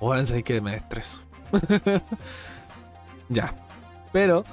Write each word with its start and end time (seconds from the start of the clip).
Bueno, 0.00 0.26
sabes 0.26 0.44
que 0.44 0.60
me 0.60 0.76
estreso. 0.76 1.20
ya. 3.28 3.54
Pero. 4.12 4.44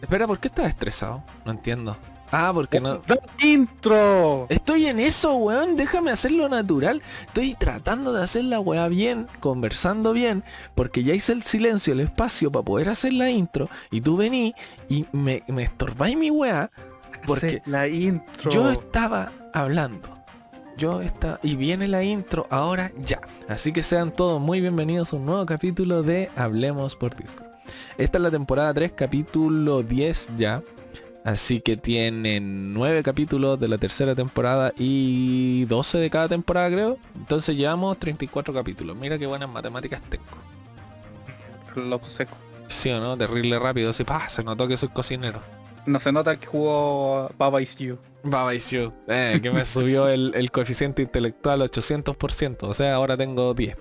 Espera, 0.00 0.26
¿por 0.26 0.38
qué 0.38 0.48
estás 0.48 0.66
estresado? 0.66 1.22
No 1.44 1.52
entiendo. 1.52 1.96
Ah, 2.36 2.50
porque 2.52 2.80
no. 2.80 2.98
¡Da 3.06 3.16
intro! 3.42 4.46
Estoy 4.48 4.86
en 4.86 4.98
eso, 4.98 5.36
weón. 5.36 5.76
Déjame 5.76 6.10
hacerlo 6.10 6.48
natural. 6.48 7.00
Estoy 7.26 7.54
tratando 7.54 8.12
de 8.12 8.24
hacer 8.24 8.44
la 8.44 8.58
weá 8.58 8.88
bien, 8.88 9.28
conversando 9.38 10.12
bien, 10.12 10.42
porque 10.74 11.04
ya 11.04 11.14
hice 11.14 11.32
el 11.32 11.44
silencio, 11.44 11.92
el 11.92 12.00
espacio 12.00 12.50
para 12.50 12.64
poder 12.64 12.88
hacer 12.88 13.12
la 13.12 13.30
intro. 13.30 13.68
Y 13.92 14.00
tú 14.00 14.16
vení 14.16 14.52
y 14.88 15.06
me, 15.12 15.44
me 15.46 15.62
estorbáis 15.62 16.16
mi 16.16 16.30
weá. 16.30 16.68
Porque 17.24 17.62
la 17.66 17.86
intro. 17.86 18.50
yo 18.50 18.68
estaba 18.68 19.30
hablando. 19.52 20.13
Yo 20.76 21.02
está 21.02 21.38
y 21.42 21.54
viene 21.54 21.86
la 21.86 22.02
intro 22.02 22.48
ahora 22.50 22.90
ya. 22.98 23.20
Así 23.48 23.72
que 23.72 23.82
sean 23.82 24.12
todos 24.12 24.40
muy 24.40 24.60
bienvenidos 24.60 25.12
a 25.12 25.16
un 25.16 25.26
nuevo 25.26 25.46
capítulo 25.46 26.02
de 26.02 26.30
Hablemos 26.34 26.96
por 26.96 27.14
Discord. 27.14 27.46
Esta 27.96 28.18
es 28.18 28.22
la 28.22 28.30
temporada 28.30 28.74
3, 28.74 28.92
capítulo 28.92 29.84
10 29.84 30.30
ya. 30.36 30.62
Así 31.24 31.60
que 31.60 31.76
tienen 31.76 32.74
9 32.74 33.04
capítulos 33.04 33.58
de 33.60 33.68
la 33.68 33.78
tercera 33.78 34.16
temporada 34.16 34.72
y 34.76 35.64
12 35.66 35.98
de 35.98 36.10
cada 36.10 36.28
temporada 36.28 36.68
creo. 36.68 36.98
Entonces 37.14 37.56
llevamos 37.56 37.96
34 37.98 38.52
capítulos. 38.52 38.96
Mira 38.96 39.16
qué 39.16 39.26
buenas 39.26 39.48
matemáticas 39.48 40.02
tengo. 40.02 40.24
Loco 41.88 42.10
seco. 42.10 42.36
Sí 42.66 42.90
o 42.90 43.00
no, 43.00 43.16
terrible 43.16 43.58
rápido. 43.60 43.92
Se 43.92 44.04
notó 44.42 44.66
que 44.66 44.76
soy 44.76 44.88
cocinero. 44.88 45.40
No 45.86 46.00
se 46.00 46.12
nota 46.12 46.38
que 46.38 46.46
jugó 46.46 47.30
Baba 47.36 47.60
Is 47.60 47.76
You. 47.76 47.98
Baba 48.24 48.54
is 48.54 48.70
you. 48.70 48.90
Eh, 49.06 49.38
que 49.42 49.50
me 49.50 49.64
subió 49.66 50.08
el, 50.08 50.32
el 50.34 50.50
coeficiente 50.50 51.02
intelectual 51.02 51.60
800%. 51.60 52.62
O 52.62 52.74
sea, 52.74 52.94
ahora 52.94 53.16
tengo 53.18 53.52
10. 53.52 53.76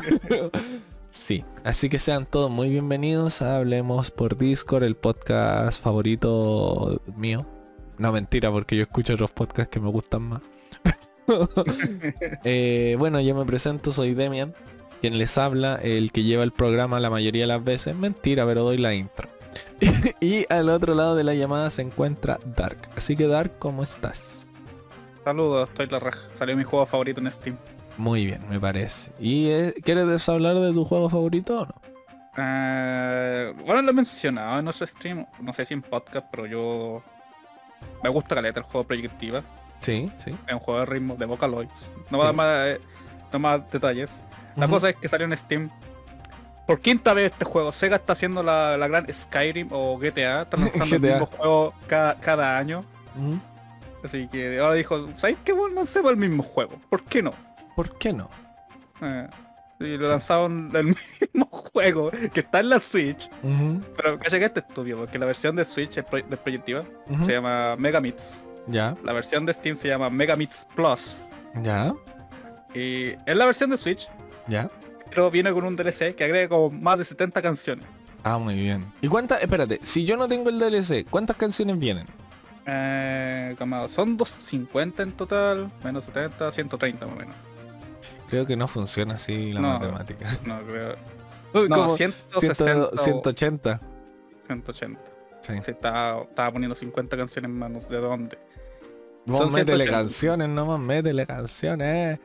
sí, 1.10 1.44
así 1.64 1.90
que 1.90 1.98
sean 1.98 2.24
todos 2.24 2.50
muy 2.50 2.70
bienvenidos 2.70 3.42
a 3.42 3.58
Hablemos 3.58 4.10
por 4.10 4.38
Discord, 4.38 4.84
el 4.84 4.94
podcast 4.94 5.82
favorito 5.82 7.02
mío. 7.14 7.44
No, 7.98 8.10
mentira, 8.10 8.50
porque 8.50 8.76
yo 8.76 8.82
escucho 8.82 9.14
otros 9.14 9.32
podcasts 9.32 9.70
que 9.70 9.80
me 9.80 9.90
gustan 9.90 10.22
más. 10.22 10.42
Eh, 12.42 12.96
bueno, 12.98 13.20
yo 13.20 13.34
me 13.34 13.44
presento, 13.44 13.92
soy 13.92 14.14
Demian, 14.14 14.54
quien 15.02 15.18
les 15.18 15.36
habla, 15.36 15.74
el 15.74 16.10
que 16.10 16.22
lleva 16.22 16.42
el 16.42 16.52
programa 16.52 17.00
la 17.00 17.10
mayoría 17.10 17.42
de 17.42 17.48
las 17.48 17.62
veces. 17.62 17.94
Mentira, 17.94 18.46
pero 18.46 18.62
doy 18.62 18.78
la 18.78 18.94
intro. 18.94 19.28
y 20.20 20.44
al 20.52 20.68
otro 20.68 20.94
lado 20.94 21.14
de 21.14 21.24
la 21.24 21.34
llamada 21.34 21.70
se 21.70 21.82
encuentra 21.82 22.38
Dark. 22.56 22.88
Así 22.96 23.16
que 23.16 23.26
Dark, 23.26 23.58
¿cómo 23.58 23.82
estás? 23.82 24.46
Saludos, 25.24 25.68
estoy 25.68 25.86
la 25.88 26.00
raja. 26.00 26.20
Salió 26.34 26.56
mi 26.56 26.64
juego 26.64 26.86
favorito 26.86 27.20
en 27.20 27.30
Steam. 27.30 27.56
Muy 27.96 28.26
bien, 28.26 28.40
me 28.48 28.60
parece. 28.60 29.10
¿Y 29.18 29.48
eh, 29.48 29.74
quieres 29.82 30.28
hablar 30.28 30.54
de 30.56 30.72
tu 30.72 30.84
juego 30.84 31.10
favorito 31.10 31.62
o 31.62 31.66
no? 31.66 31.74
Eh, 32.36 33.52
bueno, 33.64 33.82
lo 33.82 33.90
he 33.90 33.92
mencionado 33.92 34.58
en 34.58 34.64
nuestro 34.64 34.86
stream, 34.86 35.26
no 35.40 35.52
sé 35.52 35.66
si 35.66 35.74
en 35.74 35.82
podcast, 35.82 36.26
pero 36.30 36.46
yo... 36.46 37.02
Me 38.02 38.08
gusta 38.08 38.34
caleta 38.34 38.60
el 38.60 38.66
juego 38.66 38.86
Proyectiva. 38.86 39.42
Sí, 39.80 40.10
sí. 40.16 40.30
Es 40.46 40.52
un 40.52 40.60
juego 40.60 40.80
de 40.80 40.86
ritmo 40.86 41.16
de 41.16 41.26
Vocaloids. 41.26 41.86
No 42.10 42.18
voy 42.18 42.22
a 42.22 42.26
dar 42.26 42.34
más, 42.34 42.66
eh, 42.66 42.80
no 43.32 43.38
más 43.38 43.70
detalles. 43.70 44.10
La 44.56 44.66
cosa 44.66 44.90
es 44.90 44.96
que 44.96 45.08
salió 45.08 45.26
en 45.26 45.36
Steam. 45.36 45.70
Por 46.68 46.78
quinta 46.80 47.14
vez 47.14 47.32
este 47.32 47.44
juego, 47.44 47.72
Sega 47.72 47.96
está 47.96 48.12
haciendo 48.12 48.42
la, 48.44 48.76
la 48.76 48.86
gran 48.88 49.06
Skyrim 49.12 49.68
o 49.72 49.98
GTA, 49.98 50.42
están 50.42 50.60
lanzando 50.64 50.94
el 50.96 51.00
mismo 51.02 51.26
juego 51.26 51.74
cada, 51.88 52.14
cada 52.20 52.56
año. 52.58 52.84
Ujú. 53.16 53.40
Así 54.04 54.28
que 54.28 54.60
ahora 54.60 54.74
dijo, 54.74 55.08
¿sabes 55.16 55.38
qué? 55.44 55.52
Bueno, 55.52 55.74
lancemos 55.76 56.10
el 56.12 56.18
mismo 56.18 56.42
juego. 56.42 56.78
¿Por 56.90 57.02
qué 57.04 57.22
no? 57.22 57.32
¿Por 57.74 57.96
qué 57.98 58.12
no? 58.12 58.28
Eh, 59.00 59.26
y 59.80 59.96
lo 59.96 60.06
Sí. 60.06 60.10
lanzaron 60.12 60.70
el 60.74 60.84
mismo 61.34 61.46
juego 61.50 62.10
que 62.32 62.40
está 62.40 62.60
en 62.60 62.68
la 62.68 62.80
Switch. 62.80 63.28
Ujú, 63.42 63.80
Pero 63.96 64.18
caché 64.18 64.38
que 64.38 64.44
este 64.44 64.60
estudio, 64.60 64.98
porque 64.98 65.18
la 65.18 65.24
versión 65.26 65.56
de 65.56 65.64
Switch 65.64 65.96
es 65.96 66.04
pro- 66.04 66.20
de 66.22 66.36
Proyectiva 66.36 66.82
se 67.24 67.32
llama 67.32 67.76
Megamits. 67.76 68.36
Ya, 68.66 68.94
La 69.02 69.14
versión 69.14 69.46
de 69.46 69.54
Steam 69.54 69.76
se 69.78 69.88
llama 69.88 70.10
Megamits 70.10 70.66
Plus. 70.76 71.22
ya, 71.62 71.94
Y 72.74 73.12
es 73.24 73.34
la 73.36 73.46
versión 73.46 73.70
de 73.70 73.78
Switch, 73.78 74.06
ya. 74.46 74.68
Viene 75.30 75.52
con 75.52 75.64
un 75.64 75.76
DLC 75.76 76.14
que 76.14 76.24
agrega 76.24 76.48
como 76.48 76.70
más 76.70 76.98
de 76.98 77.04
70 77.04 77.42
canciones. 77.42 77.84
Ah, 78.24 78.38
muy 78.38 78.54
bien. 78.54 78.84
¿Y 79.00 79.08
cuántas? 79.08 79.40
Espérate, 79.42 79.80
si 79.82 80.04
yo 80.04 80.16
no 80.16 80.28
tengo 80.28 80.48
el 80.50 80.58
DLC, 80.58 81.06
¿cuántas 81.08 81.36
canciones 81.36 81.78
vienen? 81.78 82.06
Eh, 82.66 83.56
son 83.88 84.16
250 84.16 85.02
en 85.02 85.12
total, 85.12 85.70
menos 85.84 86.04
70, 86.04 86.52
130 86.52 87.06
más 87.06 87.14
o 87.14 87.18
menos. 87.18 87.34
Creo 88.28 88.44
que 88.46 88.56
no 88.56 88.68
funciona 88.68 89.14
así 89.14 89.52
la 89.52 89.60
No. 89.60 89.68
matemática. 89.74 90.26
No, 90.44 90.60
creo. 90.62 90.96
Uy, 91.54 91.68
No, 91.68 91.76
como 91.76 91.96
160 91.96 92.54
ciento- 92.64 92.90
o 92.92 92.98
180. 92.98 93.80
180. 94.46 95.00
Sí. 95.40 95.54
Se 95.64 95.70
estaba, 95.70 96.22
estaba 96.24 96.52
poniendo 96.52 96.74
50 96.74 97.16
canciones 97.16 97.50
menos. 97.50 97.88
¿De 97.88 97.96
dónde? 97.98 98.36
Vos 99.24 99.38
Son 99.38 99.52
métele 99.52 99.84
180. 99.84 99.90
canciones, 99.92 100.48
nomás 100.50 100.80
métele 100.80 101.24
canciones. 101.26 102.18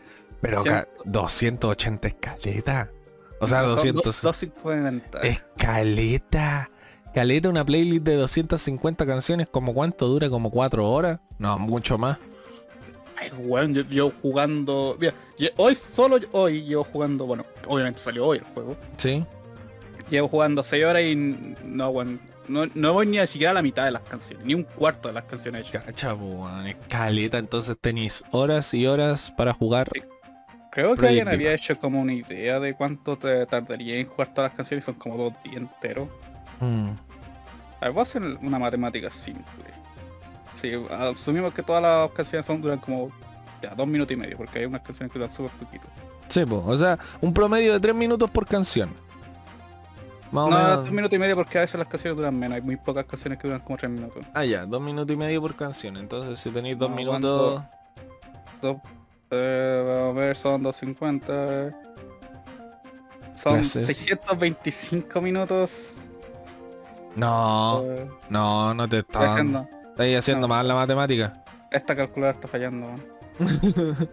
Pero 0.44 0.64
ca- 0.64 0.88
280 1.06 2.08
escaleta. 2.10 2.92
O 3.40 3.48
sea, 3.48 3.62
Son 3.62 3.70
200. 3.70 4.04
dos- 4.04 4.22
250. 4.22 5.22
Escaleta. 5.22 6.70
Caleta, 7.14 7.50
una 7.50 7.64
playlist 7.66 8.04
de 8.04 8.16
250 8.16 9.06
canciones, 9.06 9.48
¿como 9.50 9.74
cuánto 9.74 10.08
dura? 10.08 10.30
¿Como 10.30 10.50
4 10.52 10.90
horas? 10.90 11.20
No, 11.40 11.58
mucho 11.60 11.98
más. 11.98 12.18
Ay, 13.16 13.32
weón, 13.38 13.74
yo, 13.74 13.84
yo 13.84 14.12
jugando... 14.22 14.98
Mira, 15.00 15.14
yo- 15.38 15.50
hoy, 15.58 15.76
solo 15.76 16.18
hoy 16.32 16.64
llevo 16.64 16.84
jugando... 16.84 17.26
Bueno, 17.26 17.46
obviamente 17.68 18.00
salió 18.00 18.26
hoy 18.26 18.40
el 18.40 18.44
juego. 18.54 18.76
¿Sí? 18.98 19.24
Llevo 20.10 20.28
jugando 20.28 20.64
6 20.64 20.84
horas 20.86 21.04
y 21.04 21.16
no, 21.16 21.90
weón, 21.90 22.20
no, 22.48 22.66
no 22.74 22.94
voy 22.94 23.06
ni 23.06 23.26
siquiera 23.28 23.52
a 23.52 23.54
la 23.54 23.62
mitad 23.62 23.86
de 23.86 23.92
las 23.92 24.02
canciones, 24.04 24.46
ni 24.46 24.54
un 24.56 24.64
cuarto 24.64 25.08
de 25.08 25.14
las 25.14 25.24
canciones 25.26 25.68
hechas. 25.70 25.84
Cacha, 25.84 26.14
weón, 26.16 26.66
escaleta. 26.68 27.38
Entonces 27.38 27.78
tenéis 27.80 28.24
horas 28.32 28.74
y 28.74 28.88
horas 28.88 29.32
para 29.38 29.54
jugar. 29.54 29.90
Creo 30.74 30.96
que 30.96 31.08
alguien 31.08 31.28
había 31.28 31.54
hecho 31.54 31.78
como 31.80 32.02
una 32.02 32.14
idea 32.14 32.60
de 32.60 32.74
cuánto 32.74 33.16
te 33.16 33.46
tardaría 33.46 34.00
en 34.00 34.08
jugar 34.08 34.34
todas 34.34 34.50
las 34.52 34.58
canciones, 34.58 34.84
son 34.86 34.96
como 34.96 35.16
dos 35.18 35.34
días 35.44 35.58
enteros. 35.58 36.08
Mm, 36.60 36.90
A 37.80 37.86
ver, 37.86 37.92
voy 37.92 38.00
a 38.00 38.02
hacer 38.02 38.24
una 38.42 38.58
matemática 38.58 39.10
simple. 39.12 39.44
Sí, 40.60 40.72
asumimos 40.90 41.54
que 41.54 41.62
todas 41.62 41.82
las 41.82 42.10
canciones 42.12 42.46
son 42.48 42.60
duran 42.62 42.80
como 42.80 43.12
ya, 43.62 43.76
dos 43.76 43.86
minutos 43.88 44.14
y 44.14 44.18
medio, 44.18 44.36
porque 44.38 44.60
hay 44.60 44.66
unas 44.66 44.82
canciones 44.82 45.12
que 45.14 45.20
duran 45.20 45.34
súper 45.36 45.52
poquito. 45.52 45.86
Sí, 46.28 46.44
po, 46.46 46.64
o 46.66 46.76
sea, 46.78 46.98
un 47.22 47.34
promedio 47.34 47.74
de 47.74 47.80
3 47.80 47.94
minutos 47.94 48.30
por 48.32 48.48
canción. 48.48 48.90
Más 50.32 50.46
o 50.46 50.50
No, 50.50 50.58
menos. 50.58 50.76
dos 50.78 50.92
minutos 50.92 51.16
y 51.16 51.20
medio 51.20 51.36
porque 51.36 51.60
a 51.60 51.62
veces 51.62 51.78
las 51.78 51.88
canciones 51.88 52.18
duran 52.18 52.38
menos, 52.40 52.56
hay 52.56 52.62
muy 52.64 52.78
pocas 52.78 53.06
canciones 53.06 53.38
que 53.38 53.48
duran 53.48 53.62
como 53.62 53.78
tres 53.78 53.92
minutos. 53.92 54.26
Ah, 54.34 54.44
ya, 54.44 54.66
dos 54.66 54.82
minutos 54.82 55.14
y 55.14 55.18
medio 55.18 55.40
por 55.42 55.56
canción. 55.56 55.98
Entonces, 55.98 56.40
si 56.40 56.50
tenéis 56.50 56.80
dos 56.80 56.90
No, 56.90 56.96
minutos... 56.96 57.62
Dos, 58.62 58.78
eh, 59.32 59.84
vamos 59.86 60.18
a 60.18 60.20
ver, 60.20 60.36
son 60.38 60.64
250. 60.64 61.72
Son 63.36 63.54
Clases. 63.56 63.86
625 63.88 65.22
minutos. 65.22 65.90
No, 67.16 67.84
eh, 67.86 68.08
no, 68.30 68.74
no 68.74 68.88
te 68.90 69.00
está... 69.00 69.32
haciendo. 69.34 69.68
Estáis 69.92 70.18
haciendo 70.20 70.48
No. 70.48 70.54
mal 70.54 70.68
la 70.68 70.76
matemática. 70.76 71.44
Esta 71.72 71.96
calculadora 71.96 72.36
está 72.38 72.48
fallando. 72.48 72.88
weón. 72.88 73.04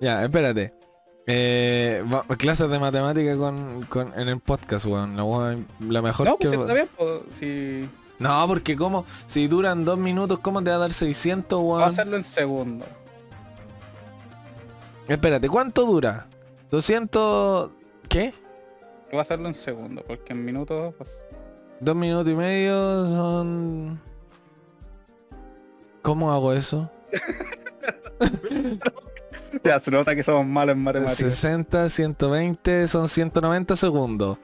ya, 0.00 0.24
espérate. 0.24 0.72
Eh, 1.26 2.02
va- 2.10 2.24
clases 2.36 2.70
de 2.70 2.78
matemática 2.78 3.36
con, 3.36 3.82
con- 3.84 4.12
en 4.18 4.28
el 4.28 4.40
podcast, 4.40 4.86
weón. 4.86 5.16
La, 5.88 6.00
mejor 6.02 6.26
No, 6.26 6.36
que... 6.38 6.48
pues 6.48 6.58
está 6.60 6.72
bien, 6.72 6.88
pues, 6.96 7.20
si 7.38 7.88
No, 8.18 8.46
porque 8.48 8.76
como, 8.76 9.04
si 9.26 9.46
duran 9.46 9.84
dos 9.84 9.98
minutos, 9.98 10.38
¿cómo 10.40 10.62
te 10.62 10.70
va 10.70 10.76
a 10.76 10.80
dar 10.80 10.92
600, 10.92 11.60
voy 11.60 11.74
a 11.74 11.84
weón? 11.84 11.90
hacerlo 11.90 12.16
en 12.16 12.24
segundos. 12.24 12.88
Espérate, 15.08 15.48
¿cuánto 15.48 15.86
dura? 15.86 16.26
200... 16.70 17.70
¿Qué? 18.08 18.32
Voy 19.10 19.18
a 19.18 19.22
hacerlo 19.22 19.48
en 19.48 19.54
segundos, 19.54 20.04
porque 20.06 20.34
en 20.34 20.44
minutos, 20.44 20.94
pues, 20.96 21.10
Dos 21.80 21.96
minutos 21.96 22.28
y 22.28 22.36
medio 22.36 23.06
son... 23.06 24.00
¿Cómo 26.02 26.32
hago 26.32 26.52
eso? 26.52 26.90
ya 29.64 29.80
se 29.80 29.90
nota 29.90 30.14
que 30.14 30.24
somos 30.24 30.46
malos 30.46 30.74
en 30.74 30.82
matemáticas. 30.82 31.34
60, 31.34 31.88
120, 31.88 32.88
son 32.88 33.08
190 33.08 33.76
segundos. 33.76 34.38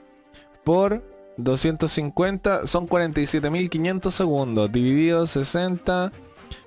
Por 0.62 1.02
250 1.36 2.66
son 2.66 2.88
47.500 2.88 4.10
segundos. 4.10 4.70
Dividido 4.70 5.26
60 5.26 6.12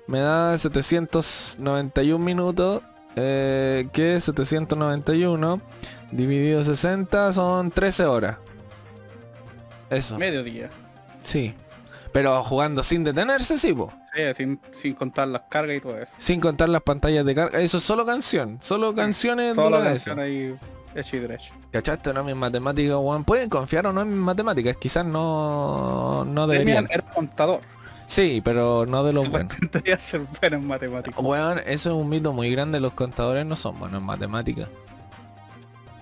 me 0.06 0.20
da 0.20 0.56
791 0.56 2.24
minutos. 2.24 2.82
Eh, 3.20 3.88
que 3.92 4.20
791 4.20 5.60
dividido 6.12 6.62
60 6.62 7.32
son 7.32 7.70
13 7.72 8.04
horas. 8.04 8.36
Eso, 9.90 10.18
Mediodía. 10.18 10.70
sí. 11.22 11.54
Pero 12.10 12.42
jugando 12.42 12.82
sin 12.82 13.04
detenerse, 13.04 13.58
sí, 13.58 13.74
po. 13.74 13.92
Sí, 14.14 14.22
sin, 14.34 14.58
sin 14.72 14.94
contar 14.94 15.28
las 15.28 15.42
cargas 15.50 15.76
y 15.76 15.80
todo 15.80 15.98
eso. 15.98 16.12
Sin 16.16 16.40
contar 16.40 16.68
las 16.70 16.80
pantallas 16.82 17.24
de 17.24 17.34
carga. 17.34 17.60
Eso 17.60 17.76
es 17.78 17.84
solo 17.84 18.06
canción. 18.06 18.58
Solo 18.62 18.94
canciones 18.94 19.54
Solo 19.54 19.76
dura 19.76 19.90
canción 19.90 20.18
eso. 20.18 20.24
ahí. 20.24 20.54
hecho 20.94 21.16
y 21.16 21.20
derecho. 21.20 21.52
¿Cachaste? 21.70 22.14
No, 22.14 22.24
mis 22.24 22.34
matemáticas, 22.34 22.96
weón. 22.98 23.24
Pueden 23.24 23.50
confiar 23.50 23.86
o 23.88 23.92
no 23.92 24.00
en 24.00 24.08
mis 24.08 24.16
matemáticas. 24.18 24.76
Quizás 24.78 25.04
no, 25.04 26.24
no 26.24 26.46
deberían. 26.46 26.84
Demian 26.84 26.88
era 26.90 27.12
contador. 27.12 27.60
Sí, 28.08 28.40
pero 28.42 28.86
no 28.86 29.04
de 29.04 29.12
los 29.12 29.28
buenos. 29.28 29.52
Ser 30.00 30.22
bueno 30.40 30.56
en 30.56 30.66
matemáticas. 30.66 31.22
Weón, 31.22 31.58
eso 31.66 31.90
es 31.90 32.02
un 32.02 32.08
mito 32.08 32.32
muy 32.32 32.50
grande. 32.50 32.80
Los 32.80 32.94
contadores 32.94 33.44
no 33.44 33.54
son 33.54 33.78
buenos 33.78 34.00
en 34.00 34.06
matemáticas. 34.06 34.68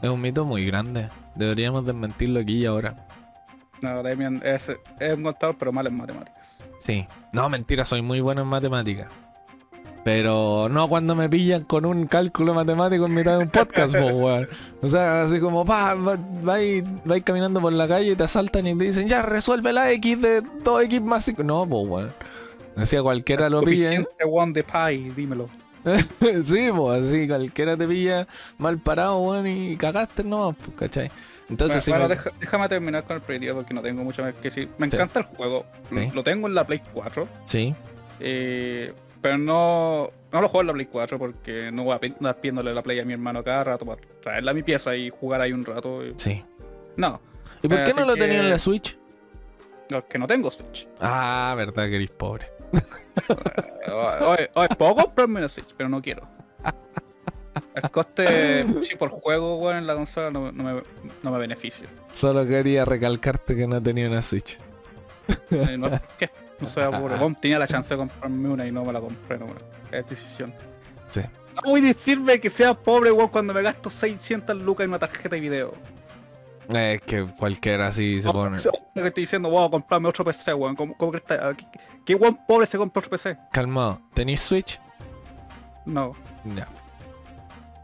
Es 0.01 0.09
un 0.09 0.21
mito 0.21 0.45
muy 0.45 0.65
grande. 0.65 1.09
Deberíamos 1.35 1.85
desmentirlo 1.85 2.39
aquí 2.39 2.59
y 2.59 2.67
ahora. 2.67 3.07
No, 3.83 4.05
Demian 4.05 4.41
es, 4.45 4.71
es 5.01 5.15
un 5.15 5.25
contador, 5.25 5.57
pero 5.59 5.73
mal 5.73 5.87
en 5.89 5.97
matemáticas. 5.97 6.47
Sí. 6.79 7.07
No, 7.33 7.49
mentira, 7.49 7.85
soy 7.85 8.03
muy 8.03 8.21
bueno 8.21 8.43
en 8.43 8.49
matemáticas. 8.49 9.09
Pero 10.07 10.69
no 10.71 10.89
cuando 10.89 11.17
me 11.17 11.29
pillan 11.29 11.65
con 11.65 11.85
un 11.85 12.07
cálculo 12.07 12.55
matemático 12.55 13.07
en 13.07 13.15
mitad 13.15 13.39
de 13.39 13.43
un 13.43 13.51
podcast, 13.51 13.93
po, 13.97 14.05
weón. 14.15 14.49
O 14.81 14.87
sea, 14.87 15.25
así 15.25 15.41
como, 15.41 15.65
pa, 15.65 15.95
va- 15.95 16.17
vais 16.43 16.85
vais 17.05 17.25
caminando 17.25 17.61
por 17.61 17.73
la 17.73 17.89
calle 17.89 18.13
y 18.13 18.15
te 18.15 18.23
asaltan 18.23 18.69
y 18.69 18.79
te 18.79 18.85
dicen, 18.85 19.09
ya, 19.09 19.23
resuelve 19.23 19.73
la 19.73 19.91
X 19.91 20.23
de 20.23 20.45
2X 20.45 21.01
más 21.03 21.25
5. 21.25 21.43
No, 21.43 21.67
pues, 21.69 21.85
weón. 21.89 22.13
Decía 22.77 23.03
cualquiera 23.03 23.51
lo 23.51 23.63
pilla. 23.63 23.89
Suficiente 23.97 24.25
one 24.31 24.53
de 24.53 24.63
pi, 24.63 25.11
dímelo. 25.17 25.49
sí, 26.45 26.69
pues, 26.73 27.05
así 27.05 27.27
cualquiera 27.27 27.77
te 27.77 27.89
pilla 27.89 28.29
mal 28.59 28.79
parado, 28.79 29.19
weón, 29.19 29.49
y 29.49 29.77
cagaste 29.77 30.23
nomás, 30.23 30.55
pues, 30.65 30.77
¿cachai? 30.79 31.11
Entonces, 31.51 31.83
sí 31.83 31.91
bueno, 31.91 32.07
me- 32.09 32.15
deja- 32.15 32.31
déjame 32.39 32.69
terminar 32.69 33.03
con 33.03 33.17
el 33.17 33.23
proyecto 33.23 33.57
porque 33.57 33.75
no 33.75 33.83
tengo 33.83 34.05
mucho 34.05 34.23
más 34.23 34.35
que 34.35 34.51
decir. 34.51 34.69
Me 34.79 34.89
Sí. 34.89 34.95
encanta 34.95 35.19
el 35.19 35.27
juego. 35.27 35.67
Lo- 35.91 36.01
Sí. 36.01 36.09
Lo 36.15 36.23
tengo 36.23 36.47
en 36.47 36.55
la 36.55 36.65
Play 36.65 36.81
4. 36.95 37.27
Sí, 37.47 37.75
eh, 38.21 38.93
pero 39.27 39.39
no, 39.39 40.11
no 40.33 40.41
lo 40.41 40.49
juego 40.49 40.61
en 40.61 40.67
la 40.69 40.73
Play 40.75 40.87
4 40.87 41.19
porque 41.19 41.73
no 41.73 41.83
voy 41.83 41.95
a 41.95 42.07
andar 42.17 42.37
pidiéndole 42.37 42.73
la 42.73 42.83
Play 42.83 43.01
a 43.01 43.05
mi 43.05 43.13
hermano 43.13 43.43
cada 43.43 43.65
rato 43.65 43.85
para 43.85 44.01
traerla 44.23 44.53
a 44.53 44.55
mi 44.55 44.63
pieza 44.63 44.95
y 44.95 45.11
jugar 45.11 45.41
ahí 45.41 45.53
un 45.53 45.65
rato. 45.65 46.05
y- 46.07 46.15
sí. 46.17 46.45
No, 46.97 47.21
¿Y 47.63 47.69
por 47.69 47.79
Eh, 47.79 47.85
qué 47.87 47.91
así 47.91 48.01
no 48.01 48.07
lo 48.07 48.15
que- 48.15 48.21
tenía 48.21 48.39
en 48.41 48.51
la 48.51 48.59
Switch? 48.59 48.97
no, 49.91 50.07
que 50.07 50.19
no 50.19 50.27
tengo 50.29 50.51
Switch. 50.51 50.87
Ah, 51.01 51.55
verdad 51.57 51.89
que 51.89 51.97
eres 51.97 52.11
pobre. 52.11 52.49
Oye, 54.21 54.51
oye, 54.55 54.69
puedo 54.77 54.95
comprarme 54.95 55.39
una 55.41 55.49
Switch, 55.49 55.69
pero 55.77 55.89
no 55.89 56.01
quiero. 56.03 56.23
El 57.75 57.91
coste 57.91 58.65
sí, 58.83 58.95
por 58.97 59.11
juego 59.11 59.57
weón, 59.59 59.79
en 59.79 59.87
la 59.87 59.95
consola 59.95 60.31
no, 60.31 60.53
no 60.53 60.63
me, 60.65 60.83
no 61.23 61.31
me 61.31 61.39
beneficia. 61.39 61.87
Solo 62.13 62.47
quería 62.47 62.85
recalcarte 62.85 63.55
que 63.57 63.67
no 63.67 63.83
tenía 63.83 64.09
una 64.09 64.23
Switch. 64.23 64.59
Eh, 65.51 65.77
No, 65.79 65.91
¿por 65.91 66.01
qué? 66.19 66.31
No 66.61 66.69
soy 66.69 66.85
pobre. 66.93 67.15
Weón, 67.21 67.35
tenía 67.35 67.59
la 67.59 67.67
chance 67.67 67.89
de 67.91 67.97
comprarme 67.99 68.49
una 68.49 68.67
y 68.67 68.73
no 68.73 68.85
me 68.85 68.93
la 68.93 69.01
compré. 69.01 69.39
No, 69.39 69.47
es 69.91 70.07
decisión. 70.07 70.55
Sí. 71.11 71.21
No 71.55 71.71
voy 71.71 71.81
a 71.81 71.85
decirme 71.89 72.39
que 72.41 72.51
sea 72.51 72.75
pobre 72.75 73.11
weón, 73.13 73.29
cuando 73.29 73.55
me 73.55 73.63
gasto 73.63 73.89
600 73.89 74.57
lucas 74.63 74.85
en 74.85 74.91
una 74.91 74.99
tarjeta 74.99 75.31
de 75.37 75.41
video. 75.41 75.75
Es 76.69 77.01
que 77.03 77.25
cualquiera 77.39 77.87
así 77.87 78.21
se 78.21 78.27
No, 78.27 78.33
pone. 78.35 78.59
que 78.59 79.07
estoy 79.07 79.23
diciendo, 79.23 79.65
a 79.65 79.71
comprarme 79.71 80.09
otro 80.09 80.25
PC, 80.25 80.53
weón. 80.53 80.75
¿Cómo, 80.77 80.97
cómo 80.97 81.13
que 81.13 81.19
está? 81.19 81.55
¿Qué, 81.55 81.65
qué 82.05 82.15
weón 82.15 82.39
pobre 82.47 82.67
se 82.67 82.77
compra 82.77 83.01
otro 83.01 83.11
PC? 83.11 83.39
Calmado. 83.53 84.01
¿Tenéis 84.15 84.41
Switch? 84.41 84.79
No. 85.85 86.13
Ya. 86.57 86.67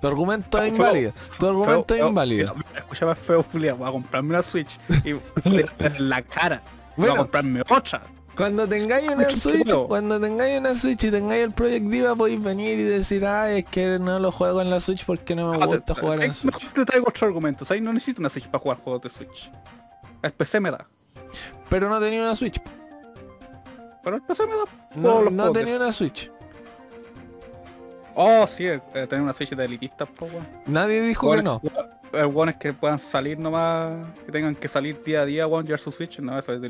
Tu 0.01 0.09
argumento 0.09 0.61
es 0.61 0.73
inválido. 0.73 1.13
Tu 1.39 1.47
argumento 1.47 1.95
es 1.95 2.05
inválido. 2.05 2.55
Escúchame 2.75 3.15
feo, 3.15 3.45
Julia, 3.53 3.75
voy 3.75 3.89
a 3.89 3.93
comprarme 3.93 4.31
una 4.31 4.43
Switch 4.43 4.79
y 5.05 5.11
en 5.45 6.09
la 6.09 6.21
cara. 6.23 6.61
voy 6.97 7.09
a 7.09 7.15
comprarme 7.17 7.63
otra. 7.71 8.03
Cuando 8.37 8.67
tengáis 8.67 9.09
una 9.11 9.29
Switch, 9.31 9.65
juego. 9.71 9.87
cuando 9.89 10.19
tengáis 10.19 10.59
una 10.59 10.75
Switch 10.75 11.05
y 11.05 11.11
tengáis 11.11 11.45
el 11.45 11.53
Project 11.53 11.85
Diva, 11.87 12.17
podéis 12.17 12.43
venir 12.43 12.79
y 12.79 12.83
decir, 12.85 13.27
ay, 13.27 13.59
es 13.59 13.65
que 13.67 13.99
no 13.99 14.19
lo 14.19 14.33
juego 14.33 14.63
en 14.63 14.71
la 14.71 14.81
Switch 14.81 15.05
porque 15.05 15.35
no 15.37 15.51
me 15.53 15.67
gusta 15.67 15.95
jugar 15.95 16.19
en 16.19 16.23
Ahí 16.31 16.33
Switch. 16.33 16.55
mejor 16.55 16.73
te 16.75 16.85
traigo 16.87 17.09
otro 17.09 17.27
argumento. 17.27 17.65
¿sabes? 17.65 17.83
No 17.83 17.93
necesito 17.93 18.21
una 18.21 18.31
Switch 18.31 18.47
para 18.49 18.63
jugar 18.63 18.79
juegos 18.79 19.03
de 19.03 19.11
Switch. 19.11 19.51
El 20.23 20.33
PC 20.33 20.61
me 20.61 20.71
da. 20.71 20.87
Pero 21.69 21.89
no 21.91 22.01
tenía 22.01 22.23
una 22.23 22.35
Switch. 22.35 22.61
Pero 24.03 24.17
el 24.17 24.23
PC 24.23 24.47
me 24.47 24.53
da. 24.55 24.65
No, 24.95 25.03
todos 25.03 25.25
los 25.25 25.33
no 25.33 25.43
juegos 25.45 25.55
de- 25.59 25.61
tenía 25.65 25.77
una 25.77 25.93
Switch. 25.93 26.31
Oh, 28.15 28.47
sí, 28.47 28.67
eh, 28.67 28.81
tener 29.09 29.23
una 29.23 29.33
Switch 29.33 29.51
de 29.51 29.65
elitistas, 29.65 30.09
pues, 30.17 30.33
weón. 30.33 30.47
Nadie 30.67 31.01
dijo 31.03 31.31
que 31.33 31.43
no. 31.43 31.61
El 32.13 32.27
bueno 32.27 32.51
es 32.51 32.59
que 32.59 32.75
puedan 32.75 32.99
salir 32.99 33.39
nomás, 33.39 33.95
que 34.27 34.33
tengan 34.33 34.55
que 34.55 34.69
salir 34.69 35.03
día 35.03 35.23
a 35.23 35.25
día, 35.27 35.47
weón, 35.47 35.65
llevar 35.65 35.81
su 35.81 35.91
Switch. 35.91 36.19
No, 36.19 36.39
eso 36.39 36.53
es 36.53 36.61
de 36.61 36.67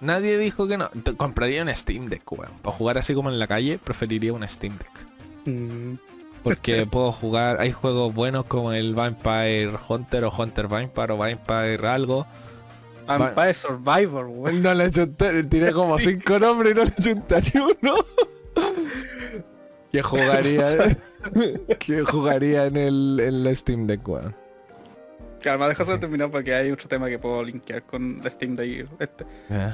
Nadie 0.00 0.38
dijo 0.38 0.68
que 0.68 0.76
no. 0.76 0.90
Compraría 1.16 1.62
un 1.62 1.74
Steam 1.74 2.06
Deck, 2.06 2.30
weón. 2.32 2.52
Para 2.62 2.76
jugar 2.76 2.98
así 2.98 3.14
como 3.14 3.30
en 3.30 3.38
la 3.38 3.46
calle, 3.46 3.78
preferiría 3.78 4.32
un 4.32 4.46
Steam 4.46 4.76
Deck. 4.76 4.90
Mm. 5.46 5.94
Porque 6.42 6.86
puedo 6.90 7.12
jugar, 7.12 7.60
hay 7.60 7.72
juegos 7.72 8.12
buenos 8.14 8.44
como 8.44 8.72
el 8.72 8.94
Vampire 8.94 9.72
Hunter 9.88 10.24
o 10.24 10.32
Hunter 10.36 10.68
Vampire 10.68 11.12
o 11.12 11.16
Vampire 11.16 11.86
algo. 11.86 12.26
Vampire 13.06 13.54
Survivor, 13.54 14.26
weón. 14.26 14.62
No 14.62 14.74
le 14.74 14.90
chunté, 14.90 15.42
tiré 15.44 15.72
como 15.72 15.98
cinco 15.98 16.38
nombres 16.38 16.72
y 16.72 16.74
no 16.76 16.84
le 16.84 17.40
ni 17.54 17.60
uno. 17.60 17.96
que 19.92 20.02
jugaría 20.02 20.96
que 21.78 22.04
jugaría 22.04 22.66
en 22.66 22.76
el 22.76 23.20
en 23.20 23.44
la 23.44 23.54
Steam 23.54 23.86
Deck, 23.86 24.06
weón. 24.06 24.34
Calma, 25.42 25.68
deja 25.68 25.84
de 25.84 25.92
Sí. 25.94 25.98
terminar 25.98 26.30
porque 26.30 26.54
hay 26.54 26.70
otro 26.70 26.88
tema 26.88 27.08
que 27.08 27.18
puedo 27.18 27.42
linkear 27.42 27.82
con 27.84 28.20
Steam 28.30 28.56
de 28.56 28.86
este. 28.98 29.24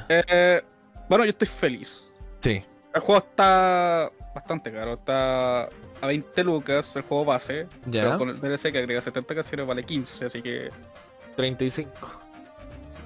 Eh, 0.08 0.62
bueno, 1.08 1.24
yo 1.24 1.30
estoy 1.30 1.48
feliz. 1.48 2.04
Sí. 2.40 2.64
El 2.94 3.00
juego 3.00 3.18
está 3.18 4.10
bastante 4.34 4.72
caro, 4.72 4.94
está 4.94 5.62
a 5.64 6.06
20 6.06 6.44
lucas 6.44 6.94
el 6.96 7.02
juego 7.02 7.24
base, 7.24 7.66
Ya. 7.86 8.04
pero 8.04 8.18
con 8.18 8.28
el 8.30 8.40
DLC 8.40 8.70
que 8.72 8.78
agrega 8.78 9.00
70 9.00 9.34
canciones 9.34 9.66
vale 9.66 9.82
15, 9.82 10.26
así 10.26 10.40
que 10.42 10.70
35. 11.36 12.20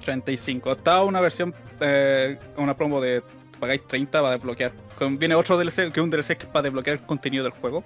35. 0.05 0.71
Está 0.73 1.03
una 1.03 1.19
versión, 1.21 1.53
eh, 1.79 2.37
una 2.57 2.75
promo 2.75 3.01
de 3.01 3.21
pagáis 3.59 3.85
30 3.87 4.21
para 4.21 4.35
desbloquear. 4.35 4.71
Con- 4.97 5.17
viene 5.19 5.35
otro 5.35 5.57
DLC, 5.57 5.91
que 5.91 5.99
es 5.99 6.03
un 6.03 6.09
DLC 6.09 6.35
que 6.37 6.45
es 6.45 6.49
para 6.51 6.63
desbloquear 6.63 6.97
el 6.97 7.05
contenido 7.05 7.43
del 7.43 7.53
juego. 7.53 7.83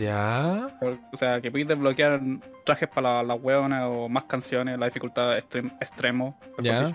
Ya. 0.00 0.70
O 1.12 1.16
sea, 1.16 1.40
que 1.40 1.50
podéis 1.50 1.68
desbloquear 1.68 2.20
trajes 2.64 2.88
para 2.88 3.18
las 3.18 3.26
la 3.26 3.34
hueonas 3.34 3.84
o 3.86 4.08
más 4.08 4.24
canciones, 4.24 4.78
la 4.78 4.86
dificultad 4.86 5.36
extrem- 5.38 5.72
extremo. 5.80 6.38
Ya. 6.62 6.90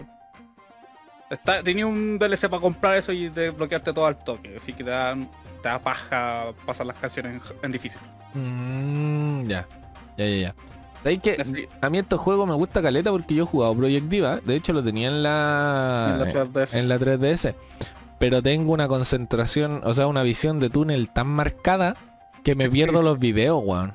Está, 1.30 1.64
tenía 1.64 1.86
un 1.88 2.18
DLC 2.20 2.50
para 2.50 2.62
comprar 2.62 2.98
eso 2.98 3.12
y 3.12 3.30
desbloquearte 3.30 3.94
todo 3.94 4.06
al 4.06 4.18
toque, 4.18 4.56
así 4.58 4.74
que 4.74 4.84
te 4.84 4.90
da, 4.92 5.16
te 5.16 5.70
da 5.70 5.80
paja 5.80 6.46
pasar 6.66 6.86
las 6.86 6.98
canciones 7.00 7.34
en, 7.34 7.42
en 7.64 7.72
difícil. 7.72 8.00
Mm, 8.34 9.44
ya. 9.48 9.66
Ya, 10.18 10.26
ya, 10.26 10.38
ya. 10.38 10.56
¿Sabes? 11.04 11.40
Así- 11.40 11.68
A 11.82 11.90
mí 11.90 11.98
estos 12.00 12.20
juegos 12.20 12.48
me 12.48 12.54
gusta 12.56 12.82
caleta 12.82 13.12
porque 13.12 13.36
yo 13.36 13.44
he 13.44 13.46
jugado 13.48 13.76
Project 13.76 14.08
Diva. 14.08 14.40
De 14.44 14.56
hecho 14.56 14.74
lo 14.74 14.84
tenía 14.84 15.10
en 15.10 15.22
la... 15.24 16.10
en 16.14 16.20
la 16.20 16.34
3DS. 16.34 16.74
en 16.76 16.90
la 16.90 17.00
3DS. 17.00 17.56
Pero 18.20 18.42
tengo 18.42 18.72
una 18.74 18.88
concentración, 18.88 19.82
o 19.84 19.94
sea, 19.94 20.08
una 20.08 20.24
visión 20.24 20.60
de 20.60 20.70
túnel 20.70 21.10
tan 21.10 21.28
marcada 21.28 21.96
que 22.46 22.56
me 22.56 22.70
pierdo 22.70 23.02
los 23.02 23.20
videos, 23.20 23.62
weón. 23.64 23.92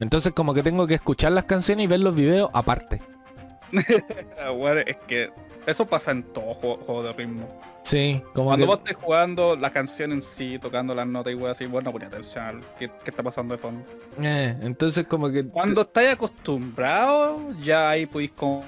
Entonces 0.00 0.32
como 0.32 0.52
que 0.54 0.62
tengo 0.64 0.86
que 0.88 0.94
escuchar 0.94 1.30
las 1.30 1.44
canciones 1.44 1.84
y 1.84 1.86
ver 1.86 2.00
los 2.00 2.14
videos 2.14 2.50
aparte. 2.52 3.00
Bueno, 4.58 4.80
es 4.86 4.96
que 5.06 5.30
eso 5.66 5.86
pasa 5.86 6.10
en 6.10 6.24
todo 6.24 6.54
juego, 6.54 6.76
juego 6.84 7.02
de 7.04 7.12
ritmo. 7.12 7.48
Sí, 7.82 8.20
como 8.34 8.48
Cuando 8.48 8.66
que... 8.66 8.70
vos 8.70 8.78
estés 8.78 8.96
jugando 8.96 9.56
la 9.56 9.70
canción 9.70 10.12
en 10.12 10.22
sí, 10.22 10.58
tocando 10.60 10.94
las 10.94 11.06
notas 11.06 11.32
y 11.32 11.36
weón 11.36 11.52
así, 11.52 11.66
vos 11.66 11.82
no 11.84 11.92
ponés 11.92 12.08
atención 12.08 12.44
al 12.44 12.60
qué, 12.78 12.88
qué 13.04 13.10
está 13.10 13.22
pasando 13.22 13.54
de 13.54 13.58
fondo. 13.58 13.84
eh, 14.20 14.56
entonces 14.62 15.04
como 15.06 15.30
que... 15.30 15.46
Cuando 15.46 15.82
estáis 15.82 16.10
acostumbrados, 16.10 17.40
ya 17.60 17.88
ahí 17.90 18.06
podéis 18.06 18.32
con 18.32 18.60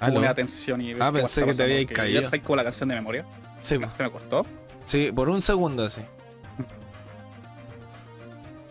poner 0.00 0.26
atención 0.26 0.80
y 0.80 0.92
Ah, 1.00 1.12
pensé 1.12 1.44
que 1.44 1.54
te 1.54 1.62
porque 1.84 1.94
caído. 1.94 2.20
Ya 2.20 2.28
sabéis 2.28 2.42
como 2.44 2.56
la 2.56 2.64
canción 2.64 2.88
de 2.88 2.94
memoria. 2.96 3.24
Sí, 3.60 3.76
Se 3.96 4.02
me 4.02 4.10
costó. 4.10 4.44
Sí, 4.86 5.10
por 5.12 5.28
un 5.28 5.40
segundo 5.42 5.88
sí. 5.90 6.00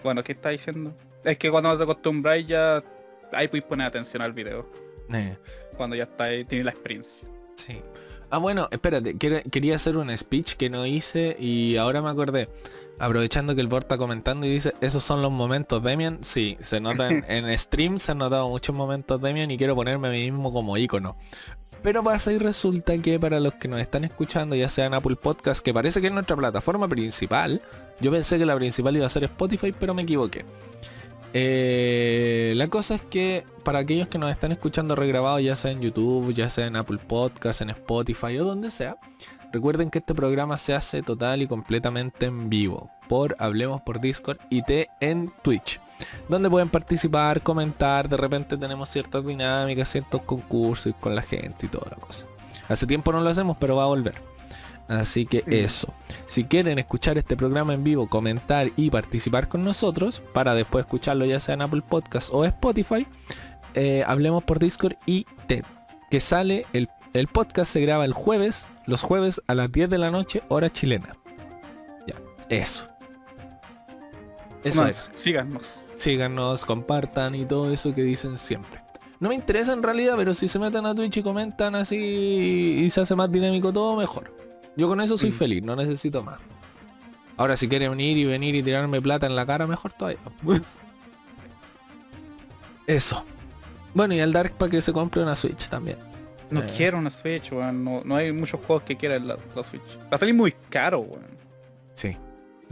Bueno, 0.03 0.23
¿qué 0.23 0.33
está 0.33 0.49
diciendo? 0.49 0.93
Es 1.23 1.37
que 1.37 1.49
cuando 1.49 1.77
te 1.77 1.83
acostumbráis 1.83 2.45
ya 2.47 2.83
ahí 3.31 3.47
podéis 3.47 3.63
poner 3.65 3.87
atención 3.87 4.21
al 4.21 4.33
video. 4.33 4.69
Eh, 5.13 5.37
Cuando 5.77 5.95
ya 5.95 6.03
estáis, 6.03 6.47
tienes 6.47 6.65
la 6.65 6.71
experiencia. 6.71 7.27
sí. 7.55 7.81
Ah, 8.29 8.39
bueno, 8.39 8.67
espérate, 8.71 9.15
quería 9.15 9.75
hacer 9.75 9.95
un 9.95 10.09
speech 10.17 10.55
que 10.55 10.67
no 10.67 10.87
hice 10.87 11.37
y 11.39 11.77
ahora 11.77 12.01
me 12.01 12.09
acordé. 12.09 12.49
Aprovechando 12.97 13.53
que 13.53 13.61
el 13.61 13.67
Bort 13.67 13.83
está 13.83 13.95
comentando 13.99 14.47
y 14.47 14.49
dice, 14.49 14.73
esos 14.81 15.03
son 15.03 15.21
los 15.21 15.31
momentos 15.31 15.83
Demian. 15.83 16.17
Sí, 16.23 16.57
se 16.59 16.79
notan 16.81 17.23
en 17.29 17.55
stream, 17.59 17.99
se 17.99 18.11
han 18.11 18.17
notado 18.17 18.49
muchos 18.49 18.75
momentos 18.75 19.21
Demian 19.21 19.51
y 19.51 19.57
quiero 19.59 19.75
ponerme 19.75 20.07
a 20.07 20.11
mí 20.11 20.31
mismo 20.31 20.51
como 20.51 20.75
icono. 20.77 21.15
Pero 21.83 22.01
pasa 22.01 22.31
y 22.31 22.37
resulta 22.37 22.97
que 22.97 23.19
para 23.19 23.41
los 23.41 23.55
que 23.55 23.67
nos 23.67 23.81
están 23.81 24.05
escuchando, 24.05 24.55
ya 24.55 24.69
sea 24.69 24.85
en 24.85 24.93
Apple 24.93 25.17
Podcast, 25.17 25.63
que 25.63 25.73
parece 25.73 25.99
que 25.99 26.07
es 26.07 26.13
nuestra 26.13 26.37
plataforma 26.37 26.87
principal, 26.87 27.61
yo 27.99 28.09
pensé 28.09 28.39
que 28.39 28.45
la 28.45 28.55
principal 28.55 28.95
iba 28.95 29.05
a 29.05 29.09
ser 29.09 29.25
Spotify, 29.25 29.73
pero 29.77 29.93
me 29.93 30.03
equivoqué. 30.03 30.45
Eh, 31.33 32.53
la 32.55 32.69
cosa 32.69 32.95
es 32.95 33.01
que 33.01 33.43
para 33.63 33.79
aquellos 33.79 34.07
que 34.07 34.17
nos 34.17 34.31
están 34.31 34.53
escuchando 34.53 34.95
regrabados, 34.95 35.41
ya 35.43 35.57
sea 35.57 35.71
en 35.71 35.81
YouTube, 35.81 36.33
ya 36.33 36.49
sea 36.49 36.67
en 36.67 36.77
Apple 36.77 36.99
Podcast, 37.05 37.61
en 37.61 37.71
Spotify 37.71 38.37
o 38.39 38.45
donde 38.45 38.71
sea, 38.71 38.95
recuerden 39.51 39.89
que 39.89 39.99
este 39.99 40.15
programa 40.15 40.57
se 40.57 40.73
hace 40.73 41.01
total 41.01 41.41
y 41.41 41.47
completamente 41.47 42.27
en 42.27 42.49
vivo. 42.49 42.92
Por 43.07 43.35
Hablemos 43.39 43.81
por 43.81 43.99
Discord 43.99 44.37
y 44.49 44.61
T 44.63 44.89
en 44.99 45.31
Twitch. 45.41 45.79
Donde 46.27 46.49
pueden 46.49 46.69
participar, 46.69 47.41
comentar, 47.41 48.09
de 48.09 48.17
repente 48.17 48.57
tenemos 48.57 48.89
ciertas 48.89 49.25
dinámicas, 49.25 49.89
ciertos 49.89 50.21
concursos 50.23 50.93
con 50.99 51.15
la 51.15 51.21
gente 51.21 51.65
y 51.65 51.69
toda 51.69 51.89
la 51.91 51.97
cosa. 51.97 52.25
Hace 52.67 52.87
tiempo 52.87 53.11
no 53.11 53.21
lo 53.21 53.29
hacemos, 53.29 53.57
pero 53.59 53.75
va 53.75 53.83
a 53.83 53.87
volver. 53.87 54.15
Así 54.87 55.25
que 55.25 55.43
eso. 55.47 55.93
Si 56.27 56.43
quieren 56.43 56.77
escuchar 56.77 57.17
este 57.17 57.37
programa 57.37 57.73
en 57.73 57.83
vivo, 57.83 58.09
comentar 58.09 58.71
y 58.75 58.89
participar 58.89 59.47
con 59.47 59.63
nosotros, 59.63 60.21
para 60.33 60.53
después 60.53 60.85
escucharlo 60.85 61.25
ya 61.25 61.39
sea 61.39 61.55
en 61.55 61.61
Apple 61.61 61.83
Podcast 61.87 62.29
o 62.31 62.43
Spotify, 62.45 63.07
eh, 63.75 64.03
hablemos 64.05 64.43
por 64.43 64.59
Discord 64.59 64.95
y 65.05 65.25
TED. 65.47 65.63
Que 66.09 66.19
sale, 66.19 66.65
el, 66.73 66.89
el 67.13 67.27
podcast 67.27 67.71
se 67.71 67.81
graba 67.81 68.05
el 68.05 68.13
jueves, 68.13 68.67
los 68.85 69.01
jueves 69.01 69.41
a 69.47 69.55
las 69.55 69.71
10 69.71 69.89
de 69.89 69.97
la 69.97 70.11
noche, 70.11 70.43
hora 70.49 70.69
chilena. 70.69 71.15
Ya, 72.05 72.15
eso. 72.49 72.92
Eso 74.63 74.85
es. 74.87 75.09
síganos. 75.15 75.79
Síganos, 75.97 76.65
compartan 76.65 77.35
y 77.35 77.45
todo 77.45 77.71
eso 77.71 77.93
que 77.93 78.01
dicen 78.03 78.37
siempre. 78.37 78.81
No 79.19 79.29
me 79.29 79.35
interesa 79.35 79.73
en 79.73 79.83
realidad, 79.83 80.15
pero 80.17 80.33
si 80.33 80.47
se 80.47 80.59
meten 80.59 80.85
a 80.85 80.93
Twitch 80.93 81.17
y 81.17 81.23
comentan 81.23 81.75
así 81.75 81.95
y 81.95 82.89
se 82.89 83.01
hace 83.01 83.15
más 83.15 83.31
dinámico 83.31 83.71
todo, 83.71 83.95
mejor. 83.95 84.35
Yo 84.75 84.87
con 84.87 84.99
eso 85.01 85.17
soy 85.17 85.29
Mm. 85.29 85.33
feliz, 85.33 85.63
no 85.63 85.75
necesito 85.75 86.23
más. 86.23 86.39
Ahora 87.37 87.55
si 87.57 87.67
quieren 87.67 87.91
venir 87.91 88.17
y 88.17 88.25
venir 88.25 88.53
y 88.55 88.61
tirarme 88.63 89.01
plata 89.01 89.25
en 89.27 89.35
la 89.35 89.45
cara, 89.45 89.65
mejor 89.67 89.93
todavía. 89.93 90.19
eso. 92.87 93.23
Bueno, 93.93 94.13
y 94.15 94.19
el 94.19 94.31
Dark 94.33 94.53
para 94.57 94.71
que 94.71 94.81
se 94.81 94.91
compre 94.91 95.21
una 95.21 95.35
Switch 95.35 95.67
también. 95.69 95.97
No 96.49 96.61
Eh. 96.61 96.67
quiero 96.75 96.97
una 96.97 97.09
Switch, 97.09 97.51
weón. 97.51 97.83
No, 97.83 98.01
no 98.03 98.15
hay 98.15 98.31
muchos 98.31 98.59
juegos 98.65 98.83
que 98.83 98.95
quieran 98.97 99.27
la, 99.27 99.37
la 99.55 99.63
Switch. 99.63 99.81
Va 100.11 100.15
a 100.15 100.17
salir 100.17 100.33
muy 100.35 100.51
caro, 100.69 100.99
weón. 100.99 101.25
Sí. 101.93 102.17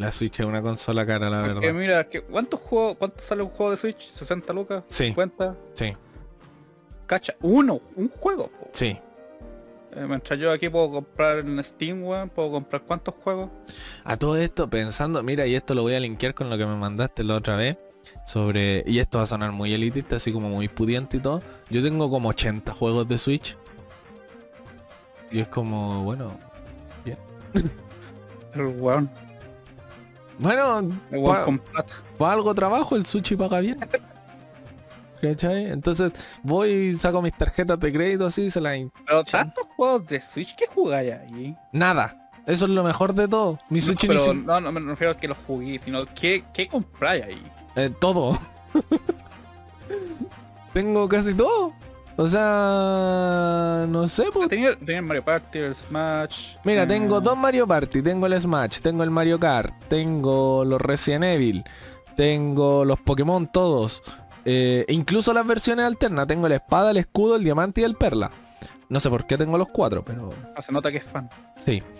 La 0.01 0.11
Switch 0.11 0.39
es 0.39 0.45
una 0.45 0.61
consola 0.61 1.05
cara, 1.05 1.29
la 1.29 1.43
Porque 1.43 1.67
verdad. 1.67 1.79
mira, 1.79 2.09
que 2.09 2.21
¿cuántos 2.21 2.59
juegos, 2.59 2.97
cuánto 2.97 3.23
sale 3.23 3.43
un 3.43 3.49
juego 3.49 3.71
de 3.71 3.77
Switch? 3.77 4.13
¿60 4.15 4.53
lucas? 4.53 4.83
Sí. 4.87 5.13
¿50? 5.15 5.55
Sí, 5.73 5.95
Cacha, 7.05 7.35
uno, 7.41 7.79
un 7.95 8.09
juego. 8.09 8.47
po. 8.47 8.69
sí. 8.73 8.97
Eh, 9.93 10.05
mientras 10.07 10.39
yo 10.39 10.51
aquí 10.53 10.69
puedo 10.69 10.89
comprar 10.89 11.39
en 11.39 11.61
Steam, 11.63 12.01
weón, 12.03 12.29
puedo 12.29 12.49
comprar 12.51 12.81
cuántos 12.83 13.13
juegos. 13.23 13.49
A 14.05 14.15
todo 14.15 14.37
esto 14.37 14.69
pensando, 14.69 15.21
mira, 15.21 15.45
y 15.45 15.53
esto 15.55 15.73
lo 15.73 15.81
voy 15.81 15.95
a 15.95 15.99
linkear 15.99 16.33
con 16.33 16.49
lo 16.49 16.57
que 16.57 16.65
me 16.65 16.77
mandaste 16.77 17.25
la 17.25 17.35
otra 17.35 17.57
vez. 17.57 17.77
Sobre. 18.25 18.83
Y 18.87 18.99
esto 18.99 19.17
va 19.17 19.25
a 19.25 19.27
sonar 19.27 19.51
muy 19.51 19.73
elitista, 19.73 20.15
así 20.15 20.31
como 20.31 20.47
muy 20.49 20.69
pudiente 20.69 21.17
y 21.17 21.19
todo. 21.19 21.41
Yo 21.69 21.83
tengo 21.83 22.09
como 22.09 22.29
80 22.29 22.71
juegos 22.73 23.05
de 23.09 23.17
Switch. 23.17 23.57
Y 25.29 25.41
es 25.41 25.47
como, 25.49 26.03
bueno. 26.05 26.37
El 28.53 28.65
weón, 28.79 29.09
Bueno, 30.41 30.89
pa- 31.25 31.45
para 32.17 32.33
algo 32.33 32.53
trabajo, 32.53 32.95
el 32.95 33.05
sushi 33.05 33.35
paga 33.35 33.59
bien. 33.61 33.79
¿Cachai? 35.21 35.67
Entonces 35.71 36.11
voy 36.41 36.69
y 36.71 36.93
saco 36.93 37.21
mis 37.21 37.37
tarjetas 37.37 37.79
de 37.79 37.93
crédito 37.93 38.25
así 38.25 38.43
y 38.45 38.51
se 38.51 38.59
las... 38.59 38.77
Pero 39.05 39.23
tantos 39.23 39.65
juegos 39.75 40.07
de 40.07 40.19
Switch 40.19 40.55
que 40.55 40.65
jugáis 40.67 41.13
ahí. 41.13 41.55
Nada. 41.71 42.17
Eso 42.47 42.65
es 42.65 42.71
lo 42.71 42.83
mejor 42.83 43.13
de 43.13 43.27
todo. 43.27 43.59
Mi 43.69 43.79
No, 43.79 43.85
Switch 43.85 44.09
ni 44.09 44.17
sin- 44.17 44.45
no, 44.47 44.59
no 44.59 44.71
me 44.71 44.81
refiero 44.81 45.13
a 45.13 45.17
que 45.17 45.27
los 45.27 45.37
jugué, 45.45 45.79
sino 45.85 46.05
que 46.05 46.43
¿qué 46.53 46.67
compráis 46.67 47.23
ahí? 47.23 47.51
Eh, 47.75 47.91
todo. 47.99 48.37
Tengo 50.73 51.07
casi 51.07 51.33
todo. 51.33 51.73
O 52.21 52.27
sea, 52.27 53.87
no 53.89 54.07
sé, 54.07 54.25
pues. 54.31 54.47
Tenía, 54.47 54.77
tenía 54.77 54.97
el 54.97 55.05
Mario 55.05 55.25
Party, 55.25 55.57
el 55.57 55.73
Smash. 55.73 56.55
Mira, 56.63 56.83
eh, 56.83 56.85
tengo 56.85 57.19
dos 57.19 57.35
Mario 57.35 57.65
Party, 57.65 58.03
tengo 58.03 58.27
el 58.27 58.39
Smash, 58.39 58.79
tengo 58.79 59.01
el 59.01 59.09
Mario 59.09 59.39
Kart, 59.39 59.73
tengo 59.87 60.63
los 60.63 60.79
Resident 60.79 61.23
Evil, 61.23 61.63
tengo 62.15 62.85
los 62.85 62.99
Pokémon 62.99 63.51
todos, 63.51 64.03
eh, 64.45 64.85
incluso 64.89 65.33
las 65.33 65.47
versiones 65.47 65.83
alternas, 65.83 66.27
tengo 66.27 66.47
la 66.47 66.57
espada, 66.57 66.91
el 66.91 66.97
escudo, 66.97 67.37
el 67.37 67.43
diamante 67.43 67.81
y 67.81 67.85
el 67.85 67.95
perla. 67.95 68.29
No 68.87 68.99
sé 68.99 69.09
por 69.09 69.25
qué 69.25 69.35
tengo 69.35 69.57
los 69.57 69.69
cuatro, 69.69 70.05
pero 70.05 70.29
ah, 70.55 70.61
se 70.61 70.71
nota 70.71 70.91
que 70.91 70.97
es 70.99 71.03
fan. 71.03 71.27
sí. 71.57 71.81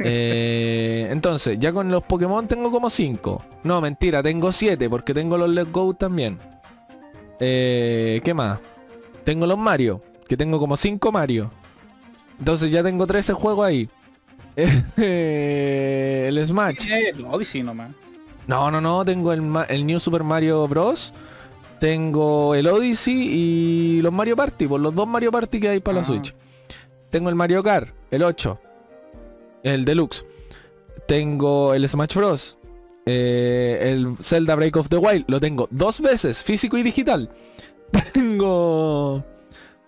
Eh, 0.00 1.08
entonces, 1.10 1.58
ya 1.58 1.72
con 1.72 1.90
los 1.90 2.02
Pokémon 2.02 2.46
tengo 2.48 2.70
como 2.70 2.90
cinco. 2.90 3.42
No, 3.62 3.80
mentira, 3.80 4.22
tengo 4.22 4.52
siete 4.52 4.90
porque 4.90 5.14
tengo 5.14 5.38
los 5.38 5.48
Let's 5.48 5.72
Go 5.72 5.94
también. 5.94 6.38
Eh, 7.40 8.20
¿Qué 8.22 8.34
más? 8.34 8.58
Tengo 9.24 9.46
los 9.46 9.58
Mario, 9.58 10.02
que 10.28 10.36
tengo 10.36 10.58
como 10.58 10.76
cinco 10.76 11.10
Mario. 11.12 11.50
Entonces 12.38 12.70
ya 12.70 12.82
tengo 12.82 13.06
13 13.06 13.32
juegos 13.32 13.66
ahí. 13.66 13.88
El 14.96 16.46
Smash. 16.46 16.88
El 16.90 17.24
Odyssey 17.24 17.62
nomás. 17.62 17.90
No, 18.46 18.70
no, 18.70 18.80
no, 18.80 19.04
tengo 19.04 19.32
el, 19.32 19.86
New 19.86 19.98
Super 20.00 20.22
Mario 20.22 20.66
Bros. 20.68 21.12
Tengo 21.80 22.54
el 22.54 22.66
Odyssey 22.66 23.14
y 23.14 24.00
los 24.02 24.12
Mario 24.12 24.36
Party, 24.36 24.66
por 24.66 24.80
los 24.80 24.94
dos 24.94 25.06
Mario 25.08 25.32
Party 25.32 25.60
que 25.60 25.68
hay 25.70 25.80
para 25.80 25.96
la 25.96 26.00
Ah. 26.02 26.04
Switch. 26.04 26.34
Tengo 27.10 27.28
el 27.30 27.34
Mario 27.34 27.62
Kart, 27.62 27.88
el 28.10 28.22
8. 28.22 28.58
El 29.62 29.84
Deluxe. 29.84 30.24
Tengo 31.08 31.74
el 31.74 31.88
Smash 31.88 32.14
Bros. 32.14 32.56
eh, 33.06 33.78
el 33.92 34.16
Zelda 34.22 34.54
Break 34.54 34.76
of 34.76 34.88
the 34.88 34.96
Wild. 34.96 35.24
Lo 35.28 35.40
tengo 35.40 35.68
dos 35.70 36.00
veces, 36.00 36.42
físico 36.42 36.76
y 36.78 36.82
digital. 36.82 37.30
Tengo... 38.12 39.24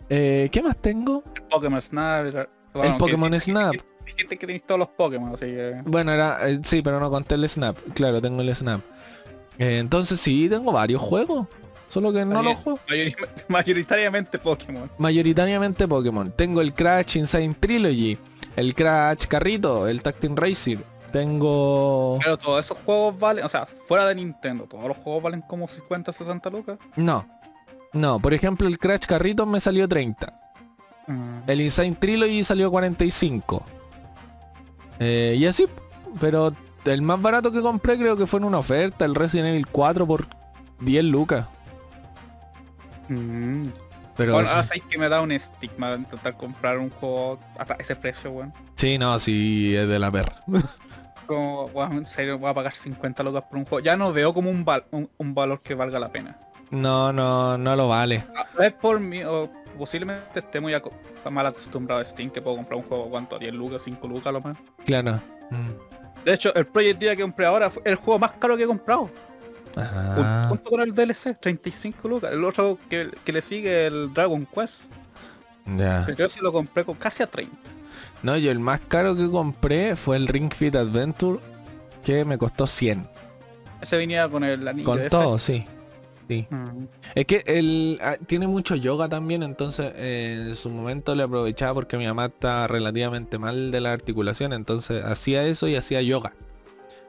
eh, 0.08 0.48
¿Qué 0.52 0.62
más 0.62 0.76
tengo? 0.76 1.22
El 1.34 1.42
Pokémon 1.42 1.80
Snap. 1.82 2.26
era- 2.26 2.48
bueno, 2.72 2.98
Pokémon 2.98 3.40
Snap. 3.40 3.74
Dijiste 4.04 4.36
que 4.38 4.46
tenéis 4.46 4.64
todos 4.66 4.78
los 4.78 4.88
Pokémon, 4.88 5.34
así 5.34 5.46
que... 5.46 5.80
Bueno, 5.84 6.12
era... 6.12 6.48
eh, 6.48 6.60
sí, 6.62 6.82
pero 6.82 7.00
no 7.00 7.10
conté 7.10 7.34
el 7.34 7.48
Snap. 7.48 7.76
Claro, 7.94 8.20
tengo 8.20 8.42
el 8.42 8.54
Snap. 8.54 8.80
Eh, 9.58 9.78
entonces 9.78 10.20
sí, 10.20 10.48
tengo 10.48 10.72
varios 10.72 11.00
juegos. 11.02 11.46
Solo 11.88 12.12
que 12.12 12.24
no 12.24 12.42
los 12.42 12.56
juego. 12.58 12.78
mayoritariamente 13.48 14.38
Pokémon. 14.38 14.90
Mayoritariamente 14.98 15.88
Pokémon. 15.88 16.30
Tengo 16.32 16.60
el 16.60 16.74
Crash 16.74 17.16
Insane 17.16 17.54
Trilogy. 17.54 18.18
El 18.56 18.74
Crash 18.74 19.26
Carrito. 19.26 19.88
El 19.88 20.02
Tacting 20.02 20.36
Racer. 20.36 20.78
Tengo... 21.12 22.18
Pero 22.22 22.36
todos 22.36 22.64
esos 22.64 22.76
juegos 22.84 23.18
valen, 23.18 23.44
o 23.44 23.48
sea, 23.48 23.64
fuera 23.64 24.06
de 24.06 24.14
Nintendo, 24.16 24.64
todos 24.64 24.86
los 24.88 24.96
juegos 24.98 25.22
valen 25.22 25.40
como 25.40 25.66
50, 25.66 26.12
60 26.12 26.50
lucas. 26.50 26.78
No. 26.96 27.26
No, 27.92 28.20
por 28.20 28.34
ejemplo 28.34 28.66
el 28.68 28.78
Crash 28.78 29.06
Carrito 29.06 29.46
me 29.46 29.60
salió 29.60 29.88
30. 29.88 30.32
Mm. 31.06 31.38
El 31.46 31.60
Insane 31.60 31.94
Trilogy 31.94 32.42
salió 32.44 32.70
45. 32.70 33.62
Eh, 34.98 35.36
y 35.38 35.46
así. 35.46 35.66
Pero 36.20 36.52
el 36.84 37.02
más 37.02 37.20
barato 37.20 37.52
que 37.52 37.60
compré 37.60 37.98
creo 37.98 38.16
que 38.16 38.26
fue 38.26 38.38
en 38.40 38.44
una 38.44 38.58
oferta. 38.58 39.04
El 39.04 39.14
Resident 39.14 39.48
Evil 39.48 39.66
4 39.66 40.06
por 40.06 40.26
10 40.80 41.04
lucas. 41.04 41.46
Mm. 43.08 43.66
Pero 44.16 44.32
Bueno, 44.32 44.48
sí- 44.48 44.54
ahora 44.54 44.66
sabéis 44.66 44.84
que 44.88 44.98
me 44.98 45.08
da 45.10 45.20
un 45.20 45.30
estigma 45.30 45.90
de 45.90 45.96
intentar 45.98 46.36
comprar 46.36 46.78
un 46.78 46.88
juego 46.88 47.38
hasta 47.58 47.74
ese 47.74 47.94
precio, 47.96 48.30
weón. 48.30 48.52
sí, 48.74 48.96
no, 48.96 49.18
sí, 49.18 49.76
es 49.76 49.86
de 49.86 49.98
la 49.98 50.10
perra. 50.10 50.36
Como, 51.26 51.64
weón, 51.66 51.92
en 51.98 52.06
serio, 52.06 52.38
voy 52.38 52.48
a 52.48 52.54
pagar 52.54 52.74
50 52.74 53.22
lucas 53.22 53.42
por 53.50 53.58
un 53.58 53.66
juego. 53.66 53.84
Ya 53.84 53.96
no 53.96 54.12
veo 54.12 54.32
como 54.32 54.48
un, 54.48 54.64
val- 54.64 54.86
un, 54.92 55.10
un 55.18 55.34
valor 55.34 55.60
que 55.60 55.74
valga 55.74 55.98
la 55.98 56.08
pena. 56.08 56.38
No, 56.70 57.12
no, 57.12 57.56
no 57.58 57.76
lo 57.76 57.88
vale. 57.88 58.24
Ah, 58.36 58.46
Es 58.60 58.72
por 58.72 58.98
mí, 59.00 59.22
o 59.22 59.50
posiblemente 59.78 60.40
esté 60.40 60.60
muy 60.60 60.74
aco- 60.74 60.92
mal 61.30 61.46
acostumbrado 61.46 62.00
a 62.00 62.04
Steam, 62.04 62.30
que 62.30 62.40
puedo 62.42 62.56
comprar 62.56 62.78
un 62.78 62.84
juego, 62.84 63.08
¿cuánto? 63.10 63.38
10 63.38 63.54
lucas, 63.54 63.82
5 63.84 64.06
lucas 64.08 64.32
lo 64.32 64.40
más. 64.40 64.56
Claro. 64.84 65.20
Mm. 65.50 66.24
De 66.24 66.34
hecho, 66.34 66.54
el 66.54 66.66
Project 66.66 66.98
que 67.00 67.16
compré 67.20 67.46
ahora 67.46 67.70
fue 67.70 67.82
el 67.84 67.94
juego 67.96 68.18
más 68.18 68.32
caro 68.32 68.56
que 68.56 68.64
he 68.64 68.66
comprado. 68.66 69.02
jun- 69.02 69.10
Ah, 69.78 70.46
Junto 70.48 70.70
con 70.70 70.80
el 70.80 70.94
DLC, 70.94 71.34
35 71.38 72.08
lucas. 72.08 72.32
El 72.32 72.42
otro 72.44 72.78
que, 72.88 73.10
que 73.24 73.32
le 73.32 73.42
sigue 73.42 73.86
el 73.86 74.12
Dragon 74.14 74.46
Quest. 74.46 74.84
ya. 75.76 76.06
Yo 76.16 76.28
sí 76.30 76.40
lo 76.40 76.52
compré 76.52 76.84
con 76.84 76.94
casi 76.96 77.22
a 77.22 77.26
30. 77.26 77.56
No, 78.22 78.36
yo 78.38 78.50
el 78.50 78.58
más 78.58 78.80
caro 78.88 79.14
que 79.14 79.28
compré 79.28 79.94
fue 79.94 80.16
el 80.16 80.26
Ring 80.28 80.52
Fit 80.52 80.74
Adventure, 80.76 81.40
que 82.02 82.24
me 82.24 82.38
costó 82.38 82.66
100. 82.66 83.06
Ese 83.82 83.96
venía 83.98 84.28
con 84.28 84.42
el 84.44 84.66
anillo 84.66 84.86
Con 84.86 84.98
ese. 85.00 85.10
todo, 85.10 85.38
sí. 85.38 85.64
Sí. 86.28 86.46
Mm. 86.50 86.86
Es 87.14 87.24
que 87.26 87.42
él 87.46 87.98
ah, 88.02 88.16
tiene 88.26 88.46
mucho 88.48 88.74
yoga 88.74 89.08
también, 89.08 89.42
entonces 89.44 89.92
eh, 89.96 90.46
en 90.48 90.54
su 90.56 90.70
momento 90.70 91.14
le 91.14 91.22
aprovechaba 91.22 91.74
porque 91.74 91.96
mi 91.96 92.06
mamá 92.06 92.26
está 92.26 92.66
relativamente 92.66 93.38
mal 93.38 93.70
de 93.70 93.80
la 93.80 93.92
articulación, 93.92 94.52
entonces 94.52 95.04
hacía 95.04 95.44
eso 95.44 95.68
y 95.68 95.76
hacía 95.76 96.02
yoga. 96.02 96.32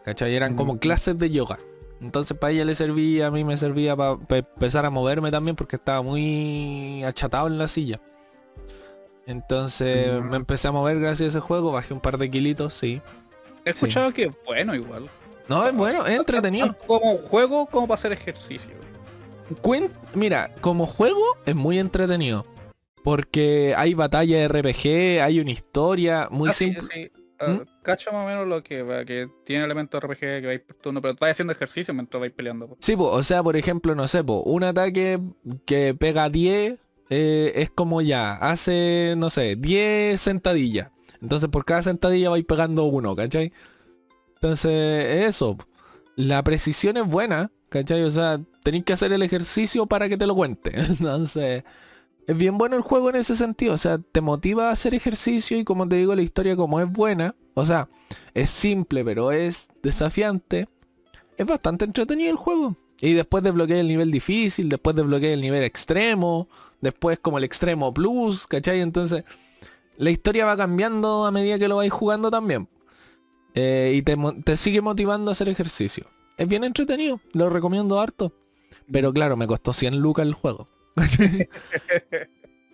¿Cachai? 0.06 0.36
Eran 0.36 0.56
como 0.56 0.76
Mm. 0.76 0.78
clases 0.78 1.18
de 1.18 1.30
yoga. 1.32 1.58
Entonces 2.00 2.38
para 2.38 2.52
ella 2.54 2.64
le 2.66 2.76
servía, 2.76 3.28
a 3.28 3.32
mí 3.32 3.44
me 3.44 3.58
servía 3.58 3.96
para 3.96 4.18
empezar 4.30 4.86
a 4.86 4.92
moverme 4.92 5.32
también 5.32 5.56
porque 5.56 5.78
estaba 5.78 6.04
muy 6.04 7.04
achatado 7.04 7.48
en 7.48 7.58
la 7.58 7.68
silla. 7.68 8.00
Entonces 9.26 10.22
Mm. 10.22 10.30
me 10.30 10.36
empecé 10.38 10.68
a 10.68 10.72
mover 10.72 11.00
gracias 11.00 11.22
a 11.36 11.38
ese 11.38 11.40
juego, 11.40 11.72
bajé 11.72 11.94
un 11.94 12.00
par 12.00 12.18
de 12.18 12.30
kilitos, 12.32 12.74
sí. 12.74 13.02
He 13.66 13.72
escuchado 13.72 14.14
que 14.14 14.26
es 14.26 14.32
bueno 14.46 14.74
igual. 14.76 15.06
No, 15.50 15.66
es 15.66 15.74
bueno, 15.74 16.06
es 16.06 16.18
entretenido. 16.18 16.76
Como 16.88 17.18
juego 17.18 17.66
como 17.66 17.88
para 17.88 17.98
hacer 17.98 18.12
ejercicio. 18.14 18.76
Cuen- 19.62 19.92
Mira, 20.13 20.54
como 20.62 20.86
juego 20.86 21.24
es 21.46 21.56
muy 21.56 21.80
entretenido. 21.80 22.46
Porque 23.04 23.74
hay 23.77 23.94
batalla 23.94 24.44
RPG, 24.48 25.22
hay 25.22 25.39
una 25.39 25.51
historia 25.51 26.27
muy 26.30 26.50
Ah, 26.50 26.54
simple. 26.54 26.84
sí. 26.94 27.12
ah, 27.39 27.48
¿Mm? 27.51 27.62
cacho 27.84 28.12
más 28.12 28.25
o 28.25 28.27
menos 28.27 28.48
lo 28.48 28.62
que, 28.63 29.30
tiene 29.46 29.63
elementos 29.63 30.01
RPG 30.04 30.20
que 30.20 30.46
vais 30.46 30.60
por 30.60 30.75
turno, 30.77 31.01
pero 31.01 31.16
vais 31.20 31.32
haciendo 31.32 31.54
ejercicio 31.54 31.94
mientras 31.94 32.20
vais 32.20 32.34
peleando. 32.34 32.68
po. 32.68 32.77
Sí, 32.82 32.98
po, 32.98 33.06
o 33.06 33.24
sea, 33.24 33.42
por 33.44 33.56
ejemplo, 33.56 33.96
no 33.96 34.08
sé, 34.10 34.24
po, 34.25 34.42
un 34.42 34.63
ataque 34.66 35.20
que 35.66 35.96
pega 35.98 36.30
10 36.30 36.80
eh, 37.10 37.54
es 37.56 37.70
como 37.70 38.01
ya, 38.01 38.34
hace, 38.36 39.13
no 39.16 39.30
sé, 39.30 39.56
10 39.56 40.20
sentadillas. 40.20 40.92
Entonces 41.22 41.48
por 41.50 41.63
cada 41.63 41.82
sentadilla 41.84 42.30
vais 42.30 42.44
pegando 42.44 42.84
uno, 42.84 43.16
¿cachai? 43.16 43.54
Entonces, 44.36 45.25
eso. 45.27 45.58
La 46.16 46.44
precisión 46.44 46.98
es 46.98 47.08
buena, 47.08 47.51
¿cachai? 47.70 48.04
O 48.04 48.10
sea, 48.10 48.39
tenéis 48.68 48.84
que 48.84 48.92
hacer 48.92 49.14
el 49.14 49.24
ejercicio 49.24 49.86
para 49.86 50.10
que 50.10 50.18
te 50.18 50.28
lo 50.28 50.36
cuente. 50.36 50.74
Entonces, 50.76 51.64
es 52.28 52.38
bien 52.38 52.58
bueno 52.58 52.76
el 52.76 52.82
juego 52.82 53.10
en 53.10 53.16
ese 53.16 53.34
sentido. 53.34 53.74
O 53.74 53.78
sea, 53.78 53.98
te 53.98 54.20
motiva 54.20 54.68
a 54.68 54.72
hacer 54.74 54.94
ejercicio 54.94 55.58
y 55.58 55.64
como 55.64 55.88
te 55.88 55.96
digo, 55.96 56.14
la 56.14 56.22
historia 56.22 56.54
como 56.58 56.82
es 56.82 56.92
buena, 56.92 57.34
o 57.54 57.64
sea, 57.64 57.88
es 58.34 58.50
simple, 58.50 59.06
pero 59.06 59.32
es 59.32 59.70
desafiante. 59.82 60.68
Es 61.38 61.46
bastante 61.46 61.86
entretenido 61.86 62.30
el 62.30 62.36
juego. 62.36 62.76
Y 63.00 63.14
después 63.14 63.42
desbloqueé 63.42 63.80
el 63.80 63.88
nivel 63.88 64.12
difícil, 64.12 64.68
después 64.68 64.98
desbloqueé 64.98 65.32
el 65.32 65.40
nivel 65.40 65.64
extremo, 65.64 66.50
después 66.82 67.20
como 67.20 67.38
el 67.38 67.46
extremo 67.46 67.94
plus, 67.94 68.48
¿cachai? 68.48 68.82
Entonces, 68.82 69.24
la 69.96 70.10
historia 70.10 70.46
va 70.46 70.58
cambiando 70.58 71.26
a 71.26 71.32
medida 71.32 71.58
que 71.58 71.70
lo 71.70 71.78
vais 71.78 71.94
jugando 71.94 72.30
también. 72.30 72.68
Eh, 73.56 73.94
y 73.96 74.02
te 74.02 74.58
sigue 74.58 74.82
motivando 74.82 75.32
a 75.32 75.34
hacer 75.34 75.48
ejercicio. 75.48 76.06
Es 76.36 76.50
bien 76.50 76.66
entretenido, 76.66 77.22
lo 77.32 77.50
recomiendo 77.50 77.98
harto. 77.98 78.34
Pero 78.91 79.12
claro, 79.13 79.36
me 79.38 79.48
costó 79.48 79.74
100 79.74 80.00
lucas 80.00 80.25
el 80.25 80.34
juego. 80.34 80.67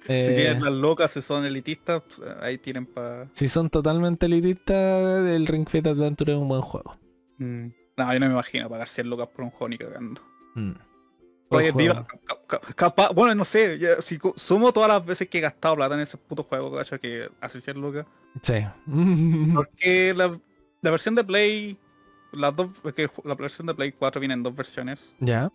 Si 0.05 0.11
Eh, 0.11 0.33
tienen 0.35 0.61
las 0.61 0.73
locas, 0.73 1.11
si 1.11 1.21
son 1.21 1.45
elitistas, 1.45 2.01
pues, 2.03 2.19
ahí 2.41 2.57
tienen 2.57 2.85
para... 2.85 3.29
si 3.35 3.47
son 3.47 3.69
totalmente 3.69 4.25
elitistas, 4.25 5.25
el 5.25 5.47
Ring 5.47 5.65
Fit 5.65 5.87
Adventure 5.87 6.33
es 6.33 6.37
un 6.37 6.49
buen 6.49 6.59
juego. 6.61 6.97
No, 7.37 8.13
yo 8.13 8.19
no 8.19 8.25
me 8.25 8.33
imagino 8.33 8.67
pagar 8.69 8.89
100 8.89 9.09
lucas 9.09 9.29
por 9.33 9.45
un 9.45 9.51
juego 9.51 9.69
ni 9.69 9.77
cagando. 9.77 10.21
Mm. 10.55 10.71
Buen 10.71 10.81
Oye, 11.49 11.71
juego. 11.71 11.77
diva, 11.93 12.07
ca- 12.27 12.39
ca- 12.47 12.73
capaz, 12.75 13.13
bueno, 13.13 13.33
no 13.33 13.45
sé, 13.45 13.79
ya, 13.79 14.01
si 14.01 14.17
co- 14.17 14.33
sumo 14.35 14.73
todas 14.73 14.89
las 14.89 15.05
veces 15.05 15.29
que 15.29 15.37
he 15.37 15.41
gastado 15.41 15.77
plata 15.77 15.95
en 15.95 16.01
ese 16.01 16.17
puto 16.17 16.43
juego, 16.43 16.75
cacho, 16.75 16.99
que 16.99 17.29
hace 17.39 17.61
100 17.61 17.79
lucas. 17.79 18.05
Sí. 18.41 18.55
Porque 19.55 20.13
la, 20.13 20.37
la 20.81 20.91
versión 20.91 21.15
de 21.15 21.23
Play, 21.23 21.77
las 22.33 22.53
dos, 22.53 22.71
es 22.83 22.93
que 22.93 23.09
la 23.23 23.35
versión 23.35 23.67
de 23.67 23.73
Play 23.75 23.93
4 23.93 24.19
viene 24.19 24.33
en 24.33 24.43
dos 24.43 24.53
versiones. 24.53 25.13
ya, 25.19 25.49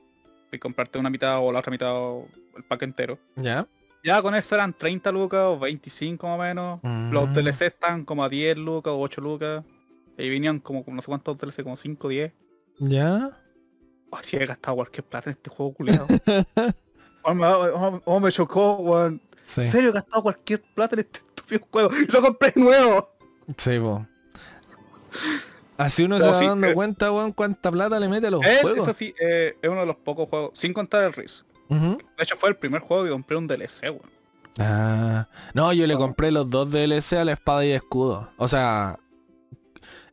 Y 0.52 0.58
comprarte 0.58 0.98
una 0.98 1.10
mitad 1.10 1.38
o 1.40 1.52
la 1.52 1.58
otra 1.60 1.70
mitad 1.70 1.92
o 1.94 2.26
el 2.56 2.64
pack 2.64 2.82
entero. 2.82 3.18
ya. 3.36 3.66
Ya 4.04 4.22
con 4.22 4.32
eso 4.36 4.54
eran 4.54 4.72
30 4.72 5.10
lucas 5.10 5.40
o 5.42 5.58
25 5.58 6.24
más 6.28 6.36
o 6.38 6.42
menos. 6.42 6.80
Los 7.12 7.28
Mm. 7.28 7.34
DLC 7.34 7.62
están 7.66 8.04
como 8.04 8.22
a 8.22 8.28
10 8.28 8.56
lucas 8.56 8.92
o 8.92 9.00
8 9.00 9.20
lucas. 9.20 9.64
Y 10.16 10.30
venían 10.30 10.60
como, 10.60 10.84
como 10.84 10.94
no 10.96 11.02
sé 11.02 11.06
cuántos 11.06 11.36
DLC, 11.36 11.64
como 11.64 11.76
5 11.76 12.06
o 12.06 12.10
10. 12.10 12.32
Ya. 12.78 13.30
Oh, 14.10 14.18
sí, 14.22 14.36
he 14.36 14.46
gastado 14.46 14.76
cualquier 14.76 15.04
plata 15.04 15.30
en 15.30 15.36
este 15.36 15.50
juego 15.50 15.74
culiado. 15.74 16.06
oh, 17.24 17.34
me, 17.34 17.44
oh, 17.46 18.00
oh, 18.04 18.20
me 18.20 18.30
chocó, 18.30 18.76
weón. 18.76 19.20
Sí. 19.42 19.62
En 19.62 19.70
serio, 19.72 19.90
he 19.90 19.92
gastado 19.92 20.22
cualquier 20.22 20.62
plata 20.74 20.94
en 20.94 21.00
este 21.00 21.18
estúpido 21.18 21.66
juego. 21.68 21.90
Y 21.96 22.06
lo 22.06 22.22
compré 22.22 22.52
nuevo. 22.54 23.10
Sí, 23.56 23.78
po. 23.80 24.06
Así 25.78 26.02
uno 26.02 26.18
No, 26.18 26.24
se 26.24 26.30
va 26.30 26.38
sí, 26.38 26.46
dando 26.46 26.66
eh. 26.66 26.74
cuenta, 26.74 27.10
weón, 27.10 27.32
cuánta 27.32 27.70
plata 27.72 27.98
le 27.98 28.08
mete 28.08 28.26
a 28.26 28.30
los 28.30 28.44
Eh, 28.44 28.58
juegos. 28.60 28.82
eso 28.88 28.94
sí, 28.98 29.14
eh, 29.20 29.56
es 29.62 29.70
uno 29.70 29.80
de 29.80 29.86
los 29.86 29.96
pocos 29.96 30.28
juegos, 30.28 30.50
sin 30.58 30.72
contar 30.74 31.04
el 31.04 31.12
Risk. 31.14 31.46
Ujú. 31.70 31.98
De 32.16 32.24
hecho, 32.24 32.36
fue 32.36 32.48
el 32.50 32.56
primer 32.56 32.82
juego 32.82 33.04
que 33.04 33.10
compré 33.10 33.36
un 33.36 33.46
DLC, 33.46 33.84
weón. 33.84 34.10
Ah. 34.58 35.28
No, 35.54 35.72
yo 35.72 35.86
le 35.86 35.94
No. 35.94 36.00
compré 36.00 36.30
los 36.32 36.50
dos 36.50 36.70
DLC 36.72 37.12
a 37.16 37.24
la 37.24 37.32
espada 37.32 37.64
y 37.64 37.70
escudo. 37.70 38.28
O 38.38 38.48
sea, 38.48 38.98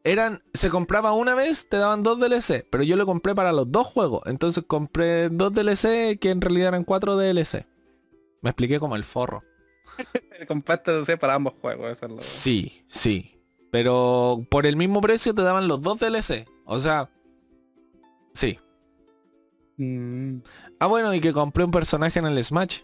eran, 0.04 0.44
se 0.54 0.70
compraba 0.70 1.14
una 1.14 1.34
vez, 1.34 1.68
te 1.68 1.78
daban 1.78 2.04
dos 2.04 2.20
DLC, 2.20 2.64
pero 2.70 2.84
yo 2.84 2.96
le 2.96 3.06
compré 3.06 3.34
para 3.34 3.52
los 3.52 3.72
dos 3.72 3.88
juegos. 3.88 4.22
Entonces 4.28 4.64
compré 4.68 5.30
dos 5.30 5.52
DLC 5.52 6.20
que 6.20 6.30
en 6.30 6.42
realidad 6.42 6.68
eran 6.70 6.84
cuatro 6.84 7.18
DLC. 7.18 7.66
Me 8.42 8.52
expliqué 8.52 8.80
como 8.80 8.96
el 8.96 9.04
forro. 9.04 9.42
Compraste 10.48 10.92
DLC 10.92 11.18
para 11.18 11.34
ambos 11.34 11.54
juegos, 11.60 11.92
eso 11.98 12.06
es 12.06 12.12
lo... 12.12 12.22
Sí, 12.22 12.86
sí. 12.88 13.35
Pero 13.76 14.46
por 14.50 14.66
el 14.66 14.78
mismo 14.78 15.02
precio 15.02 15.36
te 15.36 15.42
daban 15.42 15.68
los 15.68 15.82
dos 15.82 16.00
DLC. 16.00 16.48
O 16.64 16.80
sea, 16.80 17.10
sí. 18.34 18.58
Mm. 19.76 20.38
Ah, 20.80 20.86
bueno, 20.88 21.14
y 21.14 21.20
que 21.20 21.34
compré 21.34 21.66
un 21.66 21.72
personaje 21.72 22.20
en 22.20 22.26
el 22.26 22.42
Smash. 22.42 22.84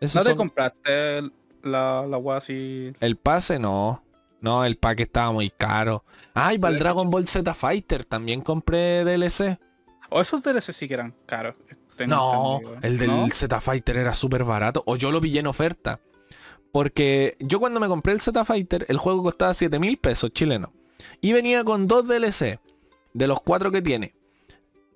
Esos 0.00 0.14
¿No 0.14 0.22
te 0.22 0.28
son- 0.30 0.38
compraste 0.38 1.18
el- 1.18 1.32
la, 1.64 2.06
la 2.08 2.18
wea 2.18 2.36
así? 2.36 2.92
El 3.00 3.16
pase 3.16 3.58
no. 3.58 4.04
No, 4.40 4.64
el 4.64 4.76
pack 4.76 5.00
estaba 5.00 5.32
muy 5.32 5.50
caro. 5.50 6.04
Ay, 6.34 6.60
para 6.60 6.74
el 6.74 6.78
Dragon 6.78 7.10
Ball 7.10 7.26
Z 7.26 7.52
Fighter 7.52 8.04
también 8.04 8.42
compré 8.42 9.04
DLC. 9.04 9.58
O 10.10 10.20
esos 10.20 10.40
DLC 10.40 10.72
sí 10.72 10.86
que 10.86 10.94
eran 10.94 11.16
caros. 11.26 11.56
tengo 11.96 12.14
No, 12.14 12.54
entendido. 12.60 12.78
el 12.82 12.98
del 12.98 13.08
¿No? 13.10 13.28
Z 13.28 13.60
Fighter 13.60 13.96
era 13.96 14.14
súper 14.14 14.44
barato. 14.44 14.84
O 14.86 14.94
yo 14.94 15.10
lo 15.10 15.20
pillé 15.20 15.40
en 15.40 15.48
oferta. 15.48 15.98
Porque 16.72 17.36
yo 17.38 17.60
cuando 17.60 17.78
me 17.80 17.88
compré 17.88 18.14
el 18.14 18.20
Z 18.20 18.44
Fighter, 18.44 18.86
el 18.88 18.96
juego 18.96 19.22
costaba 19.22 19.54
7 19.54 19.78
mil 19.78 19.98
pesos 19.98 20.32
chilenos. 20.32 20.70
Y 21.20 21.32
venía 21.32 21.62
con 21.64 21.86
dos 21.86 22.08
DLC. 22.08 22.58
De 23.12 23.26
los 23.26 23.40
cuatro 23.40 23.70
que 23.70 23.82
tiene. 23.82 24.14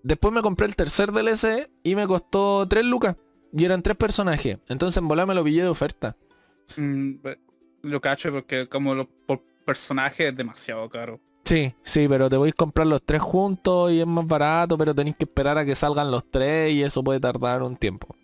Después 0.03 0.33
me 0.33 0.41
compré 0.41 0.67
el 0.67 0.75
tercer 0.75 1.13
DLC 1.13 1.69
y 1.83 1.95
me 1.95 2.07
costó 2.07 2.67
3 2.67 2.85
lucas. 2.85 3.17
Y 3.53 3.65
eran 3.65 3.83
tres 3.83 3.97
personajes. 3.97 4.59
Entonces 4.69 4.97
en 4.97 5.09
volar 5.09 5.27
me 5.27 5.35
lo 5.35 5.45
pillé 5.45 5.63
de 5.63 5.69
oferta. 5.69 6.17
Mm, 6.77 7.17
lo 7.83 8.01
cacho 8.01 8.33
porque 8.33 8.69
como 8.69 8.95
lo, 8.95 9.09
por 9.09 9.43
personaje 9.65 10.29
es 10.29 10.37
demasiado 10.37 10.89
caro. 10.89 11.21
Sí, 11.45 11.75
sí, 11.85 12.09
pero 12.09 12.29
te 12.29 12.37
voy 12.37 12.51
a 12.51 12.53
comprar 12.53 12.87
los 12.87 13.03
tres 13.05 13.23
juntos 13.23 13.93
y 13.93 14.01
es 14.01 14.07
más 14.07 14.27
barato, 14.27 14.77
pero 14.77 14.95
tenéis 14.95 15.17
que 15.17 15.25
esperar 15.25 15.59
a 15.59 15.65
que 15.65 15.75
salgan 15.75 16.11
los 16.11 16.29
tres 16.29 16.73
y 16.73 16.83
eso 16.83 17.05
puede 17.05 17.21
tardar 17.21 17.63
un 17.63 17.77
tiempo. 17.77 18.17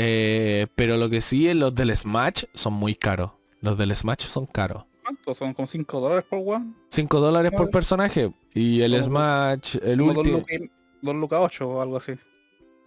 Eh, 0.00 0.68
pero 0.76 0.96
lo 0.96 1.10
que 1.10 1.20
sí 1.20 1.48
es 1.48 1.56
los 1.56 1.74
del 1.74 1.94
Smash 1.96 2.44
son 2.54 2.74
muy 2.74 2.94
caros. 2.94 3.32
Los 3.60 3.76
del 3.76 3.94
Smash 3.96 4.20
son 4.26 4.46
caros. 4.46 4.84
¿Cuánto? 5.02 5.34
Son 5.34 5.52
como 5.54 5.66
5 5.66 6.00
dólares 6.00 6.24
por 6.30 6.38
one. 6.44 6.72
5 6.90 7.20
dólares 7.20 7.50
por 7.50 7.58
Claro. 7.62 7.70
personaje. 7.72 8.32
Y 8.54 8.80
el 8.82 8.92
Como- 8.92 9.02
Smash, 9.04 9.76
el 9.82 9.98
Como 9.98 10.12
2 10.12 10.18
último... 10.18 10.38
lucas, 10.38 10.58
dos 11.02 11.14
lucas 11.16 11.38
8 11.42 11.68
o 11.68 11.80
algo 11.80 11.96
así. 11.96 12.12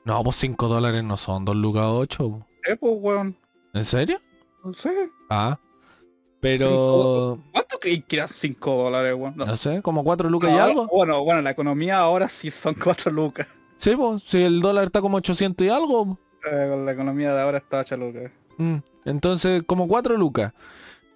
No, 0.05 0.23
pues 0.23 0.35
5 0.37 0.67
dólares 0.69 1.03
no 1.03 1.17
son 1.17 1.43
2 1.43 1.55
lucas 1.55 1.83
8. 1.85 2.47
Eh, 2.67 2.75
pues 2.79 2.93
weón. 2.97 3.35
¿En 3.73 3.83
serio? 3.83 4.19
No 4.63 4.73
sé. 4.73 4.91
Ah. 5.29 5.59
Pero... 6.39 7.39
¿Cuánto 7.51 7.79
creí 7.79 8.01
que 8.01 8.15
eran 8.17 8.29
5 8.29 8.83
dólares, 8.83 9.13
weón? 9.15 9.35
No. 9.35 9.45
No 9.45 9.55
sé, 9.57 9.81
como 9.81 10.03
4 10.03 10.29
lucas 10.29 10.49
y 10.49 10.53
Ahora- 10.53 10.65
algo. 10.65 10.87
Bueno, 10.87 11.23
bueno, 11.23 11.41
la 11.41 11.51
economía 11.51 11.99
ahora 11.99 12.29
sí 12.29 12.49
son 12.51 12.73
4 12.83 13.11
lucas. 13.11 13.47
Sí, 13.77 13.95
pues, 13.95 14.23
si 14.23 14.41
el 14.43 14.59
dólar 14.61 14.85
está 14.85 15.01
como 15.01 15.17
800 15.17 15.67
y 15.67 15.69
algo. 15.69 16.17
Eh, 16.49 16.67
con 16.69 16.85
la 16.85 16.91
economía 16.91 17.33
de 17.33 17.41
ahora 17.41 17.57
está 17.59 17.79
8 17.79 17.97
lucas. 17.97 18.31
Mm, 18.57 18.77
Entonces, 19.05 19.63
como 19.65 19.87
4 19.87 20.17
lucas. 20.17 20.53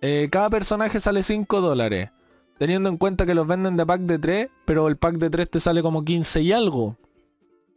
Eh, 0.01 0.27
cada 0.31 0.49
personaje 0.49 0.99
sale 0.99 1.23
5 1.23 1.61
dólares. 1.61 2.09
Teniendo 2.57 2.89
en 2.89 2.97
cuenta 2.97 3.25
que 3.25 3.33
los 3.33 3.47
venden 3.47 3.75
de 3.75 3.85
pack 3.85 4.01
de 4.01 4.17
3, 4.19 4.49
pero 4.65 4.88
el 4.88 4.97
pack 4.97 5.15
de 5.15 5.29
3 5.29 5.49
te 5.49 5.59
sale 5.59 5.81
como 5.81 6.05
15 6.05 6.41
y 6.41 6.51
algo. 6.53 6.95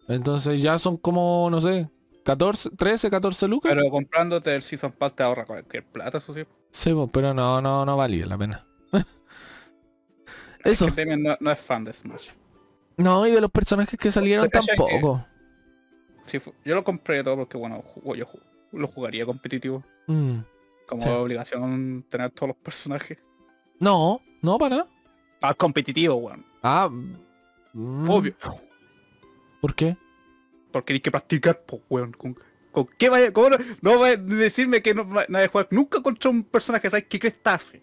Entonces 0.09 0.63
ya 0.63 0.79
son 0.79 0.97
como, 0.97 1.49
no 1.51 1.61
sé, 1.61 1.89
14, 2.25 2.71
13, 2.71 3.11
14 3.11 3.49
lucas. 3.49 3.73
Pero 3.75 3.91
comprándote 3.91 4.55
el 4.55 4.63
Season 4.63 4.93
Pass 4.93 5.15
te 5.17 5.23
ahorra 5.23 5.45
cualquier 5.47 5.85
plata, 5.85 6.19
eso 6.19 6.33
sí. 6.35 6.45
Sí, 6.71 6.95
pero 7.13 7.35
no, 7.35 7.61
no, 7.61 7.85
no 7.85 7.97
valía 7.97 8.27
la 8.27 8.39
pena. 8.39 8.65
Eso. 10.65 10.87
Que 10.87 10.93
Demian 10.93 11.23
no, 11.23 11.37
no 11.41 11.51
es 11.51 11.59
fan 11.61 11.85
de 11.85 11.93
Smash. 11.93 12.29
No, 12.97 13.27
y 13.27 13.31
de 13.31 13.41
los 13.41 13.51
personajes 13.51 13.99
que 13.99 14.11
salieron 14.11 14.47
¿Te 14.47 14.51
cachai 14.51 14.77
que- 14.77 14.83
yo 16.65 16.75
lo 16.75 16.85
compré 16.85 17.23
todo 17.23 17.37
porque, 17.37 17.57
bueno, 17.57 17.83
yo 18.17 18.27
lo 18.73 18.87
jugaría 18.89 19.25
competitivo. 19.27 19.83
Mm. 20.07 20.39
Como 20.87 21.03
Sí. 21.03 21.09
obligación 21.09 22.05
tener 22.09 22.31
todos 22.31 22.49
los 22.49 22.57
personajes. 22.57 23.19
No, 23.79 24.21
no 24.43 24.59
para 24.59 24.77
nada. 24.77 24.89
Ah, 25.41 25.55
competitivo, 25.55 26.15
weón. 26.17 26.45
Ah, 26.63 26.89
mm, 27.73 28.09
Obvio. 28.11 28.35
¿Por 29.61 29.75
qué? 29.75 29.97
Porque 30.73 30.95
hay 30.95 31.01
que 31.01 31.11
practicar, 31.11 31.61
pues, 31.67 31.83
weón. 31.89 32.13
¿Con, 32.13 32.37
con 32.73 32.87
qué 32.99 33.09
vaya? 33.09 33.33
¿Cómo 33.33 33.51
no, 33.51 33.57
no 33.83 33.99
va 33.99 34.09
a 34.09 34.17
decirme 34.17 34.83
que 34.83 34.95
no 34.95 35.09
va 35.09 35.25
no 35.29 35.39
va 35.39 35.45
a 35.45 35.49
jugar 35.49 35.69
nunca 35.71 36.01
contra 36.03 36.31
un 36.31 36.43
personaje? 36.43 36.89
¿Sabes 36.91 37.07
qué 37.09 37.19
crees 37.19 37.37
hace? 37.45 37.83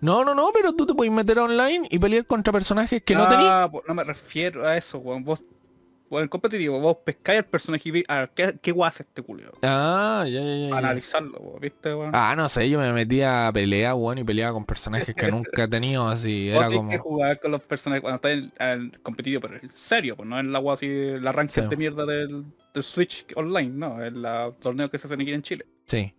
No, 0.00 0.24
no, 0.24 0.34
no, 0.34 0.50
pero 0.52 0.74
tú 0.74 0.86
te 0.86 0.94
puedes 0.94 1.12
meter 1.12 1.38
online 1.38 1.86
y 1.90 1.98
pelear 1.98 2.26
contra 2.26 2.52
personajes 2.52 3.02
que 3.02 3.14
no 3.14 3.28
tenías. 3.28 3.48
Ah, 3.50 3.68
pues, 3.70 3.84
no 3.88 3.94
me 3.94 4.04
refiero 4.04 4.66
a 4.66 4.76
eso, 4.76 4.98
weón. 4.98 5.24
Vos, 5.24 5.42
weón, 6.12 6.24
en 6.24 6.28
competitivo, 6.28 6.78
vos 6.78 6.98
pescáis 7.04 7.38
al 7.38 7.46
personaje 7.46 7.88
y 7.88 8.04
a 8.06 8.18
ver, 8.20 8.30
¿qué, 8.34 8.58
qué 8.60 8.74
este 9.00 9.22
culio? 9.22 9.52
Ah, 9.62 10.26
ya, 10.28 10.42
ya, 10.42 10.68
ya. 10.68 10.76
Analizarlo, 10.76 11.38
weón, 11.40 11.60
¿viste, 11.60 11.94
weón? 11.94 12.10
Ah, 12.12 12.34
no 12.36 12.48
sé, 12.50 12.68
yo 12.68 12.78
me 12.78 12.92
metía 12.92 13.48
a 13.48 13.52
pelea, 13.52 13.94
bueno, 13.94 14.20
y 14.20 14.24
peleaba 14.24 14.52
con 14.52 14.66
personajes 14.66 15.14
que 15.14 15.30
nunca 15.32 15.64
he 15.64 15.68
tenido, 15.68 16.06
así, 16.06 16.50
Vos 16.52 16.58
era 16.58 16.70
como... 16.76 16.90
que 16.90 16.98
jugar 16.98 17.40
con 17.40 17.50
los 17.50 17.62
personajes 17.62 18.02
cuando 18.02 18.16
estás 18.16 18.32
en, 18.32 18.52
en 18.58 18.90
competitivo, 19.02 19.40
pero 19.40 19.56
en 19.56 19.70
serio, 19.70 20.14
pues 20.14 20.28
no 20.28 20.38
en 20.38 20.52
la 20.52 20.58
agua 20.58 20.74
así, 20.74 20.86
la 21.18 21.32
ranked 21.32 21.54
Sí. 21.54 21.68
de 21.68 21.76
mierda 21.76 22.04
del, 22.04 22.44
del 22.74 22.82
Switch 22.82 23.26
online, 23.34 23.70
no, 23.70 24.04
en 24.04 24.20
la 24.20 24.52
torneo 24.60 24.90
que 24.90 24.98
se 24.98 25.06
hacen 25.06 25.20
aquí 25.20 25.32
en 25.32 25.42
Chile. 25.42 25.66
Sí. 25.86 26.14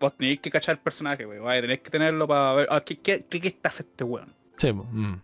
vos 0.00 0.16
tenéis 0.16 0.40
que 0.40 0.50
cachar 0.50 0.74
el 0.74 0.80
personaje, 0.80 1.24
weón. 1.24 1.46
Tenés 1.60 1.80
que 1.80 1.90
tenerlo 1.90 2.26
para 2.26 2.52
ver 2.54 2.68
ah, 2.70 2.80
¿qué, 2.80 2.98
qué, 2.98 3.24
qué, 3.28 3.40
qué 3.40 3.48
está 3.48 3.68
hace 3.68 3.84
este 3.84 4.02
weón. 4.04 4.34
Sí, 4.56 4.72
mm. 4.72 5.20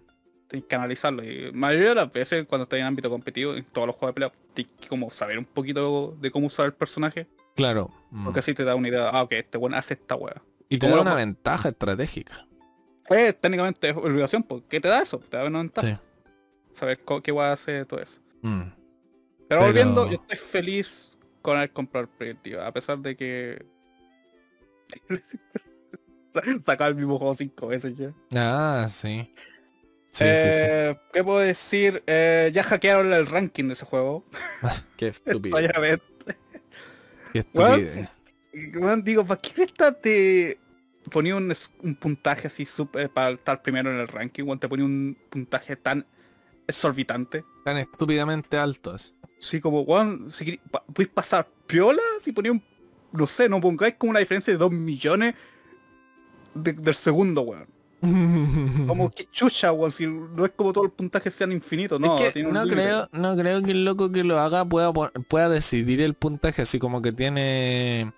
Tienes 0.52 0.68
que 0.68 0.74
analizarlo. 0.74 1.24
Y 1.24 1.46
la 1.46 1.52
mayoría 1.52 1.88
de 1.88 1.94
las 1.94 2.12
veces 2.12 2.44
cuando 2.46 2.64
estás 2.64 2.78
en 2.78 2.84
ámbito 2.84 3.08
competitivo, 3.08 3.54
en 3.54 3.64
todos 3.64 3.86
los 3.86 3.96
juegos 3.96 4.10
de 4.10 4.12
pelea, 4.12 4.32
tienes 4.52 4.74
que 4.78 4.86
como 4.86 5.10
saber 5.10 5.38
un 5.38 5.46
poquito 5.46 6.14
de 6.20 6.30
cómo 6.30 6.48
usar 6.48 6.66
el 6.66 6.74
personaje. 6.74 7.26
Claro. 7.56 7.90
mm. 8.10 8.24
Porque 8.24 8.40
así 8.40 8.52
te 8.52 8.62
da 8.62 8.74
una 8.74 8.88
idea, 8.88 9.08
ah, 9.08 9.22
ok, 9.22 9.32
este 9.32 9.56
weón 9.56 9.72
hace 9.72 9.94
esta 9.94 10.14
weá. 10.14 10.42
Y 10.68 10.76
te 10.78 10.88
da 10.90 11.00
una 11.00 11.14
ventaja 11.14 11.70
estratégica. 11.70 12.46
Pues 13.08 13.40
técnicamente 13.40 13.88
es 13.88 13.96
obligación, 13.96 14.42
porque 14.42 14.78
te 14.78 14.88
da 14.88 15.00
eso? 15.00 15.20
Te 15.20 15.38
da 15.38 15.46
una 15.46 15.60
ventaja. 15.60 15.88
Sí. 15.88 16.76
Saber 16.78 17.00
qué 17.22 17.32
weá 17.32 17.52
hace 17.54 17.86
todo 17.86 18.00
eso. 18.00 18.18
Mm. 18.42 18.60
Pero, 18.60 18.74
Pero- 19.48 19.62
volviendo, 19.62 20.06
yo 20.10 20.16
estoy 20.16 20.36
feliz 20.36 21.18
con 21.40 21.58
el 21.58 21.70
comprar 21.72 22.08
proyectiva, 22.08 22.66
a 22.66 22.72
pesar 22.74 22.98
de 22.98 23.16
que 23.16 23.64
sacar 26.66 26.90
el 26.90 26.96
mismo 26.96 27.16
juego 27.18 27.34
cinco 27.34 27.68
veces 27.68 27.96
ya. 27.96 28.12
Ah, 28.34 28.86
sí. 28.90 29.32
Sí, 30.12 30.24
sí, 30.24 30.26
Eh, 30.26 30.96
¿Qué 31.12 31.24
puedo 31.24 31.38
decir? 31.38 32.02
Eh, 32.06 32.50
ya 32.54 32.62
hackearon 32.62 33.12
el 33.12 33.26
ranking 33.26 33.64
de 33.68 33.72
ese 33.72 33.84
juego. 33.86 34.24
sí. 34.30 34.68
Qué 34.96 35.08
estúpido. 35.08 35.56
Qué. 37.32 38.08
Y, 38.52 38.76
weón, 38.76 39.02
digo, 39.02 39.24
¿para 39.24 39.40
qué 39.40 39.62
esta 39.62 39.92
te 39.92 40.58
ponía 41.10 41.34
un, 41.34 41.54
puntaje 41.98 42.48
así 42.48 42.66
súper 42.66 43.08
para 43.08 43.30
estar 43.30 43.62
primero 43.62 43.90
en 43.90 43.98
el 44.00 44.08
ranking? 44.08 44.44
Weón, 44.44 44.60
te 44.60 44.68
ponía 44.68 44.84
un 44.84 45.16
puntaje 45.30 45.76
tan 45.76 46.06
exorbitante. 46.66 47.44
Tan 47.64 47.78
estúpidamente 47.78 48.58
altos. 48.58 49.14
Sí, 49.38 49.60
como, 49.60 49.80
weón, 49.80 50.30
si 50.30 50.58
pa- 50.70 50.84
puedes 50.84 51.10
pasar 51.10 51.48
piola 51.66 52.02
si 52.20 52.32
ponía 52.32 52.52
un, 52.52 52.62
no 53.12 53.26
sé, 53.26 53.48
no 53.48 53.60
pongáis 53.62 53.94
como 53.94 54.10
una 54.10 54.20
diferencia 54.20 54.52
de 54.52 54.58
2 54.58 54.70
millones 54.70 55.34
de- 56.54 56.74
del 56.74 56.94
segundo, 56.94 57.40
weón. 57.40 57.66
Como 58.02 59.10
que 59.10 59.28
chucha, 59.30 59.72
weón, 59.72 59.92
si 59.92 60.06
no 60.06 60.44
es 60.44 60.52
como 60.56 60.72
todo 60.72 60.84
el 60.84 60.90
puntaje 60.90 61.30
sean 61.30 61.52
infinitos, 61.52 62.00
no. 62.00 62.16
es 62.16 62.20
que 62.22 62.32
tiene 62.32 62.48
un 62.48 62.54
no 62.54 62.66
creo, 62.66 63.08
no 63.12 63.36
creo 63.36 63.62
que 63.62 63.70
el 63.70 63.84
loco 63.84 64.10
que 64.10 64.24
lo 64.24 64.40
haga 64.40 64.64
pueda, 64.64 64.92
pueda 64.92 65.48
decidir 65.48 66.00
el 66.00 66.14
puntaje, 66.14 66.62
así 66.62 66.78
como 66.78 67.00
que 67.00 67.12
tiene 67.12 68.12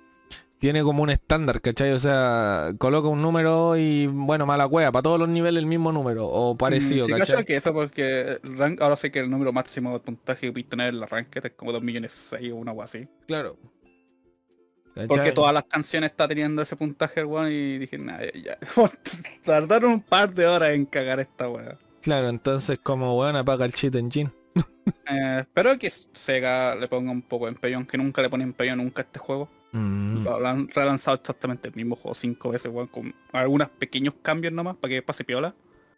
tiene 0.59 0.83
como 0.83 1.03
un 1.03 1.11
estándar, 1.11 1.61
¿cachai? 1.61 1.93
O 1.93 1.99
sea, 1.99 2.73
coloca 2.79 3.09
un 3.09 3.21
número 3.21 3.77
y 3.77 4.07
bueno, 4.07 4.47
mala 4.47 4.67
cueva, 4.67 4.91
para 4.91 5.03
todos 5.03 5.19
los 5.19 5.29
niveles 5.29 5.59
el 5.59 5.67
mismo 5.67 5.93
número, 5.93 6.27
o 6.27 6.57
parecido, 6.57 7.05
Mm, 7.05 7.09
sí, 7.09 7.13
¿cachai? 7.19 7.45
que 7.45 7.57
eso 7.57 7.75
porque 7.75 8.39
el 8.43 8.57
rank, 8.57 8.81
ahora 8.81 8.97
sé 8.97 9.11
que 9.11 9.21
el 9.21 9.29
número 9.29 9.53
máximo 9.53 9.93
de 9.93 10.01
puntaje 10.01 10.47
que 10.47 10.53
puedes 10.53 10.69
tener 10.71 10.95
en 10.95 11.01
la 11.01 11.07
ranked 11.07 11.45
es 11.45 11.53
como 11.53 11.71
2 11.71 11.83
millones 11.83 12.13
6 12.31 12.53
o 12.53 12.57
una 12.57 12.73
cosa 12.73 12.85
así. 12.85 13.09
Claro. 13.27 13.59
Porque 15.09 15.33
todas 15.33 15.53
las 15.53 15.65
canciones 15.65 16.11
está 16.11 16.29
teniendo 16.29 16.63
ese 16.63 16.77
puntaje 16.77 17.25
weón 17.25 17.51
y 17.51 17.79
dije, 17.79 17.99
nah, 17.99 18.21
ya, 18.21 18.31
ya". 18.43 18.59
Tardaron 19.45 19.93
un 19.93 20.01
par 20.01 20.33
de 20.33 20.47
horas 20.47 20.71
en 20.75 20.87
cagar 20.87 21.21
esta 21.21 21.49
weá. 21.49 21.77
Claro, 22.03 22.29
entonces 22.29 22.79
como 22.83 23.19
weón 23.19 23.37
apaga 23.37 23.65
el 23.65 23.73
cheat 23.73 23.95
engine. 23.97 24.31
Eh, 25.11 25.39
espero 25.41 25.79
que 25.79 25.91
Sega 26.13 26.75
le 26.77 26.89
ponga 26.89 27.11
un 27.11 27.23
poco 27.23 27.47
de 27.47 27.53
empeño, 27.53 27.77
aunque 27.79 27.97
nunca 27.97 28.21
le 28.21 28.29
pone 28.29 28.45
empeño 28.45 28.77
nunca 28.77 29.01
a 29.01 29.05
este 29.07 29.19
juego. 29.19 29.49
Mm, 29.73 30.25
Lo 30.25 30.47
han 30.47 30.69
relanzado 30.69 31.17
exactamente 31.17 31.69
el 31.69 31.75
mismo 31.75 31.97
juego 31.97 32.15
cinco 32.15 32.51
veces, 32.51 32.71
weón, 32.71 32.89
con 32.89 33.15
algunos 33.33 33.71
pequeños 33.71 34.13
cambios 34.21 34.53
nomás 34.53 34.77
para 34.77 34.91
que 34.91 35.01
pase 35.01 35.25
piola. 35.25 35.55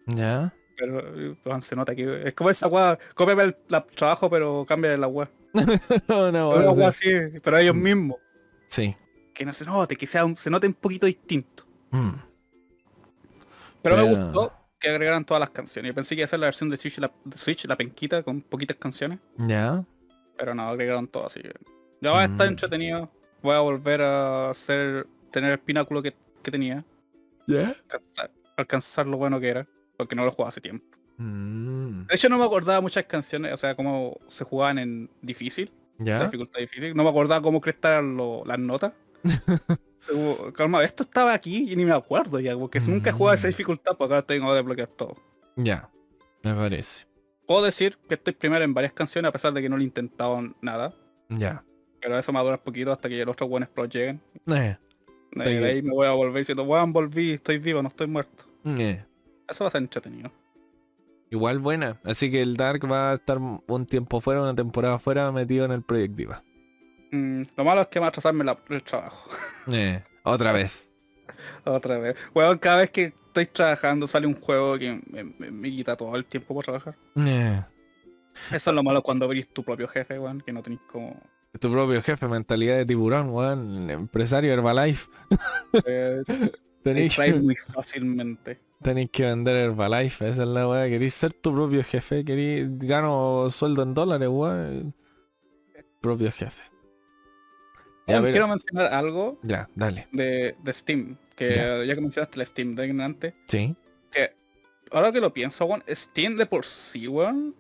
Ya. 0.07 0.55
Pero 0.79 1.37
weón, 1.45 1.63
se 1.63 1.75
nota 1.75 1.97
que 1.97 2.23
es 2.29 2.33
como 2.35 2.49
esa 2.51 2.69
weá, 2.69 2.97
cópiame 3.15 3.43
el 3.43 3.57
la- 3.69 3.85
trabajo 3.85 4.31
pero 4.31 4.65
cambia 4.69 4.97
la 4.97 5.09
weá. 5.09 5.29
Una 6.09 6.47
Una 6.47 6.49
weá 6.49 6.71
weá 6.71 6.89
así. 6.89 7.13
así, 7.13 7.41
pero 7.43 7.59
ellos 7.59 7.75
mismos. 7.75 8.19
Sí. 8.69 8.95
Que 9.35 9.45
no 9.45 9.53
se 9.53 9.65
note, 9.65 9.97
que 9.97 10.07
sea 10.07 10.25
un- 10.25 10.37
se 10.37 10.51
note 10.51 10.67
un 10.67 10.75
poquito 10.75 11.07
distinto. 11.07 11.65
Mm. 11.91 12.11
Pero, 13.83 13.97
me 13.97 14.03
gustó 14.15 14.53
que 14.81 14.89
agregaran 14.89 15.25
todas 15.25 15.41
las 15.41 15.51
canciones. 15.51 15.91
Yo 15.91 15.95
pensé 15.95 16.15
que 16.15 16.21
iba 16.23 16.27
a 16.27 16.29
ser 16.29 16.41
la 16.41 16.47
versión 16.47 16.69
de 16.71 16.77
Switch, 16.77 16.99
la, 16.99 17.11
de 17.25 17.37
Switch, 17.39 17.65
la 17.67 17.77
penquita, 17.77 18.23
con 18.23 18.41
poquitas 18.43 18.77
canciones. 18.77 19.19
Ya. 19.39 19.85
Pero 20.37 20.55
no, 20.55 20.69
agregaron 20.69 21.07
todo 21.09 21.27
así 21.27 21.41
que. 21.41 21.53
Ya 22.01 22.11
va 22.13 22.23
a 22.23 22.25
estar 22.25 22.47
Mm. 22.47 22.51
entretenido. 22.51 23.11
Voy 23.43 23.55
a 23.55 23.61
volver 23.61 24.01
a 24.03 24.51
hacer. 24.51 25.07
tener 25.31 25.53
el 25.53 25.59
pináculo 25.59 26.03
que, 26.03 26.15
que 26.43 26.51
tenía. 26.51 26.83
Ya. 27.47 27.69
Alcanzar, 27.69 28.31
alcanzar 28.57 29.07
lo 29.07 29.19
bueno 29.19 29.39
que 29.39 29.49
era. 29.49 29.67
Porque 29.99 30.15
no 30.17 30.25
lo 30.25 30.31
jugaba 30.33 30.49
hace 30.49 30.61
tiempo. 30.63 30.87
Mm. 31.19 32.07
De 32.07 32.15
hecho 32.15 32.29
no 32.31 32.39
me 32.39 32.45
acordaba 32.45 32.81
muchas 32.81 33.05
canciones, 33.05 33.53
o 33.53 33.57
sea, 33.59 33.75
cómo 33.75 34.19
se 34.29 34.45
jugaban 34.45 34.79
en 34.79 35.11
difícil, 35.23 35.71
la 35.99 36.05
Ya. 36.05 36.25
dificultad 36.25 36.61
difícil. 36.61 36.95
No 36.95 37.05
me 37.05 37.11
acordaba 37.11 37.41
cómo 37.43 37.61
crestaban 37.61 38.17
las 38.45 38.59
notas. 38.59 38.93
Como, 40.09 40.53
Calma, 40.53 40.85
esto 40.85 41.03
estaba 41.03 41.33
aquí 41.35 41.73
y 41.73 41.75
ni 41.75 41.85
me 41.85 41.93
acuerdo 41.93 42.39
ya, 42.39 42.57
porque 42.57 42.79
nunca 42.81 43.11
he 43.11 43.13
jugado 43.13 43.35
esa 43.35 43.49
Mm. 43.49 43.51
dificultad, 43.51 43.97
porque 43.97 44.15
ahora 44.15 44.27
tengo 44.27 44.47
que 44.49 44.55
desbloquear 44.55 44.89
todo. 44.89 45.17
Ya. 45.57 45.91
Me 46.45 46.55
parece. 46.55 47.07
Puedo 47.47 47.65
decir 47.65 47.99
que 48.09 48.15
estoy 48.15 48.33
primero 48.35 48.65
en 48.65 48.73
varias 48.73 48.93
canciones 48.93 49.29
a 49.29 49.33
pesar 49.33 49.53
de 49.53 49.63
que 49.63 49.69
no 49.69 49.77
lo 49.77 49.83
he 49.83 49.85
intentado 49.85 50.41
nada. 50.61 50.95
Ya. 51.29 51.65
Pero 52.01 52.17
eso 52.19 52.31
me 52.33 52.37
va 52.37 52.41
a 52.41 52.45
durar 52.45 52.63
poquito 52.63 52.93
hasta 52.93 53.09
que 53.09 53.25
los 53.25 53.33
otros 53.33 53.49
buenos 53.51 53.69
pros 53.69 53.89
lleguen. 53.89 54.21
Eh. 54.47 54.77
De 55.33 55.65
ahí 55.69 55.83
me 55.83 55.91
voy 55.91 56.07
a 56.07 56.13
volver 56.13 56.39
diciendo, 56.39 56.63
weón, 56.63 56.93
volví, 56.93 57.33
estoy 57.33 57.59
vivo, 57.59 57.83
no 57.83 57.89
estoy 57.89 58.07
muerto. 58.07 58.45
Eh. 58.65 59.05
Eso 59.49 59.65
va 59.65 59.69
a 59.69 59.71
ser 59.73 59.83
entretenido. 59.83 60.31
Igual 61.37 61.59
buena. 61.59 62.01
Así 62.03 62.31
que 62.31 62.41
el 62.41 62.57
Dark 62.57 62.91
va 62.91 63.11
a 63.13 63.15
estar 63.17 63.39
un 63.39 63.87
tiempo 63.87 64.23
fuera, 64.23 64.41
una 64.41 64.55
temporada 64.55 64.99
fuera, 64.99 65.31
metido 65.33 65.67
en 65.67 65.73
el 65.73 65.83
Project 65.83 66.15
Diva. 66.15 66.43
Mm, 67.13 67.43
lo 67.57 67.65
malo 67.65 67.83
es 67.83 67.89
que 67.89 68.01
va 68.01 68.07
a 68.07 68.09
atrasarme 68.09 68.43
la- 68.43 68.59
el 68.71 68.83
trabajo. 68.83 69.29
Eh. 69.73 70.03
Otra 70.23 70.53
vez. 70.53 70.91
Otra 71.65 71.99
vez. 71.99 72.17
Cada 72.61 72.79
vez 72.79 72.91
que 72.91 73.13
estoy 73.27 73.47
trabajando 73.47 74.07
sale 74.09 74.27
un 74.27 74.41
juego 74.41 74.79
que 74.79 75.01
me, 75.11 75.25
me- 75.25 75.51
me 75.51 75.71
quita 75.71 75.95
todo 75.97 76.17
el 76.17 76.25
tiempo 76.25 76.55
por 76.55 76.65
trabajar. 76.65 76.97
Eh. 77.17 77.63
Eso 78.51 78.71
es 78.71 78.75
lo 78.75 78.83
malo 78.83 79.03
cuando 79.03 79.25
abrís 79.27 79.47
tu 79.53 79.63
propio 79.63 79.89
jefe, 79.89 80.19
weón, 80.19 80.41
que 80.41 80.53
no 80.53 80.63
tenéis 80.63 80.81
como... 80.91 81.21
Tu 81.61 81.71
propio 81.71 82.03
jefe, 82.03 82.29
mentalidad 82.29 82.77
de 82.77 82.87
tiburón, 82.87 83.31
weón. 83.31 83.89
Empresario 83.91 84.53
Herbalife. 84.53 85.09
Eh, 85.87 86.23
muy 87.43 87.57
fácilmente. 87.57 88.61
Tenéis 88.83 89.11
que 89.11 89.25
vender 89.25 89.57
Herbalife, 89.57 90.29
esa 90.29 90.43
es 90.43 90.49
la 90.49 90.69
weá. 90.69 90.89
Queréis 90.89 91.15
ser 91.15 91.33
tu 91.33 91.53
propio 91.55 91.83
jefe, 91.85 92.25
queréis 92.25 92.79
gano 92.79 93.49
sueldo 93.51 93.83
en 93.83 93.95
dólares, 93.95 94.29
weón. 94.31 94.95
Propio 96.01 96.31
jefe. 96.31 96.63
Ya, 98.07 98.15
Weón, 98.15 98.23
pero- 98.23 98.33
quiero 98.33 98.49
mencionar 98.49 98.95
algo 98.95 99.39
ya, 99.43 99.69
dale. 99.75 100.07
de, 100.13 100.57
de 100.63 100.73
Steam, 100.73 101.17
que 101.35 101.51
Ya. 101.55 101.83
ya. 101.85 101.95
que 101.95 102.01
mencionaste 102.01 102.39
el 102.41 102.47
Steam 102.47 102.75
Deck 102.77 103.01
antes, 103.01 103.35
Sí. 103.49 103.75
que 104.13 104.33
ahora 104.93 105.11
que 105.11 105.21
lo 105.21 105.33
pienso, 105.33 105.65
weón, 105.65 105.83
Steam 105.91 106.37
de 106.37 106.47
por 106.47 106.65
sí, 106.65 107.09
weón, 107.09 107.55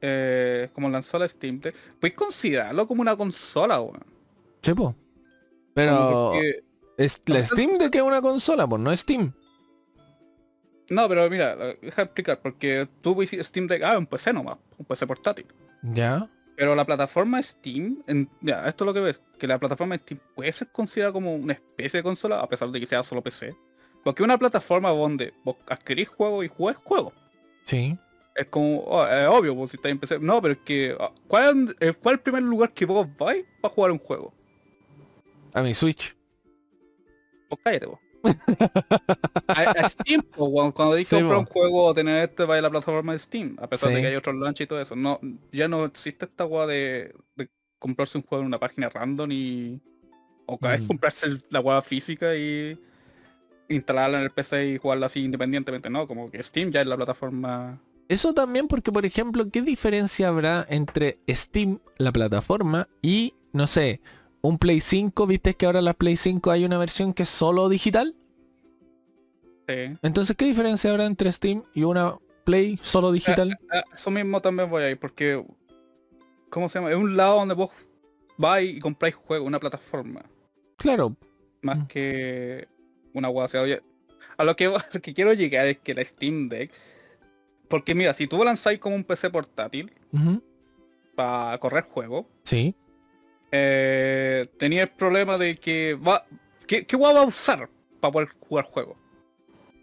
eh, 0.00 0.70
como 0.72 0.88
lanzó 0.88 1.18
la 1.18 1.28
Steam 1.28 1.60
Deck, 1.60 1.74
puedes 2.00 2.16
considerarlo 2.16 2.86
como 2.86 3.02
una 3.02 3.16
consola, 3.16 3.80
weón. 3.80 4.02
Sí, 4.62 4.72
po. 4.72 4.94
Pero 5.74 6.32
es 6.96 7.20
la 7.26 7.42
Steam 7.46 7.74
de 7.78 7.90
que 7.90 7.98
es 7.98 8.04
una 8.04 8.22
consola, 8.22 8.66
pues 8.66 8.80
no 8.80 8.90
es 8.90 9.00
Steam. 9.00 9.32
No, 10.90 11.08
pero 11.08 11.28
mira, 11.28 11.54
deja 11.56 11.96
de 11.96 12.02
explicar, 12.04 12.40
porque 12.40 12.88
tú 13.02 13.16
Steam 13.22 13.66
Deck, 13.66 13.82
ah, 13.82 13.98
un 13.98 14.06
PC 14.06 14.32
nomás, 14.32 14.56
un 14.78 14.86
PC 14.86 15.06
portátil. 15.06 15.46
Ya. 15.82 16.28
Pero 16.56 16.74
la 16.74 16.84
plataforma 16.84 17.42
Steam, 17.42 18.02
en- 18.06 18.28
ya, 18.40 18.66
esto 18.66 18.84
es 18.84 18.86
lo 18.86 18.94
que 18.94 19.00
ves, 19.00 19.22
que 19.38 19.46
la 19.46 19.58
plataforma 19.58 19.96
Steam 19.96 20.18
puede 20.34 20.52
ser 20.52 20.68
considerada 20.72 21.12
como 21.12 21.34
una 21.34 21.52
especie 21.52 21.98
de 21.98 22.02
consola, 22.02 22.40
a 22.40 22.48
pesar 22.48 22.68
de 22.70 22.80
que 22.80 22.86
sea 22.86 23.04
solo 23.04 23.22
PC. 23.22 23.54
Porque 24.02 24.22
es 24.22 24.24
una 24.24 24.38
plataforma 24.38 24.88
donde 24.90 25.34
vos 25.44 25.56
adquirís 25.68 26.08
juegos 26.08 26.44
y 26.44 26.48
jugáis 26.48 26.78
juegos. 26.78 27.12
Sí. 27.64 27.96
Es 28.34 28.46
como, 28.46 28.78
oh, 28.86 29.06
es 29.06 29.26
obvio, 29.28 29.54
vos 29.54 29.70
si 29.70 29.76
estáis 29.76 29.92
en 29.92 29.98
PC. 29.98 30.18
No, 30.20 30.40
pero 30.40 30.54
es 30.54 30.60
que, 30.64 30.96
¿cuál, 31.26 31.76
es- 31.80 31.96
cuál 31.98 32.14
el 32.14 32.20
primer 32.20 32.42
lugar 32.42 32.72
que 32.72 32.86
vos 32.86 33.06
vais 33.18 33.44
para 33.60 33.74
jugar 33.74 33.90
un 33.92 33.98
juego? 33.98 34.32
A 35.52 35.60
mi 35.62 35.74
Switch. 35.74 36.16
Vos 37.50 37.58
cállate 37.62 37.86
vos. 37.86 37.98
A, 39.48 39.62
a 39.70 39.88
Steam, 39.88 40.22
weón, 40.36 40.72
cuando 40.72 40.94
dices 40.94 41.18
Sí, 41.18 41.22
comprar 41.22 41.38
un 41.40 41.46
juego 41.46 41.84
o 41.84 41.94
tener 41.94 42.28
este, 42.28 42.44
va 42.44 42.56
a 42.56 42.60
la 42.60 42.70
plataforma 42.70 43.12
de 43.12 43.18
Steam, 43.18 43.56
a 43.60 43.68
pesar 43.68 43.90
Sí. 43.90 43.96
de 43.96 44.00
que 44.02 44.06
hay 44.08 44.16
otros 44.16 44.36
launch 44.36 44.60
y 44.60 44.66
todo 44.66 44.80
eso. 44.80 44.96
No, 44.96 45.20
ya 45.52 45.68
no 45.68 45.84
existe 45.84 46.24
esta 46.24 46.44
weá 46.46 46.66
de, 46.66 47.14
de 47.36 47.48
comprarse 47.78 48.18
un 48.18 48.24
juego 48.24 48.42
en 48.42 48.46
una 48.48 48.58
página 48.58 48.88
random 48.88 49.30
y. 49.32 49.80
O 50.46 50.58
cada 50.58 50.76
vez 50.78 50.86
comprarse 50.86 51.26
la 51.50 51.60
weá 51.60 51.82
física 51.82 52.34
y 52.34 52.78
instalarla 53.68 54.18
en 54.18 54.24
el 54.24 54.30
PC 54.30 54.66
y 54.66 54.78
jugarla 54.78 55.06
así 55.06 55.20
independientemente, 55.22 55.90
¿no? 55.90 56.06
Como 56.06 56.30
que 56.30 56.42
Steam 56.42 56.70
ya 56.70 56.80
es 56.80 56.86
la 56.86 56.96
plataforma. 56.96 57.78
Eso 58.08 58.32
también 58.32 58.66
porque, 58.68 58.90
por 58.90 59.04
ejemplo, 59.04 59.50
¿qué 59.50 59.60
diferencia 59.60 60.28
habrá 60.28 60.66
entre 60.70 61.18
Steam, 61.28 61.80
la 61.98 62.10
plataforma, 62.12 62.88
y, 63.02 63.34
no 63.52 63.66
sé, 63.66 64.00
un 64.48 64.58
Play 64.58 64.80
5? 64.80 65.26
¿Viste 65.26 65.54
que 65.54 65.66
ahora 65.66 65.78
en 65.80 65.84
la 65.84 65.94
Play 65.94 66.16
5 66.16 66.50
hay 66.50 66.64
una 66.64 66.78
versión 66.78 67.12
que 67.12 67.22
es 67.24 67.28
solo 67.28 67.68
digital? 67.68 68.14
Sí. 69.68 69.96
Entonces, 70.02 70.36
¿qué 70.36 70.46
diferencia 70.46 70.90
habrá 70.90 71.04
entre 71.04 71.30
Steam 71.32 71.62
y 71.74 71.82
una 71.84 72.16
Play 72.44 72.78
solo 72.82 73.12
digital? 73.12 73.58
Ah, 73.70 73.84
eso 73.92 74.10
mismo 74.10 74.40
también 74.40 74.70
voy 74.70 74.82
a 74.82 74.90
ir 74.90 74.98
porque. 74.98 75.44
¿Cómo 76.50 76.68
se 76.70 76.78
llama? 76.78 76.90
Es 76.90 76.96
un 76.96 77.16
lado 77.16 77.36
donde 77.36 77.54
vos 77.54 77.70
vais 78.38 78.76
y 78.76 78.80
compráis 78.80 79.14
juegos, 79.14 79.46
una 79.46 79.60
plataforma. 79.60 80.24
Claro, 80.78 81.14
más 81.60 81.78
Mm. 81.80 81.86
que 81.88 82.68
una 83.12 83.28
hueá. 83.28 83.44
O 83.44 83.48
sea, 83.48 83.60
oye, 83.62 83.82
a 84.38 84.44
lo 84.44 84.56
que, 84.56 84.64
lo 84.92 85.00
que 85.02 85.12
quiero 85.12 85.34
llegar 85.34 85.66
es 85.66 85.78
que 85.80 85.92
la 85.94 86.02
Steam 86.04 86.48
Deck, 86.48 86.72
porque 87.68 87.94
mira, 87.94 88.14
si 88.14 88.26
tú 88.26 88.42
lanzáis 88.42 88.78
como 88.78 88.96
un 88.96 89.04
PC 89.04 89.28
portátil 89.28 89.92
para 91.14 91.58
correr 91.58 91.84
juegos, 91.84 92.24
Sí. 92.44 92.74
Eh, 93.52 94.46
tenía 94.58 94.82
el 94.82 94.90
problema 94.90 95.38
de 95.38 95.56
que 95.56 95.94
va, 95.94 96.24
¿qué, 96.66 96.86
qué 96.86 96.96
va 96.96 97.10
a 97.10 97.24
usar 97.24 97.68
para 98.00 98.12
poder 98.12 98.28
jugar 98.40 98.64
juegos? 98.66 98.96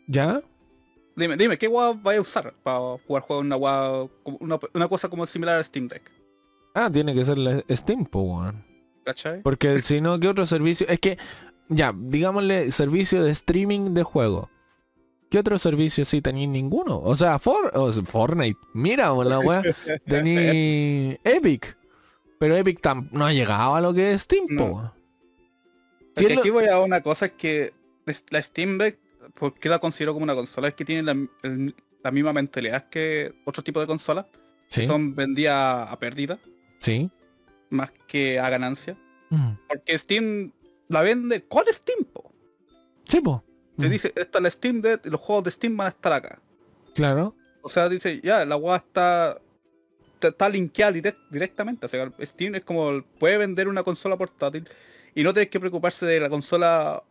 ¿Ya? 0.07 0.41
Dime, 1.15 1.37
dime, 1.37 1.57
¿qué 1.57 1.67
guay 1.67 1.97
vais 2.03 2.17
a 2.17 2.21
usar 2.21 2.53
para 2.61 2.79
jugar 3.07 3.23
juegos 3.23 3.45
una, 3.45 3.57
como- 3.57 4.37
una, 4.39 4.59
una 4.73 4.87
cosa 4.87 5.07
como 5.09 5.25
similar 5.25 5.57
al 5.57 5.65
Steam 5.65 5.87
Deck? 5.87 6.11
Ah, 6.73 6.89
tiene 6.91 7.15
que 7.15 7.23
ser 7.23 7.37
la 7.37 7.63
Steam, 7.69 8.05
po. 8.05 8.51
¿Cachai? 9.05 9.41
Porque 9.41 9.81
si 9.81 10.01
no, 10.01 10.19
¿qué 10.19 10.27
otro 10.27 10.45
servicio? 10.45 10.85
Es 10.89 10.99
que, 10.99 11.17
ya, 11.69 11.93
digámosle 11.95 12.69
servicio 12.71 13.23
de 13.23 13.31
streaming 13.31 13.93
de 13.93 14.03
juego. 14.03 14.49
¿Qué 15.31 15.39
otro 15.39 15.57
servicio 15.57 16.05
sí 16.05 16.21
tenéis 16.21 16.49
ninguno? 16.49 16.99
O 16.99 17.15
sea, 17.15 17.39
For 17.39 17.71
o 17.73 17.91
sea, 17.91 18.03
Fortnite. 18.03 18.59
Mira, 18.73 19.11
la 19.23 19.39
weá. 19.39 19.63
Tení 20.07 21.17
Epic. 21.23 21.77
Pero 22.39 22.55
Epic 22.57 22.79
no 23.11 23.25
ha 23.25 23.33
llegado 23.33 23.75
a 23.75 23.81
lo 23.81 23.93
que 23.93 24.13
es 24.13 24.21
Steam. 24.23 24.45
No. 24.49 24.93
Es 25.99 26.19
Si 26.19 26.25
es 26.25 26.33
lo- 26.35 26.39
aquí 26.41 26.49
voy 26.49 26.65
a 26.67 26.79
una 26.79 27.01
cosa 27.01 27.27
es 27.27 27.31
que 27.33 27.73
la 28.29 28.41
Steam 28.41 28.77
Deck, 28.77 28.99
¿por 29.33 29.53
qué 29.55 29.69
la 29.69 29.79
considero 29.79 30.13
como 30.13 30.23
una 30.23 30.35
consola? 30.35 30.67
Es 30.69 30.73
que 30.75 30.85
tiene 30.85 31.03
la, 31.03 31.11
el- 31.43 31.75
la 32.03 32.11
misma 32.11 32.33
mentalidad 32.33 32.89
que 32.89 33.33
otro 33.45 33.63
tipo 33.63 33.79
de 33.79 33.87
consolas, 33.87 34.25
que 34.69 34.81
Sí, 34.81 34.85
son 34.87 35.15
vendidas 35.15 35.91
a 35.91 35.97
pérdida, 35.99 36.37
sí. 36.79 37.09
más 37.69 37.91
que 38.07 38.39
a 38.39 38.49
ganancia. 38.49 38.97
Mm. 39.29 39.51
Porque 39.67 39.97
Steam 39.97 40.51
la 40.87 41.01
vende 41.01 41.43
con 41.47 41.63
Steam, 41.71 42.03
po. 42.05 42.31
Sí, 43.05 43.21
po. 43.21 43.43
Te 43.77 43.87
Mm. 43.87 43.89
dice, 43.91 44.13
esta 44.15 44.37
es 44.37 44.43
la 44.43 44.51
Steam 44.51 44.81
Deck 44.81 45.05
y 45.05 45.09
los 45.09 45.19
juegos 45.19 45.45
de 45.45 45.51
Steam 45.51 45.75
van 45.75 45.87
a 45.87 45.89
estar 45.89 46.13
acá. 46.13 46.39
Claro. 46.93 47.35
O 47.61 47.69
sea, 47.69 47.89
dice, 47.89 48.21
ya, 48.23 48.45
la 48.45 48.55
weá 48.55 48.77
está, 48.77 49.41
está, 50.29 50.49
linkeada 50.49 50.91
direct- 50.91 51.29
directamente. 51.29 51.85
O 51.85 51.89
sea, 51.89 52.09
Steam 52.21 52.55
es 52.55 52.63
como, 52.65 53.01
puede 53.19 53.37
vender 53.37 53.67
una 53.67 53.83
consola 53.83 54.17
portátil 54.17 54.67
y 55.13 55.23
no 55.23 55.33
tienes 55.33 55.49
que 55.49 55.59
preocuparse 55.59 56.05
de 56.05 56.19
la 56.19 56.29
consola 56.29 57.01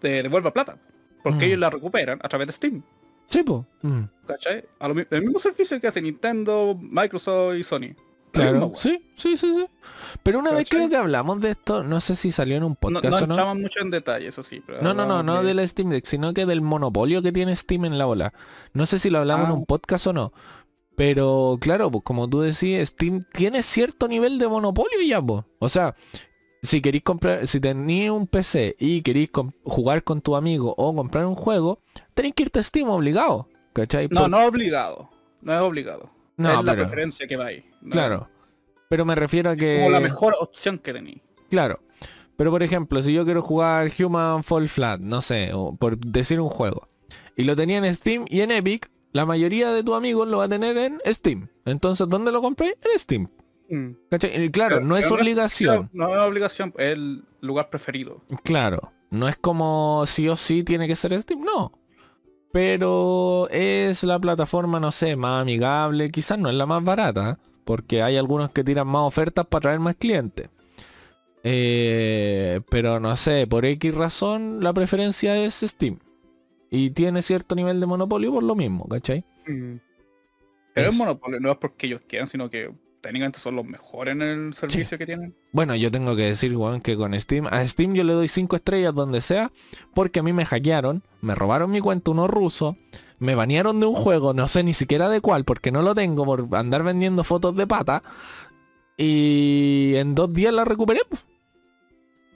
te 0.00 0.22
devuelva 0.22 0.52
plata. 0.52 0.78
Porque 1.22 1.38
Mm. 1.40 1.48
ellos 1.48 1.58
la 1.58 1.70
recuperan 1.70 2.18
a 2.22 2.28
través 2.28 2.46
de 2.46 2.52
Steam. 2.52 2.82
Sí, 3.28 3.42
po. 3.42 3.66
Mm. 3.82 4.02
¿Cachai? 4.26 4.64
A 4.78 4.88
lo 4.88 4.94
mi- 4.94 5.04
el 5.10 5.22
mismo 5.22 5.38
servicio 5.38 5.78
que 5.80 5.86
hace 5.88 6.00
Nintendo, 6.00 6.78
Microsoft 6.80 7.56
y 7.56 7.64
Sony. 7.64 7.94
La 8.34 8.50
Claro. 8.50 8.72
Sí, 8.76 9.10
sí, 9.16 9.36
sí, 9.38 9.54
sí. 9.54 9.66
Pero 10.22 10.38
una 10.38 10.52
vez 10.52 10.68
creo 10.68 10.88
que 10.88 10.96
hablamos 10.96 11.40
de 11.40 11.50
esto, 11.50 11.82
no 11.82 11.98
sé 11.98 12.14
si 12.14 12.30
salió 12.30 12.56
en 12.56 12.62
un 12.62 12.76
podcast 12.76 13.10
no 13.20 13.24
o 13.24 13.26
no. 13.26 13.34
entramos 13.34 13.56
mucho 13.56 13.80
en 13.80 13.90
detalle, 13.90 14.28
eso 14.28 14.42
sí. 14.42 14.62
pero 14.64 14.80
No, 14.82 14.92
no, 14.94 15.02
no, 15.06 15.06
no 15.08 15.14
hablamos 15.32 15.42
de- 15.44 15.54
del 15.54 15.68
Steam 15.68 15.88
Deck, 15.90 16.04
sino 16.04 16.32
que 16.34 16.44
del 16.46 16.60
monopolio 16.60 17.22
que 17.22 17.32
tiene 17.32 17.56
Steam 17.56 17.86
en 17.86 17.96
la 17.98 18.06
ola. 18.06 18.32
No 18.74 18.84
sé 18.86 18.98
si 18.98 19.08
lo 19.10 19.18
hablamos 19.18 19.46
en 19.46 19.52
Ah. 19.52 19.54
un 19.54 19.66
podcast 19.66 20.06
o 20.08 20.12
no. 20.12 20.32
Pero 20.98 21.58
claro, 21.60 21.92
pues 21.92 22.02
como 22.02 22.28
tú 22.28 22.40
decías, 22.40 22.88
Steam 22.88 23.22
tiene 23.32 23.62
cierto 23.62 24.08
nivel 24.08 24.36
de 24.40 24.48
monopolio 24.48 25.00
ya, 25.06 25.22
pues. 25.22 25.44
O 25.60 25.68
sea, 25.68 25.94
si 26.60 26.82
queréis 26.82 27.04
comprar, 27.04 27.46
si 27.46 27.60
tenéis 27.60 28.10
un 28.10 28.26
PC 28.26 28.74
y 28.80 29.02
queréis 29.02 29.30
jugar 29.62 30.02
con 30.02 30.20
tu 30.20 30.34
amigo 30.34 30.74
o 30.76 30.92
comprar 30.92 31.24
un 31.26 31.36
juego, 31.36 31.80
tenéis 32.14 32.34
que 32.34 32.42
irte 32.42 32.58
a 32.58 32.64
Steam 32.64 32.88
obligado. 32.88 33.48
¿Cachai? 33.74 34.08
No, 34.10 34.22
Por- 34.22 34.30
no 34.30 34.40
es 34.42 34.48
obligado. 34.48 35.08
No 35.40 35.54
es 35.54 35.60
obligado. 35.60 36.10
no, 36.36 36.58
es 36.58 36.64
la 36.64 36.74
preferencia 36.74 37.28
que 37.28 37.36
va 37.36 37.46
ahí. 37.46 37.64
No 37.80 37.90
claro. 37.92 38.28
Pero 38.88 39.04
me 39.04 39.14
refiero 39.14 39.50
a 39.50 39.56
que... 39.56 39.76
Como 39.78 39.90
la 39.90 40.00
mejor 40.00 40.34
opción 40.40 40.78
que 40.78 40.92
tenéis. 40.92 41.20
Claro. 41.48 41.80
Pero 42.36 42.50
por 42.50 42.64
ejemplo, 42.64 43.00
si 43.02 43.12
yo 43.12 43.24
quiero 43.24 43.42
jugar 43.42 43.92
Human 44.00 44.42
Fall 44.42 44.68
Flat, 44.68 44.98
no 44.98 45.20
sé, 45.22 45.52
o 45.54 45.76
por 45.76 45.96
decir 45.96 46.40
un 46.40 46.48
juego, 46.48 46.88
y 47.36 47.44
lo 47.44 47.54
tenía 47.54 47.78
en 47.78 47.94
Steam 47.94 48.24
y 48.28 48.40
en 48.40 48.50
Epic, 48.50 48.90
la 49.12 49.26
mayoría 49.26 49.70
de 49.72 49.82
tus 49.82 49.96
amigos 49.96 50.28
lo 50.28 50.38
va 50.38 50.44
a 50.44 50.48
tener 50.48 50.76
en 50.76 51.00
Steam. 51.06 51.48
Entonces, 51.64 52.08
¿dónde 52.08 52.32
lo 52.32 52.40
compré? 52.40 52.76
En 52.82 52.98
Steam. 52.98 53.28
Mm. 53.68 53.90
Claro, 54.50 54.80
no 54.80 54.96
es 54.96 55.10
obligación. 55.10 55.90
No 55.92 56.14
es 56.14 56.20
obligación, 56.20 56.72
es 56.78 56.92
el 56.92 57.24
lugar 57.40 57.70
preferido. 57.70 58.22
Claro. 58.44 58.92
No 59.10 59.28
es 59.28 59.36
como 59.36 60.04
sí 60.06 60.28
o 60.28 60.36
sí 60.36 60.64
tiene 60.64 60.86
que 60.86 60.96
ser 60.96 61.18
Steam. 61.20 61.40
No. 61.40 61.72
Pero 62.52 63.48
es 63.50 64.02
la 64.04 64.18
plataforma, 64.18 64.80
no 64.80 64.90
sé, 64.90 65.16
más 65.16 65.42
amigable. 65.42 66.08
Quizás 66.10 66.38
no 66.38 66.48
es 66.48 66.54
la 66.54 66.66
más 66.66 66.82
barata. 66.82 67.38
Porque 67.64 68.02
hay 68.02 68.16
algunos 68.16 68.50
que 68.50 68.64
tiran 68.64 68.86
más 68.86 69.02
ofertas 69.02 69.46
para 69.46 69.60
traer 69.60 69.80
más 69.80 69.96
clientes. 69.96 70.48
Eh, 71.44 72.60
pero 72.70 73.00
no 73.00 73.14
sé, 73.16 73.46
por 73.46 73.64
X 73.64 73.94
razón 73.94 74.58
la 74.60 74.72
preferencia 74.72 75.36
es 75.36 75.54
Steam. 75.54 75.98
Y 76.70 76.90
tiene 76.90 77.22
cierto 77.22 77.54
nivel 77.54 77.80
de 77.80 77.86
monopolio 77.86 78.32
por 78.32 78.42
lo 78.42 78.54
mismo, 78.54 78.86
¿cachai? 78.88 79.24
Pero 79.44 79.80
Eso. 80.74 80.90
es 80.90 80.96
monopolio, 80.96 81.40
no 81.40 81.50
es 81.50 81.56
porque 81.56 81.86
ellos 81.86 82.02
quieran, 82.06 82.28
sino 82.28 82.50
que 82.50 82.70
técnicamente 83.00 83.38
son 83.38 83.56
los 83.56 83.64
mejores 83.64 84.12
en 84.12 84.22
el 84.22 84.54
servicio 84.54 84.98
que 84.98 85.06
tienen. 85.06 85.34
Bueno, 85.52 85.74
yo 85.74 85.90
tengo 85.90 86.14
que 86.14 86.22
decir, 86.22 86.54
Juan, 86.54 86.80
que 86.80 86.96
con 86.96 87.18
Steam, 87.18 87.46
a 87.46 87.66
Steam 87.66 87.94
yo 87.94 88.04
le 88.04 88.12
doy 88.12 88.28
5 88.28 88.56
estrellas 88.56 88.94
donde 88.94 89.20
sea, 89.20 89.50
porque 89.94 90.20
a 90.20 90.22
mí 90.22 90.32
me 90.32 90.44
hackearon, 90.44 91.02
me 91.20 91.34
robaron 91.34 91.70
mi 91.70 91.80
cuenta 91.80 92.10
unos 92.10 92.28
rusos, 92.28 92.76
me 93.18 93.34
banearon 93.34 93.80
de 93.80 93.86
un 93.86 93.94
juego, 93.94 94.34
no 94.34 94.46
sé 94.46 94.62
ni 94.62 94.74
siquiera 94.74 95.08
de 95.08 95.20
cuál, 95.20 95.44
porque 95.44 95.72
no 95.72 95.82
lo 95.82 95.94
tengo 95.94 96.24
por 96.24 96.48
andar 96.52 96.82
vendiendo 96.82 97.24
fotos 97.24 97.56
de 97.56 97.66
pata, 97.66 98.02
y 98.96 99.94
en 99.94 100.14
dos 100.14 100.32
días 100.32 100.52
la 100.52 100.64
recuperé, 100.64 101.00
pues, 101.08 101.24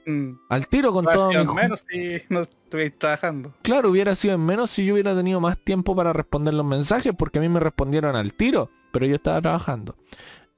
Mm. 0.06 0.32
al 0.48 0.68
tiro 0.68 0.92
con 0.92 1.04
todo 1.04 1.28
mi 1.30 1.54
menos 1.54 1.84
si 1.88 2.20
no 2.28 2.42
estuvierais 2.42 2.98
trabajando. 2.98 3.52
Claro, 3.62 3.90
hubiera 3.90 4.14
sido 4.14 4.34
en 4.34 4.40
menos 4.44 4.70
si 4.70 4.84
yo 4.84 4.94
hubiera 4.94 5.14
tenido 5.14 5.40
más 5.40 5.58
tiempo 5.58 5.94
para 5.94 6.12
responder 6.12 6.54
los 6.54 6.66
mensajes, 6.66 7.12
porque 7.16 7.38
a 7.38 7.42
mí 7.42 7.48
me 7.48 7.60
respondieron 7.60 8.16
al 8.16 8.32
tiro, 8.34 8.70
pero 8.92 9.06
yo 9.06 9.14
estaba 9.16 9.40
trabajando. 9.40 9.94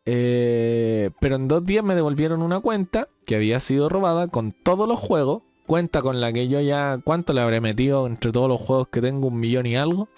Eh, 0.07 1.11
pero 1.21 1.37
en 1.37 1.49
dos 1.49 1.65
días 1.65 1.83
me 1.83 1.95
devolvieron 1.95 2.43
una 2.43 2.61
cuenta 2.61 3.09
que 3.27 3.37
había 3.37 3.59
sido 3.61 3.89
robada 3.89 4.29
con 4.29 4.53
todos 4.53 4.87
los 4.87 4.99
juegos, 5.01 5.43
cuenta 5.67 6.03
con 6.03 6.21
la 6.21 6.33
que 6.33 6.47
yo 6.49 6.61
ya, 6.61 7.01
¿cuánto 7.03 7.33
le 7.33 7.41
habré 7.41 7.61
metido 7.61 8.07
entre 8.07 8.31
todos 8.33 8.49
los 8.49 8.61
juegos 8.61 8.89
que 8.89 9.01
tengo? 9.01 9.29
Un 9.29 9.41
millón 9.41 9.67
y 9.67 9.77
algo. 9.77 10.09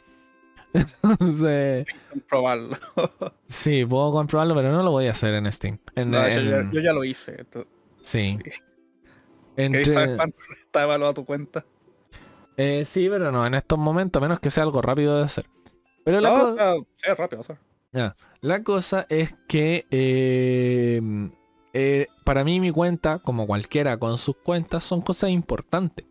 Entonces, 0.72 1.86
Probarlo. 2.28 2.76
sí, 3.48 3.84
puedo 3.86 4.12
comprobarlo, 4.12 4.54
pero 4.54 4.72
no 4.72 4.82
lo 4.82 4.90
voy 4.90 5.06
a 5.06 5.12
hacer 5.12 5.34
en 5.34 5.50
Steam. 5.52 5.78
En- 5.94 6.10
No, 6.10 6.18
yo, 6.28 6.40
ya, 6.40 6.58
en- 6.58 6.72
yo 6.72 6.80
ya 6.80 6.92
lo 6.92 7.04
hice. 7.04 7.40
Esto- 7.40 7.66
sí. 8.02 8.36
¿Queréis 8.38 8.62
Entre- 9.56 10.16
está 10.64 10.82
evaluada 10.82 11.14
tu 11.14 11.24
cuenta? 11.24 11.64
eh, 12.56 12.84
sí, 12.84 13.08
pero 13.10 13.30
no, 13.32 13.46
en 13.46 13.54
estos 13.54 13.78
momentos, 13.78 14.20
a 14.20 14.24
menos 14.24 14.40
que 14.40 14.50
sea 14.50 14.62
algo 14.62 14.80
rápido 14.82 15.16
de 15.18 15.24
hacer. 15.24 15.46
Pero 16.04 16.20
la 16.20 16.30
No, 16.30 16.34
co- 16.34 16.50
o 16.52 16.54
sea, 16.56 16.74
sea 16.96 17.14
rápido. 17.14 17.42
La 18.40 18.62
cosa 18.62 19.06
es 19.08 19.36
que 19.48 19.86
eh, 19.90 21.00
eh, 21.72 22.06
para 22.24 22.44
mí 22.44 22.60
mi 22.60 22.70
cuenta, 22.70 23.18
como 23.18 23.46
cualquiera 23.46 23.96
con 23.98 24.18
sus 24.18 24.36
cuentas, 24.36 24.84
son 24.84 25.00
cosas 25.00 25.30
importantes. 25.30 26.06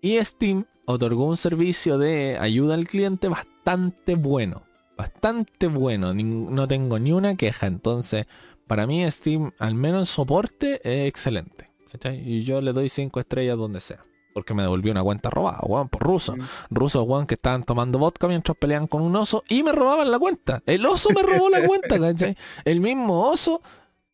Y 0.00 0.22
Steam 0.22 0.66
otorgó 0.86 1.26
un 1.26 1.36
servicio 1.36 1.98
de 1.98 2.36
ayuda 2.38 2.74
al 2.74 2.86
cliente 2.86 3.28
bastante 3.28 4.14
bueno. 4.16 4.62
Bastante 4.96 5.66
bueno. 5.66 6.14
No 6.14 6.68
tengo 6.68 6.98
ni 6.98 7.12
una 7.12 7.36
queja. 7.36 7.66
Entonces, 7.66 8.26
para 8.66 8.86
mí 8.86 9.10
Steam, 9.10 9.52
al 9.58 9.74
menos 9.74 10.00
en 10.00 10.06
soporte, 10.14 10.80
es 10.84 11.08
excelente. 11.08 11.70
¿Cachai? 11.94 12.20
Y 12.28 12.42
yo 12.42 12.60
le 12.60 12.72
doy 12.72 12.88
5 12.88 13.20
estrellas 13.20 13.56
donde 13.56 13.80
sea. 13.80 14.04
Porque 14.32 14.52
me 14.52 14.62
devolvió 14.62 14.90
una 14.90 15.04
cuenta 15.04 15.30
robada, 15.30 15.60
weón, 15.62 15.88
por 15.88 16.02
ruso. 16.02 16.36
Mm. 16.36 16.42
Rusos, 16.70 17.08
weón, 17.08 17.24
que 17.24 17.34
estaban 17.34 17.62
tomando 17.62 18.00
vodka 18.00 18.26
mientras 18.26 18.58
peleaban 18.58 18.88
con 18.88 19.02
un 19.02 19.14
oso 19.14 19.44
y 19.48 19.62
me 19.62 19.70
robaban 19.70 20.10
la 20.10 20.18
cuenta. 20.18 20.60
El 20.66 20.84
oso 20.86 21.10
me 21.10 21.22
robó 21.22 21.50
la 21.50 21.64
cuenta, 21.64 22.00
¿cachai? 22.00 22.36
El 22.64 22.80
mismo 22.80 23.28
oso 23.28 23.62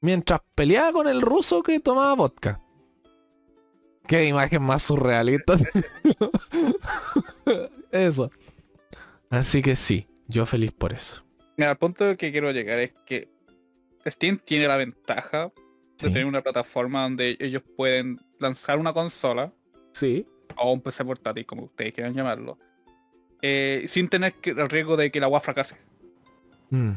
mientras 0.03 0.41
peleaba 0.55 0.93
con 0.93 1.09
el 1.09 1.23
ruso 1.23 1.63
que 1.63 1.81
tomaba 1.81 2.15
vodka. 2.15 2.61
Qué 4.07 4.27
imagen 4.27 4.63
más 4.63 4.83
surrealista. 4.83 5.55
eso. 7.91 8.31
Así 9.31 9.63
que 9.63 9.75
sí, 9.75 10.07
yo 10.29 10.45
feliz 10.45 10.73
por 10.73 10.93
eso. 10.93 11.25
Mira, 11.57 11.71
el 11.71 11.79
punto 11.79 12.15
que 12.19 12.31
quiero 12.31 12.51
llegar 12.51 12.79
es 12.79 12.93
que 13.07 13.31
Steam 14.07 14.39
tiene 14.45 14.69
la 14.69 14.77
ventaja 14.77 15.51
de 16.03 16.09
Sí. 16.09 16.15
tener 16.15 16.27
una 16.27 16.43
plataforma 16.43 17.03
donde 17.03 17.37
ellos 17.41 17.63
pueden 17.77 18.21
lanzar 18.39 18.79
una 18.79 18.93
consola 18.93 19.53
Sí. 19.93 20.27
o 20.57 20.73
un 20.73 20.81
PC 20.81 21.05
portátil, 21.05 21.47
como 21.47 21.65
ustedes 21.65 21.93
quieran 21.93 22.15
llamarlo, 22.15 22.59
eh, 23.43 23.85
sin 23.89 24.09
tener 24.09 24.35
que- 24.35 24.51
el 24.51 24.69
riesgo 24.69 24.97
de 24.97 25.11
que 25.11 25.21
la 25.21 25.29
web 25.29 25.43
fracase. 25.43 25.77
Mm, 26.71 26.93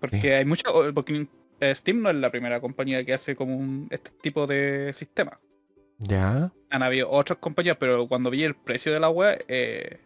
Porque 0.00 0.34
hay 0.34 0.44
mucha... 0.44 0.70
Porque 0.94 1.26
eh, 1.60 1.74
Steam 1.74 2.02
no 2.02 2.10
es 2.10 2.16
la 2.16 2.30
primera 2.30 2.60
compañía 2.60 3.02
que 3.04 3.14
hace 3.14 3.34
como 3.34 3.56
un, 3.56 3.88
este 3.90 4.10
tipo 4.20 4.46
de 4.46 4.92
sistema. 4.94 5.40
Ya. 5.98 6.52
Han 6.68 6.82
habido 6.82 7.10
otras 7.10 7.38
compañías, 7.38 7.78
pero 7.80 8.06
cuando 8.06 8.28
vi 8.30 8.44
el 8.44 8.54
precio 8.54 8.92
de 8.92 9.00
la 9.00 9.08
web, 9.08 9.42
eh, 9.48 9.98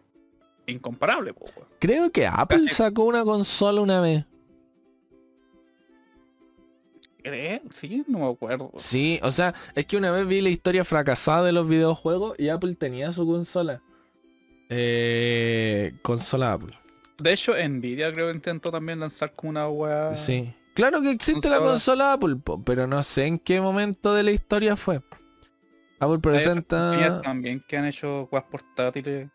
incomparable. 0.65 1.33
po. 1.33 1.45
Creo 1.79 2.09
que 2.11 2.25
Apple 2.25 2.59
Casi- 2.59 2.69
sacó 2.69 3.03
una 3.03 3.23
consola 3.25 3.81
una 3.81 3.99
vez. 3.99 4.25
Sí, 7.71 8.03
no 8.07 8.19
me 8.19 8.29
acuerdo. 8.29 8.71
Sí, 8.77 9.19
o 9.23 9.31
sea, 9.31 9.53
es 9.75 9.85
que 9.85 9.97
una 9.97 10.11
vez 10.11 10.27
vi 10.27 10.41
la 10.41 10.49
historia 10.49 10.83
fracasada 10.83 11.43
de 11.43 11.51
los 11.51 11.67
videojuegos 11.67 12.35
y 12.37 12.49
Apple 12.49 12.75
tenía 12.75 13.11
su 13.11 13.25
consola. 13.25 13.81
Eh, 14.69 15.93
consola 16.01 16.53
Apple. 16.53 16.77
De 17.21 17.33
hecho, 17.33 17.53
Nvidia 17.55 18.11
creo 18.11 18.27
que 18.31 18.35
intentó 18.35 18.71
también 18.71 18.99
lanzar 18.99 19.33
como 19.33 19.51
una 19.51 19.67
weá. 19.67 20.15
Sí. 20.15 20.53
Claro 20.73 21.01
que 21.01 21.11
existe 21.11 21.49
la 21.49 21.59
consola 21.59 22.13
Apple, 22.13 22.37
pero 22.65 22.87
no 22.87 23.03
sé 23.03 23.25
en 23.25 23.37
qué 23.37 23.59
momento 23.59 24.13
de 24.13 24.23
la 24.23 24.31
historia 24.31 24.75
fue. 24.75 25.01
Apple 25.99 26.19
presenta... 26.19 26.91
Hay 26.91 27.21
también 27.21 27.63
que 27.67 27.77
han 27.77 27.85
hecho 27.85 28.27
weas 28.31 28.45
portátiles. 28.45 29.29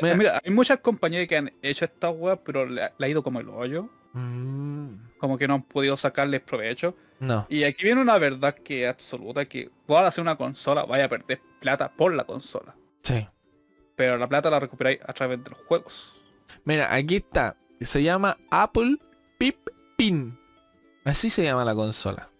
mira, 0.00 0.40
hay 0.42 0.50
muchas 0.50 0.78
compañías 0.78 1.26
que 1.26 1.36
han 1.36 1.52
hecho 1.60 1.84
esta 1.84 2.10
weas, 2.10 2.38
pero 2.44 2.64
le, 2.64 2.82
ha 2.82 3.08
ido 3.08 3.22
como 3.22 3.40
el 3.40 3.48
hoyo. 3.48 3.90
Mm. 4.14 5.18
Como 5.18 5.36
que 5.36 5.46
no 5.48 5.54
han 5.54 5.62
podido 5.64 5.96
sacarles 5.96 6.40
provecho. 6.40 6.96
No. 7.20 7.46
Y 7.48 7.64
aquí 7.64 7.84
viene 7.84 8.00
una 8.00 8.18
verdad 8.18 8.54
que 8.54 8.84
es 8.84 8.90
absoluta, 8.90 9.44
que 9.46 9.70
a 9.88 10.06
hacer 10.06 10.22
una 10.22 10.36
consola, 10.36 10.84
vaya 10.84 11.06
a 11.06 11.08
perder 11.08 11.40
plata 11.60 11.90
por 11.92 12.14
la 12.14 12.24
consola. 12.24 12.76
Sí. 13.02 13.26
Pero 13.96 14.16
la 14.16 14.28
plata 14.28 14.50
la 14.50 14.60
recuperáis 14.60 15.00
a 15.04 15.12
través 15.12 15.42
de 15.42 15.50
los 15.50 15.58
juegos. 15.66 16.14
Mira, 16.64 16.94
aquí 16.94 17.16
está. 17.16 17.56
Se 17.80 18.02
llama 18.02 18.38
Apple 18.50 18.98
Pip 19.38 19.56
Pin. 19.96 20.38
Así 21.04 21.30
se 21.30 21.42
llama 21.42 21.64
la 21.64 21.74
consola. 21.74 22.30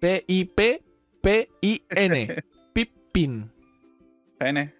P-I-P-P-I-N. 0.00 0.84
Pip 2.72 2.92
Pin. 3.12 3.50
N. 4.40 4.75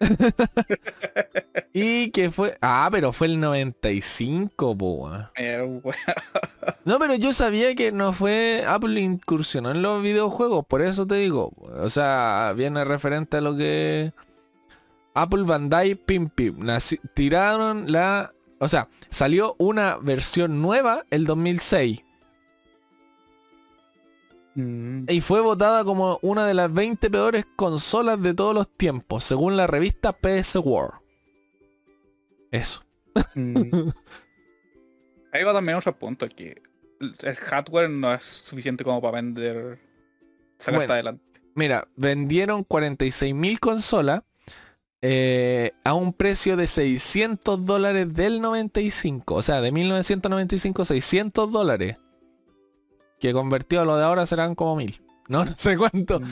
y 1.72 2.10
que 2.10 2.30
fue... 2.30 2.56
Ah, 2.60 2.88
pero 2.90 3.12
fue 3.12 3.26
el 3.28 3.40
95, 3.40 4.74
boa. 4.74 5.32
Eh, 5.36 5.80
no, 6.84 6.98
pero 6.98 7.14
yo 7.14 7.32
sabía 7.32 7.74
que 7.74 7.92
no 7.92 8.12
fue... 8.12 8.64
Apple 8.66 9.00
incursionó 9.00 9.70
en 9.70 9.82
los 9.82 10.02
videojuegos, 10.02 10.64
por 10.66 10.82
eso 10.82 11.06
te 11.06 11.16
digo. 11.16 11.52
O 11.80 11.90
sea, 11.90 12.52
viene 12.56 12.84
referente 12.84 13.38
a 13.38 13.40
lo 13.40 13.56
que... 13.56 14.12
Apple 15.14 15.42
Bandai 15.42 15.94
Pim 15.94 16.28
Pim. 16.28 16.66
tiraron 17.14 17.90
la... 17.90 18.32
O 18.60 18.68
sea, 18.68 18.88
salió 19.10 19.54
una 19.58 19.96
versión 19.96 20.60
nueva 20.62 21.04
el 21.10 21.24
2006. 21.26 22.02
Mm. 24.58 25.04
Y 25.08 25.20
fue 25.20 25.40
votada 25.40 25.84
como 25.84 26.18
una 26.20 26.44
de 26.44 26.52
las 26.52 26.72
20 26.72 27.10
peores 27.10 27.46
consolas 27.54 28.20
de 28.20 28.34
todos 28.34 28.52
los 28.52 28.68
tiempos, 28.76 29.22
según 29.22 29.56
la 29.56 29.68
revista 29.68 30.12
PS 30.12 30.56
World. 30.56 30.94
Eso. 32.50 32.84
Mm. 33.36 33.90
Ahí 35.32 35.44
va 35.44 35.52
también 35.52 35.78
otro 35.78 35.96
punto, 35.96 36.28
que 36.28 36.60
el 36.98 37.36
hardware 37.36 37.88
no 37.88 38.12
es 38.12 38.24
suficiente 38.24 38.82
como 38.82 39.00
para 39.00 39.22
vender... 39.22 39.78
Sacar 40.58 40.90
adelante. 40.90 41.22
Mira, 41.54 41.86
vendieron 41.94 42.66
46.000 42.66 43.60
consolas 43.60 44.22
eh, 45.02 45.70
a 45.84 45.94
un 45.94 46.12
precio 46.12 46.56
de 46.56 46.66
600 46.66 47.64
dólares 47.64 48.12
del 48.12 48.40
95. 48.40 49.36
O 49.36 49.42
sea, 49.42 49.60
de 49.60 49.70
1995, 49.70 50.84
600 50.84 51.52
dólares. 51.52 51.96
Que 53.20 53.32
convertido 53.32 53.82
a 53.82 53.84
lo 53.84 53.96
de 53.96 54.04
ahora 54.04 54.26
serán 54.26 54.54
como 54.54 54.76
mil. 54.76 55.00
No, 55.28 55.44
no 55.44 55.52
sé 55.58 55.76
cuánto. 55.76 56.20
Mm. 56.20 56.24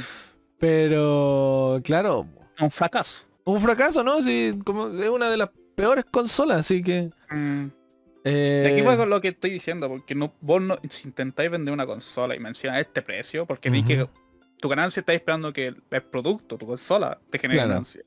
Pero, 0.59 1.81
claro. 1.85 2.27
Un 2.59 2.71
fracaso. 2.71 3.27
Un 3.45 3.61
fracaso, 3.61 4.03
¿no? 4.03 4.23
Sí, 4.23 4.59
como 4.65 4.89
es 4.89 5.11
una 5.11 5.29
de 5.29 5.37
las 5.37 5.51
peores 5.75 6.07
consolas, 6.07 6.61
así 6.61 6.83
que... 6.83 7.11
Mm. 7.31 7.67
Eh... 8.25 8.71
aquí 8.73 8.83
voy 8.83 8.97
con 8.97 9.11
lo 9.11 9.21
que 9.21 9.29
estoy 9.29 9.51
diciendo, 9.51 9.89
porque 9.89 10.15
no, 10.15 10.33
vos 10.41 10.61
no, 10.61 10.79
si 10.89 11.07
intentáis 11.07 11.49
vender 11.49 11.73
una 11.73 11.87
consola 11.87 12.35
y 12.35 12.41
mencionas 12.41 12.81
este 12.81 13.03
precio, 13.03 13.47
porque 13.47 13.71
vi 13.71 13.85
que 13.85 14.09
tu 14.59 14.69
ganancia 14.69 15.01
está 15.01 15.13
esperando 15.13 15.53
que 15.53 15.67
el, 15.67 16.03
producto, 16.11 16.57
tu 16.57 16.67
consola, 16.67 17.21
te 17.31 17.39
genere 17.39 17.61
ganancia. 17.61 18.03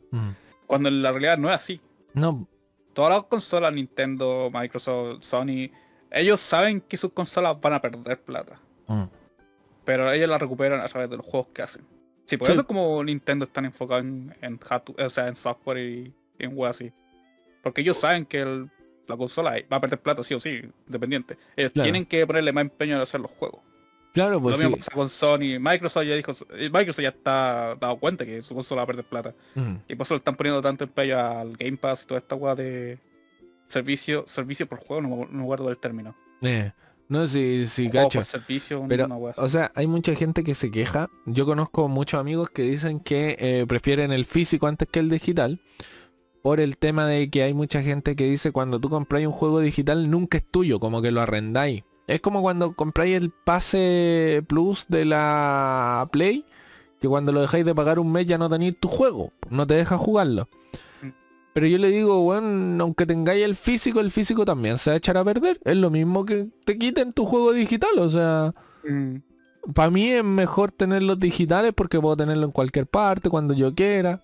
Cuando 0.67 0.89
en 0.89 1.01
la 1.01 1.11
realidad 1.11 1.37
no 1.37 1.49
es 1.49 1.55
así. 1.55 1.79
No. 2.13 2.47
Todas 2.93 3.13
las 3.13 3.23
consolas, 3.27 3.73
Nintendo, 3.73 4.49
Microsoft, 4.51 5.23
Sony, 5.23 5.69
ellos 6.11 6.41
saben 6.41 6.81
que 6.81 6.97
sus 6.97 7.13
consolas 7.13 7.59
van 7.61 7.73
a 7.73 7.81
perder 7.81 8.19
plata. 8.21 8.59
Mm. 8.89 9.03
Pero 9.85 10.11
ellos 10.11 10.29
la 10.29 10.37
recuperan 10.37 10.81
a 10.81 10.87
través 10.87 11.09
de 11.09 11.17
los 11.17 11.25
juegos 11.25 11.47
que 11.53 11.61
hacen. 11.61 11.83
Sí, 12.25 12.37
por 12.37 12.51
eso 12.51 12.61
es 12.61 12.67
como 12.67 13.03
Nintendo 13.03 13.45
están 13.45 13.65
enfocados 13.65 14.03
en, 14.03 14.35
en, 14.41 14.59
o 14.97 15.09
sea, 15.09 15.27
en 15.27 15.35
software 15.35 15.77
y, 15.79 16.13
en 16.37 16.55
web 16.55 16.69
así. 16.69 16.91
Porque 17.63 17.81
ellos 17.81 17.97
saben 17.97 18.25
que 18.25 18.67
la 19.07 19.17
consola 19.17 19.55
va 19.71 19.77
a 19.77 19.81
perder 19.81 19.99
plata 19.99 20.23
sí 20.23 20.35
o 20.35 20.39
sí, 20.39 20.61
dependiente. 20.85 21.37
Ellos 21.55 21.73
tienen 21.73 22.05
que 22.05 22.27
ponerle 22.27 22.53
más 22.53 22.63
empeño 22.63 22.95
en 22.95 23.01
hacer 23.01 23.19
los 23.19 23.31
juegos. 23.31 23.61
Claro, 24.13 24.41
pues 24.41 24.57
Lo 24.57 24.63
mismo 24.63 24.77
pasa 24.77 24.91
con 24.91 25.09
Sony. 25.09 25.59
Microsoft 25.59 26.05
ya 26.05 26.15
dijo, 26.15 26.33
Microsoft 26.51 27.01
ya 27.01 27.09
está 27.09 27.75
dado 27.79 27.97
cuenta 27.97 28.25
que 28.25 28.41
su 28.41 28.53
consola 28.53 28.81
va 28.81 28.83
a 28.83 28.87
perder 28.87 29.05
plata. 29.05 29.33
Mm. 29.55 29.75
Y 29.87 29.95
por 29.95 30.05
eso 30.05 30.13
le 30.15 30.19
están 30.19 30.35
poniendo 30.35 30.61
tanto 30.61 30.83
empeño 30.83 31.17
al 31.17 31.57
Game 31.57 31.77
Pass 31.77 32.03
y 32.03 32.07
toda 32.07 32.19
esta 32.19 32.35
weá 32.35 32.55
de 32.55 32.99
servicio, 33.67 34.25
servicio 34.27 34.67
por 34.67 34.79
juego, 34.79 35.01
no, 35.01 35.27
no 35.31 35.43
guardo 35.45 35.69
el 35.69 35.77
término. 35.77 36.15
Eh, 36.41 36.71
no, 37.09 37.25
si, 37.25 37.65
si 37.65 37.89
cacho. 37.89 38.21
servicio, 38.21 38.85
Pero, 38.87 39.07
o 39.35 39.49
sea, 39.49 39.71
hay 39.73 39.87
mucha 39.87 40.13
gente 40.13 40.43
que 40.43 40.53
se 40.53 40.69
queja. 40.69 41.09
Yo 41.25 41.47
conozco 41.47 41.87
muchos 41.87 42.19
amigos 42.19 42.51
que 42.51 42.61
dicen 42.61 42.99
que 42.99 43.35
eh, 43.39 43.65
prefieren 43.67 44.11
el 44.11 44.25
físico 44.25 44.67
antes 44.67 44.87
que 44.87 44.99
el 44.99 45.09
digital. 45.09 45.59
Por 46.43 46.59
el 46.59 46.77
tema 46.77 47.07
de 47.07 47.29
que 47.29 47.41
hay 47.41 47.53
mucha 47.53 47.81
gente 47.81 48.15
que 48.15 48.25
dice 48.25 48.51
cuando 48.51 48.79
tú 48.79 48.89
compráis 48.89 49.25
un 49.25 49.33
juego 49.33 49.59
digital 49.59 50.09
nunca 50.09 50.37
es 50.37 50.43
tuyo, 50.49 50.79
como 50.79 51.01
que 51.01 51.11
lo 51.11 51.19
arrendáis. 51.19 51.83
Es 52.05 52.21
como 52.21 52.41
cuando 52.43 52.73
compráis 52.73 53.17
el 53.17 53.31
pase 53.31 54.43
plus 54.47 54.85
de 54.87 55.05
la 55.05 56.07
Play, 56.11 56.45
que 57.01 57.07
cuando 57.07 57.31
lo 57.31 57.41
dejáis 57.41 57.65
de 57.65 57.75
pagar 57.75 57.97
un 57.97 58.11
mes 58.11 58.27
ya 58.27 58.37
no 58.37 58.49
tenéis 58.49 58.79
tu 58.79 58.87
juego, 58.87 59.31
no 59.49 59.65
te 59.65 59.73
deja 59.73 59.97
jugarlo. 59.97 60.47
Pero 61.59 61.67
yo 61.67 61.77
le 61.77 61.89
digo, 61.89 62.21
bueno, 62.21 62.81
aunque 62.85 63.05
tengáis 63.05 63.43
el 63.43 63.53
físico, 63.53 63.99
el 63.99 64.11
físico 64.11 64.45
también 64.45 64.77
se 64.77 64.91
va 64.91 64.93
a 64.93 64.97
echar 64.97 65.17
a 65.17 65.25
perder. 65.25 65.59
Es 65.65 65.75
lo 65.75 65.89
mismo 65.89 66.25
que 66.25 66.47
te 66.63 66.77
quiten 66.77 67.11
tu 67.11 67.25
juego 67.25 67.51
digital, 67.51 67.97
o 67.97 68.07
sea... 68.07 68.53
Mm. 68.87 69.17
Para 69.73 69.91
mí 69.91 70.09
es 70.09 70.23
mejor 70.23 70.71
tenerlos 70.71 71.19
digitales 71.19 71.73
porque 71.75 71.99
puedo 71.99 72.15
tenerlo 72.15 72.45
en 72.45 72.51
cualquier 72.51 72.87
parte, 72.87 73.29
cuando 73.29 73.53
yo 73.53 73.75
quiera. 73.75 74.23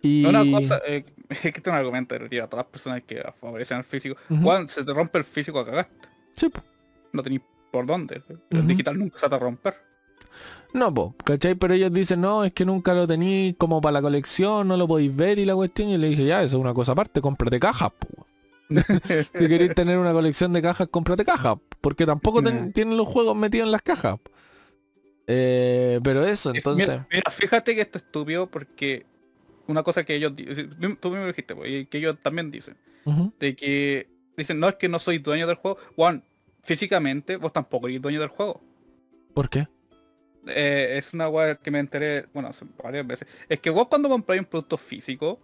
Y... 0.00 0.24
Una 0.24 0.50
cosa, 0.50 0.80
eh, 0.86 1.04
es 1.28 1.40
que 1.40 1.48
este 1.48 1.60
es 1.60 1.66
un 1.66 1.74
argumento 1.74 2.18
de 2.18 2.40
a 2.40 2.46
todas 2.46 2.64
las 2.64 2.72
personas 2.72 3.02
que 3.06 3.22
favorecen 3.38 3.76
el 3.76 3.84
físico. 3.84 4.16
Juan, 4.42 4.66
se 4.70 4.82
te 4.82 4.94
rompe 4.94 5.18
el 5.18 5.24
físico, 5.24 5.62
cagaste. 5.62 6.08
Sí 6.36 6.50
no 7.12 7.22
tenéis 7.22 7.42
por 7.70 7.86
dónde. 7.86 8.22
El 8.50 8.66
digital 8.66 8.98
nunca 8.98 9.18
se 9.18 9.28
va 9.28 9.36
a 9.36 9.40
romper. 9.40 9.74
No, 10.72 10.92
po, 10.92 11.14
¿cachai? 11.24 11.54
Pero 11.54 11.74
ellos 11.74 11.92
dicen, 11.92 12.20
no, 12.20 12.44
es 12.44 12.52
que 12.54 12.64
nunca 12.64 12.94
lo 12.94 13.06
tenéis 13.06 13.54
como 13.58 13.80
para 13.80 13.92
la 13.92 14.02
colección, 14.02 14.68
no 14.68 14.76
lo 14.76 14.88
podéis 14.88 15.14
ver 15.14 15.38
y 15.38 15.44
la 15.44 15.54
cuestión. 15.54 15.90
Y 15.90 15.98
le 15.98 16.08
dije, 16.08 16.24
ya, 16.24 16.42
eso 16.42 16.56
es 16.56 16.60
una 16.60 16.72
cosa 16.72 16.92
aparte, 16.92 17.20
cómprate 17.20 17.60
cajas, 17.60 17.90
po. 17.92 18.26
si 19.34 19.48
queréis 19.48 19.74
tener 19.74 19.98
una 19.98 20.12
colección 20.12 20.52
de 20.52 20.62
cajas, 20.62 20.88
cómprate 20.90 21.24
cajas. 21.24 21.58
Porque 21.80 22.06
tampoco 22.06 22.42
tienen 22.42 22.96
los 22.96 23.08
juegos 23.08 23.36
metidos 23.36 23.66
en 23.66 23.72
las 23.72 23.82
cajas. 23.82 24.18
Eh, 25.26 26.00
pero 26.02 26.26
eso, 26.26 26.54
entonces... 26.54 27.00
Mira, 27.10 27.30
fíjate 27.30 27.74
que 27.74 27.82
esto 27.82 27.98
es 27.98 28.04
estúpido 28.04 28.50
porque 28.50 29.06
una 29.66 29.82
cosa 29.82 30.04
que 30.04 30.14
ellos 30.14 30.32
tú 31.00 31.10
mismo 31.10 31.26
dijiste, 31.26 31.54
y 31.66 31.86
que 31.86 31.98
ellos 31.98 32.16
también 32.22 32.50
dicen, 32.50 32.76
de 33.38 33.56
que 33.56 34.08
dicen, 34.36 34.58
no 34.58 34.68
es 34.68 34.76
que 34.76 34.88
no 34.88 34.98
soy 34.98 35.18
dueño 35.18 35.46
del 35.46 35.56
juego. 35.56 35.78
Juan, 35.96 36.24
físicamente 36.62 37.36
vos 37.36 37.52
tampoco 37.52 37.88
eres 37.88 38.00
dueño 38.00 38.20
del 38.20 38.28
juego. 38.28 38.60
¿Por 39.34 39.48
qué? 39.48 39.68
Eh, 40.46 40.96
es 40.98 41.12
una 41.12 41.28
weá 41.28 41.54
que 41.56 41.70
me 41.70 41.78
enteré, 41.78 42.26
bueno, 42.32 42.50
varias 42.82 43.06
veces. 43.06 43.28
Es 43.48 43.60
que 43.60 43.70
vos 43.70 43.86
cuando 43.88 44.08
compráis 44.08 44.40
un 44.40 44.46
producto 44.46 44.76
físico, 44.76 45.40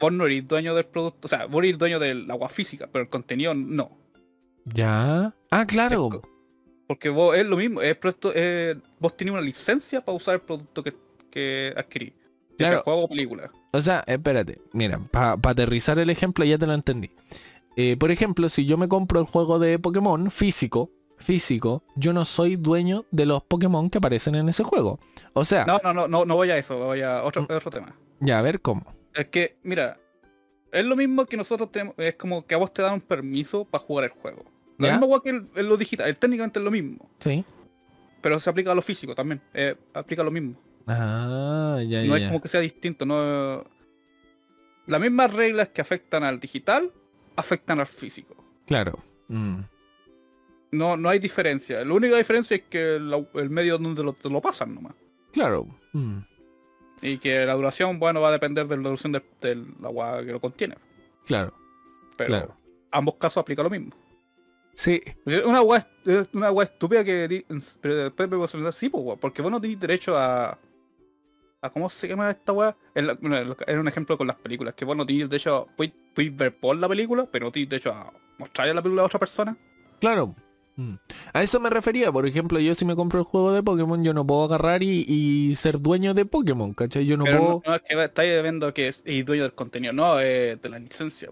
vos 0.00 0.12
no 0.12 0.26
eres 0.26 0.46
dueño 0.46 0.74
del 0.74 0.86
producto, 0.86 1.26
o 1.26 1.28
sea, 1.28 1.46
vos 1.46 1.64
eres 1.64 1.78
dueño 1.78 1.98
del 1.98 2.30
agua 2.30 2.48
física, 2.48 2.88
pero 2.90 3.04
el 3.04 3.08
contenido 3.08 3.54
no. 3.54 3.98
Ya. 4.64 5.34
Ah, 5.50 5.66
claro. 5.66 6.22
porque 6.86 7.08
vos 7.08 7.36
es 7.36 7.46
lo 7.46 7.56
mismo, 7.56 7.82
es 7.82 7.96
eh, 8.34 8.76
vos 9.00 9.16
tenés 9.16 9.32
una 9.32 9.40
licencia 9.40 10.04
para 10.04 10.16
usar 10.16 10.34
el 10.34 10.40
producto 10.42 10.82
que, 10.82 10.94
que 11.30 11.74
adquirí. 11.76 12.12
Claro. 12.58 12.76
Sea 12.76 12.82
juego 12.84 13.04
o 13.04 13.08
película. 13.08 13.50
O 13.72 13.80
sea, 13.80 14.04
espérate, 14.06 14.60
mira, 14.72 15.00
para 15.10 15.32
aterrizar 15.42 15.98
el 15.98 16.10
ejemplo 16.10 16.44
ya 16.44 16.58
te 16.58 16.66
lo 16.66 16.74
entendí. 16.74 17.10
Eh, 17.76 17.96
por 17.96 18.10
ejemplo, 18.10 18.48
si 18.48 18.66
yo 18.66 18.76
me 18.76 18.88
compro 18.88 19.18
el 19.20 19.26
juego 19.26 19.58
de 19.58 19.78
Pokémon 19.78 20.30
físico, 20.30 20.90
físico, 21.22 21.82
yo 21.96 22.12
no 22.12 22.24
soy 22.24 22.56
dueño 22.56 23.06
de 23.10 23.26
los 23.26 23.42
Pokémon 23.42 23.88
que 23.88 23.98
aparecen 23.98 24.34
en 24.34 24.48
ese 24.48 24.62
juego. 24.62 24.98
O 25.32 25.44
sea... 25.44 25.64
No, 25.64 25.80
no, 25.82 25.94
no, 25.94 26.08
no, 26.08 26.24
no 26.24 26.34
voy 26.34 26.50
a 26.50 26.58
eso, 26.58 26.76
voy 26.78 27.00
a 27.02 27.22
otro, 27.22 27.42
mm. 27.42 27.46
otro 27.54 27.70
tema. 27.70 27.94
Ya, 28.20 28.38
a 28.38 28.42
ver 28.42 28.60
cómo. 28.60 28.84
Es 29.14 29.26
que, 29.26 29.56
mira, 29.62 29.98
es 30.72 30.84
lo 30.84 30.96
mismo 30.96 31.26
que 31.26 31.36
nosotros 31.36 31.70
tenemos, 31.70 31.94
es 31.98 32.14
como 32.14 32.46
que 32.46 32.54
a 32.54 32.58
vos 32.58 32.72
te 32.72 32.82
dan 32.82 32.94
un 32.94 33.00
permiso 33.00 33.64
para 33.64 33.84
jugar 33.84 34.04
el 34.06 34.10
juego. 34.10 34.44
Lo 34.78 34.90
mismo 34.90 35.22
que 35.22 35.44
lo 35.62 35.76
digital, 35.76 36.16
técnicamente 36.16 36.58
es 36.58 36.64
lo 36.64 36.70
mismo. 36.70 37.08
Sí. 37.18 37.44
Pero 38.20 38.40
se 38.40 38.50
aplica 38.50 38.72
a 38.72 38.74
lo 38.74 38.82
físico 38.82 39.14
también, 39.14 39.40
eh, 39.54 39.76
aplica 39.94 40.24
lo 40.24 40.30
mismo. 40.30 40.56
Ah, 40.86 41.80
ya, 41.86 42.02
No 42.04 42.16
es 42.16 42.26
como 42.26 42.40
que 42.40 42.48
sea 42.48 42.60
distinto, 42.60 43.06
no... 43.06 43.64
Las 44.86 45.00
mismas 45.00 45.32
reglas 45.32 45.68
que 45.68 45.80
afectan 45.80 46.24
al 46.24 46.40
digital 46.40 46.90
afectan 47.36 47.78
al 47.78 47.86
físico. 47.86 48.34
Claro. 48.66 48.98
Mm. 49.28 49.60
No, 50.72 50.96
no 50.96 51.08
hay 51.08 51.18
diferencia. 51.18 51.84
La 51.84 51.94
única 51.94 52.16
diferencia 52.16 52.56
es 52.56 52.62
que 52.68 52.96
el 52.96 53.50
medio 53.50 53.78
donde 53.78 54.02
lo, 54.02 54.14
te 54.14 54.28
lo 54.28 54.40
pasan 54.40 54.74
nomás. 54.74 54.94
Claro. 55.32 55.68
Mm. 55.92 56.18
Y 57.02 57.18
que 57.18 57.44
la 57.46 57.54
duración, 57.54 57.98
bueno, 57.98 58.20
va 58.20 58.28
a 58.28 58.32
depender 58.32 58.66
de 58.66 58.76
la 58.76 58.82
duración 58.82 59.12
del 59.12 59.66
agua 59.84 60.24
que 60.24 60.32
lo 60.32 60.40
contiene. 60.40 60.76
Claro. 61.26 61.52
Pero 62.16 62.28
claro. 62.28 62.56
ambos 62.90 63.16
casos 63.16 63.40
aplica 63.40 63.62
lo 63.62 63.70
mismo. 63.70 63.92
Sí. 64.74 65.02
Una 65.44 65.58
agua 65.58 65.86
una 66.32 66.46
agua 66.46 66.64
estúpida 66.64 67.04
que 67.04 67.44
pero 67.80 68.04
después 68.04 68.28
me 68.28 68.36
voy 68.36 68.48
a 68.66 68.72
sí, 68.72 68.88
pues, 68.88 69.18
porque 69.20 69.42
vos 69.42 69.50
no 69.50 69.60
tenés 69.60 69.78
derecho 69.78 70.16
a 70.16 70.58
a 71.60 71.70
cómo 71.70 71.88
se 71.88 72.08
llama 72.08 72.30
esta 72.30 72.52
weá. 72.52 72.76
Era 72.94 73.80
un 73.80 73.88
ejemplo 73.88 74.18
con 74.18 74.26
las 74.26 74.36
películas, 74.36 74.74
que 74.74 74.84
vos 74.84 74.96
no 74.96 75.06
tenés 75.06 75.28
derecho 75.28 75.56
a 75.56 75.66
puedes 75.76 76.36
ver 76.36 76.58
por 76.58 76.76
la 76.76 76.88
película, 76.88 77.26
pero 77.30 77.46
no 77.46 77.52
tenés 77.52 77.68
derecho 77.68 77.92
a 77.92 78.12
mostrarle 78.38 78.74
la 78.74 78.82
película 78.82 79.02
a 79.02 79.06
otra 79.06 79.20
persona. 79.20 79.56
Claro. 80.00 80.34
Mm. 80.76 80.94
A 81.32 81.42
eso 81.42 81.60
me 81.60 81.70
refería, 81.70 82.10
por 82.10 82.26
ejemplo, 82.26 82.58
yo 82.58 82.74
si 82.74 82.84
me 82.84 82.96
compro 82.96 83.20
el 83.20 83.24
juego 83.24 83.52
de 83.52 83.62
Pokémon, 83.62 84.02
yo 84.02 84.14
no 84.14 84.26
puedo 84.26 84.44
agarrar 84.44 84.82
y, 84.82 85.54
ser 85.56 85.80
dueño 85.80 86.14
de 86.14 86.24
Pokémon, 86.24 86.72
¿cachai? 86.72 87.04
Yo 87.04 87.16
no 87.16 87.24
puedo... 87.24 87.62
No, 87.66 87.74
es 87.74 87.82
que 87.82 88.02
estáis 88.02 88.42
viendo 88.42 88.72
que 88.72 88.88
es, 88.88 89.02
dueño 89.04 89.42
del 89.42 89.54
contenido, 89.54 89.92
no, 89.92 90.16
de 90.16 90.58
la 90.62 90.78
licencia. 90.78 91.28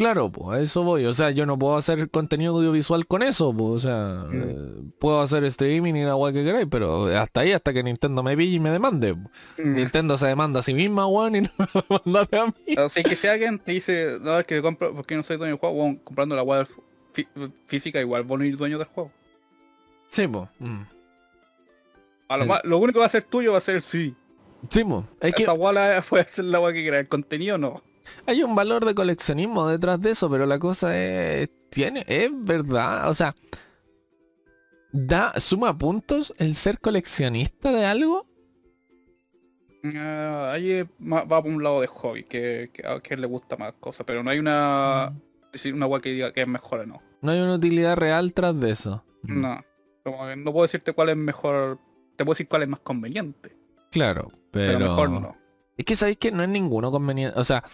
Claro, 0.00 0.32
pues 0.32 0.58
a 0.58 0.62
eso 0.62 0.82
voy. 0.82 1.04
O 1.04 1.12
sea, 1.12 1.30
yo 1.30 1.44
no 1.44 1.58
puedo 1.58 1.76
hacer 1.76 2.08
contenido 2.08 2.56
audiovisual 2.56 3.06
con 3.06 3.22
eso, 3.22 3.52
pues. 3.52 3.70
O 3.70 3.78
sea, 3.80 4.24
mm. 4.30 4.42
eh, 4.42 4.92
puedo 4.98 5.20
hacer 5.20 5.44
streaming 5.44 5.92
y 5.92 6.04
la 6.04 6.14
guay 6.14 6.32
que 6.32 6.42
queráis, 6.42 6.66
pero 6.70 7.08
hasta 7.18 7.40
ahí, 7.40 7.52
hasta 7.52 7.74
que 7.74 7.82
Nintendo 7.82 8.22
me 8.22 8.34
pille 8.34 8.56
y 8.56 8.60
me 8.60 8.70
demande. 8.70 9.12
Mm. 9.12 9.74
Nintendo 9.74 10.16
se 10.16 10.26
demanda 10.28 10.60
a 10.60 10.62
sí 10.62 10.72
misma, 10.72 11.06
weón, 11.06 11.36
y 11.36 11.40
no 11.42 11.50
me 12.06 12.12
va 12.12 12.44
a 12.44 12.46
mí. 12.46 12.76
O 12.78 12.88
sea, 12.88 13.02
que 13.02 13.14
si 13.14 13.26
alguien 13.26 13.58
te 13.58 13.72
dice, 13.72 14.16
no, 14.22 14.38
es 14.38 14.46
que 14.46 14.62
compro, 14.62 14.94
porque 14.94 15.16
no 15.16 15.22
soy 15.22 15.36
dueño 15.36 15.52
del 15.52 15.60
juego, 15.60 15.94
comprando 16.02 16.34
la 16.34 16.40
guay 16.40 16.64
física, 17.66 18.00
igual 18.00 18.24
vos 18.24 18.38
no 18.38 18.44
eres 18.44 18.58
dueño 18.58 18.78
del 18.78 18.86
juego. 18.88 19.10
Sí, 20.08 20.26
pues. 20.26 20.48
A 22.28 22.36
lo, 22.36 22.44
lo, 22.64 22.78
único 22.78 22.94
que 22.94 23.00
va 23.00 23.06
a 23.06 23.10
ser 23.10 23.24
tuyo 23.24 23.52
va 23.52 23.58
a 23.58 23.62
ser 23.62 23.82
sí. 23.82 24.14
Sí, 24.68 24.84
pues. 24.84 25.04
Es 25.20 25.34
Esa 25.38 25.54
que... 25.54 26.02
puede 26.08 26.28
ser 26.28 26.44
la 26.46 26.58
guay 26.58 26.74
que 26.74 26.82
quieras, 26.82 27.00
el 27.00 27.08
contenido 27.08 27.58
no. 27.58 27.82
Hay 28.26 28.42
un 28.42 28.54
valor 28.54 28.84
de 28.84 28.94
coleccionismo 28.94 29.68
detrás 29.68 30.00
de 30.00 30.10
eso, 30.10 30.30
pero 30.30 30.46
la 30.46 30.58
cosa 30.58 30.98
es, 30.98 31.48
tiene, 31.70 32.04
es 32.08 32.30
verdad, 32.32 33.08
o 33.08 33.14
sea, 33.14 33.34
da, 34.92 35.32
suma 35.38 35.76
puntos 35.76 36.34
el 36.38 36.56
ser 36.56 36.80
coleccionista 36.80 37.72
de 37.72 37.84
algo. 37.84 38.26
Ah, 39.96 40.52
ahí 40.52 40.82
va 41.00 41.26
por 41.26 41.46
un 41.46 41.62
lado 41.62 41.80
de 41.80 41.86
hobby, 41.86 42.24
que, 42.24 42.70
a 42.84 43.00
quien 43.00 43.20
le 43.20 43.26
gusta 43.26 43.56
más 43.56 43.72
cosas, 43.74 44.04
pero 44.06 44.22
no 44.22 44.30
hay 44.30 44.38
una 44.38 45.12
mm. 45.12 45.29
Decir 45.52 45.74
una 45.74 45.86
web 45.86 46.02
que 46.02 46.10
diga 46.10 46.32
que 46.32 46.42
es 46.42 46.48
mejor 46.48 46.80
o 46.80 46.86
no. 46.86 47.02
No 47.22 47.32
hay 47.32 47.40
una 47.40 47.54
utilidad 47.54 47.96
real 47.96 48.32
tras 48.32 48.58
de 48.58 48.70
eso. 48.70 49.04
Mm. 49.22 49.40
No, 49.40 49.64
no 50.36 50.52
puedo 50.52 50.62
decirte 50.62 50.92
cuál 50.92 51.10
es 51.10 51.16
mejor, 51.16 51.78
te 52.16 52.24
puedo 52.24 52.34
decir 52.34 52.48
cuál 52.48 52.62
es 52.62 52.68
más 52.68 52.80
conveniente. 52.80 53.56
Claro, 53.90 54.28
pero, 54.50 54.78
pero 54.78 54.90
mejor 54.90 55.10
no. 55.10 55.36
Es 55.76 55.84
que 55.84 55.96
sabéis 55.96 56.18
que 56.18 56.30
no 56.30 56.42
es 56.42 56.48
ninguno 56.48 56.90
conveniente. 56.90 57.38
O 57.38 57.44
sea, 57.44 57.64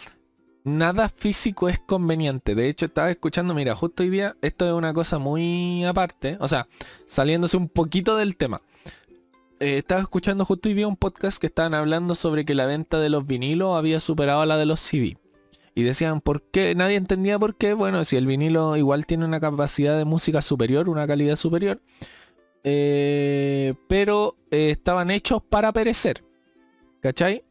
nada 0.67 1.09
físico 1.09 1.69
es 1.69 1.79
conveniente. 1.79 2.55
De 2.55 2.69
hecho, 2.69 2.87
estaba 2.87 3.11
escuchando, 3.11 3.55
mira, 3.55 3.75
justo 3.75 4.03
hoy 4.03 4.11
día, 4.11 4.37
esto 4.43 4.67
es 4.67 4.73
una 4.73 4.93
cosa 4.93 5.19
muy 5.19 5.85
aparte, 5.85 6.37
o 6.41 6.49
sea, 6.49 6.67
saliéndose 7.07 7.57
un 7.57 7.69
poquito 7.69 8.17
del 8.17 8.37
tema. 8.37 8.61
Eh, 9.59 9.79
estaba 9.79 10.03
escuchando 10.03 10.45
justo 10.45 10.69
hoy 10.69 10.75
día 10.75 10.87
un 10.87 10.97
podcast 10.97 11.39
que 11.39 11.47
estaban 11.47 11.73
hablando 11.73 12.15
sobre 12.15 12.45
que 12.45 12.55
la 12.55 12.67
venta 12.67 13.01
de 13.01 13.09
los 13.09 13.27
vinilos 13.27 13.77
había 13.77 14.01
superado 14.01 14.43
a 14.43 14.47
la 14.47 14.57
de 14.57 14.67
los 14.67 14.81
CD. 14.81 15.17
Y 15.77 15.83
decían, 15.83 16.23
¿por 16.23 16.41
qué? 16.41 16.75
Nadie 16.75 16.97
entendía 16.97 17.39
por 17.39 17.55
qué. 17.55 17.75
Bueno, 17.75 18.03
si 18.07 18.17
el 18.17 18.27
vinilo 18.27 18.79
igual 18.79 19.05
tiene 19.05 19.27
una 19.27 19.41
capacidad 19.41 19.99
de 19.99 20.07
música 20.07 20.41
superior, 20.41 20.89
una 20.89 21.07
calidad 21.07 21.37
superior. 21.37 21.83
Eh, 22.65 23.75
pero 23.87 24.39
eh, 24.51 24.71
estaban 24.71 25.11
hechos 25.11 25.43
para 25.43 25.71
perecer. 25.75 26.25
¿Cachai? 27.03 27.45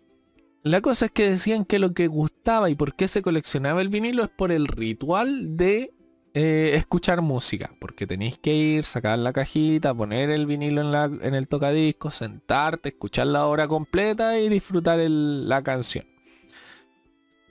La 0.64 0.82
cosa 0.82 1.06
es 1.06 1.12
que 1.12 1.30
decían 1.30 1.66
que 1.66 1.78
lo 1.78 1.94
que 1.94 2.08
gustaba 2.08 2.72
y 2.72 2.76
por 2.76 2.96
qué 2.96 3.08
se 3.08 3.22
coleccionaba 3.22 3.80
el 3.84 3.90
vinilo 3.90 4.24
es 4.24 4.30
por 4.30 4.52
el 4.52 4.66
ritual 4.66 5.56
de 5.56 5.94
eh, 6.34 6.72
escuchar 6.74 7.22
música. 7.22 7.70
Porque 7.80 8.08
tenéis 8.08 8.40
que 8.40 8.56
ir, 8.56 8.86
sacar 8.86 9.20
la 9.20 9.34
cajita, 9.34 9.94
poner 9.94 10.32
el 10.32 10.48
vinilo 10.48 10.82
en, 10.82 10.92
la, 10.92 11.06
en 11.06 11.36
el 11.36 11.48
tocadisco, 11.48 12.10
sentarte, 12.10 12.90
escuchar 12.90 13.28
la 13.28 13.46
hora 13.46 13.68
completa 13.68 14.40
y 14.40 14.50
disfrutar 14.50 14.98
la 14.98 15.62
canción. 15.62 16.15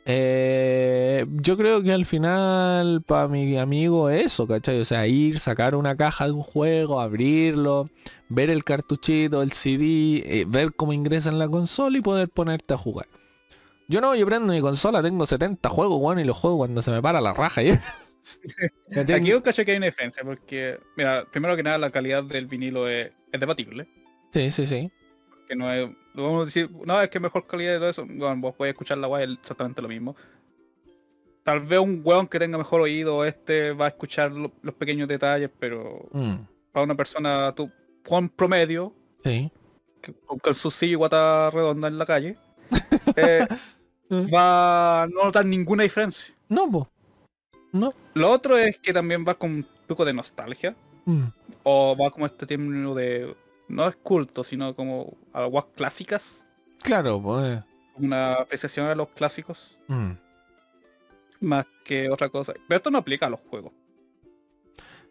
Eh, 0.07 1.25
yo 1.29 1.57
creo 1.57 1.83
que 1.83 1.93
al 1.93 2.05
final 2.05 3.03
para 3.07 3.27
mi 3.27 3.57
amigo 3.59 4.11
eso, 4.11 4.47
¿cachai? 4.47 4.81
O 4.81 4.85
sea, 4.85 5.07
ir, 5.07 5.39
sacar 5.39 5.75
una 5.75 5.97
caja 5.97 6.27
de 6.27 6.33
un 6.33 6.43
juego, 6.43 7.01
abrirlo, 7.01 7.89
ver 8.29 8.51
el 8.51 8.65
cartuchito, 8.65 9.43
el 9.43 9.53
CD, 9.53 10.23
eh, 10.27 10.45
ver 10.47 10.75
cómo 10.75 10.93
ingresa 10.93 11.31
en 11.31 11.39
la 11.39 11.49
consola 11.49 11.97
y 11.97 12.03
poder 12.03 12.29
ponerte 12.29 12.75
a 12.75 12.79
jugar. 12.79 13.07
Yo 13.89 14.01
no, 14.01 14.15
yo 14.15 14.27
prendo 14.27 14.53
mi 14.53 14.61
consola, 14.61 15.03
tengo 15.03 15.27
70 15.27 15.69
juegos, 15.69 16.01
bueno, 16.01 16.21
y 16.21 16.25
los 16.25 16.37
juego 16.37 16.59
cuando 16.59 16.83
se 16.83 16.91
me 16.91 17.01
para 17.01 17.21
la 17.21 17.33
raja. 17.33 17.63
¿eh? 17.63 17.81
Aquí 19.15 19.27
yo 19.27 19.43
caché 19.43 19.65
que 19.65 19.73
hay 19.73 19.77
una 19.79 19.87
diferencia, 19.87 20.23
porque, 20.23 20.79
mira, 20.97 21.25
primero 21.31 21.57
que 21.57 21.63
nada 21.63 21.79
la 21.79 21.91
calidad 21.91 22.25
del 22.25 22.47
vinilo 22.47 22.89
es, 22.89 23.11
es 23.33 23.41
debatible. 23.41 23.89
Sí, 24.31 24.51
sí, 24.51 24.67
sí. 24.67 24.91
Que 25.47 25.57
no 25.57 25.71
es 25.71 25.89
vamos 26.23 26.43
a 26.43 26.45
decir, 26.47 26.71
no, 26.85 27.01
es 27.01 27.09
que 27.09 27.21
mejor 27.21 27.47
calidad 27.47 27.73
de 27.73 27.79
todo 27.79 27.91
eso. 27.91 28.07
Bueno, 28.07 28.37
vos 28.37 28.55
podés 28.55 28.73
escuchar 28.73 28.99
la 28.99 29.07
guay 29.07 29.33
exactamente 29.33 29.83
lo 29.83 29.89
mismo. 29.89 30.17
Tal 31.43 31.61
vez 31.61 31.79
un 31.79 32.01
weón 32.03 32.27
que 32.27 32.39
tenga 32.39 32.57
mejor 32.57 32.81
oído, 32.81 33.25
este 33.25 33.73
va 33.73 33.87
a 33.87 33.89
escuchar 33.89 34.33
los 34.33 34.75
pequeños 34.75 35.09
detalles, 35.09 35.51
pero 35.59 36.01
mm. 36.13 36.35
para 36.73 36.85
una 36.85 36.95
persona, 36.95 37.53
tu 37.55 37.71
Juan 38.07 38.29
promedio, 38.29 38.95
sí. 39.23 39.51
con 40.27 40.39
calzoncillo 40.39 40.93
y 40.93 40.97
guata 40.97 41.51
redonda 41.51 41.89
en 41.89 41.99
la 41.99 42.07
calle, 42.07 42.37
eh, 43.17 43.47
va 44.11 45.03
a 45.03 45.07
no 45.07 45.25
notar 45.25 45.45
ninguna 45.45 45.83
diferencia. 45.83 46.35
No, 46.49 46.71
po. 46.71 46.91
No. 47.73 47.93
Lo 48.15 48.31
otro 48.31 48.57
es 48.57 48.79
que 48.79 48.93
también 48.93 49.25
va 49.27 49.35
con 49.35 49.51
un 49.51 49.67
poco 49.87 50.05
de 50.05 50.15
nostalgia. 50.15 50.77
Mm. 51.05 51.25
O 51.65 51.97
va 51.97 52.11
como 52.11 52.27
este 52.27 52.47
término 52.47 52.95
de 52.95 53.35
no 53.69 53.89
es 53.89 53.97
culto, 53.97 54.45
sino 54.45 54.75
como 54.75 55.17
aguas 55.33 55.67
clásicas. 55.75 56.47
Claro, 56.83 57.21
pues. 57.23 57.61
Una 57.97 58.35
apreciación 58.35 58.89
de 58.89 58.97
los 58.97 59.09
clásicos. 59.09 59.79
Mm. 59.89 60.12
Más 61.41 61.67
que 61.85 62.11
otra 62.11 62.29
cosa. 62.29 62.55
Pero 62.69 62.77
esto 62.77 62.91
no 62.91 62.99
aplica 62.99 63.27
a 63.27 63.31
los 63.31 63.41
juegos. 63.49 63.73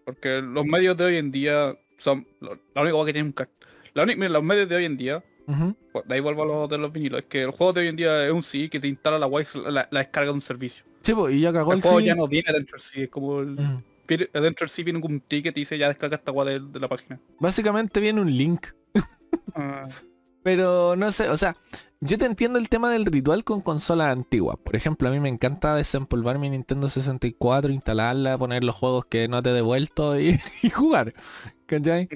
Porque 0.05 0.41
los 0.41 0.65
medios 0.65 0.97
de 0.97 1.05
hoy 1.05 1.17
en 1.17 1.31
día 1.31 1.77
son... 1.97 2.27
La 2.41 2.81
única 2.81 3.05
que 3.05 3.13
tiene 3.13 3.29
un... 3.29 3.35
La 3.93 4.03
única, 4.03 4.29
los 4.29 4.43
medios 4.43 4.69
de 4.69 4.75
hoy 4.75 4.85
en 4.85 4.97
día... 4.97 5.23
Pues, 5.91 6.07
de 6.07 6.15
ahí 6.15 6.21
vuelvo 6.21 6.43
a 6.43 6.45
lo 6.45 6.67
de 6.67 6.77
los 6.77 6.91
vinilos. 6.91 7.21
Es 7.21 7.25
que 7.25 7.43
el 7.43 7.51
juego 7.51 7.73
de 7.73 7.81
hoy 7.81 7.87
en 7.87 7.95
día 7.95 8.25
es 8.25 8.31
un 8.31 8.43
sí 8.43 8.69
que 8.69 8.79
te 8.79 8.87
instala 8.87 9.19
la 9.19 9.25
guay 9.25 9.45
la, 9.65 9.87
descarga 9.91 10.29
de 10.29 10.35
un 10.35 10.41
servicio. 10.41 10.85
Sí, 11.01 11.13
pues, 11.13 11.35
y 11.35 11.41
ya 11.41 11.51
cagó 11.51 11.73
el, 11.73 11.79
el 11.79 11.83
juego 11.83 11.99
ya 11.99 12.15
no 12.15 12.27
viene 12.27 12.51
dentro 12.53 12.77
del 12.77 12.81
sí, 12.81 13.01
es 13.03 13.09
como 13.09 13.41
el 13.41 13.57
dentro 14.07 14.65
del 14.65 14.69
sí 14.69 14.83
viene 14.83 14.99
un 14.99 15.21
ticket 15.21 15.55
y 15.57 15.61
dice 15.61 15.77
ya 15.77 15.87
descarga 15.87 16.17
esta 16.17 16.31
guay 16.31 16.59
de, 16.59 16.79
la 16.79 16.87
página. 16.87 17.19
Básicamente 17.39 17.99
viene 17.99 18.21
un 18.21 18.31
link. 18.31 18.67
Ah. 19.55 19.87
Pero 20.43 20.95
no 20.95 21.11
sé, 21.11 21.29
o 21.29 21.37
sea, 21.37 21.55
yo 22.01 22.17
te 22.17 22.25
entiendo 22.25 22.59
el 22.59 22.67
tema 22.67 22.89
del 22.89 23.05
ritual 23.05 23.45
con 23.45 23.61
consolas 23.61 24.11
antiguas. 24.11 24.57
Por 24.61 24.75
ejemplo, 24.75 25.07
a 25.07 25.11
mí 25.11 25.19
me 25.21 25.29
encanta 25.29 25.73
desempolvar 25.73 26.37
mi 26.37 26.49
Nintendo 26.49 26.89
64, 26.89 27.71
instalarla, 27.71 28.37
poner 28.37 28.63
los 28.65 28.75
juegos 28.75 29.05
que 29.05 29.29
no 29.29 29.41
te 29.41 29.51
he 29.51 29.53
devuelto 29.53 30.19
y, 30.19 30.37
jugar. 30.73 31.13
¿Cachai? 31.65 32.09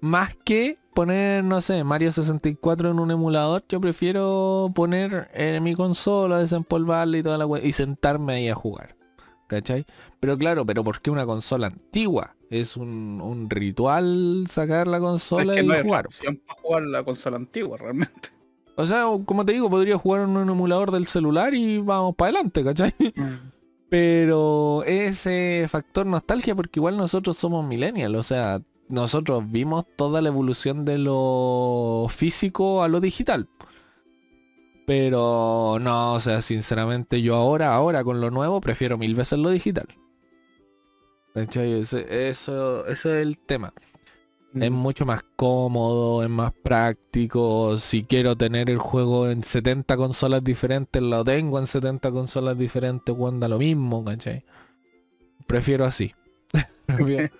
Más 0.00 0.34
que 0.34 0.78
poner, 0.94 1.42
no 1.42 1.62
sé, 1.62 1.84
Mario 1.84 2.12
64 2.12 2.90
en 2.90 2.98
un 2.98 3.10
emulador, 3.10 3.64
yo 3.66 3.80
prefiero 3.80 4.68
poner 4.74 5.30
en 5.32 5.62
mi 5.62 5.74
consola, 5.74 6.38
desempolvarla 6.38 7.16
y 7.16 7.22
toda 7.22 7.38
la 7.38 7.46
y 7.60 7.72
sentarme 7.72 8.34
ahí 8.34 8.48
a 8.50 8.54
jugar. 8.54 8.96
¿Cachai? 9.46 9.86
Pero 10.20 10.36
claro, 10.36 10.66
pero 10.66 10.84
¿por 10.84 11.00
qué 11.00 11.10
una 11.10 11.24
consola 11.24 11.68
antigua? 11.68 12.36
Es 12.50 12.76
un, 12.76 13.46
ritual 13.48 14.44
sacar 14.48 14.86
la 14.86 15.00
consola 15.00 15.58
y 15.60 15.66
jugar. 15.66 16.08
Para 16.46 16.60
jugar 16.60 16.82
la 16.82 17.02
consola 17.02 17.36
antigua 17.36 17.78
realmente. 17.78 18.30
O 18.76 18.84
sea, 18.84 19.04
como 19.24 19.44
te 19.44 19.52
digo, 19.52 19.68
podría 19.68 19.98
jugar 19.98 20.22
en 20.22 20.36
un 20.36 20.48
emulador 20.48 20.90
del 20.90 21.06
celular 21.06 21.54
y 21.54 21.78
vamos 21.78 22.14
para 22.16 22.30
adelante, 22.30 22.64
¿cachai? 22.64 22.94
Mm. 23.16 23.50
Pero 23.90 24.84
ese 24.86 25.66
factor 25.68 26.06
nostalgia, 26.06 26.54
porque 26.54 26.78
igual 26.78 26.96
nosotros 26.96 27.36
somos 27.36 27.66
millennials, 27.66 28.16
o 28.16 28.22
sea, 28.22 28.62
nosotros 28.88 29.50
vimos 29.50 29.84
toda 29.96 30.22
la 30.22 30.28
evolución 30.28 30.84
de 30.84 30.96
lo 30.96 32.06
físico 32.08 32.84
a 32.84 32.88
lo 32.88 33.00
digital. 33.00 33.48
Pero 34.86 35.78
no, 35.80 36.14
o 36.14 36.20
sea, 36.20 36.40
sinceramente 36.40 37.20
yo 37.20 37.34
ahora, 37.34 37.74
ahora 37.74 38.04
con 38.04 38.20
lo 38.20 38.30
nuevo, 38.30 38.60
prefiero 38.60 38.96
mil 38.96 39.16
veces 39.16 39.40
lo 39.40 39.50
digital. 39.50 39.88
Eso, 41.34 42.00
eso, 42.06 42.86
es 42.86 43.04
el 43.04 43.38
tema. 43.38 43.72
Es 44.54 44.70
mm. 44.70 44.74
mucho 44.74 45.06
más 45.06 45.22
cómodo, 45.36 46.22
es 46.24 46.30
más 46.30 46.52
práctico. 46.52 47.78
Si 47.78 48.02
quiero 48.04 48.36
tener 48.36 48.68
el 48.68 48.78
juego 48.78 49.28
en 49.28 49.44
70 49.44 49.96
consolas 49.96 50.42
diferentes, 50.42 51.00
lo 51.00 51.24
tengo 51.24 51.58
en 51.58 51.66
70 51.66 52.10
consolas 52.10 52.58
diferentes 52.58 53.14
cuando 53.14 53.48
lo 53.48 53.58
mismo, 53.58 54.04
¿cachai? 54.04 54.44
Prefiero 55.46 55.84
así. 55.84 56.12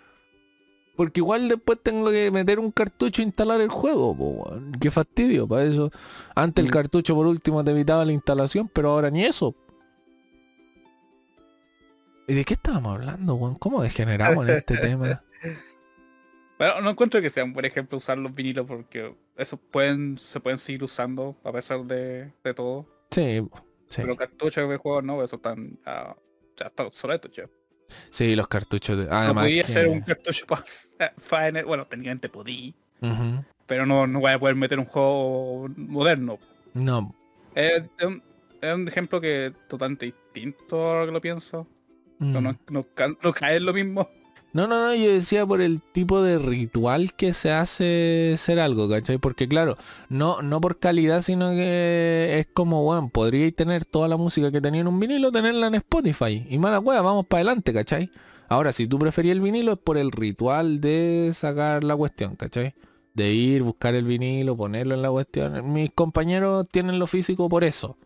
Porque 0.96 1.20
igual 1.20 1.48
después 1.48 1.78
tengo 1.82 2.10
que 2.10 2.30
meter 2.30 2.58
un 2.58 2.70
cartucho 2.70 3.22
e 3.22 3.24
instalar 3.24 3.60
el 3.62 3.70
juego, 3.70 4.14
po. 4.14 4.52
Qué 4.78 4.90
fastidio, 4.90 5.48
para 5.48 5.64
eso. 5.64 5.90
Antes 6.34 6.62
el 6.64 6.70
Mm. 6.70 6.74
cartucho 6.74 7.14
por 7.14 7.26
último 7.26 7.64
te 7.64 7.70
evitaba 7.70 8.04
la 8.04 8.12
instalación, 8.12 8.68
pero 8.72 8.90
ahora 8.90 9.10
ni 9.10 9.24
eso. 9.24 9.54
¿Y 12.30 12.34
de 12.34 12.44
qué 12.44 12.54
estábamos 12.54 12.94
hablando, 12.94 13.34
weón? 13.34 13.56
¿Cómo 13.56 13.82
degeneramos 13.82 14.48
en 14.48 14.56
este 14.56 14.76
tema? 14.76 15.20
Bueno, 16.58 16.82
no 16.82 16.90
encuentro 16.90 17.22
que 17.22 17.30
sea 17.30 17.42
un 17.42 17.54
buen 17.54 17.64
ejemplo 17.64 17.96
usar 17.96 18.18
los 18.18 18.34
vinilos 18.34 18.66
porque 18.66 19.14
esos 19.38 19.58
pueden, 19.70 20.18
se 20.18 20.40
pueden 20.40 20.58
seguir 20.58 20.84
usando 20.84 21.34
a 21.42 21.50
pesar 21.52 21.80
de, 21.84 22.30
de 22.44 22.52
todo. 22.54 22.84
Sí, 23.10 23.40
sí. 23.88 24.02
Pero 24.02 24.14
cartuchos 24.14 24.68
de 24.68 24.76
juegos 24.76 25.02
no, 25.02 25.24
eso 25.24 25.36
están 25.36 25.78
ah, 25.86 26.14
ya 26.58 26.66
están 26.66 26.84
obsoletos 26.88 27.30
ya. 27.34 27.48
Sí, 28.10 28.36
los 28.36 28.46
cartuchos 28.46 28.98
de... 28.98 29.06
no 29.06 29.10
Además 29.14 29.44
podía 29.44 29.64
que- 29.64 29.72
hacer 29.72 29.88
un 29.88 30.02
cartucho 30.02 30.46
para 30.46 30.62
bueno, 31.64 31.86
técnicamente 31.86 32.28
podí, 32.28 32.74
Ujú. 33.00 33.42
pero 33.66 33.86
no, 33.86 34.06
no 34.06 34.20
voy 34.20 34.32
a 34.32 34.38
poder 34.38 34.54
meter 34.54 34.78
un 34.78 34.84
juego 34.84 35.66
moderno. 35.78 36.38
No. 36.74 37.14
Es, 37.54 37.84
es 37.98 38.04
un, 38.06 38.22
es 38.60 38.74
un 38.74 38.86
ejemplo 38.86 39.18
que 39.18 39.46
es 39.46 39.52
totalmente 39.66 40.04
distinto 40.04 40.76
ahora 40.76 41.06
que 41.06 41.12
lo 41.12 41.22
pienso. 41.22 41.66
No, 42.20 42.40
Mm. 42.40 42.44
no, 42.44 42.58
no 42.70 42.86
no 43.22 43.32
cae 43.32 43.56
en 43.56 43.64
lo 43.66 43.72
mismo. 43.72 44.08
No, 44.52 44.66
no, 44.66 44.88
no, 44.88 44.94
yo 44.94 45.12
decía 45.12 45.46
por 45.46 45.60
el 45.60 45.80
tipo 45.80 46.22
de 46.22 46.38
ritual 46.38 47.14
que 47.14 47.32
se 47.34 47.52
hace 47.52 48.34
ser 48.36 48.58
algo, 48.58 48.88
¿cachai? 48.88 49.18
Porque 49.18 49.46
claro, 49.46 49.76
no, 50.08 50.42
no 50.42 50.60
por 50.60 50.78
calidad, 50.80 51.22
sino 51.22 51.50
que 51.50 52.40
es 52.40 52.48
como, 52.52 52.82
bueno, 52.82 53.08
podríais 53.12 53.54
tener 53.54 53.84
toda 53.84 54.08
la 54.08 54.16
música 54.16 54.50
que 54.50 54.60
tenía 54.60 54.80
en 54.80 54.88
un 54.88 54.98
vinilo, 54.98 55.30
tenerla 55.30 55.68
en 55.68 55.76
Spotify. 55.76 56.46
Y 56.50 56.58
mala 56.58 56.80
hueá, 56.80 57.00
vamos 57.00 57.26
para 57.26 57.42
adelante, 57.42 57.72
¿cachai? 57.72 58.10
Ahora, 58.48 58.72
si 58.72 58.88
tú 58.88 58.98
preferías 58.98 59.34
el 59.34 59.40
vinilo 59.40 59.72
es 59.74 59.78
por 59.78 59.96
el 59.96 60.10
ritual 60.10 60.80
de 60.80 61.30
sacar 61.32 61.84
la 61.84 61.94
cuestión, 61.94 62.34
¿cachai? 62.34 62.74
De 63.14 63.32
ir, 63.32 63.62
buscar 63.62 63.94
el 63.94 64.04
vinilo, 64.04 64.56
ponerlo 64.56 64.96
en 64.96 65.02
la 65.02 65.10
cuestión. 65.10 65.72
Mis 65.72 65.92
compañeros 65.92 66.68
tienen 66.68 66.98
lo 66.98 67.06
físico 67.06 67.48
por 67.48 67.62
eso. 67.62 67.96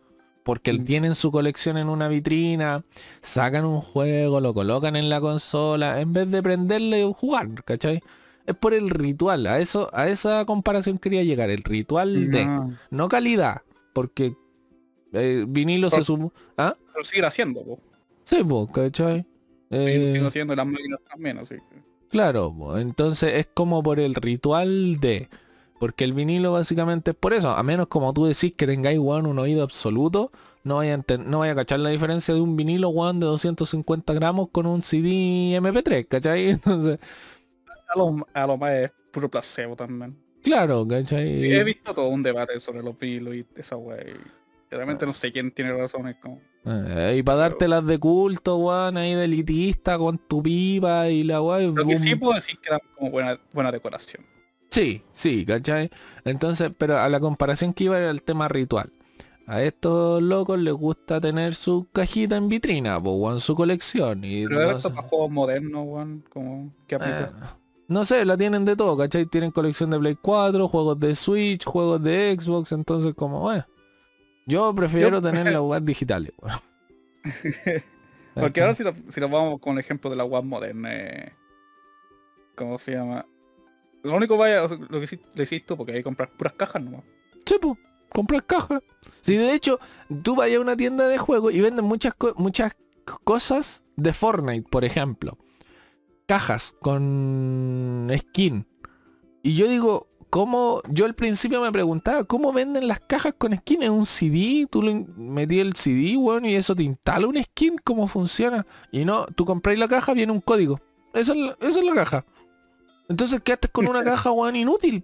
Porque 0.45 0.73
Mm. 0.73 0.85
tienen 0.85 1.15
su 1.15 1.31
colección 1.31 1.75
en 1.75 1.89
una 1.89 2.07
vitrina, 2.07 2.83
sacan 3.23 3.65
un 3.65 3.81
juego, 3.81 4.39
lo 4.39 4.53
colocan 4.53 4.95
en 4.95 5.09
la 5.09 5.19
consola, 5.19 5.99
en 5.99 6.13
vez 6.13 6.29
de 6.29 6.43
prenderle 6.43 7.01
y 7.03 7.13
jugar, 7.17 7.63
¿cachai? 7.63 7.99
Es 8.45 8.53
por 8.55 8.75
el 8.75 8.91
ritual, 8.91 9.47
a 9.47 9.57
eso, 9.59 9.89
a 9.91 10.07
esa 10.07 10.45
comparación 10.45 10.99
quería 10.99 11.23
llegar, 11.23 11.49
el 11.49 11.63
ritual 11.63 12.29
de, 12.29 12.47
No, 12.91 13.09
calidad, 13.09 13.63
porque 13.91 14.35
eh, 15.13 15.45
vinilo 15.47 15.89
se 15.89 16.03
sumó. 16.03 16.31
¿Ah? 16.57 16.75
Pero 16.93 17.03
seguir 17.05 17.25
haciendo, 17.25 17.63
po. 17.63 17.79
Sí, 18.23 18.43
pues, 18.47 18.71
¿cachai? 18.71 19.25
Siguen- 19.71 20.03
Eh, 20.03 20.07
siguen 20.09 20.25
haciendo 20.27 20.55
las 20.55 20.67
máquinas 20.67 20.99
también, 21.09 21.39
así 21.39 21.55
que. 21.55 21.81
Claro, 22.09 22.53
po, 22.55 22.77
entonces 22.77 23.33
es 23.33 23.47
como 23.51 23.81
por 23.81 23.99
el 23.99 24.13
ritual 24.13 24.99
de... 24.99 25.27
Porque 25.79 26.03
el 26.05 26.13
vinilo 26.13 26.53
básicamente 26.53 27.11
es 27.11 27.17
por 27.17 27.33
eso. 27.33 27.49
A 27.49 27.61
menos 27.63 27.87
como 27.87 28.13
tú 28.13 28.25
decís 28.25 28.53
que 28.55 28.65
tengáis, 28.65 28.97
weón, 28.99 29.25
un 29.25 29.39
oído 29.39 29.63
absoluto, 29.63 30.31
no 30.63 30.77
vaya, 30.77 30.95
a 30.95 31.17
no 31.17 31.39
vaya 31.39 31.51
a 31.51 31.55
cachar 31.55 31.79
la 31.79 31.89
diferencia 31.89 32.33
de 32.33 32.39
un 32.41 32.55
vinilo, 32.55 32.89
weón, 32.89 33.19
de 33.19 33.25
250 33.25 34.13
gramos 34.13 34.49
con 34.51 34.65
un 34.65 34.81
CD 34.81 35.09
MP3, 35.59 36.07
¿cachai? 36.07 36.49
Entonces, 36.51 36.99
A 37.93 37.97
lo, 37.97 38.25
a 38.33 38.47
lo 38.47 38.57
más 38.57 38.71
es 38.71 38.91
puro 39.11 39.29
placebo 39.29 39.75
también. 39.75 40.15
claro, 40.43 40.87
¿cachai? 40.87 41.51
He 41.53 41.63
visto 41.63 41.93
todo 41.93 42.07
un 42.07 42.23
debate 42.23 42.59
sobre 42.59 42.81
los 42.81 42.97
vinilos 42.97 43.35
y 43.35 43.45
esa 43.55 43.75
wey. 43.75 44.13
Realmente 44.71 45.05
no 45.05 45.13
sé 45.13 45.31
quién 45.31 45.51
tiene 45.51 45.73
razón. 45.73 46.07
Es 46.07 46.15
como... 46.17 46.41
Eh, 46.65 47.17
y 47.19 47.23
para 47.23 47.37
darte 47.37 47.67
las 47.67 47.85
de 47.85 47.99
culto, 47.99 48.57
weón, 48.57 48.97
ahí 48.97 49.13
de 49.13 49.25
elitista 49.25 49.97
con 49.97 50.17
tu 50.17 50.41
pipa 50.41 51.09
y 51.09 51.21
la 51.23 51.41
weón. 51.41 51.75
Lo 51.75 51.85
que 51.85 51.97
sí 51.97 52.15
puedo 52.15 52.33
decir 52.33 52.57
que 52.59 52.71
da 52.71 52.79
como 52.95 53.11
buena, 53.11 53.39
buena 53.53 53.71
decoración. 53.71 54.25
Sí, 54.75 55.01
sí, 55.13 55.45
¿cachai? 55.45 55.89
Entonces, 56.25 56.69
pero 56.77 56.97
a 56.99 57.07
la 57.07 57.21
comparación 57.21 57.73
que 57.73 57.85
iba 57.85 57.97
era 57.97 58.09
el 58.11 58.21
tema 58.23 58.49
ritual. 58.49 58.91
A 59.47 59.61
estos 59.63 60.21
locos 60.21 60.59
les 60.59 60.73
gusta 60.73 61.21
tener 61.21 61.55
su 61.55 61.87
cajita 61.93 62.35
en 62.35 62.49
vitrina, 62.49 63.01
po, 63.01 63.31
en 63.31 63.39
su 63.39 63.55
colección. 63.55 64.25
Y 64.25 64.45
Pero 64.45 64.59
no, 64.59 64.71
esto 64.77 64.89
para 64.93 65.07
juegos 65.07 65.31
modernos, 65.31 65.83
weón, 65.87 66.25
como 66.29 66.73
que 66.87 66.95
aplica. 66.95 67.21
eh, 67.21 67.31
no 67.87 68.03
sé, 68.03 68.25
la 68.25 68.35
tienen 68.35 68.65
de 68.65 68.75
todo, 68.75 68.97
¿cachai? 68.97 69.27
Tienen 69.27 69.51
colección 69.51 69.91
de 69.91 69.97
Play 69.99 70.17
4, 70.21 70.67
juegos 70.67 70.99
de 70.99 71.15
Switch, 71.15 71.63
juegos 71.63 72.03
de 72.03 72.35
Xbox, 72.37 72.73
entonces 72.73 73.13
como, 73.15 73.39
bueno. 73.39 73.65
Yo 74.45 74.75
prefiero 74.75 75.09
Yo- 75.09 75.21
tener 75.21 75.53
las 75.53 75.61
web 75.61 75.83
digitales, 75.83 76.33
weón. 76.41 76.59
Porque 78.33 78.59
ahora 78.59 78.75
si 78.75 78.83
nos 78.83 78.95
si 79.09 79.21
nos 79.21 79.31
vamos 79.31 79.61
con 79.61 79.73
el 79.73 79.79
ejemplo 79.79 80.09
de 80.09 80.17
la 80.17 80.25
web 80.25 80.43
moderna, 80.43 80.89
eh, 80.93 81.31
¿cómo 82.55 82.77
se 82.77 82.91
llama? 82.91 83.25
Lo 84.05 84.15
único 84.15 84.37
vaya, 84.37 84.67
lo 84.67 85.01
que 85.01 85.19
lo 85.33 85.43
hiciste 85.43 85.75
porque 85.75 85.93
hay 85.93 85.97
que 85.99 86.03
comprar 86.03 86.29
puras 86.29 86.53
cajas 86.53 86.81
nomás. 86.81 87.01
Sí, 87.43 87.55
pues, 87.59 87.77
comprar 88.13 88.45
cajas. 88.45 88.83
Si 89.21 89.35
de 89.35 89.53
hecho, 89.53 89.79
tú 90.21 90.35
vayas 90.35 90.59
a 90.59 90.61
una 90.61 90.77
tienda 90.77 91.07
de 91.07 91.17
juegos 91.17 91.53
y 91.53 91.61
venden 91.61 91.85
muchas, 91.85 92.13
muchas 92.35 92.75
cosas 93.23 93.83
de 93.95 94.13
Fortnite, 94.13 94.69
por 94.69 94.85
ejemplo. 94.85 95.39
Cajas 96.27 96.75
con 96.81 98.11
skin. 98.15 98.67
Y 99.41 99.55
yo 99.55 99.67
digo, 99.67 100.07
¿cómo? 100.29 100.83
Yo 100.89 101.05
al 101.05 101.15
principio 101.15 101.61
me 101.61 101.71
preguntaba, 101.71 102.25
¿cómo 102.25 102.53
venden 102.53 102.87
las 102.87 102.99
cajas 102.99 103.33
con 103.37 103.57
skin? 103.57 103.81
¿Es 103.81 103.89
un 103.89 104.05
CD? 104.05 104.67
Tú 104.69 104.83
le 104.83 105.03
metí 105.17 105.59
el 105.59 105.75
CD, 105.75 106.15
weón, 106.15 106.45
y 106.45 106.53
eso 106.53 106.75
te 106.75 106.83
instala 106.83 107.25
un 107.25 107.41
skin, 107.41 107.77
¿cómo 107.83 108.07
funciona? 108.07 108.67
Y 108.91 109.03
no, 109.03 109.25
tú 109.35 109.45
compráis 109.45 109.79
la 109.79 109.87
caja, 109.87 110.13
viene 110.13 110.31
un 110.31 110.41
código. 110.41 110.79
Esa 111.13 111.33
es 111.33 111.39
la, 111.39 111.57
es 111.59 111.83
la 111.83 111.93
caja. 111.93 112.25
Entonces 113.07 113.39
quedaste 113.41 113.67
con 113.69 113.87
una 113.87 114.03
caja, 114.03 114.31
weón, 114.31 114.55
inútil. 114.55 115.03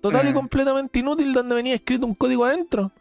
Total 0.00 0.26
y 0.26 0.30
Eh. 0.30 0.34
completamente 0.34 0.98
inútil 1.00 1.32
donde 1.32 1.54
venía 1.54 1.74
escrito 1.74 2.06
un 2.06 2.14
código 2.14 2.44
adentro. 2.44 2.92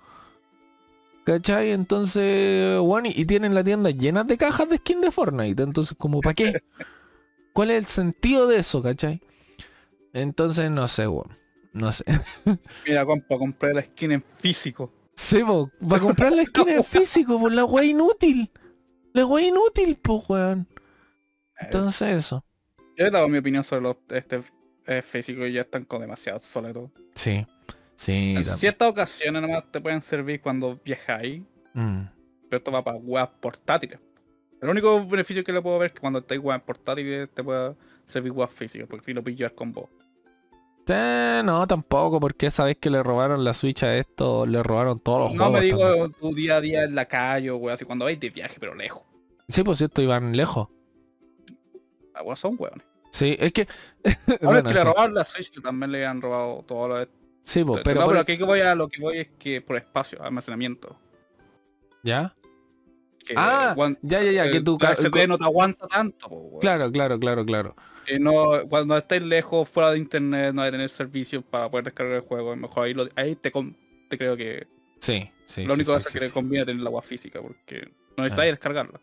¿Cachai? 1.25 1.71
Entonces, 1.71 2.79
bueno, 2.79 3.09
y 3.11 3.25
tienen 3.25 3.53
la 3.55 3.63
tienda 3.63 3.89
llena 3.89 4.23
de 4.23 4.37
cajas 4.37 4.69
de 4.69 4.77
skin 4.77 5.01
de 5.01 5.11
Fortnite. 5.11 5.63
Entonces, 5.63 5.97
como, 5.97 6.21
¿para 6.21 6.35
qué? 6.35 6.61
¿Cuál 7.51 7.71
es 7.71 7.77
el 7.77 7.85
sentido 7.85 8.47
de 8.47 8.57
eso, 8.57 8.81
cachai? 8.83 9.21
Entonces, 10.13 10.69
no 10.69 10.87
sé, 10.87 11.07
weón. 11.07 11.29
No 11.73 11.91
sé. 11.91 12.05
Mira, 12.87 13.05
compa, 13.05 13.37
compré 13.37 13.73
la 13.73 13.81
skin 13.83 14.11
en 14.13 14.23
físico. 14.37 14.91
Sí, 15.15 15.43
po, 15.43 15.69
para 15.89 16.01
comprar 16.01 16.31
la 16.31 16.43
skin 16.45 16.69
en 16.69 16.83
físico, 16.83 17.39
por 17.39 17.51
la 17.51 17.65
wea 17.65 17.83
inútil. 17.85 18.51
La 19.13 19.25
wea 19.25 19.47
inútil, 19.47 19.95
po, 19.97 20.23
weón. 20.29 20.67
Entonces, 21.59 22.15
eso. 22.17 22.44
Yo 22.97 23.05
he 23.05 23.11
dado 23.11 23.27
mi 23.27 23.37
opinión 23.37 23.63
sobre 23.63 23.81
los 23.83 23.97
este 24.09 24.41
eh, 24.87 25.01
físicos 25.01 25.47
y 25.47 25.53
ya 25.53 25.61
están 25.61 25.83
con 25.85 26.01
demasiado 26.01 26.37
obsoletos. 26.37 26.89
Sí. 27.15 27.45
Sí. 27.95 28.35
En 28.37 28.45
ciertas 28.45 28.89
ocasiones 28.89 29.41
nomás 29.41 29.63
te 29.71 29.79
pueden 29.81 30.01
servir 30.01 30.41
cuando 30.41 30.79
viajáis, 30.83 31.41
Mm. 31.73 32.03
pero 32.49 32.57
esto 32.57 32.71
va 32.71 32.83
para 32.83 32.97
weas 32.97 33.27
portátiles. 33.41 33.99
El 34.61 34.69
único 34.69 35.05
beneficio 35.05 35.43
que 35.43 35.51
le 35.51 35.61
puedo 35.61 35.77
ver 35.79 35.87
es 35.87 35.93
que 35.93 35.99
cuando 35.99 36.19
estáis 36.19 36.39
weas 36.41 36.61
portátiles 36.61 37.29
te 37.33 37.43
pueda 37.43 37.75
servir 38.07 38.31
weas 38.31 38.51
físicas, 38.51 38.87
porque 38.89 39.05
si 39.07 39.13
lo 39.13 39.23
pillas 39.23 39.51
con 39.51 39.73
vos. 39.73 39.89
Eh, 40.87 41.41
no, 41.43 41.65
tampoco, 41.67 42.19
porque 42.19 42.45
esa 42.47 42.63
vez 42.65 42.77
que 42.77 42.89
le 42.91 43.01
robaron 43.01 43.43
la 43.43 43.53
Switch 43.53 43.81
a 43.83 43.97
esto, 43.97 44.45
le 44.45 44.61
robaron 44.61 44.99
todos 44.99 45.31
los 45.31 45.33
No 45.33 45.45
juegos. 45.49 45.61
me 45.63 45.69
también. 45.69 45.93
digo 45.95 46.09
tu 46.19 46.35
día 46.35 46.57
a 46.57 46.61
día 46.61 46.83
en 46.83 46.93
la 46.95 47.05
calle 47.05 47.49
o 47.49 47.57
weas 47.57 47.75
así, 47.75 47.85
cuando 47.85 48.05
vais 48.05 48.19
de 48.19 48.29
viaje, 48.29 48.57
pero 48.59 48.75
lejos. 48.75 49.03
Sí, 49.47 49.63
por 49.63 49.75
cierto, 49.75 50.01
iban 50.01 50.35
lejos. 50.37 50.67
Weas 52.23 52.39
son 52.39 52.55
weones. 52.57 52.85
Sí, 53.11 53.35
es 53.39 53.51
que... 53.53 53.67
Ahora 54.27 54.37
bueno, 54.41 54.63
que 54.69 54.73
le 54.73 54.79
sí. 54.81 54.85
robaron 54.85 55.13
la 55.13 55.25
Switch, 55.25 55.51
que 55.51 55.61
también 55.61 55.91
le 55.91 56.05
han 56.05 56.21
robado 56.21 56.63
todo 56.67 56.87
lo 56.89 56.95
de... 56.97 57.07
Sí, 57.43 57.63
po, 57.63 57.79
pero, 57.83 57.99
no, 58.01 58.05
por- 58.05 58.13
pero 58.13 58.21
aquí 58.21 58.37
que 58.37 58.43
voy 58.43 58.59
a 58.61 58.75
lo 58.75 58.87
que 58.89 58.99
voy 59.01 59.19
es 59.19 59.27
que 59.39 59.61
por 59.61 59.77
espacio, 59.77 60.21
almacenamiento. 60.23 60.97
¿Ya? 62.03 62.35
Que, 63.25 63.33
Ah, 63.37 63.75
ya, 64.01 64.21
ya, 64.21 64.31
ya, 64.31 64.43
que 64.51 64.57
el- 64.57 64.63
tu... 64.63 64.77
SD 64.77 65.27
no 65.27 65.37
te 65.37 65.43
aguanta 65.45 65.87
tanto, 65.87 66.27
po. 66.29 66.59
Claro, 66.59 66.91
claro, 66.91 67.19
claro, 67.19 67.45
claro. 67.45 67.75
Eh, 68.07 68.19
no, 68.19 68.67
cuando 68.69 68.97
estés 68.97 69.21
lejos, 69.21 69.67
fuera 69.67 69.91
de 69.91 69.97
internet, 69.97 70.53
no 70.53 70.61
hay 70.61 70.71
tener 70.71 70.89
servicios 70.89 71.43
para 71.43 71.69
poder 71.69 71.85
descargar 71.85 72.15
el 72.17 72.21
juego. 72.21 72.55
Mejor 72.55 72.85
ahí, 72.85 72.93
lo- 72.93 73.09
ahí 73.15 73.35
te, 73.35 73.51
creo 73.51 74.37
que 74.37 74.67
Sí, 74.99 75.29
sí. 75.45 75.65
lo 75.65 75.73
único 75.73 75.91
sí, 75.93 75.97
es 75.99 76.05
sí, 76.05 76.13
que 76.19 76.25
le 76.25 76.31
conviene 76.31 76.65
tener 76.65 76.81
la 76.83 76.89
agua 76.89 77.01
física, 77.01 77.41
porque 77.41 77.89
no 78.17 78.23
necesitas 78.23 78.45
descargarla. 78.47 78.99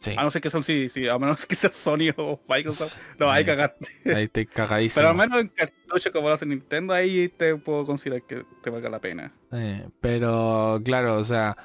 Sí, 0.00 0.14
A 0.16 0.22
no 0.24 0.30
ser 0.30 0.40
que 0.40 0.48
son 0.50 0.62
sí, 0.64 0.88
sí, 0.88 1.06
a 1.08 1.18
menos 1.18 1.46
que 1.46 1.54
sea 1.54 1.68
Sony 1.70 2.10
o 2.16 2.40
Microsoft. 2.48 2.94
No, 3.18 3.36
Sí. 3.36 3.44
cagaste. 3.44 3.86
ahí 4.06 4.24
estoy 4.24 4.46
cagadísimo. 4.46 5.00
Pero 5.00 5.08
al 5.10 5.16
menos 5.16 5.40
en 5.40 5.48
cartucho 5.48 6.10
como 6.12 6.28
lo 6.28 6.34
hace 6.34 6.46
Nintendo, 6.46 6.94
ahí 6.94 7.28
te 7.28 7.54
puedo 7.56 7.84
considerar 7.84 8.22
que 8.26 8.44
te 8.62 8.70
valga 8.70 8.88
la 8.88 8.98
pena. 8.98 9.32
Eh, 9.52 9.86
pero 10.00 10.80
claro, 10.84 11.16
o 11.18 11.24
sea, 11.24 11.56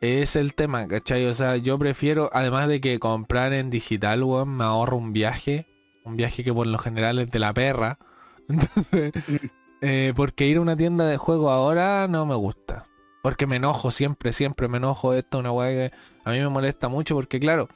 es 0.00 0.36
el 0.36 0.54
tema, 0.54 0.88
¿cachai? 0.88 1.26
O 1.26 1.34
sea, 1.34 1.56
yo 1.58 1.78
prefiero, 1.78 2.30
además 2.32 2.66
de 2.68 2.80
que 2.80 2.98
comprar 2.98 3.52
en 3.52 3.68
digital, 3.68 4.22
weón, 4.24 4.56
me 4.56 4.64
ahorro 4.64 4.96
un 4.96 5.12
viaje. 5.12 5.66
Un 6.04 6.16
viaje 6.16 6.42
que 6.42 6.52
por 6.52 6.66
lo 6.66 6.78
general 6.78 7.18
es 7.18 7.30
de 7.30 7.38
la 7.38 7.52
perra. 7.52 7.98
Entonces, 8.48 9.12
eh, 9.82 10.12
porque 10.16 10.46
ir 10.46 10.56
a 10.56 10.60
una 10.62 10.76
tienda 10.76 11.06
de 11.06 11.18
juego 11.18 11.50
ahora 11.50 12.08
no 12.08 12.24
me 12.26 12.34
gusta. 12.34 12.86
Porque 13.22 13.46
me 13.46 13.56
enojo, 13.56 13.90
siempre, 13.90 14.32
siempre 14.32 14.66
me 14.66 14.78
enojo. 14.78 15.14
Esto 15.14 15.38
es 15.38 15.40
una 15.40 15.52
weá 15.52 15.68
que 15.90 15.92
a 16.24 16.30
mí 16.30 16.38
me 16.38 16.48
molesta 16.48 16.88
mucho 16.88 17.14
porque 17.14 17.40
claro, 17.40 17.68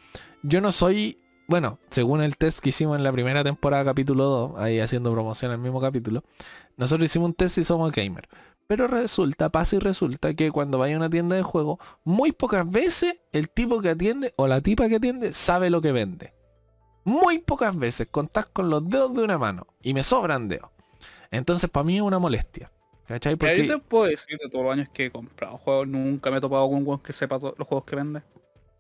yo 0.42 0.60
no 0.60 0.72
soy 0.72 1.18
bueno, 1.48 1.78
según 1.90 2.22
el 2.22 2.36
test 2.36 2.58
que 2.58 2.70
hicimos 2.70 2.96
en 2.96 3.04
la 3.04 3.12
primera 3.12 3.44
temporada, 3.44 3.84
capítulo 3.84 4.24
2, 4.24 4.52
ahí 4.58 4.80
haciendo 4.80 5.12
promoción 5.12 5.52
al 5.52 5.58
mismo 5.58 5.80
capítulo, 5.80 6.24
nosotros 6.76 7.06
hicimos 7.06 7.28
un 7.28 7.34
test 7.34 7.58
y 7.58 7.64
somos 7.64 7.92
gamer. 7.92 8.28
Pero 8.66 8.88
resulta, 8.88 9.48
pasa 9.50 9.76
y 9.76 9.78
resulta 9.78 10.34
que 10.34 10.50
cuando 10.50 10.78
vaya 10.78 10.94
a 10.94 10.98
una 10.98 11.10
tienda 11.10 11.36
de 11.36 11.42
juego, 11.42 11.78
muy 12.02 12.32
pocas 12.32 12.68
veces 12.68 13.20
el 13.30 13.48
tipo 13.48 13.80
que 13.80 13.90
atiende 13.90 14.34
o 14.36 14.48
la 14.48 14.60
tipa 14.60 14.88
que 14.88 14.96
atiende 14.96 15.32
sabe 15.32 15.70
lo 15.70 15.80
que 15.80 15.92
vende. 15.92 16.34
Muy 17.04 17.38
pocas 17.38 17.76
veces 17.78 18.08
contás 18.10 18.46
con 18.46 18.68
los 18.68 18.88
dedos 18.88 19.14
de 19.14 19.22
una 19.22 19.38
mano 19.38 19.68
y 19.80 19.94
me 19.94 20.02
sobran 20.02 20.48
dedos. 20.48 20.70
Entonces 21.30 21.70
para 21.70 21.84
mí 21.84 21.96
es 21.96 22.02
una 22.02 22.18
molestia. 22.18 22.72
¿Cachai? 23.06 23.36
Porque... 23.36 23.54
Ahí 23.54 23.68
te 23.68 23.78
puedo 23.78 24.04
decir 24.04 24.38
de 24.38 24.48
todos 24.48 24.64
los 24.64 24.72
años 24.72 24.88
que 24.92 25.06
he 25.06 25.10
comprado 25.10 25.58
juegos, 25.58 25.88
nunca 25.88 26.30
me 26.30 26.38
he 26.38 26.40
topado 26.40 26.68
con 26.68 26.78
un 26.78 26.86
weón 26.86 27.00
que 27.00 27.12
sepa 27.12 27.38
los 27.38 27.66
juegos 27.66 27.84
que 27.84 27.96
vende. 27.96 28.22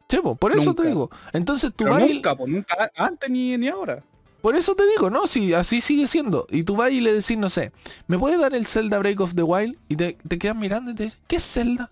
Sí, 0.08 0.18
por 0.38 0.52
eso 0.52 0.74
te 0.74 0.86
digo. 0.86 1.10
Entonces 1.32 1.72
tú 1.74 1.84
vas 1.84 2.00
nunca, 2.00 2.36
pues 2.36 2.50
nunca, 2.50 2.90
antes 2.94 3.28
ni, 3.28 3.56
ni 3.56 3.68
ahora. 3.68 4.02
Por 4.40 4.54
eso 4.54 4.76
te 4.76 4.86
digo, 4.86 5.10
no, 5.10 5.26
si 5.26 5.54
así 5.54 5.80
sigue 5.80 6.06
siendo. 6.06 6.46
Y 6.50 6.62
tú 6.62 6.76
vas 6.76 6.92
y 6.92 7.00
le 7.00 7.12
decís, 7.12 7.36
no 7.36 7.48
sé, 7.48 7.72
¿me 8.06 8.18
puedes 8.18 8.38
dar 8.38 8.54
el 8.54 8.66
Zelda 8.66 8.98
Break 8.98 9.20
of 9.20 9.34
the 9.34 9.42
Wild? 9.42 9.76
Y 9.88 9.96
te, 9.96 10.16
te 10.28 10.38
quedas 10.38 10.56
mirando 10.56 10.92
y 10.92 10.94
te 10.94 11.02
dicen, 11.04 11.20
¿qué 11.26 11.36
es 11.36 11.44
Zelda? 11.44 11.90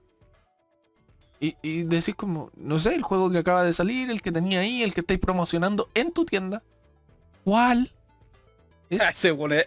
Y, 1.40 1.56
y, 1.62 1.82
decís 1.82 2.14
como, 2.14 2.50
no 2.54 2.78
sé, 2.78 2.94
el 2.94 3.02
juego 3.02 3.30
que 3.30 3.38
acaba 3.38 3.64
de 3.64 3.72
salir, 3.72 4.08
el 4.08 4.22
que 4.22 4.30
tenía 4.30 4.60
ahí, 4.60 4.82
el 4.82 4.94
que 4.94 5.00
estáis 5.00 5.18
promocionando 5.18 5.90
en 5.94 6.12
tu 6.12 6.24
tienda. 6.24 6.62
¿Cuál? 7.42 7.92
Se 9.14 9.34
pone 9.34 9.66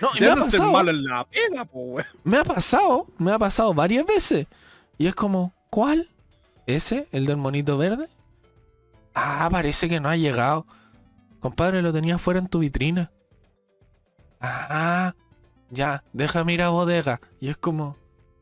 No, 0.00 0.08
y 0.16 0.20
me 0.20 0.30
ha 0.30 0.36
pasado. 0.36 0.72
me 2.24 2.36
ha 2.36 2.44
pasado, 2.44 3.06
me 3.18 3.32
ha 3.32 3.38
pasado 3.38 3.74
varias 3.74 4.06
veces. 4.06 4.46
Y 4.98 5.06
es 5.06 5.14
como, 5.14 5.52
¿cuál? 5.70 6.08
¿Ese? 6.66 7.08
¿El 7.12 7.26
del 7.26 7.36
monito 7.36 7.76
verde? 7.78 8.08
Ah, 9.14 9.48
parece 9.50 9.88
que 9.88 10.00
no 10.00 10.08
ha 10.08 10.16
llegado. 10.16 10.66
Compadre, 11.40 11.82
lo 11.82 11.92
tenía 11.92 12.18
fuera 12.18 12.40
en 12.40 12.48
tu 12.48 12.60
vitrina. 12.60 13.12
Ah, 14.40 15.14
ya, 15.70 16.04
deja 16.12 16.44
mirar 16.44 16.70
bodega. 16.70 17.20
Y 17.40 17.48
es 17.48 17.56
como, 17.56 17.96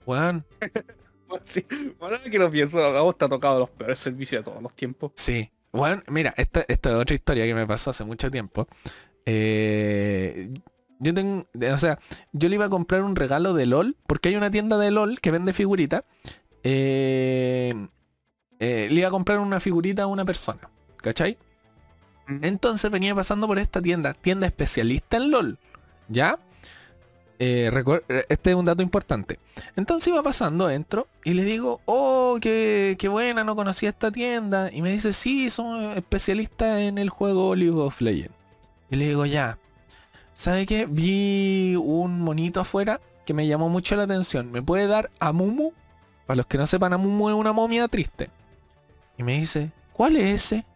weón. 0.07 0.45
sí, 1.47 1.67
ahora 2.01 2.21
que 2.21 2.39
lo 2.39 2.51
pienso, 2.51 2.79
a 2.79 3.01
vos 3.03 3.17
te 3.17 3.25
ha 3.25 3.29
tocado 3.29 3.61
los 3.61 3.71
peores 3.71 3.99
servicios 3.99 4.41
de 4.41 4.51
todos 4.51 4.63
los 4.63 4.73
tiempos. 4.75 5.13
Sí. 5.17 5.51
Bueno, 5.73 6.03
mira, 6.09 6.35
esta, 6.37 6.65
esta 6.69 6.91
es 6.91 6.97
otra 6.97 7.15
historia 7.15 7.45
que 7.47 7.55
me 7.55 7.67
pasó 7.67 7.91
hace 7.91 8.05
mucho 8.05 8.31
tiempo. 8.31 8.69
Eh, 9.25 10.53
yo 11.03 11.13
tengo, 11.13 11.47
o 11.73 11.79
sea, 11.79 11.99
yo 12.33 12.49
le 12.49 12.55
iba 12.55 12.67
a 12.67 12.71
comprar 12.71 13.03
un 13.03 13.17
regalo 13.17 13.55
de 13.55 13.67
LOL, 13.67 13.97
porque 14.07 14.29
hay 14.29 14.37
una 14.37 14.51
tienda 14.51 14.79
de 14.79 14.93
LOL 14.93 15.21
que 15.21 15.33
vende 15.33 15.53
figuritas. 15.53 16.05
Eh, 16.63 17.75
eh, 18.61 18.89
le 18.89 19.01
iba 19.01 19.09
a 19.09 19.11
comprar 19.11 19.41
una 19.41 19.59
figurita 19.59 20.05
a 20.05 20.07
una 20.07 20.25
persona, 20.25 20.71
¿cachai? 20.99 21.37
Entonces 22.29 22.89
venía 22.89 23.17
pasando 23.17 23.49
por 23.49 23.59
esta 23.59 23.83
tienda, 23.83 24.13
tienda 24.15 24.47
especialista 24.47 25.17
en 25.17 25.33
LOL, 25.33 25.59
¿ya? 26.09 26.39
este 27.39 28.51
es 28.51 28.55
un 28.55 28.65
dato 28.65 28.85
importante. 28.85 29.41
Entonces 29.75 30.07
iba 30.07 30.23
pasando, 30.23 30.71
entro 30.71 31.09
y 31.25 31.35
le 31.35 31.43
digo, 31.43 31.81
oh, 31.87 32.39
qué, 32.41 32.95
qué, 32.97 33.09
buena, 33.09 33.43
no 33.43 33.57
conocía 33.57 33.89
esta 33.89 34.13
tienda. 34.13 34.71
Y 34.73 34.81
me 34.81 34.93
dice, 34.93 35.13
sí, 35.13 35.51
somos 35.51 35.97
especialistas 35.97 36.79
en 36.79 36.99
el 36.99 37.11
juego 37.11 37.57
League 37.57 37.77
of 37.77 38.01
Legends. 38.01 38.37
Y 38.91 38.95
le 38.97 39.09
digo, 39.09 39.27
ya, 39.27 39.59
¿sabe 40.43 40.67
qué? 40.67 40.87
Vi 40.87 41.77
un 41.77 42.21
monito 42.21 42.59
afuera 42.61 43.01
que 43.25 43.33
me 43.33 43.47
llamó 43.47 43.69
mucho 43.69 43.95
la 43.95 44.03
atención. 44.03 44.51
¿Me 44.51 44.61
puede 44.61 44.89
dar 44.89 45.11
a 45.21 45.33
Mumu? 45.33 45.71
Para 46.27 46.37
los 46.39 46.47
que 46.47 46.59
no 46.59 46.67
sepan, 46.67 46.93
Amumu 46.93 47.29
es 47.29 47.37
una 47.37 47.53
momia 47.53 47.87
triste. 47.87 48.29
Y 49.17 49.23
me 49.23 49.39
dice, 49.39 49.71
¿cuál 49.93 50.17
es 50.17 50.25
ese? 50.35 50.67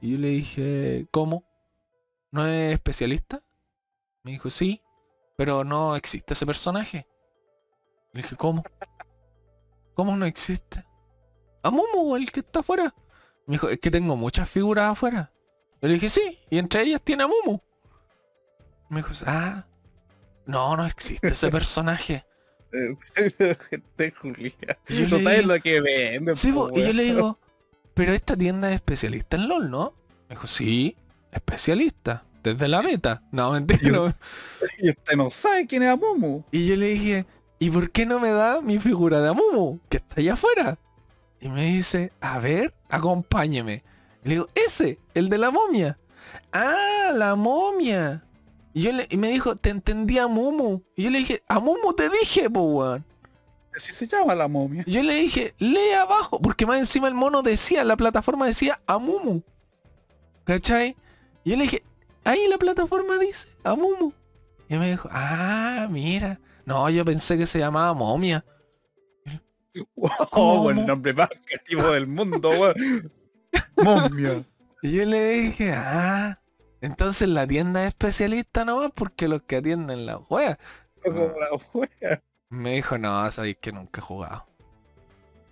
Y 0.00 0.12
yo 0.12 0.18
le 0.18 0.28
dije, 0.28 1.06
¿cómo? 1.12 1.44
¿No 2.32 2.44
es 2.44 2.74
especialista? 2.74 3.40
Me 4.24 4.32
dijo, 4.32 4.50
sí, 4.50 4.82
pero 5.36 5.62
no 5.62 5.94
existe 5.94 6.34
ese 6.34 6.44
personaje. 6.44 7.06
Le 8.12 8.22
dije, 8.22 8.34
¿cómo? 8.34 8.64
¿Cómo 9.94 10.16
no 10.16 10.26
existe? 10.26 10.84
Amumu, 11.62 12.16
el 12.16 12.32
que 12.32 12.40
está 12.40 12.60
afuera. 12.60 12.92
Me 13.46 13.54
dijo, 13.54 13.68
es 13.68 13.78
que 13.78 13.92
tengo 13.92 14.16
muchas 14.16 14.50
figuras 14.50 14.90
afuera. 14.90 15.32
Yo 15.80 15.86
le 15.86 15.94
dije, 15.94 16.08
sí, 16.08 16.40
y 16.50 16.58
entre 16.58 16.82
ellas 16.82 17.00
tiene 17.04 17.22
a 17.22 17.28
Mumu. 17.28 17.60
Me 18.92 18.98
dijo, 18.98 19.12
ah, 19.24 19.64
no, 20.44 20.76
no 20.76 20.84
existe 20.84 21.28
ese 21.28 21.50
personaje. 21.50 22.26
Gente 23.14 24.14
y 24.88 25.02
no 25.02 25.18
sabes 25.18 25.46
lo 25.46 25.58
que 25.60 25.80
vende. 25.80 26.36
Sí, 26.36 26.50
y 26.50 26.82
yo 26.82 26.92
le 26.92 27.04
digo, 27.04 27.38
pero 27.94 28.12
esta 28.12 28.36
tienda 28.36 28.68
es 28.68 28.74
especialista 28.74 29.36
en 29.38 29.48
LOL, 29.48 29.70
¿no? 29.70 29.94
Me 30.28 30.34
dijo, 30.34 30.46
sí, 30.46 30.94
especialista. 31.30 32.24
Desde 32.42 32.68
la 32.68 32.82
beta. 32.82 33.22
No, 33.30 33.52
mentira. 33.52 34.14
Y 34.78 34.90
usted 34.90 35.16
no 35.16 35.30
sabe 35.30 35.66
quién 35.66 35.84
es 35.84 35.88
Amumu. 35.88 36.42
Y 36.50 36.66
yo 36.66 36.76
le 36.76 36.88
dije, 36.88 37.24
¿y 37.60 37.70
por 37.70 37.90
qué 37.92 38.04
no 38.04 38.20
me 38.20 38.30
da 38.30 38.60
mi 38.60 38.78
figura 38.78 39.22
de 39.22 39.28
Amumu? 39.28 39.78
Que 39.88 39.98
está 39.98 40.16
allá 40.20 40.34
afuera. 40.34 40.78
Y 41.40 41.48
me 41.48 41.64
dice, 41.66 42.12
a 42.20 42.40
ver, 42.40 42.74
acompáñeme. 42.90 43.84
Y 44.24 44.28
le 44.28 44.34
digo, 44.34 44.48
ese, 44.54 44.98
el 45.14 45.30
de 45.30 45.38
la 45.38 45.50
momia. 45.50 45.98
Ah, 46.52 47.12
la 47.14 47.36
momia. 47.36 48.24
Y, 48.74 48.82
yo 48.82 48.92
le, 48.92 49.06
y 49.10 49.16
me 49.16 49.28
dijo, 49.28 49.56
te 49.56 49.70
entendí 49.70 50.18
a 50.18 50.28
Mumu. 50.28 50.82
Y 50.96 51.04
yo 51.04 51.10
le 51.10 51.18
dije, 51.18 51.42
a 51.48 51.60
Mumu 51.60 51.92
te 51.94 52.08
dije, 52.08 52.48
po, 52.48 52.98
Así 53.74 53.92
se 53.92 54.06
llama 54.06 54.34
la 54.34 54.48
momia. 54.48 54.84
yo 54.86 55.02
le 55.02 55.14
dije, 55.14 55.54
lee 55.58 55.92
abajo. 55.98 56.40
Porque 56.40 56.66
más 56.66 56.78
encima 56.78 57.08
el 57.08 57.14
mono 57.14 57.42
decía, 57.42 57.84
la 57.84 57.96
plataforma 57.96 58.46
decía 58.46 58.80
a 58.86 58.98
Mumu. 58.98 59.42
¿Cachai? 60.44 60.96
Y 61.44 61.50
yo 61.50 61.56
le 61.56 61.62
dije, 61.64 61.82
ahí 62.24 62.46
la 62.48 62.58
plataforma 62.58 63.18
dice 63.18 63.48
a 63.64 63.74
Mumu. 63.74 64.12
Y 64.68 64.76
me 64.76 64.90
dijo, 64.90 65.08
ah, 65.10 65.86
mira. 65.90 66.38
No, 66.64 66.88
yo 66.90 67.04
pensé 67.04 67.36
que 67.36 67.46
se 67.46 67.58
llamaba 67.58 67.92
momia. 67.94 68.44
Oh, 70.32 70.70
el 70.70 70.86
nombre 70.86 71.14
más 71.14 71.28
creativo 71.46 71.90
del 71.90 72.06
mundo, 72.06 72.50
weón. 72.50 73.12
Momia. 73.76 74.44
Y 74.82 74.92
yo 74.92 75.04
le 75.04 75.30
dije, 75.32 75.72
ah, 75.72 76.38
entonces 76.82 77.28
la 77.28 77.46
tienda 77.46 77.82
es 77.82 77.88
especialista 77.88 78.64
nomás 78.64 78.90
porque 78.92 79.28
los 79.28 79.42
que 79.42 79.56
atienden 79.56 80.04
la 80.04 80.16
juega. 80.16 80.58
la 81.04 82.20
Me 82.50 82.74
dijo, 82.74 82.98
no, 82.98 83.30
sabéis 83.30 83.56
que 83.60 83.72
nunca 83.72 84.00
he 84.00 84.04
jugado. 84.04 84.44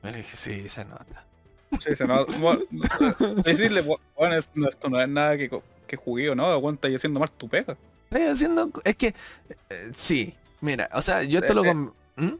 Me 0.02 0.12
dije, 0.12 0.36
sí, 0.36 0.68
se 0.68 0.84
nota. 0.84 1.24
Sí, 1.78 1.94
se 1.94 2.04
nota. 2.04 2.32
decirle, 3.44 3.82
bueno, 4.16 4.36
esto 4.36 4.88
no 4.88 5.00
es 5.00 5.08
nada 5.08 5.36
que, 5.38 5.48
que 5.86 5.96
jugué 5.96 6.30
o 6.30 6.34
no, 6.34 6.46
aguanta 6.46 6.88
y 6.88 6.96
haciendo 6.96 7.20
más 7.20 7.30
tu 7.30 7.48
pega. 7.48 7.76
Estoy 8.10 8.26
haciendo, 8.26 8.68
es 8.82 8.96
que, 8.96 9.14
eh, 9.70 9.90
sí, 9.94 10.34
mira, 10.60 10.90
o 10.92 11.00
sea, 11.00 11.22
yo 11.22 11.38
esto 11.38 11.54
lo... 11.54 11.64
Eh, 11.64 11.74
¿Mm? 11.74 12.34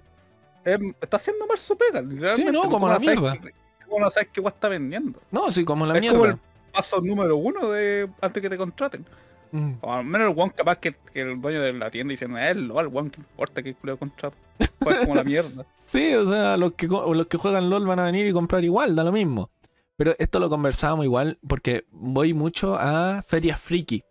eh, 0.64 0.95
está 1.01 1.16
haciendo 1.16 1.47
más 1.47 1.61
su 1.61 1.78
pega, 1.78 2.03
Sí, 2.34 2.45
no, 2.45 2.68
como 2.68 2.88
la 2.88 2.99
mierda 2.99 3.38
no 3.99 4.11
sabes 4.11 4.28
qué 4.32 4.41
está 4.41 4.68
vendiendo. 4.68 5.20
No, 5.30 5.51
sí, 5.51 5.64
como 5.64 5.86
la 5.86 5.99
es 5.99 6.12
Como 6.12 6.26
el 6.26 6.38
paso 6.73 7.01
número 7.01 7.37
uno 7.37 7.71
de 7.71 8.09
antes 8.21 8.43
que 8.43 8.51
te 8.51 8.57
contraten. 8.57 9.05
Mm. 9.53 9.73
O 9.81 9.93
al 9.93 10.05
menos 10.05 10.31
el 10.31 10.39
one 10.39 10.53
capaz 10.55 10.77
que, 10.77 10.95
el 11.14 11.41
dueño 11.41 11.61
de 11.61 11.73
la 11.73 11.91
tienda 11.91 12.12
diciendo, 12.12 12.39
es 12.39 12.57
LOL, 12.57 12.91
one 12.93 13.11
que 13.11 13.21
importa 13.21 13.62
que 13.62 13.77
le 13.83 13.97
contrato. 13.97 14.37
Pues 14.79 14.99
como 14.99 15.14
la 15.14 15.25
mierda. 15.25 15.66
sí, 15.75 16.14
o 16.14 16.31
sea, 16.31 16.57
los 16.57 16.75
que 16.75 16.87
los 16.87 17.27
que 17.27 17.39
juegan 17.39 17.68
LOL 17.68 17.87
van 17.87 17.99
a 17.99 18.05
venir 18.05 18.27
y 18.27 18.33
comprar 18.33 18.64
igual, 18.64 18.95
da 18.95 19.05
lo 19.05 19.12
mismo. 19.12 19.51
Pero 19.97 20.14
esto 20.18 20.41
lo 20.41 20.49
conversábamos 20.49 21.05
igual 21.05 21.39
porque 21.47 21.85
voy 21.91 22.33
mucho 22.33 22.77
a 22.79 23.23
ferias 23.27 23.61
friki. 23.61 24.03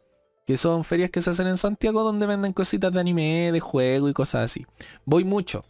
Que 0.45 0.57
son 0.57 0.83
ferias 0.83 1.11
que 1.11 1.21
se 1.21 1.29
hacen 1.29 1.47
en 1.47 1.57
Santiago 1.57 2.03
donde 2.03 2.25
venden 2.25 2.53
cositas 2.53 2.91
de 2.91 2.99
anime, 2.99 3.51
de 3.51 3.59
juego 3.59 4.09
y 4.09 4.13
cosas 4.13 4.45
así. 4.45 4.65
Voy 5.05 5.23
mucho. 5.23 5.63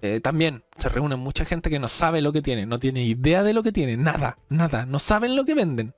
Eh, 0.00 0.20
también 0.20 0.64
se 0.76 0.90
reúne 0.90 1.16
mucha 1.16 1.46
gente 1.46 1.70
que 1.70 1.78
no 1.78 1.88
sabe 1.88 2.20
lo 2.20 2.30
que 2.30 2.42
tiene, 2.42 2.66
no 2.66 2.78
tiene 2.78 3.04
idea 3.04 3.42
de 3.42 3.54
lo 3.54 3.62
que 3.62 3.72
tiene, 3.72 3.96
nada, 3.96 4.36
nada, 4.50 4.84
no 4.84 4.98
saben 4.98 5.34
lo 5.34 5.46
que 5.46 5.54
venden. 5.54 5.94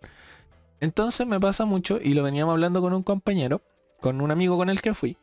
Entonces 0.81 1.27
me 1.27 1.41
pasa 1.41 1.64
mucho, 1.64 1.99
y 2.03 2.14
lo 2.14 2.22
veníamos 2.22 2.53
hablando 2.53 2.81
con 2.81 2.93
un 2.93 3.03
compañero, 3.03 3.62
con 4.01 4.20
un 4.20 4.31
amigo 4.31 4.57
con 4.57 4.68
el 4.68 4.83
que 4.83 4.95
fui, 4.95 5.16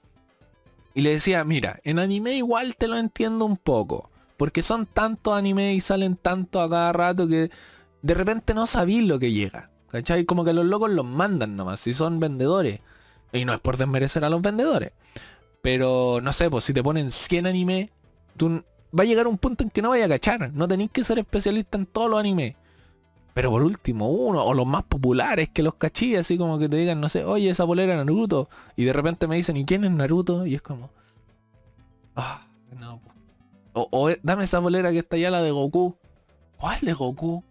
y 0.93 1.01
le 1.01 1.11
decía, 1.11 1.43
mira, 1.43 1.79
en 1.83 1.99
anime 1.99 2.35
igual 2.35 2.75
te 2.75 2.87
lo 2.87 2.97
entiendo 2.97 3.45
un 3.45 3.57
poco, 3.57 4.09
porque 4.37 4.61
son 4.61 4.85
tantos 4.85 5.35
anime 5.35 5.73
y 5.73 5.81
salen 5.81 6.15
tanto 6.15 6.61
a 6.61 6.69
cada 6.69 6.91
rato 6.91 7.27
que 7.27 7.49
de 8.01 8.13
repente 8.13 8.53
no 8.53 8.65
sabéis 8.65 9.03
lo 9.03 9.17
que 9.19 9.31
llega. 9.31 9.69
¿Cachai? 9.87 10.25
Como 10.25 10.43
que 10.43 10.53
los 10.53 10.65
locos 10.65 10.89
los 10.89 11.05
mandan 11.05 11.55
nomás, 11.55 11.79
si 11.79 11.93
son 11.93 12.19
vendedores. 12.19 12.79
Y 13.31 13.45
no 13.45 13.53
es 13.53 13.59
por 13.59 13.77
desmerecer 13.77 14.25
a 14.25 14.29
los 14.29 14.41
vendedores. 14.41 14.91
Pero 15.61 16.19
no 16.21 16.33
sé, 16.33 16.49
pues 16.49 16.63
si 16.63 16.73
te 16.73 16.81
ponen 16.81 17.11
100 17.11 17.45
anime, 17.45 17.91
tú 18.35 18.63
va 18.97 19.03
a 19.03 19.05
llegar 19.05 19.27
un 19.27 19.37
punto 19.37 19.63
en 19.63 19.69
que 19.69 19.83
no 19.83 19.89
vaya 19.89 20.05
a 20.05 20.09
cachar. 20.09 20.51
No 20.51 20.67
tenéis 20.67 20.89
que 20.91 21.03
ser 21.03 21.19
especialista 21.19 21.77
en 21.77 21.85
todos 21.85 22.09
los 22.09 22.19
animes. 22.19 22.55
Pero 23.33 23.49
por 23.49 23.63
último, 23.63 24.09
uno, 24.09 24.43
o 24.43 24.53
los 24.53 24.65
más 24.65 24.83
populares 24.83 25.49
que 25.49 25.63
los 25.63 25.75
cachí, 25.75 26.15
así 26.15 26.37
como 26.37 26.59
que 26.59 26.69
te 26.69 26.75
digan, 26.75 27.01
no 27.01 27.09
sé, 27.09 27.25
oye, 27.25 27.49
esa 27.49 27.65
polera 27.65 27.95
Naruto. 27.95 28.49
Y 28.75 28.85
de 28.85 28.93
repente 28.93 29.27
me 29.27 29.35
dicen, 29.35 29.57
¿y 29.57 29.65
quién 29.65 29.83
es 29.83 29.91
Naruto? 29.91 30.45
Y 30.45 30.55
es 30.55 30.61
como. 30.61 30.91
Ah, 32.15 32.47
no. 32.79 33.01
O, 33.73 33.87
o 33.91 34.11
dame 34.21 34.43
esa 34.43 34.61
polera 34.61 34.91
que 34.91 34.99
está 34.99 35.15
allá, 35.15 35.31
la 35.31 35.41
de 35.41 35.51
Goku. 35.51 35.97
¿Cuál 36.57 36.79
de 36.81 36.93
Goku? 36.93 37.43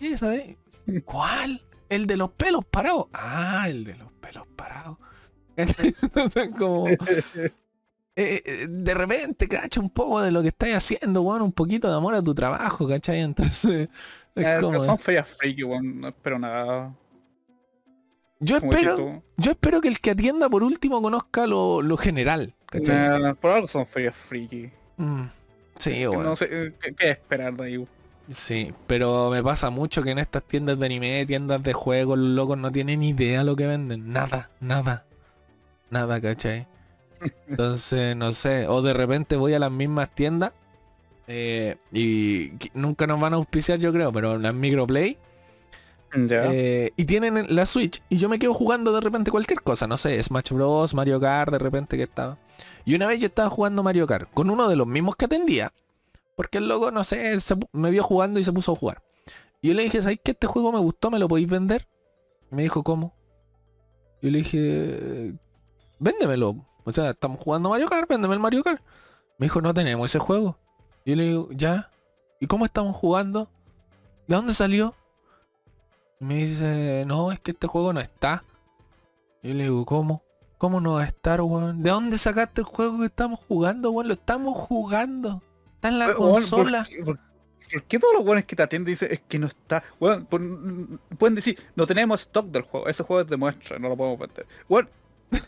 Esa 0.00 0.30
de. 0.30 0.56
¿Cuál? 1.04 1.62
el 1.88 2.06
de 2.06 2.16
los 2.16 2.30
pelos 2.30 2.64
parados. 2.64 3.06
Ah, 3.12 3.66
el 3.68 3.84
de 3.84 3.96
los 3.96 4.12
pelos 4.12 4.46
parados. 4.56 4.98
Entonces, 5.56 6.50
como... 6.56 6.86
Eh, 8.20 8.42
eh, 8.44 8.66
de 8.68 8.94
repente, 8.94 9.46
cacha 9.46 9.78
un 9.78 9.90
poco 9.90 10.20
de 10.20 10.32
lo 10.32 10.42
que 10.42 10.48
estás 10.48 10.70
haciendo, 10.70 11.22
weón, 11.22 11.40
un 11.40 11.52
poquito 11.52 11.88
de 11.88 11.94
amor 11.94 12.16
a 12.16 12.20
tu 12.20 12.34
trabajo, 12.34 12.88
¿cachai? 12.88 13.20
Entonces, 13.20 13.88
es 14.40 14.60
como- 14.60 14.82
son 14.82 14.98
ferias 14.98 15.28
freaky, 15.28 15.62
weón. 15.64 16.00
No 16.00 16.08
espero 16.08 16.38
nada. 16.38 16.94
yo 18.40 18.56
espero, 18.58 19.22
yo 19.36 19.50
espero 19.50 19.80
que 19.80 19.88
el 19.88 20.00
que 20.00 20.10
atienda 20.10 20.48
por 20.48 20.62
último 20.62 21.02
conozca 21.02 21.46
lo, 21.46 21.82
lo 21.82 21.96
general, 21.96 22.54
por 23.40 23.50
algo 23.50 23.66
son 23.66 23.86
ferias 23.86 24.14
freaky. 24.14 24.70
Mm, 24.96 25.24
sí. 25.78 26.04
No 26.04 26.36
sé 26.36 26.48
eh, 26.50 26.74
qué, 26.80 26.94
qué 26.94 27.10
esperar 27.10 27.54
de 27.54 27.64
ahí. 27.64 27.86
Sí, 28.30 28.74
pero 28.86 29.30
me 29.30 29.42
pasa 29.42 29.70
mucho 29.70 30.02
que 30.02 30.10
en 30.10 30.18
estas 30.18 30.44
tiendas 30.44 30.78
de 30.78 30.84
anime, 30.86 31.24
tiendas 31.26 31.62
de 31.62 31.72
juegos, 31.72 32.18
los 32.18 32.28
locos 32.28 32.58
no 32.58 32.70
tienen 32.70 33.00
ni 33.00 33.10
idea 33.10 33.42
lo 33.42 33.56
que 33.56 33.66
venden. 33.66 34.12
Nada, 34.12 34.50
nada. 34.60 35.06
Nada, 35.90 36.20
¿cachai? 36.20 36.66
Entonces, 37.48 38.14
no 38.14 38.32
sé. 38.32 38.68
O 38.68 38.82
de 38.82 38.92
repente 38.92 39.36
voy 39.36 39.54
a 39.54 39.58
las 39.58 39.70
mismas 39.70 40.10
tiendas. 40.14 40.52
Eh, 41.28 41.76
y 41.92 42.52
nunca 42.72 43.06
nos 43.06 43.20
van 43.20 43.34
a 43.34 43.36
auspiciar, 43.36 43.78
yo 43.78 43.92
creo, 43.92 44.10
pero 44.12 44.38
las 44.38 44.54
Microplay. 44.54 45.18
Eh, 46.14 46.90
y 46.96 47.04
tienen 47.04 47.54
la 47.54 47.66
Switch. 47.66 48.02
Y 48.08 48.16
yo 48.16 48.30
me 48.30 48.38
quedo 48.38 48.54
jugando 48.54 48.92
de 48.92 49.02
repente 49.02 49.30
cualquier 49.30 49.60
cosa. 49.60 49.86
No 49.86 49.98
sé, 49.98 50.20
Smash 50.22 50.52
Bros, 50.52 50.94
Mario 50.94 51.20
Kart, 51.20 51.52
de 51.52 51.58
repente 51.58 51.98
que 51.98 52.04
estaba. 52.04 52.38
Y 52.86 52.94
una 52.94 53.06
vez 53.06 53.20
yo 53.20 53.26
estaba 53.26 53.50
jugando 53.50 53.82
Mario 53.82 54.06
Kart 54.06 54.30
con 54.32 54.48
uno 54.48 54.68
de 54.68 54.76
los 54.76 54.86
mismos 54.86 55.16
que 55.16 55.26
atendía. 55.26 55.72
Porque 56.34 56.58
el 56.58 56.68
loco, 56.68 56.90
no 56.90 57.04
sé, 57.04 57.38
se 57.40 57.56
me 57.72 57.90
vio 57.90 58.02
jugando 58.02 58.40
y 58.40 58.44
se 58.44 58.52
puso 58.52 58.72
a 58.72 58.76
jugar. 58.76 59.02
Y 59.60 59.68
yo 59.68 59.74
le 59.74 59.82
dije, 59.82 60.00
¿sabes 60.00 60.18
qué? 60.24 60.30
Este 60.30 60.46
juego 60.46 60.72
me 60.72 60.78
gustó, 60.78 61.10
¿me 61.10 61.18
lo 61.18 61.28
podéis 61.28 61.50
vender? 61.50 61.86
Y 62.50 62.54
me 62.54 62.62
dijo, 62.62 62.82
¿cómo? 62.82 63.14
Yo 64.22 64.30
le 64.30 64.38
dije, 64.38 65.34
véndemelo. 65.98 66.64
O 66.84 66.92
sea, 66.92 67.10
estamos 67.10 67.38
jugando 67.40 67.68
Mario 67.68 67.88
Kart, 67.88 68.08
véndeme 68.08 68.32
el 68.32 68.40
Mario 68.40 68.62
Kart. 68.62 68.82
Me 69.36 69.46
dijo, 69.46 69.60
no 69.60 69.74
tenemos 69.74 70.08
ese 70.08 70.20
juego. 70.20 70.58
Y 71.08 71.12
yo 71.12 71.16
le 71.16 71.22
digo, 71.24 71.48
¿ya? 71.52 71.90
¿Y 72.38 72.46
cómo 72.46 72.66
estamos 72.66 72.94
jugando? 72.94 73.48
¿De 74.26 74.36
dónde 74.36 74.52
salió? 74.52 74.94
Y 76.20 76.24
me 76.26 76.34
dice, 76.34 77.04
no, 77.06 77.32
es 77.32 77.40
que 77.40 77.52
este 77.52 77.66
juego 77.66 77.94
no 77.94 78.00
está. 78.00 78.44
Y 79.42 79.48
yo 79.48 79.54
le 79.54 79.62
digo, 79.64 79.86
¿cómo? 79.86 80.22
¿Cómo 80.58 80.82
no 80.82 80.94
va 80.96 81.04
a 81.04 81.06
estar, 81.06 81.40
weón? 81.40 81.82
¿De 81.82 81.88
dónde 81.88 82.18
sacaste 82.18 82.60
el 82.60 82.66
juego 82.66 82.98
que 82.98 83.06
estamos 83.06 83.40
jugando, 83.48 83.90
weón? 83.90 84.08
Lo 84.08 84.12
estamos 84.12 84.54
jugando. 84.68 85.40
Está 85.76 85.88
en 85.88 85.98
la 85.98 86.06
Weón, 86.08 86.18
¿por 86.18 86.30
consola. 86.32 86.86
qué- 86.86 87.02
¿por, 87.02 87.16
por 87.72 87.82
qué 87.84 87.98
todos 87.98 88.12
los 88.12 88.24
buenos 88.26 88.44
que 88.44 88.54
te 88.54 88.62
atienden 88.64 88.92
dicen 88.92 89.08
es 89.10 89.20
que 89.26 89.38
no 89.38 89.46
está? 89.46 89.82
Weón, 89.98 90.26
pueden 90.26 91.34
decir, 91.36 91.58
no 91.74 91.86
tenemos 91.86 92.20
stock 92.20 92.48
del 92.48 92.64
juego, 92.64 92.86
ese 92.86 93.02
juego 93.02 93.22
es 93.22 93.28
de 93.28 93.36
muestra, 93.38 93.78
no 93.78 93.88
lo 93.88 93.96
podemos 93.96 94.18
vender. 94.18 94.46
Weón, 94.68 94.90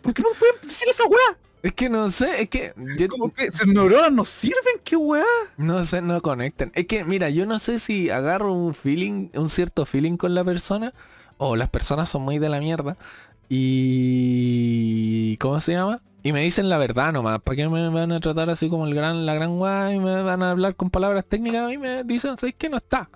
¿por 0.00 0.14
qué 0.14 0.22
no 0.22 0.30
pueden 0.38 0.54
decir 0.66 0.88
esa 0.88 1.04
weá? 1.04 1.36
Es 1.62 1.74
que 1.74 1.90
no 1.90 2.08
sé, 2.08 2.42
es 2.42 2.48
que 2.48 2.72
yo- 2.98 3.08
Como 3.08 3.32
que 3.34 3.52
sus 3.52 3.66
neuronas 3.66 4.12
no 4.12 4.24
sirven, 4.24 4.80
qué 4.82 4.96
weá. 4.96 5.24
no 5.58 5.84
sé, 5.84 6.00
no 6.00 6.20
conectan. 6.22 6.72
Es 6.74 6.86
que, 6.86 7.04
mira, 7.04 7.28
yo 7.30 7.44
no 7.46 7.58
sé 7.58 7.78
si 7.78 8.08
agarro 8.10 8.52
un 8.54 8.72
feeling, 8.74 9.28
un 9.34 9.48
cierto 9.50 9.84
feeling 9.84 10.16
con 10.16 10.34
la 10.34 10.42
persona, 10.44 10.94
o 11.36 11.56
las 11.56 11.68
personas 11.68 12.08
son 12.08 12.22
muy 12.22 12.38
de 12.38 12.48
la 12.48 12.60
mierda, 12.60 12.96
y... 13.48 15.36
¿Cómo 15.38 15.60
se 15.60 15.72
llama? 15.72 16.02
Y 16.22 16.32
me 16.32 16.42
dicen 16.42 16.68
la 16.68 16.76
verdad 16.78 17.12
nomás, 17.12 17.40
¿para 17.40 17.56
qué 17.56 17.68
me 17.68 17.88
van 17.88 18.12
a 18.12 18.20
tratar 18.20 18.50
así 18.50 18.68
como 18.68 18.86
el 18.86 18.94
gran, 18.94 19.24
la 19.24 19.34
gran 19.34 19.56
guay? 19.56 19.98
Me 19.98 20.22
van 20.22 20.42
a 20.42 20.50
hablar 20.50 20.76
con 20.76 20.90
palabras 20.90 21.24
técnicas 21.26 21.72
y 21.72 21.78
me 21.78 22.04
dicen, 22.04 22.36
¿sabes 22.38 22.54
que 22.56 22.68
no 22.68 22.76
está? 22.76 23.10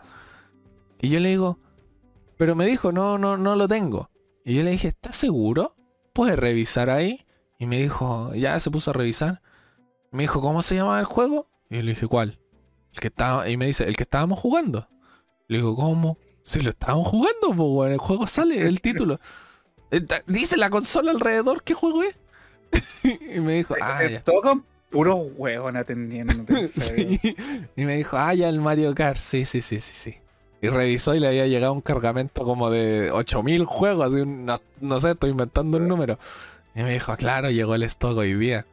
Y 1.01 1.11
yo 1.11 1.21
le 1.21 1.29
digo, 1.31 1.59
pero 2.39 2.55
me 2.55 2.65
dijo, 2.67 2.93
no, 2.93 3.19
no, 3.19 3.37
no 3.37 3.57
lo 3.57 3.69
tengo. 3.69 4.11
Y 4.45 4.55
yo 4.55 4.63
le 4.63 4.71
dije, 4.71 4.89
¿estás 4.89 5.17
seguro? 5.17 5.77
¿Puedes 6.15 6.39
revisar 6.39 6.89
ahí? 6.89 7.24
Y 7.59 7.67
me 7.67 7.81
dijo, 7.81 8.35
ya 8.35 8.59
se 8.61 8.71
puso 8.71 8.91
a 8.91 8.95
revisar. 8.95 9.41
Me 10.11 10.25
dijo, 10.25 10.41
¿cómo 10.41 10.63
se 10.63 10.75
llamaba 10.77 11.01
el 11.01 11.07
juego? 11.07 11.49
Y 11.71 11.83
le 11.83 11.91
dije, 11.93 12.07
¿cuál? 12.07 12.39
El 12.93 13.01
que 13.01 13.09
estaba, 13.09 13.49
y 13.49 13.57
me 13.57 13.67
dice, 13.67 13.85
el 13.85 13.97
que 13.97 14.05
estábamos 14.05 14.39
jugando. 14.39 14.89
Le 15.49 15.59
digo, 15.59 15.75
¿cómo? 15.77 16.19
Si 16.45 16.61
lo 16.61 16.71
estábamos 16.71 17.09
jugando, 17.09 17.49
pues 17.49 17.59
weón, 17.59 17.93
el 17.93 17.99
juego 17.99 18.27
sale, 18.27 18.67
el 18.67 18.81
título. 18.81 19.19
Eh, 19.91 20.05
Dice 20.27 20.57
la 20.57 20.71
consola 20.71 21.11
alrededor, 21.13 21.63
¿qué 21.63 21.75
juego 21.75 22.03
es? 22.03 22.19
y 23.37 23.41
me 23.41 23.55
dijo, 23.55 23.75
ah, 23.81 24.01
ya. 24.05 24.23
huevos 24.93 25.75
atendiéndote. 25.75 26.59
en 26.61 26.69
serio. 26.69 27.19
Sí. 27.23 27.37
Y 27.77 27.85
me 27.85 27.97
dijo, 27.97 28.17
ah, 28.17 28.35
ya 28.35 28.49
el 28.49 28.61
Mario 28.61 28.95
Kart. 28.95 29.19
Sí, 29.19 29.45
sí, 29.45 29.61
sí, 29.61 29.81
sí, 29.81 29.93
sí. 29.95 30.19
Y 30.63 30.69
revisó 30.69 31.15
y 31.15 31.21
le 31.21 31.29
había 31.29 31.47
llegado 31.47 31.73
un 31.73 31.81
cargamento 31.81 32.45
como 32.45 32.71
de 32.71 33.11
8000 33.11 33.65
juegos, 33.67 34.07
así 34.09 34.21
un- 34.23 34.45
no, 34.47 34.61
no 34.81 35.01
sé, 35.01 35.11
estoy 35.11 35.31
inventando 35.31 35.77
el 35.79 35.87
número. 35.89 36.19
Y 36.75 36.83
me 36.83 36.93
dijo, 36.93 37.17
claro, 37.17 37.51
llegó 37.51 37.75
el 37.75 37.83
stock 37.85 38.17
hoy 38.19 38.35
día. 38.35 38.67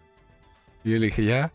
Y 0.83 0.91
yo 0.91 0.97
le 0.99 1.05
dije, 1.07 1.23
ya, 1.23 1.51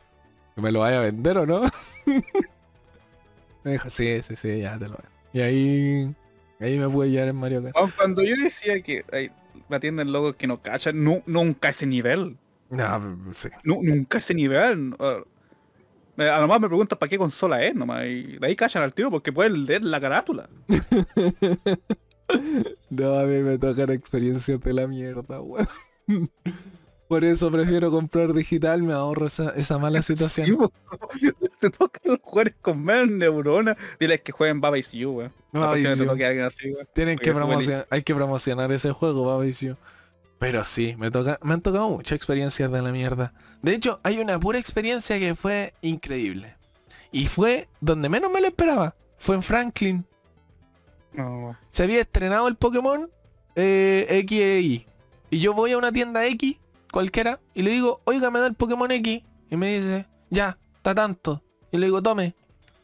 ¿me 0.54 0.70
lo 0.70 0.80
vaya 0.80 0.98
a 1.00 1.02
vender 1.02 1.38
o 1.38 1.46
no? 1.46 1.62
me 3.64 3.72
dijo, 3.72 3.90
sí, 3.90 4.22
sí, 4.22 4.36
sí, 4.36 4.60
ya 4.60 4.78
te 4.78 4.88
lo 4.88 4.96
vendo. 4.96 5.10
Y 5.32 5.40
ahí, 5.40 6.14
ahí 6.60 6.78
me 6.78 6.88
pude 6.88 7.10
llevar 7.10 7.28
en 7.28 7.36
Mario 7.36 7.62
Kart. 7.64 7.94
Cuando 7.96 8.22
yo 8.22 8.36
decía 8.36 8.80
que 8.80 9.04
ay, 9.12 9.30
me 9.68 9.76
atienden 9.76 10.12
locos 10.12 10.36
que 10.36 10.46
no 10.46 10.62
cachan, 10.62 11.02
nu- 11.02 11.22
nunca 11.26 11.70
ese 11.70 11.86
nivel. 11.86 12.36
No, 12.70 13.18
sí. 13.32 13.48
Nu- 13.64 13.82
nunca 13.82 14.18
ese 14.18 14.34
nivel. 14.34 14.94
Uh, 14.98 15.24
me- 16.16 16.28
a 16.28 16.40
lo 16.40 16.46
más 16.48 16.60
me 16.60 16.68
preguntan 16.68 16.98
para 16.98 17.10
qué 17.10 17.18
consola 17.18 17.62
es 17.64 17.74
nomás. 17.74 18.06
Y 18.06 18.38
de 18.38 18.46
ahí 18.46 18.56
cachan 18.56 18.82
al 18.84 18.94
tiro 18.94 19.10
porque 19.10 19.32
pueden 19.32 19.66
leer 19.66 19.82
la 19.82 20.00
carátula. 20.00 20.48
No, 22.90 23.18
a 23.18 23.22
mí 23.24 23.38
me 23.40 23.56
tocan 23.58 23.90
experiencias 23.90 24.60
de 24.60 24.72
la 24.72 24.86
mierda, 24.88 25.40
weón. 25.40 25.68
Por 27.08 27.24
eso 27.24 27.50
prefiero 27.52 27.90
comprar 27.90 28.32
digital, 28.32 28.82
me 28.82 28.92
ahorro 28.92 29.26
esa, 29.26 29.50
esa 29.50 29.78
mala 29.78 30.02
situación. 30.02 30.56
po. 30.56 30.72
te 31.60 31.70
tocan 31.70 32.02
los 32.04 32.18
jugadores 32.20 32.54
con 32.60 32.82
menos 32.82 33.08
neuronas. 33.08 33.76
Diles 34.00 34.22
que 34.22 34.32
jueguen 34.32 34.60
Baba 34.60 34.76
Is 34.76 34.90
You, 34.90 35.10
weón. 35.12 35.32
Baba 35.52 35.78
Is 35.78 35.98
You. 35.98 36.10
así. 36.44 36.74
Tienen 36.94 37.18
que 37.18 37.32
promocionar, 37.32 37.86
hay 37.90 38.02
que 38.02 38.14
promocionar 38.14 38.72
ese 38.72 38.90
juego, 38.90 39.24
Babicio. 39.24 39.78
Pero 40.38 40.64
sí, 40.64 40.96
me 40.98 41.10
toca, 41.10 41.38
me 41.42 41.54
han 41.54 41.62
tocado 41.62 41.88
muchas 41.88 42.16
experiencias 42.16 42.70
de 42.70 42.82
la 42.82 42.90
mierda. 42.90 43.32
De 43.62 43.74
hecho, 43.74 44.00
hay 44.02 44.18
una 44.18 44.38
pura 44.38 44.58
experiencia 44.58 45.18
que 45.18 45.34
fue 45.34 45.74
increíble. 45.82 46.56
Y 47.12 47.26
fue 47.26 47.68
donde 47.80 48.08
menos 48.08 48.30
me 48.30 48.40
lo 48.40 48.48
esperaba. 48.48 48.94
Fue 49.16 49.36
en 49.36 49.42
Franklin. 49.42 50.04
No. 51.12 51.56
Se 51.70 51.84
había 51.84 52.00
estrenado 52.00 52.48
el 52.48 52.56
Pokémon 52.56 53.08
eh, 53.54 54.06
Y. 55.30 55.40
Yo 55.40 55.54
voy 55.54 55.72
a 55.72 55.78
una 55.78 55.92
tienda 55.92 56.26
X, 56.26 56.56
cualquiera, 56.92 57.40
y 57.54 57.62
le 57.62 57.70
digo, 57.70 58.00
oiga, 58.04 58.30
me 58.30 58.40
da 58.40 58.46
el 58.46 58.54
Pokémon 58.54 58.90
X. 58.90 59.22
Y 59.50 59.56
me 59.56 59.78
dice, 59.78 60.06
ya, 60.30 60.58
está 60.76 60.94
tanto. 60.94 61.42
Y 61.70 61.78
le 61.78 61.86
digo, 61.86 62.02
tome. 62.02 62.34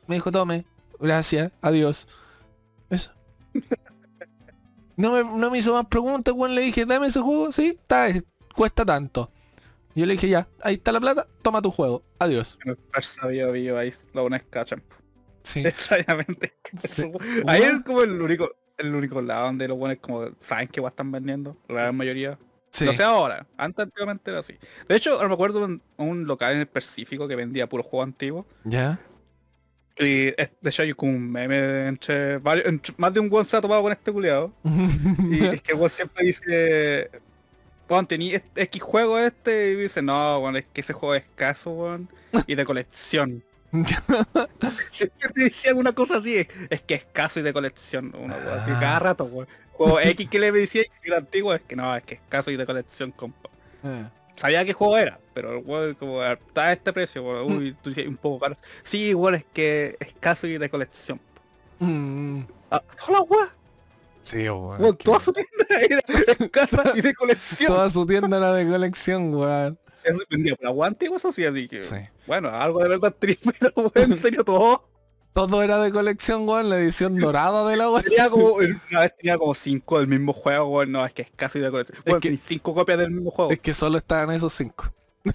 Me 0.06 0.16
dijo, 0.16 0.30
tome. 0.30 0.64
Gracias, 1.00 1.52
adiós. 1.60 2.06
Eso. 2.90 3.12
No 4.94 5.12
me, 5.12 5.24
no 5.24 5.50
me 5.50 5.58
hizo 5.58 5.72
más 5.72 5.86
preguntas, 5.86 6.34
weón. 6.36 6.54
Le 6.54 6.60
dije, 6.60 6.84
dame 6.84 7.06
ese 7.06 7.20
juego, 7.20 7.50
sí, 7.50 7.78
está, 7.82 8.10
eh, 8.10 8.22
cuesta 8.54 8.84
tanto. 8.84 9.30
Yo 9.94 10.06
le 10.06 10.12
dije, 10.12 10.28
ya, 10.28 10.48
ahí 10.62 10.74
está 10.74 10.92
la 10.92 11.00
plata, 11.00 11.26
toma 11.42 11.60
tu 11.60 11.70
juego, 11.70 12.02
adiós. 12.18 12.58
Ahí. 13.78 13.92
Los 14.12 14.22
buenos 14.22 14.40
cachan. 14.50 14.82
Sí. 15.42 15.60
Extrañamente. 15.66 16.54
Sí. 16.86 17.10
Ahí 17.46 17.62
es 17.62 17.82
como 17.84 18.02
el 18.02 18.20
único, 18.20 18.50
el 18.78 18.94
único 18.94 19.20
lado 19.22 19.46
donde 19.46 19.68
los 19.68 19.76
buenos 19.78 19.98
como 20.00 20.30
saben 20.40 20.68
que 20.68 20.80
están 20.88 21.10
vendiendo. 21.12 21.56
La 21.68 21.82
gran 21.82 21.96
mayoría. 21.96 22.38
Sí. 22.70 22.84
No 22.86 22.92
sé 22.92 23.02
ahora. 23.02 23.46
Antes 23.56 23.82
antiguamente 23.84 24.30
era 24.30 24.40
así. 24.40 24.54
De 24.88 24.96
hecho, 24.96 25.18
me 25.28 25.34
acuerdo 25.34 25.64
un, 25.64 25.82
local 26.26 26.54
en 26.54 26.60
específico 26.60 27.28
que 27.28 27.36
vendía 27.36 27.68
puro 27.68 27.82
juego 27.82 28.02
antiguo. 28.02 28.46
¿Ya? 28.64 28.98
Y 29.98 30.28
es- 30.40 30.50
de 30.60 30.70
hecho 30.70 30.82
hay 30.82 30.94
como 30.94 31.12
un 31.12 31.30
meme 31.30 31.86
entre 31.88 32.38
varios, 32.38 32.66
entre- 32.66 32.94
más 32.96 33.12
de 33.12 33.20
un 33.20 33.28
buen 33.28 33.44
se 33.44 33.56
ha 33.56 33.60
tomado 33.60 33.82
con 33.82 33.92
este 33.92 34.10
culiado. 34.10 34.52
Y 35.30 35.44
es 35.44 35.60
que 35.62 35.72
el 35.72 35.90
siempre 35.90 36.24
dice, 36.24 37.10
weón, 37.90 38.06
tení 38.06 38.34
est- 38.34 38.46
X 38.56 38.82
juego 38.82 39.18
este 39.18 39.72
y 39.72 39.76
dice, 39.76 40.00
no, 40.00 40.38
weón, 40.38 40.56
es 40.56 40.64
que 40.72 40.80
ese 40.80 40.94
juego 40.94 41.14
es 41.14 41.22
escaso, 41.24 41.70
weón, 41.72 42.08
y 42.46 42.54
de 42.54 42.64
colección. 42.64 43.44
Siempre 44.90 45.28
te 45.34 45.44
decían 45.44 45.76
una 45.78 45.92
cosa 45.92 46.18
así, 46.18 46.36
es, 46.38 46.46
es 46.70 46.82
que 46.82 46.94
es 46.94 47.00
escaso 47.02 47.40
y 47.40 47.42
de 47.42 47.52
colección, 47.52 48.14
una 48.18 48.36
weón, 48.36 48.58
así 48.58 48.70
Ah. 48.74 48.78
cada 48.80 48.98
rato, 48.98 49.24
weón. 49.24 49.48
Juego 49.72 49.98
X 50.00 50.28
que 50.28 50.38
le 50.38 50.52
decía 50.52 50.82
que 50.84 51.08
era 51.08 51.16
antiguo, 51.18 51.54
es 51.54 51.62
que 51.62 51.74
no, 51.74 51.96
es 51.96 52.02
que 52.02 52.14
es 52.14 52.20
escaso 52.20 52.50
y 52.50 52.56
de 52.56 52.66
colección, 52.66 53.10
compa. 53.12 53.48
Eh. 53.84 54.04
Sabía 54.36 54.64
qué 54.64 54.72
juego 54.72 54.96
era, 54.98 55.18
pero 55.34 55.52
el 55.58 55.62
weón 55.64 55.94
como 55.94 56.22
está 56.22 56.64
a 56.64 56.72
este 56.72 56.92
precio, 56.92 57.22
weón, 57.22 57.52
uy, 57.52 57.76
tú 57.82 57.90
dices 57.90 58.06
un 58.06 58.16
poco 58.16 58.40
caro. 58.40 58.56
Sí, 58.82 58.98
igual 59.08 59.34
es 59.36 59.44
que 59.52 59.96
es 59.98 60.08
escaso 60.08 60.46
y 60.46 60.58
de 60.58 60.68
colección. 60.68 61.20
Mm. 61.78 62.42
Ah, 62.70 62.82
toda 63.06 63.18
la 63.18 63.24
weá, 63.24 63.54
Sí, 64.22 64.38
que- 64.44 65.04
toda 65.04 65.18
su 65.20 65.32
tienda 65.32 65.66
era 65.80 66.00
escasa 66.38 66.84
y 66.94 67.00
de 67.00 67.12
colección. 67.14 67.72
Toda 67.72 67.90
su 67.90 68.06
tienda 68.06 68.36
era 68.36 68.52
de 68.54 68.68
colección, 68.68 69.34
weón. 69.34 69.78
Eso 70.04 70.18
vendía 70.30 70.56
por 70.56 70.66
agua 70.66 70.86
antigua, 70.88 71.16
eso 71.16 71.32
sí, 71.32 71.44
así 71.44 71.68
que. 71.68 71.82
Sí. 71.82 71.96
Bueno, 72.26 72.48
algo 72.50 72.82
de 72.82 72.88
verdad 72.88 73.14
triste, 73.18 73.50
pero 73.60 73.92
en 73.94 74.18
serio 74.18 74.44
todo. 74.44 74.88
Todo 75.34 75.62
era 75.62 75.78
de 75.78 75.90
colección, 75.90 76.46
weón, 76.46 76.68
la 76.68 76.78
edición 76.78 77.16
dorada 77.18 77.66
de 77.66 77.76
la 77.78 77.88
weón. 77.90 78.02
Tenía 78.02 78.28
como, 78.28 78.52
una 78.90 79.00
vez 79.00 79.16
tenía 79.16 79.38
como 79.38 79.54
cinco 79.54 79.98
del 79.98 80.06
mismo 80.08 80.32
juego, 80.34 80.66
weón. 80.66 80.92
No, 80.92 81.06
es 81.06 81.12
que 81.14 81.22
es 81.22 81.28
casi 81.34 81.58
de 81.58 81.70
colección. 81.70 81.98
Bueno, 82.04 82.20
que- 82.20 82.36
cinco 82.36 82.74
copias 82.74 82.98
del 82.98 83.10
mismo 83.10 83.30
juego. 83.30 83.50
Es 83.50 83.60
que 83.60 83.72
solo 83.72 83.96
estaban 83.98 84.30
esos 84.30 84.52
cinco. 84.52 84.92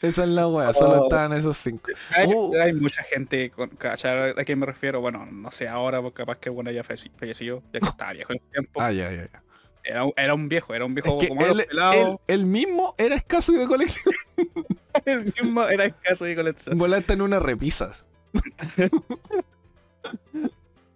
Esa 0.00 0.22
es 0.24 0.28
la 0.30 0.48
weá, 0.48 0.72
solo 0.72 1.02
Oh. 1.02 1.04
estaban 1.04 1.34
esos 1.34 1.56
cinco. 1.58 1.90
hay, 2.16 2.26
Uh. 2.26 2.54
hay 2.60 2.72
mucha 2.72 3.02
gente, 3.02 3.50
con, 3.50 3.68
¿cachai? 3.70 4.30
¿A 4.30 4.44
qué 4.44 4.56
me 4.56 4.64
refiero? 4.64 5.00
Bueno, 5.02 5.26
no 5.30 5.50
sé 5.50 5.68
ahora, 5.68 6.00
porque 6.00 6.16
capaz 6.22 6.38
que 6.38 6.48
bueno 6.48 6.70
ya 6.70 6.82
falleci- 6.82 7.10
falleció, 7.18 7.62
ya 7.72 7.80
que 7.80 7.88
estaba 7.88 8.12
viejo 8.14 8.32
en 8.32 8.40
el 8.42 8.50
tiempo. 8.50 8.80
Ah, 8.80 8.90
ya, 8.90 9.10
ya, 9.12 9.28
ya. 9.30 9.42
Era, 9.82 10.04
un- 10.04 10.12
era 10.16 10.34
un 10.34 10.48
viejo, 10.48 10.74
era 10.74 10.84
un 10.84 10.94
viejo 10.94 11.14
Es 11.16 11.22
que 11.22 11.28
como 11.28 11.44
él, 11.46 11.66
pelados. 11.68 11.96
él- 11.96 12.16
él 12.28 12.46
mismo 12.46 12.94
era 12.98 13.14
escaso 13.14 13.52
y 13.52 13.56
de 13.58 13.66
colección. 13.66 14.14
El 15.04 15.24
mismo 15.24 15.62
era 15.68 15.84
escaso 15.84 16.24
de 16.24 16.34
colección. 16.36 16.76
Volaste 16.76 17.12
en 17.14 17.22
unas 17.22 17.42
repisas. 17.42 18.04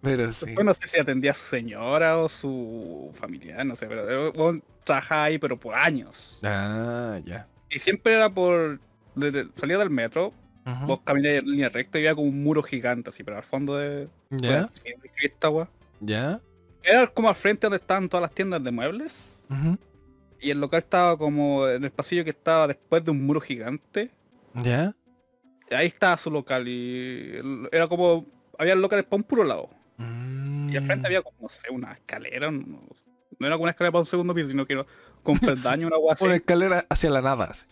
Pero 0.01 0.31
sí. 0.31 0.45
Después 0.47 0.65
no 0.65 0.73
sé 0.73 0.87
si 0.87 0.99
atendía 0.99 1.31
a 1.31 1.33
su 1.33 1.45
señora 1.45 2.17
o 2.19 2.29
su 2.29 3.11
familiar, 3.15 3.65
no 3.65 3.75
sé, 3.75 3.87
pero 3.87 4.31
bueno, 4.33 4.61
trabajaba 4.83 5.23
ahí 5.23 5.39
pero 5.39 5.57
por 5.59 5.73
años. 5.73 6.39
Ah, 6.43 7.19
ya. 7.25 7.47
Y 7.71 7.79
siempre 7.79 8.13
era 8.13 8.29
por... 8.29 8.79
desde- 9.15 9.47
salía 9.55 9.79
del 9.79 9.89
metro, 9.89 10.31
Ujú. 10.67 10.85
vos 10.85 10.99
caminabas 11.03 11.39
en 11.39 11.45
línea 11.49 11.69
recta 11.69 11.97
y 11.97 12.01
había 12.01 12.13
como 12.15 12.27
un 12.27 12.43
muro 12.43 12.61
gigante 12.61 13.09
así, 13.09 13.23
pero 13.23 13.37
al 13.37 13.43
fondo 13.43 13.77
de... 13.77 14.07
Ya, 14.29 14.69
ya. 16.01 16.39
Era 16.85 17.07
como 17.07 17.29
al 17.29 17.35
frente 17.35 17.65
donde 17.67 17.77
estaban 17.77 18.07
todas 18.09 18.21
las 18.21 18.31
tiendas 18.31 18.63
de 18.63 18.71
muebles. 18.71 19.47
Y 20.39 20.51
el 20.51 20.59
local 20.59 20.79
estaba 20.79 21.17
como 21.17 21.67
en 21.67 21.83
el 21.83 21.91
pasillo 21.91 22.23
que 22.23 22.29
estaba 22.31 22.67
después 22.67 23.03
de 23.03 23.11
un 23.11 23.25
muro 23.25 23.41
gigante. 23.41 24.11
Ya. 24.53 24.95
Ahí 25.71 25.87
estaba 25.87 26.15
su 26.17 26.29
local 26.29 26.67
y 26.67 27.33
era 27.71 27.87
como... 27.87 28.25
Había 28.59 28.75
locales 28.75 29.05
para 29.05 29.17
un 29.17 29.23
puro 29.23 29.43
lado. 29.43 29.69
Y 29.97 30.77
al 30.77 30.83
frente 30.85 31.01
Mm. 31.01 31.05
había 31.05 31.21
como, 31.21 31.37
no 31.41 31.49
sé, 31.49 31.69
una 31.71 31.93
escalera. 31.93 32.51
No, 32.51 32.59
no 33.39 33.47
era 33.47 33.55
como 33.55 33.63
una 33.63 33.71
escalera 33.71 33.91
para 33.91 34.01
un 34.01 34.05
segundo 34.05 34.33
piso, 34.35 34.47
sino 34.49 34.65
que 34.65 34.73
era 34.73 34.85
con 35.23 35.39
peldaño, 35.39 35.87
una 35.87 35.97
guasa. 35.97 36.23
Una 36.23 36.35
escalera 36.35 36.85
hacia 36.89 37.09
la 37.09 37.21
nada. 37.21 37.45
así. 37.45 37.65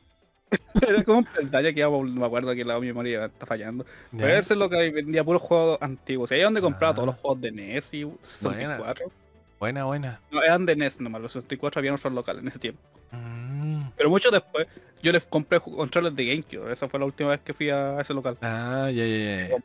era 0.88 1.04
como 1.04 1.20
un 1.20 1.26
peldaño 1.26 1.74
que 1.74 1.86
por- 1.86 2.06
no 2.08 2.20
me 2.22 2.26
acuerdo 2.26 2.54
que 2.56 2.66
la 2.66 2.80
mi 2.80 2.88
memoria 2.88 3.26
está 3.26 3.46
fallando. 3.46 3.86
Pero 4.12 4.28
Ya. 4.28 4.40
eso 4.40 4.54
es 4.54 4.60
lo 4.60 4.70
que 4.70 4.92
vendía 4.92 5.24
puros 5.24 5.42
juegos 5.42 5.78
antiguos. 5.82 6.32
Y 6.32 6.36
ahí 6.36 6.40
es 6.42 6.46
donde 6.46 6.62
compraba 6.62 6.92
Ah. 6.92 6.96
todos 6.96 7.06
los 7.08 7.16
juegos 7.18 7.42
de 7.42 7.52
NES 7.52 7.94
y 7.94 8.08
64. 8.22 9.12
Buena, 9.60 9.86
buena. 9.86 10.20
No, 10.32 10.42
eran 10.44 10.66
de 10.66 10.76
NES 10.76 11.00
nomás, 11.00 11.22
los 11.22 11.32
64 11.32 11.80
habían 11.80 11.96
otros 11.96 12.12
locales 12.14 12.42
en 12.42 12.50
ese 12.50 12.60
tiempo. 12.60 12.82
Mm. 13.12 13.84
Pero 13.96 14.10
mucho 14.10 14.30
después, 14.32 14.68
yo 15.02 15.12
les 15.12 15.24
compré 15.26 15.60
controles 15.60 16.16
de 16.16 16.26
GameCube. 16.26 16.72
Esa 16.74 16.90
fue 16.90 17.00
la 17.00 17.06
última 17.06 17.30
vez 17.30 17.40
que 17.42 17.54
fui 17.54 17.70
a 17.70 18.00
ese 18.02 18.14
local. 18.14 18.38
Ah, 18.42 18.90
ya, 18.94 19.06
ya, 19.06 19.48
ya. 19.48 19.56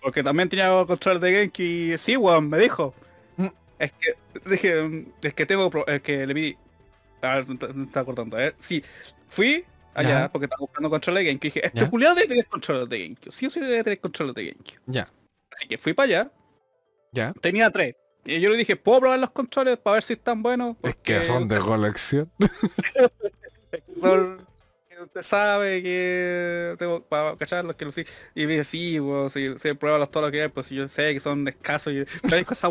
Porque 0.00 0.22
también 0.22 0.48
tenía 0.48 0.68
controles 0.86 1.20
de 1.20 1.32
GameCube 1.32 1.64
y 1.94 1.98
sí, 1.98 2.16
weón, 2.16 2.48
me 2.48 2.58
dijo. 2.58 2.94
Mm. 3.36 3.46
Es 3.78 3.92
que, 3.92 4.14
dije, 4.48 5.06
es 5.22 5.34
que 5.34 5.46
tengo, 5.46 5.70
es 5.86 6.00
que 6.02 6.26
le 6.26 6.34
vi, 6.34 6.56
a 7.22 7.36
ver, 7.36 7.46
me 7.48 7.54
está- 7.54 7.68
me 7.68 7.84
está 7.84 8.04
cortando, 8.04 8.36
a 8.36 8.40
ver, 8.40 8.54
sí, 8.58 8.82
fui 9.28 9.64
allá 9.96 10.08
Ya. 10.20 10.28
porque 10.32 10.44
estaba 10.46 10.60
buscando 10.60 10.90
controles 10.90 11.20
de 11.24 11.26
GameCube 11.30 11.46
y 11.48 11.50
dije, 11.50 11.66
este 11.66 11.90
culiado 11.90 12.14
debe 12.14 12.28
tener 12.28 12.46
controles 12.46 12.88
de 12.88 12.98
GameCube, 13.02 13.32
sí 13.32 13.46
o 13.46 13.50
sí 13.50 13.60
debe 13.60 13.82
tener 13.84 14.00
controles 14.00 14.34
de 14.34 14.44
GameCube. 14.46 14.80
Ya, 14.86 15.08
Así 15.54 15.66
que 15.68 15.78
fui 15.78 15.92
para 15.94 16.04
allá, 16.06 16.32
ya. 17.12 17.32
tenía 17.40 17.70
tres. 17.70 17.94
Y 18.24 18.40
yo 18.40 18.50
le 18.50 18.56
dije, 18.56 18.76
¿puedo 18.76 19.00
probar 19.00 19.18
los 19.20 19.30
controles 19.30 19.76
para 19.78 19.94
ver 19.94 20.02
si 20.02 20.12
están 20.14 20.42
buenos? 20.42 20.76
Es 20.82 20.96
que 20.96 21.22
son 21.24 21.48
de 21.48 21.58
colección. 21.58 22.30
son- 24.00 24.46
usted 24.98 25.22
sabe 25.22 25.82
que 25.82 26.74
tengo 26.78 27.02
para 27.04 27.36
cacharlos 27.36 27.76
que 27.76 27.84
lo 27.84 27.92
sí 27.92 28.04
y 28.34 28.46
me 28.46 28.52
dice 28.54 28.64
sí 28.64 28.98
weón, 28.98 29.28
si 29.28 29.58
se 29.58 29.74
prueba 29.74 30.06
todo 30.06 30.22
lo 30.24 30.30
que 30.32 30.40
hay 30.42 30.48
pues 30.48 30.70
yo 30.70 30.88
sé 30.88 31.12
que 31.12 31.20
son 31.20 31.46
escasos 31.46 31.92
y 31.92 31.96
me 32.30 32.36
dijo 32.38 32.54
esa 32.54 32.70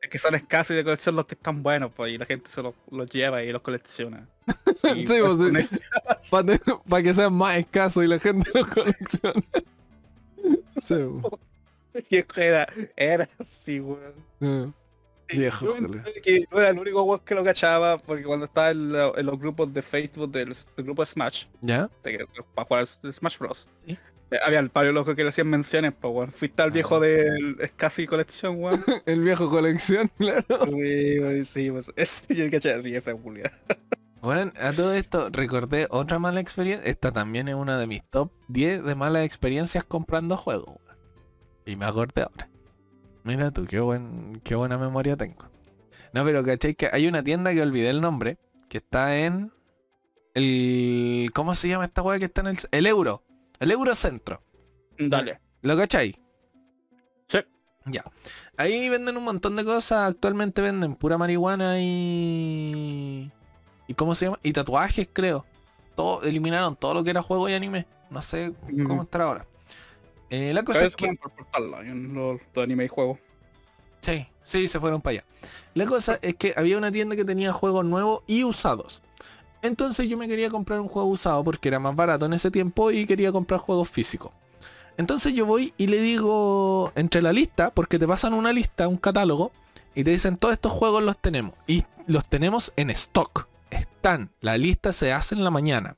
es 0.00 0.08
que 0.08 0.18
son 0.20 0.36
escasos 0.36 0.70
y 0.70 0.74
de 0.76 0.84
colección 0.84 1.16
los 1.16 1.26
que 1.26 1.34
están 1.34 1.60
buenos 1.64 1.90
pues 1.92 2.12
y 2.12 2.18
la 2.18 2.24
gente 2.26 2.48
se 2.48 2.62
los, 2.62 2.74
los 2.88 3.10
lleva 3.10 3.42
y 3.42 3.50
los 3.50 3.62
colecciona 3.62 4.28
Sí, 4.80 5.04
pues, 5.06 5.34
con 6.30 6.82
Para 6.88 7.02
que 7.02 7.14
sean 7.14 7.34
más 7.34 7.56
escasos 7.58 8.04
y 8.04 8.06
la 8.08 8.18
gente 8.18 8.50
los 8.54 8.66
coleccione. 8.68 9.44
Sí, 10.82 10.94
viejo 12.10 12.40
era 12.40 12.66
era 12.96 13.28
así 13.38 13.78
weón 13.80 14.74
Viejo, 15.28 15.76
Yo 15.78 16.02
que 16.22 16.44
era 16.52 16.70
el 16.70 16.78
único 16.78 17.02
weón 17.04 17.20
que 17.24 17.34
lo 17.34 17.44
cachaba 17.44 17.96
porque 17.98 18.24
cuando 18.24 18.46
estaba 18.46 18.70
en, 18.70 18.92
lo- 18.92 19.16
en 19.16 19.24
los 19.26 19.38
grupos 19.38 19.72
de 19.72 19.80
Facebook 19.82 20.30
del, 20.32 20.48
del 20.76 20.84
grupo 20.84 21.02
de 21.02 21.06
Smash 21.06 21.44
¿Ya? 21.60 21.88
de 22.02 22.26
para 22.54 22.66
jugar 22.66 22.86
Smash 22.86 23.38
Bros. 23.38 23.68
Sí. 23.86 23.96
Eh, 24.30 24.38
Había 24.44 24.62
varios 24.72 24.94
locos 24.94 25.14
que 25.14 25.22
le 25.22 25.28
hacían 25.28 25.48
menciones, 25.48 25.92
pues 25.98 26.12
weón. 26.12 26.32
Fuiste 26.32 26.60
al 26.62 26.70
viejo 26.72 26.96
Ah. 26.96 27.00
del 27.00 27.56
Escasi 27.60 28.06
Colección, 28.06 28.56
weón. 28.62 28.84
El 29.06 29.20
viejo 29.22 29.48
colección, 29.48 30.10
claro. 30.18 30.44
sí, 30.66 31.18
weón, 31.20 31.44
sí, 31.46 31.70
pues. 31.70 31.92
Es, 31.96 32.24
yo 32.28 32.50
caché 32.50 32.72
así, 32.72 32.94
esa 32.94 33.12
Julia. 33.14 33.52
Bueno, 34.22 34.52
a 34.60 34.72
todo 34.72 34.94
esto 34.94 35.30
recordé 35.30 35.88
otra 35.90 36.20
mala 36.20 36.38
experiencia. 36.38 36.88
Esta 36.88 37.10
también 37.10 37.48
es 37.48 37.56
una 37.56 37.76
de 37.76 37.88
mis 37.88 38.04
top 38.08 38.30
10 38.46 38.84
de 38.84 38.94
malas 38.94 39.24
experiencias 39.24 39.82
comprando 39.82 40.36
juegos. 40.36 40.76
Y 41.66 41.74
me 41.74 41.86
acordé 41.86 42.22
ahora. 42.22 42.48
Mira 43.24 43.50
tú, 43.50 43.66
qué, 43.66 43.80
buen, 43.80 44.40
qué 44.44 44.54
buena 44.54 44.78
memoria 44.78 45.16
tengo. 45.16 45.50
No, 46.12 46.24
pero 46.24 46.44
¿cachai? 46.44 46.76
Que 46.76 46.88
hay 46.92 47.08
una 47.08 47.24
tienda 47.24 47.52
que 47.52 47.62
olvidé 47.62 47.90
el 47.90 48.00
nombre. 48.00 48.38
Que 48.68 48.78
está 48.78 49.18
en... 49.18 49.52
El... 50.34 51.30
¿Cómo 51.34 51.56
se 51.56 51.68
llama 51.68 51.84
esta 51.84 52.02
weá 52.02 52.20
que 52.20 52.26
está 52.26 52.42
en 52.42 52.46
el... 52.48 52.58
El 52.70 52.86
Euro. 52.86 53.24
El 53.58 53.72
Eurocentro. 53.72 54.40
Dale. 54.98 55.40
¿Lo 55.62 55.76
cachai? 55.76 56.16
Sí. 57.26 57.38
Ya. 57.86 58.04
Ahí 58.56 58.88
venden 58.88 59.16
un 59.16 59.24
montón 59.24 59.56
de 59.56 59.64
cosas. 59.64 60.10
Actualmente 60.10 60.62
venden 60.62 60.94
pura 60.94 61.18
marihuana 61.18 61.80
y... 61.80 63.32
¿Y 63.92 63.94
cómo 63.94 64.14
se 64.14 64.24
llama? 64.24 64.38
Y 64.42 64.54
tatuajes, 64.54 65.06
creo. 65.12 65.44
Todo, 65.94 66.22
eliminaron 66.22 66.76
todo 66.76 66.94
lo 66.94 67.04
que 67.04 67.10
era 67.10 67.20
juego 67.20 67.46
y 67.50 67.52
anime. 67.52 67.84
No 68.08 68.22
sé 68.22 68.54
cómo 68.62 68.94
Ujú. 68.94 69.02
estar 69.02 69.20
ahora. 69.20 69.46
Eh, 70.30 70.54
la 70.54 70.62
cosa 70.62 70.86
es 70.86 70.96
que... 70.96 71.04
fueron 71.04 71.16
por 71.18 71.32
portarlo, 71.32 71.82
en 71.82 72.14
los, 72.14 72.40
los 72.54 72.64
anime 72.64 72.86
y 72.86 72.88
juegos. 72.88 73.18
Sí, 74.00 74.26
sí, 74.44 74.66
se 74.66 74.80
fueron 74.80 75.02
para 75.02 75.18
allá. 75.18 75.24
La 75.74 75.84
cosa 75.84 76.18
es 76.22 76.36
que 76.36 76.54
había 76.56 76.78
una 76.78 76.90
tienda 76.90 77.16
que 77.16 77.24
tenía 77.26 77.52
juegos 77.52 77.84
nuevos 77.84 78.22
y 78.26 78.44
usados. 78.44 79.02
Entonces 79.60 80.08
yo 80.08 80.16
me 80.16 80.26
quería 80.26 80.48
comprar 80.48 80.80
un 80.80 80.88
juego 80.88 81.10
usado 81.10 81.44
porque 81.44 81.68
era 81.68 81.78
más 81.78 81.94
barato 81.94 82.24
en 82.24 82.32
ese 82.32 82.50
tiempo 82.50 82.90
y 82.90 83.04
quería 83.04 83.30
comprar 83.30 83.60
juegos 83.60 83.90
físicos. 83.90 84.32
Entonces 84.96 85.34
yo 85.34 85.44
voy 85.44 85.74
y 85.76 85.88
le 85.88 86.00
digo 86.00 86.92
entre 86.94 87.20
la 87.20 87.34
lista, 87.34 87.70
porque 87.72 87.98
te 87.98 88.08
pasan 88.08 88.32
una 88.32 88.54
lista, 88.54 88.88
un 88.88 88.96
catálogo, 88.96 89.52
y 89.94 90.02
te 90.02 90.12
dicen 90.12 90.38
todos 90.38 90.54
estos 90.54 90.72
juegos 90.72 91.02
los 91.02 91.18
tenemos. 91.18 91.52
Y 91.66 91.84
los 92.06 92.26
tenemos 92.26 92.72
en 92.76 92.88
stock. 92.88 93.51
Están. 93.72 94.30
La 94.40 94.58
lista 94.58 94.92
se 94.92 95.12
hace 95.12 95.34
en 95.34 95.44
la 95.44 95.50
mañana. 95.50 95.96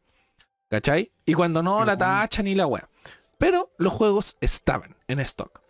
¿Cachai? 0.69 1.13
Y 1.27 1.35
cuando 1.35 1.63
no, 1.63 1.85
la 1.85 1.97
tachan 1.97 2.47
y 2.47 2.55
la 2.55 2.67
wea. 2.67 2.89
Pero 3.39 3.71
los 3.79 3.93
juegos 3.93 4.37
estaban 4.41 4.97
en 5.09 5.21
stock. 5.21 5.61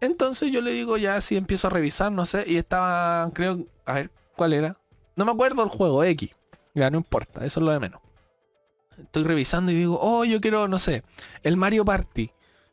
Entonces 0.00 0.50
yo 0.50 0.60
le 0.60 0.72
digo 0.72 0.96
ya 0.96 1.20
si 1.20 1.36
empiezo 1.36 1.68
a 1.68 1.70
revisar, 1.70 2.12
no 2.12 2.26
sé, 2.26 2.44
y 2.46 2.56
estaba, 2.56 3.30
creo, 3.32 3.66
a 3.86 3.94
ver, 3.94 4.10
¿cuál 4.36 4.52
era? 4.52 4.76
No 5.16 5.24
me 5.24 5.32
acuerdo 5.32 5.62
el 5.62 5.70
juego, 5.70 6.04
X. 6.04 6.30
Ya 6.74 6.90
no 6.90 6.98
importa, 6.98 7.44
eso 7.44 7.60
es 7.60 7.64
lo 7.64 7.72
de 7.72 7.80
menos. 7.80 8.02
Estoy 8.98 9.24
revisando 9.24 9.72
y 9.72 9.76
digo, 9.76 9.98
oh, 10.00 10.24
yo 10.24 10.40
quiero, 10.40 10.68
no 10.68 10.78
sé, 10.78 11.04
el 11.42 11.56
Mario 11.56 11.84
Party. 11.84 12.30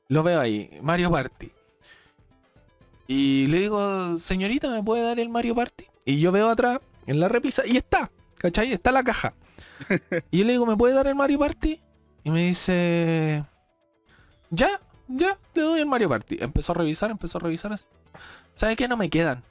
Lo 0.08 0.24
veo 0.24 0.40
ahí, 0.40 0.78
Mario 0.82 1.10
Party. 1.12 1.52
Y 3.08 3.48
le 3.48 3.60
digo, 3.60 4.18
señorita, 4.18 4.70
¿me 4.70 4.84
puede 4.84 5.04
dar 5.04 5.20
el 5.20 5.30
Mario 5.30 5.56
Party? 5.56 5.86
Y 6.06 6.20
yo 6.20 6.32
veo 6.32 6.50
atrás, 6.50 6.80
en 7.06 7.20
la 7.20 7.30
repisa, 7.30 7.66
y 7.66 7.78
está, 7.78 8.12
¿cachai? 8.42 8.74
Está 8.74 8.92
la 8.92 9.04
caja. 9.04 9.34
Y 10.32 10.40
yo 10.40 10.46
le 10.46 10.54
digo, 10.54 10.66
¿me 10.66 10.76
puede 10.76 10.96
dar 10.96 11.06
el 11.08 11.16
Mario 11.16 11.40
Party? 11.40 11.80
Y 12.24 12.32
me 12.32 12.48
dice, 12.48 13.46
ya, 14.50 14.82
ya, 15.08 15.38
te 15.54 15.62
doy 15.62 15.80
el 15.80 15.86
Mario 15.86 16.10
Party. 16.10 16.38
Empezó 16.40 16.72
a 16.72 16.76
revisar, 16.76 17.12
empezó 17.12 17.38
a 17.38 17.42
revisar 17.42 17.72
así. 17.74 17.86
¿Sabe 18.56 18.76
qué? 18.76 18.88
No 18.88 18.98
me 18.98 19.10
quedan. 19.10 19.44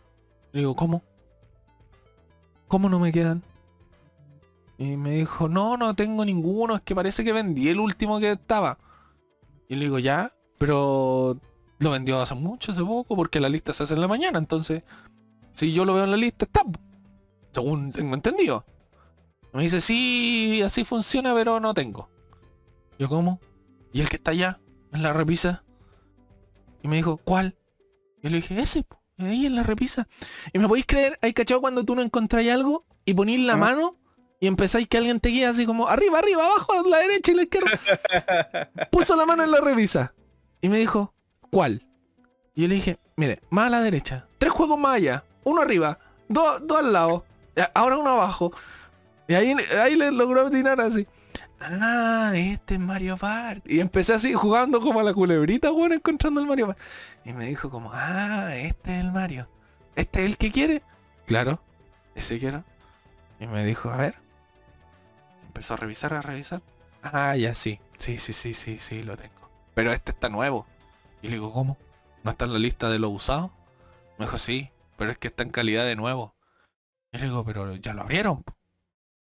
Le 0.52 0.60
digo, 0.60 0.74
¿cómo? 0.74 1.02
¿Cómo 2.66 2.88
no 2.88 2.98
me 2.98 3.12
quedan? 3.12 3.42
Y 4.76 4.96
me 4.96 5.12
dijo, 5.12 5.48
no, 5.48 5.76
no 5.76 5.94
tengo 5.94 6.24
ninguno, 6.24 6.74
es 6.74 6.82
que 6.82 6.94
parece 6.94 7.22
que 7.22 7.32
vendí 7.32 7.68
el 7.68 7.78
último 7.78 8.18
que 8.18 8.32
estaba. 8.32 8.78
Y 9.68 9.76
le 9.76 9.84
digo, 9.84 9.98
ya, 9.98 10.32
pero 10.58 11.38
lo 11.78 11.90
vendió 11.90 12.20
hace 12.20 12.34
mucho, 12.34 12.72
hace 12.72 12.82
poco, 12.82 13.14
porque 13.14 13.40
la 13.40 13.48
lista 13.48 13.72
se 13.72 13.84
hace 13.84 13.94
en 13.94 14.00
la 14.00 14.08
mañana, 14.08 14.38
entonces, 14.38 14.82
si 15.52 15.72
yo 15.72 15.84
lo 15.84 15.94
veo 15.94 16.04
en 16.04 16.10
la 16.10 16.16
lista, 16.16 16.44
está. 16.44 16.62
Según 17.52 17.92
tengo 17.92 18.14
entendido. 18.14 18.64
Me 19.52 19.62
dice, 19.64 19.80
sí, 19.80 20.62
así 20.64 20.84
funciona, 20.84 21.34
pero 21.34 21.58
no 21.60 21.74
tengo. 21.74 22.08
Yo, 22.98 23.08
¿cómo? 23.08 23.40
¿Y 23.92 24.00
el 24.00 24.08
que 24.08 24.16
está 24.16 24.30
allá, 24.30 24.60
en 24.92 25.02
la 25.02 25.12
repisa? 25.12 25.64
Y 26.82 26.88
me 26.88 26.96
dijo, 26.96 27.16
¿cuál? 27.18 27.56
Y 28.22 28.28
le 28.28 28.36
dije, 28.36 28.60
ese, 28.60 28.82
po, 28.84 29.00
ahí 29.18 29.46
en 29.46 29.56
la 29.56 29.62
repisa. 29.62 30.06
Y 30.52 30.58
me 30.58 30.68
podéis 30.68 30.86
creer, 30.86 31.18
hay 31.22 31.32
cachado 31.32 31.60
cuando 31.60 31.84
tú 31.84 31.94
no 31.94 32.02
encontráis 32.02 32.50
algo 32.50 32.84
y 33.04 33.14
ponís 33.14 33.40
la 33.40 33.54
Ah. 33.54 33.56
mano 33.56 33.96
y 34.38 34.46
empezáis 34.46 34.86
que 34.88 34.98
alguien 34.98 35.20
te 35.20 35.30
guía 35.30 35.50
así 35.50 35.66
como 35.66 35.88
arriba, 35.88 36.18
arriba, 36.18 36.44
abajo, 36.46 36.72
a 36.72 36.88
la 36.88 36.98
derecha 36.98 37.32
y 37.32 37.34
la 37.34 37.42
izquierda. 37.42 37.70
Puso 38.92 39.16
la 39.16 39.26
mano 39.26 39.42
en 39.42 39.50
la 39.50 39.60
revisa 39.60 40.14
y 40.60 40.68
me 40.68 40.78
dijo, 40.78 41.12
¿cuál? 41.50 41.86
Y 42.54 42.62
yo 42.62 42.68
le 42.68 42.76
dije, 42.76 42.98
mire, 43.16 43.40
más 43.50 43.66
a 43.66 43.70
la 43.70 43.80
derecha, 43.82 44.26
tres 44.38 44.52
juegos 44.52 44.78
más 44.78 44.96
allá, 44.96 45.24
uno 45.44 45.60
arriba, 45.60 45.98
dos, 46.28 46.60
dos 46.66 46.78
al 46.78 46.92
lado, 46.92 47.24
ahora 47.74 47.96
uno 47.98 48.10
abajo. 48.10 48.52
Y 49.30 49.34
ahí, 49.36 49.54
ahí 49.80 49.94
le 49.94 50.10
logró 50.10 50.48
atinar 50.48 50.80
así. 50.80 51.06
Ah, 51.60 52.32
este 52.34 52.74
es 52.74 52.80
Mario 52.80 53.16
Bart. 53.16 53.64
Y 53.64 53.78
empecé 53.78 54.12
así 54.12 54.34
jugando 54.34 54.80
como 54.80 54.98
a 54.98 55.04
la 55.04 55.14
culebrita, 55.14 55.70
bueno, 55.70 55.94
encontrando 55.94 56.40
el 56.40 56.48
Mario 56.48 56.66
Bart. 56.66 56.80
Y 57.24 57.32
me 57.32 57.46
dijo 57.46 57.70
como, 57.70 57.92
ah, 57.94 58.56
este 58.56 58.98
es 58.98 59.04
el 59.04 59.12
Mario. 59.12 59.48
¿Este 59.94 60.24
es 60.24 60.30
el 60.32 60.36
que 60.36 60.50
quiere? 60.50 60.82
Claro, 61.26 61.62
ese 62.16 62.40
quiero. 62.40 62.64
Y 63.38 63.46
me 63.46 63.64
dijo, 63.64 63.88
a 63.88 63.98
ver. 63.98 64.16
Empezó 65.46 65.74
a 65.74 65.76
revisar, 65.76 66.12
a 66.12 66.22
revisar. 66.22 66.60
Ah, 67.04 67.36
ya 67.36 67.54
sí. 67.54 67.78
Sí, 67.98 68.18
sí, 68.18 68.32
sí, 68.32 68.52
sí, 68.52 68.80
sí, 68.80 69.04
lo 69.04 69.16
tengo. 69.16 69.48
Pero 69.74 69.92
este 69.92 70.10
está 70.10 70.28
nuevo. 70.28 70.66
Y 71.22 71.28
le 71.28 71.34
digo, 71.34 71.52
¿cómo? 71.52 71.78
¿No 72.24 72.32
está 72.32 72.46
en 72.46 72.52
la 72.52 72.58
lista 72.58 72.90
de 72.90 72.98
los 72.98 73.12
usados? 73.12 73.52
Me 74.18 74.24
dijo, 74.24 74.38
sí, 74.38 74.72
pero 74.96 75.12
es 75.12 75.18
que 75.18 75.28
está 75.28 75.44
en 75.44 75.50
calidad 75.50 75.84
de 75.84 75.94
nuevo. 75.94 76.34
Y 77.12 77.18
le 77.18 77.26
digo, 77.26 77.44
pero 77.44 77.76
ya 77.76 77.94
lo 77.94 78.02
abrieron. 78.02 78.42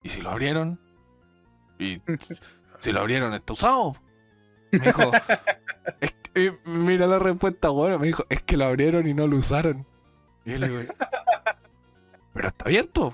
Y 0.03 0.09
si 0.09 0.21
lo 0.21 0.29
abrieron, 0.29 0.79
y 1.79 2.01
si 2.79 2.91
lo 2.91 2.99
abrieron, 2.99 3.33
está 3.33 3.53
usado. 3.53 3.95
Me 4.71 4.79
dijo, 4.79 5.11
mira 6.65 7.07
la 7.07 7.19
respuesta, 7.19 7.69
bueno, 7.69 7.99
me 7.99 8.07
dijo, 8.07 8.25
es 8.29 8.41
que 8.41 8.57
lo 8.57 8.65
abrieron 8.65 9.07
y 9.07 9.13
no 9.13 9.27
lo 9.27 9.37
usaron. 9.37 9.85
Y 10.45 10.51
yo 10.51 10.57
le 10.57 10.69
digo, 10.69 10.93
pero 12.33 12.47
está 12.47 12.65
abierto. 12.65 13.13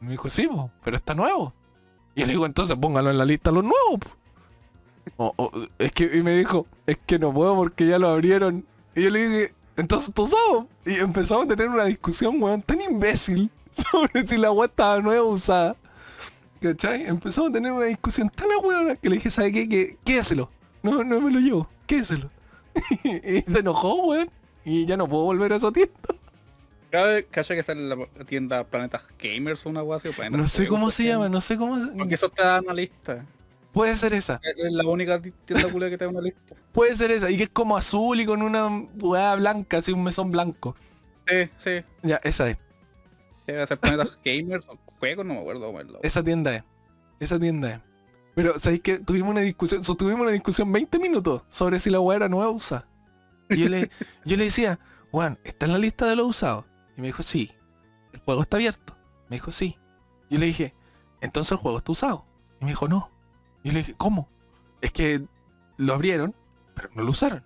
Me 0.00 0.12
dijo, 0.12 0.28
sí, 0.28 0.48
pero 0.82 0.96
está 0.96 1.14
nuevo. 1.14 1.52
Y 2.14 2.20
le 2.24 2.28
digo, 2.28 2.46
entonces 2.46 2.76
póngalo 2.76 3.10
en 3.10 3.18
la 3.18 3.24
lista 3.24 3.50
los 3.50 3.64
nuevos. 3.64 4.16
es 5.78 5.92
que 5.92 6.16
y 6.16 6.22
me 6.22 6.36
dijo, 6.36 6.66
es 6.86 6.98
que 7.04 7.18
no 7.18 7.32
puedo 7.32 7.54
porque 7.56 7.86
ya 7.86 7.98
lo 7.98 8.08
abrieron. 8.08 8.66
Y 8.94 9.02
yo 9.02 9.10
le 9.10 9.28
dije, 9.28 9.54
entonces 9.76 10.08
está 10.08 10.22
usado. 10.22 10.68
Y 10.86 10.94
empezamos 10.94 11.44
a 11.44 11.48
tener 11.48 11.68
una 11.68 11.84
discusión, 11.84 12.42
weón, 12.42 12.62
tan 12.62 12.80
imbécil 12.80 13.50
sobre 13.72 14.26
si 14.26 14.36
la 14.36 14.52
web 14.52 14.70
estaba 14.70 15.00
nueva 15.00 15.24
o 15.24 15.32
usada. 15.32 15.76
¿Cachai? 16.60 17.06
Empezamos 17.06 17.50
a 17.50 17.52
tener 17.52 17.72
una 17.72 17.86
discusión 17.86 18.28
tan 18.28 18.50
ahueona 18.50 18.96
que 18.96 19.08
le 19.08 19.16
dije, 19.16 19.30
¿sabe 19.30 19.52
qué? 19.52 19.68
Que, 19.68 19.96
quédeselo. 20.04 20.50
No, 20.82 21.02
no 21.04 21.20
me 21.20 21.30
lo 21.30 21.40
llevo, 21.40 21.68
quédeselo. 21.86 22.30
y 23.04 23.40
se 23.40 23.58
enojó, 23.58 24.06
weón. 24.06 24.30
Y 24.64 24.84
ya 24.84 24.96
no 24.96 25.08
puedo 25.08 25.24
volver 25.24 25.52
a 25.52 25.56
esa 25.56 25.72
tienda. 25.72 25.94
Cacha 27.30 27.54
que 27.54 27.62
sale 27.62 27.82
la 27.82 28.06
tienda 28.26 28.64
Planetas 28.64 29.02
Gamers 29.18 29.64
o 29.64 29.70
una 29.70 29.82
wea 29.82 29.98
así. 29.98 30.08
No 30.30 30.48
sé 30.48 30.66
cómo 30.66 30.90
se 30.90 31.04
llama, 31.04 31.28
no 31.28 31.40
sé 31.40 31.56
cómo 31.56 31.80
se... 31.80 31.92
Porque 31.92 32.14
eso 32.14 32.28
te 32.28 32.42
da 32.42 32.60
una 32.60 32.74
lista. 32.74 33.24
Puede 33.72 33.94
ser 33.94 34.12
esa. 34.12 34.40
Es 34.42 34.72
la 34.72 34.84
única 34.84 35.20
tienda 35.20 35.88
que 35.88 35.96
te 35.96 36.04
da 36.04 36.10
una 36.10 36.20
lista. 36.20 36.56
Puede 36.72 36.94
ser 36.94 37.12
esa, 37.12 37.30
y 37.30 37.36
que 37.36 37.44
es 37.44 37.50
como 37.50 37.76
azul 37.76 38.20
y 38.20 38.26
con 38.26 38.42
una 38.42 38.68
weá 38.96 39.36
blanca, 39.36 39.78
así 39.78 39.92
un 39.92 40.02
mesón 40.02 40.30
blanco. 40.32 40.74
Sí, 41.28 41.48
sí. 41.58 41.84
Ya, 42.02 42.20
esa 42.24 42.50
es. 42.50 42.58
Debe 43.52 43.66
ser 43.66 43.78
Gamers 44.24 44.68
o 44.68 44.78
juegos, 44.98 45.26
no 45.26 45.34
me 45.34 45.40
acuerdo 45.40 46.00
Esa 46.02 46.22
tienda 46.22 46.54
es. 46.54 46.64
Esa 47.18 47.38
tienda 47.38 47.70
es. 47.70 47.80
Pero, 48.34 48.58
¿sabéis 48.58 48.82
que 48.82 48.98
tuvimos 48.98 49.30
una 49.30 49.40
discusión? 49.40 49.82
tuvimos 49.82 50.22
una 50.22 50.30
discusión 50.30 50.70
20 50.72 50.98
minutos 50.98 51.42
sobre 51.50 51.80
si 51.80 51.90
la 51.90 52.00
weá 52.00 52.16
era 52.16 52.28
nueva 52.28 52.48
o 52.48 52.52
usada. 52.52 52.86
Y 53.48 53.56
yo 53.56 53.68
le, 53.68 53.90
yo 54.24 54.36
le 54.36 54.44
decía, 54.44 54.78
Juan, 55.10 55.38
¿está 55.44 55.66
en 55.66 55.72
la 55.72 55.78
lista 55.78 56.06
de 56.06 56.16
los 56.16 56.28
usados? 56.28 56.64
Y 56.96 57.00
me 57.00 57.08
dijo, 57.08 57.22
sí. 57.22 57.52
¿El 58.12 58.20
juego 58.20 58.42
está 58.42 58.56
abierto? 58.56 58.96
Me 59.28 59.36
dijo, 59.36 59.52
sí. 59.52 59.78
Y 60.28 60.38
le 60.38 60.46
dije, 60.46 60.74
entonces 61.20 61.52
el 61.52 61.58
juego 61.58 61.78
está 61.78 61.92
usado. 61.92 62.24
Y 62.60 62.64
me 62.64 62.70
dijo, 62.70 62.88
no. 62.88 63.10
Y 63.62 63.72
le 63.72 63.80
dije, 63.80 63.94
¿cómo? 63.96 64.28
Es 64.80 64.92
que 64.92 65.24
lo 65.76 65.94
abrieron, 65.94 66.34
pero 66.74 66.90
no 66.94 67.02
lo 67.02 67.10
usaron. 67.10 67.44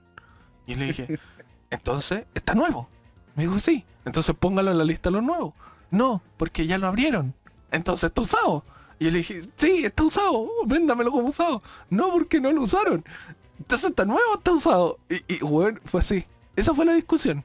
Y 0.66 0.74
le 0.74 0.86
dije, 0.86 1.18
entonces 1.70 2.26
está 2.34 2.54
nuevo. 2.54 2.88
Me 3.34 3.44
dijo, 3.44 3.58
sí. 3.58 3.84
Entonces 4.04 4.36
póngalo 4.38 4.70
en 4.70 4.78
la 4.78 4.84
lista 4.84 5.08
de 5.08 5.14
los 5.16 5.22
nuevos. 5.22 5.54
No, 5.90 6.22
porque 6.36 6.66
ya 6.66 6.78
lo 6.78 6.86
abrieron. 6.86 7.34
Entonces 7.70 8.08
está 8.08 8.20
usado. 8.20 8.64
Y 8.98 9.10
le 9.10 9.18
dije, 9.18 9.40
sí, 9.56 9.84
está 9.84 10.04
usado. 10.04 10.48
Véndamelo 10.66 11.10
como 11.10 11.28
usado. 11.28 11.62
No, 11.90 12.10
porque 12.10 12.40
no 12.40 12.52
lo 12.52 12.62
usaron. 12.62 13.04
Entonces 13.58 13.90
está 13.90 14.04
nuevo, 14.04 14.34
está 14.34 14.52
usado. 14.52 14.98
Y, 15.08 15.34
y 15.34 15.38
bueno, 15.40 15.78
fue 15.84 16.00
así. 16.00 16.26
Esa 16.56 16.74
fue 16.74 16.84
la 16.84 16.94
discusión. 16.94 17.44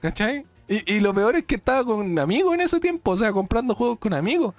¿Cachai? 0.00 0.46
Y, 0.66 1.00
lo 1.00 1.12
peor 1.12 1.36
es 1.36 1.44
que 1.44 1.56
estaba 1.56 1.84
con 1.84 2.00
un 2.00 2.18
amigo 2.18 2.54
en 2.54 2.60
ese 2.62 2.80
tiempo, 2.80 3.10
o 3.10 3.16
sea, 3.16 3.32
comprando 3.32 3.74
juegos 3.74 3.98
con 3.98 4.14
amigos, 4.14 4.54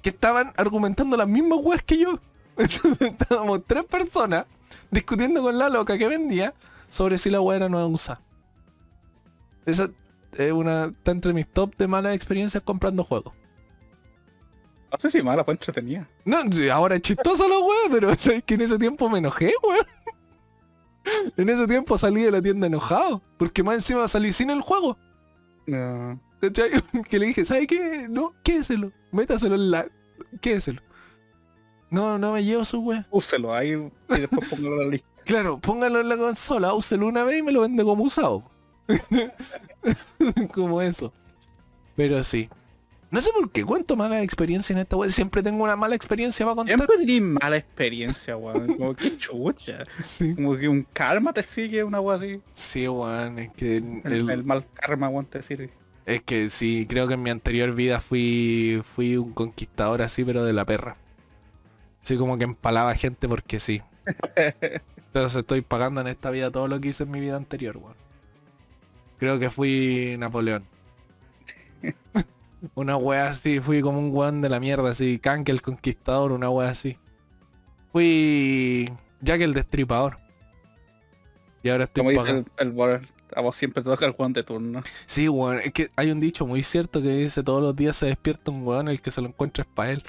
que 0.00 0.10
estaban 0.10 0.52
argumentando 0.56 1.16
las 1.16 1.26
mismas 1.26 1.58
weas 1.60 1.82
que 1.82 1.98
yo. 1.98 2.20
Entonces 2.56 3.00
estábamos 3.00 3.62
tres 3.66 3.84
personas 3.84 4.46
discutiendo 4.90 5.42
con 5.42 5.58
la 5.58 5.68
loca 5.68 5.98
que 5.98 6.06
vendía 6.06 6.54
sobre 6.88 7.18
si 7.18 7.30
la 7.30 7.40
wea 7.40 7.56
era 7.56 7.68
nueva 7.68 7.86
usada. 7.86 8.20
Esa 9.66 9.90
es 10.36 10.52
una. 10.52 10.86
está 10.86 11.10
entre 11.10 11.32
mis 11.32 11.46
top 11.46 11.76
de 11.76 11.86
malas 11.86 12.14
experiencias 12.14 12.62
comprando 12.62 13.04
juegos. 13.04 13.34
No 14.92 14.98
sé 14.98 15.10
si 15.10 15.22
mala, 15.22 15.44
fue 15.44 15.54
entretenida. 15.54 16.08
No, 16.24 16.38
ahora 16.72 16.96
es 16.96 17.02
chistoso 17.02 17.46
los 17.48 17.60
weón, 17.60 17.92
pero 17.92 18.16
¿sabes 18.16 18.42
que 18.42 18.54
en 18.54 18.62
ese 18.62 18.78
tiempo 18.78 19.08
me 19.08 19.18
enojé, 19.18 19.52
weón? 19.62 19.86
En 21.36 21.48
ese 21.48 21.66
tiempo 21.66 21.96
salí 21.96 22.22
de 22.22 22.30
la 22.30 22.42
tienda 22.42 22.66
enojado, 22.66 23.22
porque 23.38 23.62
más 23.62 23.76
encima 23.76 24.06
salí 24.06 24.32
sin 24.32 24.50
el 24.50 24.60
juego. 24.60 24.98
No. 25.66 26.20
Que 27.08 27.18
le 27.18 27.26
dije, 27.26 27.44
¿sabe 27.44 27.66
qué? 27.66 28.06
No, 28.08 28.34
quédeselo. 28.42 28.92
Métaselo 29.12 29.54
en 29.54 29.70
la. 29.70 29.88
Quédeselo. 30.40 30.82
No, 31.90 32.18
no 32.18 32.32
me 32.32 32.44
llevo 32.44 32.64
su 32.64 32.80
weá. 32.80 33.06
Úselo 33.10 33.52
ahí 33.54 33.72
y 33.72 34.20
después 34.20 34.48
póngalo 34.48 34.74
en 34.74 34.78
la 34.78 34.86
lista. 34.86 35.08
Claro, 35.24 35.58
póngalo 35.60 36.00
en 36.00 36.08
la 36.08 36.16
consola, 36.16 36.72
úselo 36.72 37.06
una 37.06 37.24
vez 37.24 37.40
y 37.40 37.42
me 37.42 37.52
lo 37.52 37.62
vende 37.62 37.84
como 37.84 38.04
usado. 38.04 38.44
como 40.54 40.82
eso. 40.82 41.12
Pero 41.96 42.22
sí. 42.22 42.48
No 43.10 43.20
sé 43.20 43.30
por 43.32 43.50
qué 43.50 43.64
cuento 43.64 43.96
mala 43.96 44.22
experiencia 44.22 44.72
en 44.72 44.78
esta 44.78 44.96
web. 44.96 45.10
Siempre 45.10 45.42
tengo 45.42 45.64
una 45.64 45.74
mala 45.74 45.96
experiencia 45.96 46.46
para 46.46 46.54
contar. 46.54 46.76
Siempre 46.76 46.96
tenés 46.96 47.22
mala 47.22 47.56
experiencia, 47.56 48.36
weón. 48.36 48.76
Como 48.76 48.94
que 48.94 49.18
chucha. 49.18 49.84
Sí. 50.00 50.34
Como 50.36 50.56
que 50.56 50.68
un 50.68 50.84
karma 50.92 51.32
te 51.32 51.42
sigue 51.42 51.82
una 51.82 52.00
wea 52.00 52.16
así. 52.16 52.40
Sí, 52.52 52.86
weón. 52.86 53.38
Es 53.40 53.50
que 53.52 53.76
el, 53.78 54.44
mal 54.44 54.64
karma, 54.74 55.08
weón, 55.08 55.26
te 55.26 55.42
sigue. 55.42 55.70
Es 56.06 56.22
que 56.22 56.48
sí, 56.48 56.86
creo 56.88 57.08
que 57.08 57.14
en 57.14 57.22
mi 57.22 57.30
anterior 57.30 57.74
vida 57.74 58.00
fui 58.00 58.80
fui 58.94 59.16
un 59.16 59.32
conquistador 59.32 60.02
así, 60.02 60.24
pero 60.24 60.44
de 60.44 60.52
la 60.52 60.64
perra. 60.64 60.96
Así 62.02 62.16
como 62.16 62.38
que 62.38 62.44
empalaba 62.44 62.94
gente 62.94 63.28
porque 63.28 63.58
sí. 63.58 63.82
Entonces 65.06 65.40
estoy 65.40 65.62
pagando 65.62 66.00
en 66.00 66.06
esta 66.06 66.30
vida 66.30 66.52
todo 66.52 66.68
lo 66.68 66.80
que 66.80 66.88
hice 66.88 67.02
en 67.02 67.10
mi 67.10 67.18
vida 67.18 67.36
anterior, 67.36 67.76
weón. 67.76 68.09
Creo 69.20 69.38
que 69.38 69.50
fui 69.50 70.16
Napoleón. 70.18 70.64
Una 72.74 72.96
wea 72.96 73.28
así, 73.28 73.60
fui 73.60 73.82
como 73.82 73.98
un 73.98 74.14
weón 74.14 74.40
de 74.40 74.48
la 74.48 74.60
mierda, 74.60 74.90
así, 74.90 75.18
Kank 75.18 75.48
el 75.48 75.62
conquistador, 75.62 76.32
una 76.32 76.50
wea 76.50 76.68
así. 76.68 76.98
Fui 77.92 78.90
Jack 79.20 79.40
el 79.42 79.54
destripador. 79.54 80.18
Y 81.62 81.68
ahora 81.68 81.84
estoy 81.84 82.02
Como 82.02 82.24
dice 82.24 82.44
el, 82.58 82.74
a 83.34 83.40
vos 83.42 83.56
siempre 83.56 83.82
te 83.82 83.90
toca 83.90 84.06
el 84.06 84.14
weón 84.16 84.32
de 84.32 84.42
turno. 84.42 84.82
Sí, 85.06 85.28
weón, 85.28 85.60
es 85.60 85.72
que 85.72 85.88
hay 85.96 86.10
un 86.10 86.20
dicho 86.20 86.46
muy 86.46 86.62
cierto 86.62 87.02
que 87.02 87.10
dice 87.10 87.42
todos 87.42 87.62
los 87.62 87.76
días 87.76 87.96
se 87.96 88.06
despierta 88.06 88.50
un 88.50 88.66
weón, 88.66 88.88
el 88.88 89.00
que 89.02 89.10
se 89.10 89.20
lo 89.20 89.28
encuentra 89.28 89.62
es 89.62 89.68
para 89.74 89.92
él. 89.92 90.02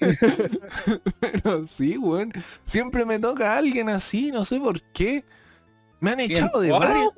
Pero 1.20 1.64
sí, 1.64 1.98
weón. 1.98 2.32
Siempre 2.64 3.04
me 3.04 3.18
toca 3.18 3.54
a 3.54 3.58
alguien 3.58 3.88
así, 3.88 4.30
no 4.30 4.44
sé 4.44 4.60
por 4.60 4.80
qué. 4.80 5.24
Me 6.00 6.10
han 6.12 6.20
echado 6.20 6.60
de 6.60 6.70
varias. 6.70 7.08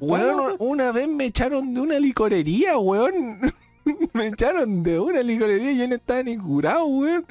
Weón, 0.00 0.56
una 0.58 0.92
vez 0.92 1.08
me 1.08 1.24
echaron 1.26 1.72
de 1.72 1.80
una 1.80 1.98
licorería, 1.98 2.76
weón. 2.78 3.40
me 4.12 4.26
echaron 4.26 4.82
de 4.82 4.98
una 4.98 5.22
licorería 5.22 5.72
y 5.72 5.78
yo 5.78 5.88
no 5.88 5.94
estaba 5.94 6.22
ni 6.22 6.36
curado, 6.36 6.84
weón. 6.84 7.26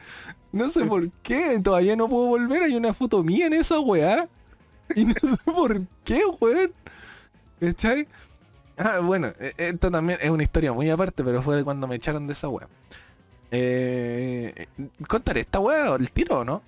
No 0.52 0.70
sé 0.70 0.86
por 0.86 1.10
qué, 1.22 1.60
todavía 1.64 1.96
no 1.96 2.08
puedo 2.08 2.28
volver, 2.28 2.64
hay 2.64 2.76
una 2.76 2.94
foto 2.94 3.24
mía 3.24 3.48
en 3.48 3.54
esa 3.54 3.80
weá. 3.80 4.28
Y 4.96 5.06
no 5.06 5.14
sé 5.22 5.52
por 5.52 5.86
qué, 6.04 6.22
weón. 6.40 6.72
¿Cachai? 7.60 8.08
Ah, 8.78 9.00
bueno, 9.00 9.34
e, 9.40 9.54
esta 9.58 9.92
también 9.92 10.20
es 10.22 10.30
una 10.30 10.44
historia 10.44 10.74
muy 10.74 10.90
aparte, 10.90 11.24
pero 11.24 11.42
fue 11.42 11.56
de 11.56 11.64
cuando 11.64 11.88
me 11.88 11.96
echaron 11.96 12.26
de 12.26 12.34
esa 12.34 12.50
weá. 12.50 12.68
Eh, 13.52 14.68
¿Contaré 15.08 15.42
esta 15.42 15.60
weá 15.60 15.96
el 15.96 16.12
tiro 16.12 16.40
o 16.40 16.46
no? 16.46 16.62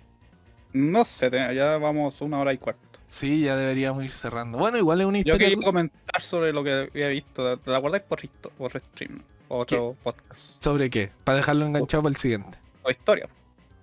No 0.74 1.04
sé, 1.06 1.30
ya 1.32 1.78
vamos 1.78 2.22
una 2.22 2.40
hora 2.40 2.54
y 2.54 2.58
cuarto. 2.58 2.89
Sí, 3.10 3.42
ya 3.42 3.56
deberíamos 3.56 4.04
ir 4.06 4.12
cerrando. 4.12 4.60
Bueno, 4.60 4.78
igual 4.78 5.02
es 5.02 5.08
una 5.08 5.18
historia... 5.18 5.48
Yo 5.48 5.50
quería 5.50 5.66
comentar 5.66 6.22
sobre 6.22 6.54
lo 6.54 6.64
que 6.64 6.90
había 6.94 7.10
visto. 7.10 7.58
¿Te 7.58 7.72
la 7.72 7.80
guardáis 7.80 8.04
por, 8.04 8.22
por 8.52 8.80
stream? 8.80 9.24
Otro 9.48 9.98
podcast. 10.04 10.64
¿Sobre 10.64 10.92
qué? 10.92 11.12
Para 11.24 11.38
dejarlo 11.38 11.66
enganchado 11.66 12.04
para 12.04 12.12
el 12.12 12.18
siguiente. 12.18 12.60
Tu 12.84 12.92
historia. 12.92 13.28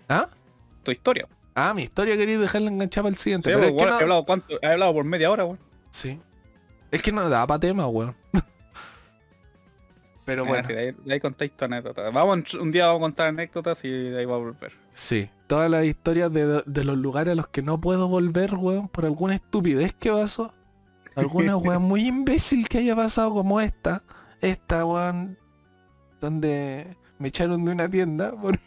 ¿Ah? 0.09 0.29
Tu 0.85 0.93
historia. 0.93 1.27
Ah, 1.57 1.75
mi 1.75 1.83
historia 1.83 2.17
quería 2.17 2.39
dejarlo 2.39 2.69
enganchado 2.69 3.05
para 3.05 3.15
el 3.15 3.19
siguiente. 3.19 3.51
Sí, 3.53 3.57
pero 3.61 3.77
he, 3.77 4.03
hablado 4.03 4.25
cuánto, 4.25 4.59
he 4.63 4.67
hablado 4.67 4.95
por 4.95 5.05
media 5.05 5.29
hora, 5.29 5.45
weón. 5.45 5.59
Sí. 5.91 6.21
Es 6.93 7.03
que 7.03 7.11
no 7.11 7.29
da 7.29 7.45
para 7.49 7.59
tema, 7.59 7.89
weón. 7.89 8.15
Pero 10.27 10.43
Ah, 10.43 10.47
bueno, 10.49 10.69
sí, 10.69 10.75
de 10.75 10.81
ahí, 10.81 10.97
de 11.05 11.15
ahí 11.15 11.21
contáis 11.21 11.53
tu 11.53 11.65
anécdota. 11.65 12.11
Vamos, 12.11 12.53
un 12.55 12.71
día 12.73 12.87
vamos 12.89 12.99
a 13.01 13.05
contar 13.05 13.29
anécdotas 13.29 13.83
y 13.85 13.89
de 13.91 14.19
ahí 14.19 14.25
va 14.27 14.35
a 14.35 14.39
volver. 14.39 14.73
sí. 14.93 15.31
Todas 15.47 15.71
las 15.71 15.85
historias 15.85 16.33
de, 16.33 16.65
de 16.67 16.85
los 16.85 16.99
lugares 16.99 17.31
a 17.31 17.35
los 17.37 17.47
que 17.47 17.63
no 17.63 17.81
puedo 17.81 18.09
volver, 18.09 18.57
weón, 18.57 18.89
por 18.89 19.05
alguna 19.07 19.37
estupidez 19.37 19.95
que 19.95 20.11
pasó. 20.11 20.53
Alguna 21.15 21.57
weón 21.57 21.83
muy 21.83 22.05
imbécil 22.09 22.69
que 22.69 22.79
haya 22.79 22.97
pasado 22.97 23.33
como 23.33 23.61
esta. 23.61 24.03
Esta, 24.41 24.85
weón, 24.85 25.39
donde 26.21 26.97
me 27.21 27.29
echaron 27.29 27.65
de 27.65 27.71
una 27.71 27.89
tienda 27.89 28.33
por, 28.43 28.59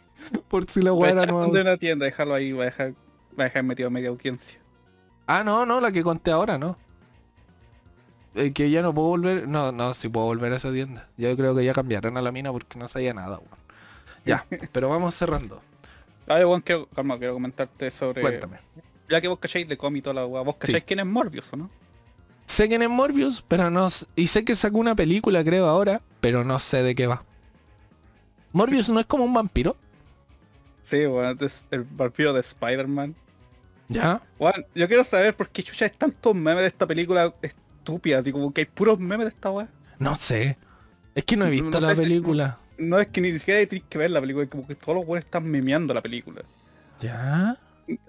por 0.48 0.70
si 0.70 0.80
la 0.80 0.90
a 0.90 0.92
weón 0.94 1.18
era 1.18 1.30
nueva. 1.30 1.52
de 1.54 1.60
una 1.60 1.76
tienda, 1.76 2.06
déjalo 2.06 2.32
ahí, 2.32 2.52
va 2.52 2.62
a 2.62 2.66
dejar, 2.66 2.92
va 3.38 3.42
a 3.42 3.44
dejar 3.44 3.62
metido 3.64 3.90
media 3.90 4.08
audiencia. 4.08 4.58
Ah, 5.26 5.44
no, 5.44 5.66
no, 5.66 5.82
la 5.82 5.92
que 5.92 6.02
conté 6.02 6.30
ahora, 6.30 6.56
no. 6.56 6.78
Eh, 8.34 8.52
que 8.52 8.70
ya 8.70 8.82
no 8.82 8.94
puedo 8.94 9.08
volver. 9.08 9.48
No, 9.48 9.72
no, 9.72 9.92
sí 9.94 10.08
puedo 10.08 10.26
volver 10.26 10.52
a 10.52 10.56
esa 10.56 10.72
tienda. 10.72 11.08
Yo 11.16 11.36
creo 11.36 11.54
que 11.54 11.64
ya 11.64 11.72
cambiaron 11.72 12.16
a 12.16 12.22
la 12.22 12.30
mina 12.32 12.52
porque 12.52 12.78
no 12.78 12.86
sabía 12.88 13.12
nada, 13.14 13.38
weón. 13.38 13.58
Ya, 14.24 14.46
pero 14.72 14.88
vamos 14.88 15.14
cerrando. 15.14 15.60
Ay, 16.26 16.44
bueno, 16.44 16.62
quiero, 16.64 16.86
calma, 16.86 17.18
quiero 17.18 17.34
comentarte 17.34 17.90
sobre... 17.90 18.20
Cuéntame. 18.22 18.58
Ya 19.08 19.20
que 19.20 19.26
vos 19.26 19.38
cacháis 19.40 19.68
de 19.68 19.76
cómic 19.76 20.04
toda 20.04 20.14
la 20.14 20.26
weá, 20.26 20.42
vos 20.42 20.56
cacháis 20.56 20.78
Sí. 20.78 20.84
quién 20.86 21.00
es 21.00 21.06
Morbius, 21.06 21.52
¿o 21.52 21.56
no? 21.56 21.70
Sé 22.46 22.68
quién 22.68 22.82
es 22.82 22.88
Morbius, 22.90 23.42
pero 23.46 23.68
no... 23.70 23.88
Y 24.14 24.28
sé 24.28 24.44
que 24.44 24.54
sacó 24.54 24.78
una 24.78 24.94
película, 24.94 25.42
creo, 25.42 25.66
ahora, 25.66 26.00
pero 26.20 26.44
no 26.44 26.58
sé 26.60 26.82
de 26.84 26.94
qué 26.94 27.06
va. 27.08 27.24
Morbius 28.52 28.90
no 28.90 29.00
es 29.00 29.06
como 29.06 29.24
un 29.24 29.34
vampiro, 29.34 29.76
Sí, 30.82 31.06
bueno, 31.06 31.36
es 31.46 31.64
el 31.70 31.84
vampiro 31.84 32.32
de 32.32 32.40
Spider-Man. 32.40 33.14
¿ya? 33.88 34.20
Bueno, 34.38 34.64
yo 34.74 34.88
quiero 34.88 35.04
saber 35.04 35.36
por 35.36 35.48
qué 35.48 35.62
chucha 35.62 35.84
hay 35.84 35.92
tantos 35.92 36.34
memes 36.34 36.62
de 36.62 36.66
esta 36.66 36.84
película 36.86 37.32
estúpida, 37.80 38.18
así 38.18 38.30
como 38.32 38.52
que 38.52 38.62
hay 38.62 38.66
puros 38.66 38.98
memes 38.98 39.26
de 39.26 39.30
esta 39.30 39.50
weá. 39.50 39.68
No 39.98 40.14
sé. 40.14 40.56
Es 41.14 41.24
que 41.24 41.36
no 41.36 41.46
he 41.46 41.50
visto 41.50 41.80
No 41.80 41.86
la 41.86 41.94
si- 41.94 42.02
película. 42.02 42.58
No 42.78 42.98
es 42.98 43.08
que 43.08 43.20
ni 43.20 43.32
siquiera 43.38 43.66
tienes 43.68 43.86
que 43.90 43.98
ver 43.98 44.10
la 44.10 44.20
película, 44.20 44.44
es 44.44 44.50
como 44.50 44.66
que 44.66 44.74
todos 44.74 44.94
los 44.96 45.04
weones 45.04 45.24
están 45.26 45.44
memeando 45.50 45.92
la 45.92 46.00
película. 46.00 46.42
¿Ya? 47.00 47.58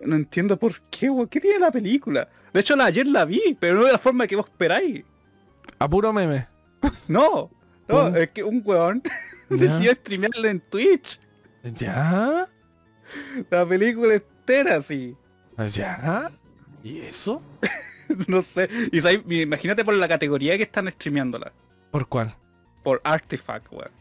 No 0.02 0.16
entiendo 0.16 0.58
por 0.58 0.80
qué, 0.92 1.10
weón. 1.10 1.28
¿Qué 1.28 1.40
tiene 1.42 1.60
la 1.60 1.72
película? 1.72 2.30
De 2.54 2.60
hecho, 2.60 2.76
la, 2.76 2.86
ayer 2.86 3.08
la 3.08 3.26
vi, 3.26 3.58
pero 3.60 3.76
no 3.76 3.86
de 3.86 3.92
la 3.94 3.98
forma 3.98 4.28
que 4.28 4.36
vos 4.36 4.46
esperáis. 4.46 5.04
A 5.80 5.90
puro 5.90 6.14
meme. 6.14 6.48
No, 7.08 7.50
no, 7.88 8.16
es 8.16 8.30
que 8.32 8.44
un 8.44 8.62
weón 8.64 9.02
decidió 9.50 9.92
streamearla 9.94 10.50
en 10.52 10.60
Twitch. 10.62 11.20
¿Ya? 11.64 12.48
La 13.50 13.66
película 13.68 14.14
entera, 14.16 14.78
así. 14.78 15.16
¿Ya? 15.74 16.32
¿Y 16.84 17.00
eso? 17.00 17.42
no 18.28 18.42
sé. 18.42 18.70
Y 18.92 19.02
sabes, 19.02 19.22
imagínate 19.30 19.84
por 19.86 19.94
la 19.94 20.08
categoría 20.08 20.58
que 20.58 20.64
están 20.64 20.88
streameándola. 20.90 21.52
¿Por 21.92 22.08
cuál? 22.08 22.36
Por 22.84 23.02
Artifact, 23.04 23.72
weón. 23.72 23.92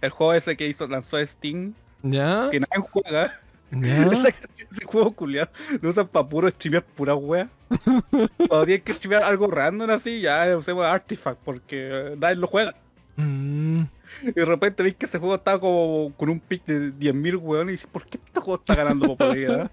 El 0.00 0.10
juego 0.10 0.32
ese 0.34 0.56
que 0.56 0.66
hizo, 0.66 0.86
lanzó 0.88 1.24
Steam, 1.26 1.74
¿Ya? 2.02 2.48
que 2.50 2.60
nadie 2.60 2.84
juega. 2.90 3.40
¿Ya? 3.70 4.06
Ese, 4.12 4.34
ese 4.70 4.84
juego 4.84 5.12
culiado 5.12 5.50
lo 5.80 5.90
usan 5.90 6.08
para 6.08 6.28
puro 6.28 6.48
streamear 6.50 6.82
pura 6.84 7.14
wea. 7.14 7.48
Cuando 8.48 8.66
tienes 8.66 8.82
que 8.82 8.94
streamear 8.94 9.22
algo 9.22 9.46
random 9.48 9.90
así, 9.90 10.20
ya 10.20 10.56
usemos 10.58 10.84
Artifact 10.84 11.40
porque 11.44 11.88
eh, 11.92 12.16
nadie 12.18 12.34
lo 12.36 12.48
juega. 12.48 12.74
Mm, 13.16 13.82
Y 14.22 14.32
de 14.32 14.44
repente 14.44 14.82
ves 14.82 14.96
que 14.96 15.06
ese 15.06 15.18
juego 15.18 15.36
está 15.36 15.58
como 15.60 16.12
con 16.16 16.30
un 16.30 16.40
pick 16.40 16.64
de 16.66 16.92
10.000 16.92 17.36
weones 17.40 17.68
y 17.68 17.72
dices, 17.72 17.86
¿por 17.92 18.04
qué 18.06 18.18
este 18.24 18.40
juego 18.40 18.58
está 18.60 18.74
ganando 18.74 19.06
popularidad? 19.06 19.70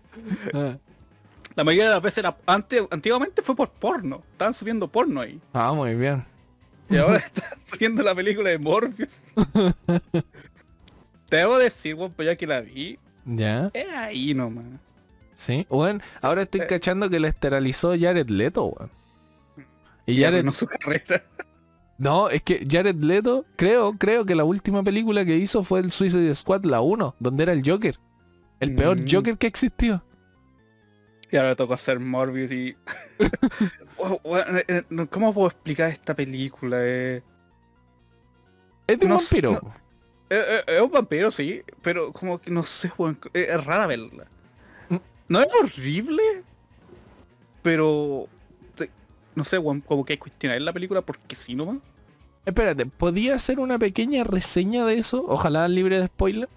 ah. 0.54 0.78
La 1.58 1.64
mayoría 1.66 1.86
de 1.86 1.95
las 1.95 2.01
veces 2.01 2.20
era, 2.20 2.38
antes, 2.45 2.84
antiguamente 2.91 3.41
fue 3.41 3.55
por 3.55 3.70
porno. 3.72 4.24
Estaban 4.32 4.53
subiendo 4.53 4.88
porno 4.88 5.20
ahí. 5.22 5.41
Ah, 5.53 5.74
muy 5.74 5.95
bien. 5.95 6.24
Y 6.89 6.97
ahora 6.97 7.18
están 7.26 7.43
subiendo 7.66 8.01
la 8.03 8.16
película 8.16 8.49
de 8.49 8.60
Morpheus. 8.60 9.34
Te 11.30 11.36
debo 11.38 11.58
decir, 11.58 11.95
weón, 11.95 12.14
pues 12.14 12.26
ya 12.28 12.36
que 12.36 12.47
la 12.47 12.62
vi, 12.62 12.97
¿Ya? 13.26 13.70
es 13.74 13.86
ahí 13.93 14.34
nomás. 14.34 14.66
Sí. 15.36 15.66
Bueno, 15.70 15.99
ahora 16.22 16.43
estoy 16.43 16.62
Eh. 16.62 16.68
cachando 16.68 17.10
que 17.10 17.20
la 17.20 17.28
esterilizó 17.28 17.93
Jared 17.99 18.30
Leto, 18.30 18.66
weón. 18.66 18.89
Y 20.05 20.16
Ya 20.16 20.28
Jared... 20.28 20.39
arruinó 20.39 20.53
su 20.53 20.68
carrera. 20.68 21.24
No, 21.99 22.30
es 22.30 22.43
que 22.43 22.64
Jared 22.70 22.97
Leto, 22.97 23.43
creo, 23.55 23.93
creo 23.97 24.24
que 24.24 24.36
la 24.36 24.43
última 24.43 24.84
película 24.84 25.26
que 25.26 25.36
hizo 25.36 25.64
fue 25.64 25.80
el 25.80 25.91
Suicide 25.91 26.36
Squad, 26.36 26.64
la 26.66 26.80
1, 26.80 27.16
donde 27.20 27.41
era 27.41 27.53
el 27.53 27.64
Joker. 27.68 27.97
El 28.60 28.76
peor 28.76 28.97
Mm. 29.01 29.05
Joker 29.12 29.38
que 29.39 29.47
existió. 29.47 30.03
Y 31.32 31.38
ahora 31.38 31.56
tocó 31.56 31.74
hacer 31.74 32.00
Morbius 32.00 32.52
y... 32.52 32.76
Eh, 34.00 34.64
eh, 34.68 35.08
¿Cómo 35.10 35.34
puedo 35.34 35.48
explicar 35.48 35.90
esta 35.90 36.14
película? 36.16 36.78
Eh, 36.82 37.22
Es 38.86 39.00
de 39.00 39.06
un 39.06 39.10
No 39.12 39.18
vampiro. 39.18 39.52
no- 39.54 39.74
es 40.30 40.82
un 40.82 40.92
vampiro, 40.92 41.32
sí, 41.32 41.64
pero 41.82 42.12
como 42.14 42.40
que 42.40 42.52
no 42.52 42.64
sé, 42.64 42.92
eh, 43.34 43.48
es 43.50 43.64
rara 43.66 43.88
verla. 43.88 44.28
Mm. 44.90 44.98
No 45.30 45.40
es 45.42 45.48
horrible, 45.62 46.22
pero... 47.64 48.28
te- 48.76 48.92
no 49.36 49.44
sé, 49.44 49.58
weón, 49.58 49.82
como 49.82 50.06
que 50.06 50.14
hay 50.14 50.18
que 50.18 50.22
cuestionar 50.22 50.62
la 50.62 50.74
película 50.74 51.02
porque 51.02 51.36
sí 51.36 51.56
nomás. 51.56 51.78
Espérate, 52.46 52.86
¿podía 52.86 53.36
hacer 53.36 53.60
una 53.60 53.78
pequeña 53.80 54.24
reseña 54.24 54.86
de 54.86 55.00
eso? 55.00 55.26
Ojalá 55.28 55.68
libre 55.68 56.00
de 56.00 56.08
spoiler. 56.08 56.50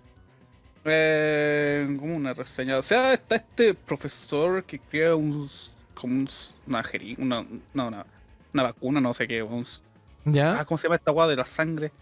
Eh, 0.85 1.97
como 1.99 2.16
una 2.16 2.33
reseña. 2.33 2.78
O 2.78 2.83
sea, 2.83 3.12
está 3.12 3.37
este 3.37 3.74
profesor 3.74 4.64
que 4.64 4.78
crea 4.78 5.14
un... 5.14 5.49
como 5.95 6.14
un, 6.14 6.28
una 6.66 6.83
jeri- 6.83 7.18
una, 7.18 7.45
no, 7.74 7.89
una, 7.89 8.07
una 8.55 8.62
vacuna, 8.62 9.01
no 9.01 9.12
sé 9.12 9.28
qué, 9.28 9.43
un, 9.43 9.66
¿Ya? 10.24 10.61
Ah, 10.61 10.64
¿cómo 10.64 10.78
se 10.78 10.85
llama 10.85 10.97
esta 10.97 11.11
guada 11.12 11.31
de 11.31 11.37
la 11.37 11.47
sangre? 11.47 11.93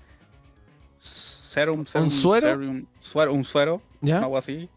Serum, 1.01 1.87
serum 1.87 2.11
suero? 2.11 2.47
serum, 2.49 2.87
suero, 3.01 3.33
un 3.33 3.45
suero, 3.45 3.83
¿Ya? 4.01 4.19
algo 4.19 4.39
así. 4.39 4.69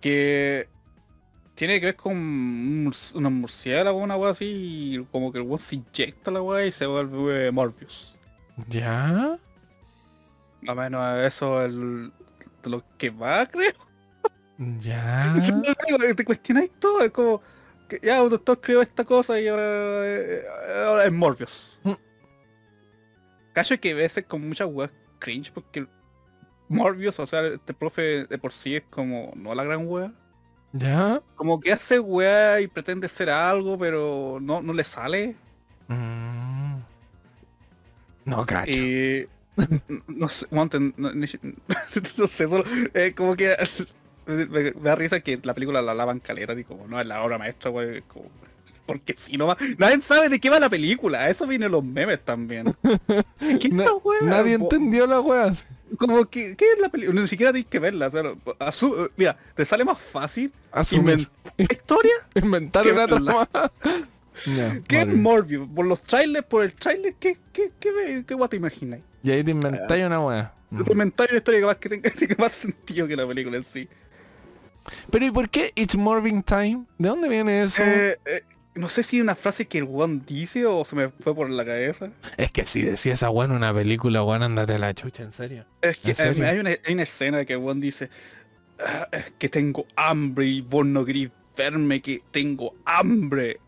Que 0.00 0.68
tiene 1.54 1.80
que 1.80 1.86
ver 1.86 1.96
con 1.96 2.12
un 2.12 2.92
unos 3.14 3.32
murciélagos, 3.32 4.02
una 4.02 4.16
guada 4.16 4.32
así, 4.32 4.44
y 4.96 5.04
como 5.10 5.32
que 5.32 5.38
el 5.38 5.58
se 5.58 5.76
inyecta 5.76 6.30
la 6.30 6.40
guada 6.40 6.66
y 6.66 6.72
se 6.72 6.86
vuelve 6.86 7.50
Morpheus. 7.52 8.14
¿Ya? 8.68 9.38
Más 10.60 10.76
o 10.76 10.80
menos 10.80 11.18
eso 11.24 11.62
es 11.62 11.68
el, 11.68 12.12
de 12.64 12.70
lo 12.70 12.84
que 12.96 13.10
va, 13.10 13.46
creo. 13.46 13.72
¿Ya? 14.78 15.34
Te 16.16 16.24
cuestionáis 16.24 16.70
todo, 16.78 17.02
es 17.02 17.10
como 17.10 17.42
que 17.88 18.00
ya 18.02 18.22
un 18.22 18.30
doctor 18.30 18.60
creó 18.60 18.82
esta 18.82 19.04
cosa 19.04 19.38
y 19.38 19.46
ahora, 19.48 19.62
eh, 20.06 20.44
ahora 20.86 21.04
es 21.04 21.12
Morpheus. 21.12 21.80
Mm. 21.82 21.92
Cacho 23.52 23.78
que 23.78 23.92
a 23.92 23.94
veces 23.94 24.24
con 24.24 24.48
muchas 24.48 24.68
weas 24.68 24.90
cringe 25.18 25.52
porque 25.52 25.86
Morbius, 26.68 27.20
o 27.20 27.26
sea, 27.26 27.46
este 27.46 27.74
profe 27.74 28.26
de 28.26 28.38
por 28.38 28.52
sí 28.52 28.76
es 28.76 28.82
como 28.90 29.32
no 29.36 29.54
la 29.54 29.64
gran 29.64 29.86
wea. 29.86 30.12
¿Ya? 30.72 31.22
Como 31.36 31.60
que 31.60 31.72
hace 31.72 32.00
wea 32.00 32.60
y 32.60 32.66
pretende 32.66 33.08
ser 33.08 33.30
algo, 33.30 33.78
pero 33.78 34.38
no, 34.40 34.60
no 34.60 34.72
le 34.72 34.82
sale. 34.82 35.36
Mm. 35.86 36.78
No, 38.24 38.46
cacho. 38.46 38.72
Y 38.72 39.28
no 40.08 40.28
sé, 40.28 40.46
ten- 40.70 40.94
no, 40.96 41.12
no 41.14 41.26
sé, 41.26 42.44
solo, 42.48 42.64
eh, 42.94 43.12
como 43.16 43.36
que 43.36 43.54
me, 44.26 44.46
me 44.46 44.70
da 44.72 44.94
risa 44.94 45.20
que 45.20 45.38
la 45.42 45.54
película 45.54 45.82
la 45.82 45.94
lavan 45.94 46.20
calera, 46.20 46.58
y 46.58 46.64
como 46.64 46.86
no 46.86 47.00
es 47.00 47.06
la 47.06 47.22
obra 47.22 47.38
maestra, 47.38 47.70
wey, 47.70 48.02
como, 48.02 48.30
porque 48.86 49.14
si 49.16 49.36
no 49.36 49.46
va, 49.46 49.56
nadie 49.78 50.00
sabe 50.00 50.28
de 50.28 50.38
qué 50.40 50.50
va 50.50 50.60
la 50.60 50.68
película, 50.68 51.20
a 51.20 51.30
eso 51.30 51.46
vienen 51.46 51.70
los 51.72 51.84
memes 51.84 52.24
también. 52.24 52.74
¿Qué 53.38 53.68
Na- 53.70 53.84
esta 53.84 53.94
wea? 53.96 54.20
Nadie 54.22 54.54
entendió 54.54 55.06
la 55.06 55.20
wea. 55.20 55.50
Como 55.98 56.24
que, 56.26 56.56
¿qué 56.56 56.72
es 56.72 56.80
la 56.80 56.88
película? 56.88 57.20
Ni 57.20 57.28
siquiera 57.28 57.52
tienes 57.52 57.70
que 57.70 57.78
verla, 57.78 58.08
o 58.08 58.10
sea, 58.10 58.22
mira, 59.16 59.38
te 59.54 59.64
sale 59.64 59.84
más 59.84 59.98
fácil 59.98 60.52
Asumir. 60.72 61.28
historia 61.56 62.12
Inventar 62.34 62.82
Qué 62.84 62.92
una 62.92 63.06
trama. 63.06 63.48
Que 64.88 65.02
es 65.02 65.06
Morbius. 65.06 65.68
Por 65.72 65.86
los 65.86 66.02
trailers, 66.02 66.44
por 66.46 66.64
el 66.64 66.72
trailer, 66.72 67.14
¿qué, 67.20 67.38
qué, 67.52 67.70
qué, 67.78 67.92
qué, 67.96 68.24
qué 68.26 68.48
te 68.48 68.56
imaginas? 68.56 69.00
Y 69.24 69.30
ahí 69.30 69.42
te 69.42 69.50
inventáis 69.52 70.04
una 70.04 70.20
wea. 70.20 70.54
Mm. 70.70 70.84
Te 70.84 70.92
inventáis 70.92 71.30
una 71.30 71.38
historia 71.38 71.60
que 71.60 71.66
más, 71.66 71.76
que 71.80 71.88
tenga, 71.88 72.36
más 72.38 72.52
sentido 72.52 73.08
que 73.08 73.16
la 73.16 73.26
película 73.26 73.56
en 73.56 73.64
sí. 73.64 73.88
Pero 75.10 75.24
¿y 75.24 75.30
por 75.30 75.48
qué 75.48 75.72
It's 75.74 75.96
Morning 75.96 76.42
Time? 76.42 76.84
¿De 76.98 77.08
dónde 77.08 77.28
viene 77.30 77.62
eso? 77.62 77.82
Eh, 77.82 78.18
eh, 78.26 78.42
no 78.74 78.90
sé 78.90 79.02
si 79.02 79.16
es 79.16 79.22
una 79.22 79.34
frase 79.34 79.66
que 79.66 79.78
el 79.78 79.88
one 79.90 80.20
dice 80.26 80.66
o 80.66 80.84
se 80.84 80.94
me 80.94 81.08
fue 81.08 81.34
por 81.34 81.48
la 81.48 81.64
cabeza. 81.64 82.10
Es 82.36 82.52
que 82.52 82.66
si 82.66 82.82
decía 82.82 83.14
esa 83.14 83.30
wea 83.30 83.46
en 83.46 83.52
una 83.52 83.72
película, 83.72 84.22
weón, 84.22 84.42
andate 84.42 84.74
a 84.74 84.78
la 84.78 84.92
chucha, 84.92 85.22
en 85.22 85.32
serio. 85.32 85.64
Es 85.80 85.96
que 85.96 86.10
eh, 86.10 86.46
hay, 86.46 86.58
una, 86.58 86.70
hay 86.84 86.92
una 86.92 87.02
escena 87.04 87.46
que 87.46 87.54
el 87.54 87.80
dice 87.80 88.10
"Ah, 88.78 89.08
es 89.10 89.32
que 89.38 89.48
tengo 89.48 89.86
hambre 89.96 90.44
y 90.44 90.60
vos 90.60 90.84
no 90.84 91.02
querís 91.04 91.30
verme 91.56 92.02
que 92.02 92.22
tengo 92.30 92.74
hambre. 92.84 93.60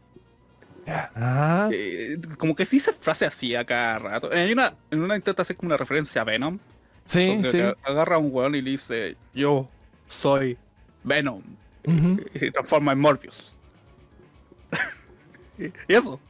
Ah, 0.87 1.69
Eh, 1.73 2.19
como 2.39 2.55
que 2.55 2.65
sí 2.67 2.79
se 2.81 2.93
frase 2.93 3.25
así 3.27 3.55
a 3.55 3.65
cada 3.65 3.99
rato. 3.99 4.31
Hay 4.33 4.53
una, 4.53 4.75
en 4.91 5.01
una 5.03 5.17
intenta 5.17 5.43
hacer 5.43 5.57
como 5.57 5.69
una 5.69 5.77
referencia 5.77 6.21
a 6.23 6.25
Venom. 6.25 6.59
sí, 7.07 7.41
sí. 7.51 7.61
agarra 7.83 8.17
a 8.17 8.19
un 8.19 8.31
weón 8.33 8.55
y 8.55 8.63
le 8.63 8.71
dice, 8.73 9.17
yo 9.35 9.69
soy 10.09 10.57
Venom. 11.05 11.43
Y 12.35 12.39
se 12.39 12.51
transforma 12.51 12.93
en 12.93 13.01
Morpheus. 13.01 13.55
y 15.59 15.95
eso. 15.95 16.21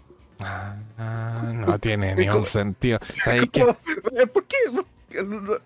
Ah, 0.40 0.76
no 1.54 1.78
tiene 1.78 2.12
¿Y 2.12 2.14
ni 2.16 2.26
un 2.26 2.32
cómo- 2.32 2.42
sentido. 2.44 2.98
¿Sabes 3.24 3.44
qué? 3.50 3.60
Como, 3.60 3.76
eh, 4.16 4.26
¿Por 4.26 4.44
qué? 4.44 4.56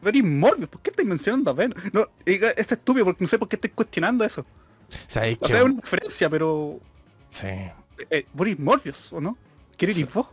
Very 0.01 0.23
Morbius, 0.23 0.69
¿por 0.69 0.81
qué 0.81 0.91
estáis 0.91 1.09
mencionando 1.09 1.51
a 1.51 1.55
Venom? 1.55 1.77
No, 1.93 2.07
este 2.25 2.61
es 2.61 2.71
estúpido 2.73 3.05
porque 3.05 3.25
no 3.25 3.29
sé 3.29 3.37
por 3.39 3.49
qué 3.49 3.57
estoy 3.57 3.71
cuestionando 3.71 4.25
eso. 4.25 4.47
¿Sabes 5.09 5.39
O 5.41 5.49
sea, 5.49 5.59
es 5.59 5.65
una 5.65 5.75
diferencia, 5.75 6.31
pero... 6.31 6.79
Sí. 7.31 7.49
Eh, 8.10 8.27
Boris 8.32 8.59
Morbius, 8.59 9.12
¿o 9.12 9.20
no? 9.20 9.36
¿Qué 9.77 9.86
eres 9.86 10.12
vos? 10.12 10.27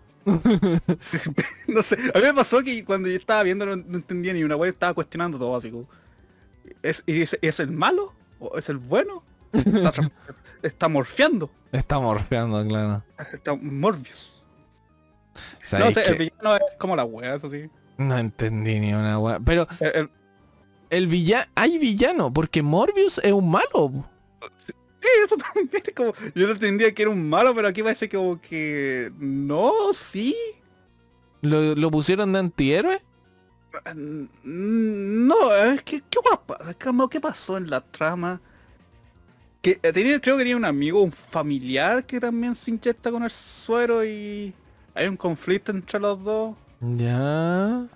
no 1.67 1.83
sé, 1.83 1.95
a 2.13 2.17
mí 2.19 2.23
me 2.25 2.33
pasó 2.33 2.61
que 2.63 2.83
cuando 2.83 3.07
yo 3.09 3.15
estaba 3.15 3.43
viendo 3.43 3.65
no, 3.65 3.75
no 3.77 3.95
entendía 3.97 4.33
ni 4.33 4.43
una 4.43 4.55
wea, 4.55 4.69
estaba 4.69 4.93
cuestionando 4.93 5.37
todo 5.39 5.55
así 5.55 5.71
como, 5.71 5.87
¿es, 6.83 7.01
es, 7.07 7.37
¿es 7.41 7.59
el 7.59 7.71
malo? 7.71 8.13
¿O 8.39 8.57
es 8.57 8.67
el 8.69 8.77
bueno? 8.77 9.23
Está, 9.53 10.11
está 10.61 10.89
morfeando. 10.89 11.49
Está 11.71 11.99
morfeando, 11.99 12.65
claro. 12.67 13.03
Está 13.31 13.55
Morbius. 13.55 14.43
No 15.35 15.41
¿Sabes 15.63 15.93
sé, 15.93 16.03
qué? 16.03 16.09
el 16.11 16.17
villano 16.17 16.55
es 16.55 16.61
como 16.77 16.95
la 16.95 17.05
wea, 17.05 17.35
eso 17.35 17.49
sí. 17.49 17.69
No 17.97 18.17
entendí 18.17 18.79
ni 18.79 18.93
una 18.93 19.17
weá. 19.19 19.39
Pero 19.39 19.67
El- 19.79 19.95
el- 19.95 20.09
el 20.89 21.07
villano... 21.07 21.49
Hay 21.55 21.77
villano, 21.77 22.31
porque 22.33 22.61
Morbius 22.61 23.19
es 23.23 23.31
un 23.33 23.49
malo. 23.49 24.05
eso 25.25 25.37
también 25.37 25.83
como, 25.95 26.13
yo 26.35 26.47
no 26.47 26.53
entendía 26.53 26.93
que 26.93 27.03
era 27.03 27.11
un 27.11 27.29
malo, 27.29 27.53
pero 27.55 27.67
aquí 27.67 27.83
parece 27.83 28.09
como 28.09 28.39
que 28.41 29.11
no, 29.19 29.71
sí. 29.93 30.35
¿Lo, 31.41 31.75
lo 31.75 31.91
pusieron 31.91 32.33
de 32.33 32.39
antihéroe? 32.39 33.01
Mm, 33.95 35.27
No, 35.27 35.53
es 35.55 35.81
que 35.83 36.01
qué 36.09 36.19
¿qué, 37.09 37.19
pasó 37.21 37.57
en 37.57 37.69
la 37.69 37.81
trama? 37.81 38.41
Que 39.61 39.79
eh, 39.81 39.91
tenía, 39.93 40.19
creo 40.21 40.35
que 40.37 40.43
tenía 40.43 40.57
un 40.57 40.65
amigo, 40.65 41.01
un 41.01 41.11
familiar 41.11 42.05
que 42.05 42.19
también 42.19 42.55
se 42.55 42.71
inyecta 42.71 43.11
con 43.11 43.23
el 43.23 43.31
suero 43.31 44.03
y 44.05 44.53
hay 44.93 45.07
un 45.07 45.17
conflicto 45.17 45.71
entre 45.71 45.99
los 45.99 46.23
dos, 46.23 46.55
Ya. 46.79 47.87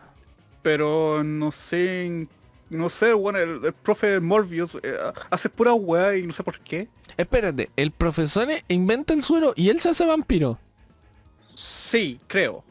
pero 0.62 1.24
no 1.24 1.52
sé, 1.52 2.28
no 2.72 2.89
sé, 2.89 3.14
bueno, 3.14 3.39
el, 3.39 3.64
el 3.65 3.73
profe 3.73 4.19
Morbius 4.19 4.77
eh, 4.81 4.98
hace 5.30 5.49
pura 5.49 5.73
weá 5.73 6.15
y 6.18 6.26
no 6.26 6.34
sé 6.34 6.43
por 6.43 6.60
qué. 6.60 6.88
Espérate, 7.18 7.69
el 7.76 7.91
profesor 7.91 8.48
inventa 8.68 9.14
el 9.14 9.22
suero 9.22 9.53
y 9.56 9.69
él 9.69 9.80
se 9.80 9.89
hace 9.89 10.06
vampiro. 10.06 10.57
Sí, 11.53 12.19
creo, 12.27 12.64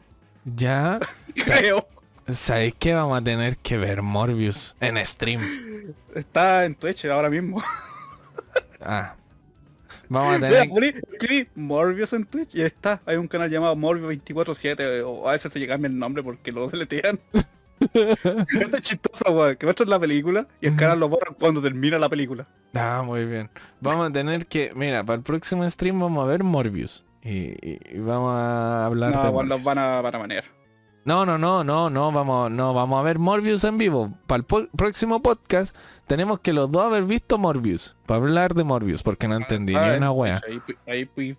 Ya. 0.43 0.99
creo. 1.45 1.87
¿Sabéis 2.27 2.73
que 2.75 2.93
vamos 2.93 3.17
a 3.17 3.23
tener 3.23 3.57
que 3.57 3.77
ver 3.77 4.01
Morbius 4.01 4.75
en 4.79 5.03
stream? 5.05 5.41
Está 6.15 6.65
en 6.65 6.75
Twitch 6.75 7.05
ahora 7.05 7.29
mismo. 7.29 7.61
Ah. 8.83 9.15
Vamos 10.09 10.37
a 10.37 10.39
tener... 10.39 10.93
escribí 11.13 11.47
Morbius 11.53 12.13
en 12.13 12.25
Twitch 12.25 12.55
y 12.55 12.61
está. 12.63 12.99
Hay 13.05 13.17
un 13.17 13.27
canal 13.27 13.47
llamado 13.47 13.75
Morbius 13.75 14.07
247 14.07 15.03
o 15.03 15.29
a 15.29 15.33
veces 15.33 15.53
se 15.53 15.59
llega 15.59 15.75
el 15.75 15.99
nombre 15.99 16.23
porque 16.23 16.51
lo 16.51 16.67
deletean. 16.67 17.19
es 17.93 18.81
chistoso, 18.81 19.31
weón, 19.31 19.55
que 19.55 19.65
muestran 19.65 19.89
la 19.89 19.99
película 19.99 20.47
y 20.61 20.67
el 20.67 20.75
canal 20.75 20.99
lo 20.99 21.09
borra 21.09 21.33
cuando 21.39 21.61
termina 21.61 21.97
la 21.99 22.09
película. 22.09 22.47
Ah, 22.73 23.03
muy 23.05 23.25
bien. 23.25 23.49
Vamos 23.79 24.09
a 24.09 24.11
tener 24.11 24.45
que... 24.47 24.71
Mira, 24.75 25.03
para 25.03 25.17
el 25.17 25.23
próximo 25.23 25.67
stream 25.69 25.99
vamos 25.99 26.23
a 26.23 26.27
ver 26.27 26.43
Morbius. 26.43 27.03
Y, 27.23 27.29
y- 27.29 27.79
y 27.93 27.99
vamos 27.99 28.33
a 28.35 28.85
hablar 28.85 29.11
No, 29.11 29.23
de 29.41 29.45
los 29.47 29.63
van 29.63 29.77
a, 29.77 30.01
van 30.01 30.15
a 30.15 30.19
manejar. 30.19 30.45
No, 31.03 31.25
no, 31.25 31.37
no, 31.39 31.63
no, 31.63 31.89
no, 31.89 32.11
vamos, 32.11 32.51
no, 32.51 32.73
vamos 32.75 32.99
a 32.99 33.03
ver 33.03 33.17
Morbius 33.19 33.63
en 33.63 33.77
vivo. 33.77 34.13
Para 34.27 34.37
el 34.37 34.43
po- 34.43 34.67
próximo 34.75 35.21
podcast 35.21 35.75
tenemos 36.05 36.39
que 36.39 36.53
los 36.53 36.71
dos 36.71 36.83
haber 36.85 37.03
visto 37.05 37.37
Morbius. 37.39 37.95
Para 38.05 38.19
hablar 38.21 38.53
de 38.53 38.63
Morbius, 38.63 39.01
porque 39.03 39.27
no 39.27 39.35
entendí 39.35 39.75
Ah, 39.75 39.91
ni 39.91 39.97
una 39.97 40.11
wea. 40.11 40.41
Ahí, 40.47 41.09
ahí. 41.17 41.35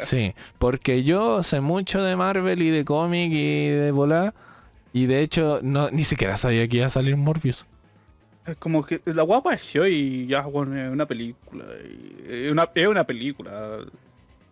Sí, 0.00 0.34
porque 0.58 1.02
yo 1.02 1.42
sé 1.42 1.60
mucho 1.60 2.02
de 2.02 2.14
Marvel 2.16 2.62
y 2.62 2.70
de 2.70 2.84
cómic 2.84 3.32
y 3.32 3.66
de 3.68 3.90
volar. 3.90 4.34
Y 4.92 5.06
de 5.06 5.20
hecho, 5.20 5.60
no, 5.62 5.90
ni 5.90 6.04
siquiera 6.04 6.36
sabía 6.36 6.66
que 6.68 6.78
iba 6.78 6.86
a 6.86 6.90
salir 6.90 7.16
Morbius. 7.16 7.66
Es 8.46 8.56
como 8.56 8.84
que 8.84 9.00
la 9.04 9.24
weá 9.24 9.38
apareció 9.38 9.86
y 9.86 10.26
ya, 10.26 10.42
bueno, 10.42 10.76
es 10.76 10.90
una 10.90 11.06
película. 11.06 11.64
Es 12.28 12.50
una, 12.50 12.68
es 12.74 12.86
una 12.88 13.04
película. 13.04 13.78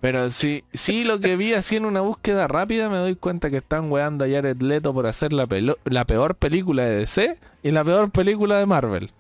Pero 0.01 0.29
sí, 0.29 0.63
sí 0.75 1.05
lo 1.05 1.19
que 1.19 1.37
vi 1.37 1.55
así 1.55 1.77
en 1.77 1.87
una 1.87 2.03
búsqueda 2.03 2.47
rápida 2.47 2.91
me 2.91 2.99
doy 2.99 3.17
cuenta 3.17 3.49
que 3.51 3.57
están 3.57 3.91
weando 3.91 4.25
a 4.27 4.29
Jared 4.29 4.61
Leto 4.61 4.93
por 4.93 5.07
hacer 5.07 5.33
la, 5.33 5.47
pelo- 5.47 5.79
la 5.85 6.05
peor 6.05 6.35
película 6.35 6.85
de 6.85 6.97
DC 6.99 7.39
y 7.63 7.71
la 7.71 7.83
peor 7.83 8.11
película 8.11 8.59
de 8.59 8.67
Marvel. 8.67 9.11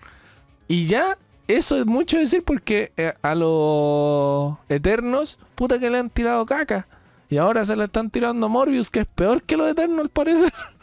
Y 0.69 0.85
ya, 0.87 1.17
eso 1.49 1.79
es 1.79 1.87
mucho 1.87 2.19
decir 2.19 2.43
porque 2.45 2.93
eh, 2.99 3.15
a 3.23 3.35
los 3.35 4.57
Eternos, 4.69 5.39
puta 5.55 5.79
que 5.79 5.89
le 5.89 5.99
han 5.99 6.11
tirado 6.11 6.45
caca. 6.45 6.87
Y 7.31 7.39
ahora 7.39 7.65
se 7.65 7.75
le 7.75 7.85
están 7.85 8.11
tirando 8.11 8.47
a 8.47 8.49
Morbius, 8.51 8.91
que 8.91 9.01
es 9.01 9.07
peor 9.07 9.43
que 9.43 9.57
los 9.57 9.69
Eternos 9.71 10.01
al 10.01 10.11
parecer. 10.11 10.53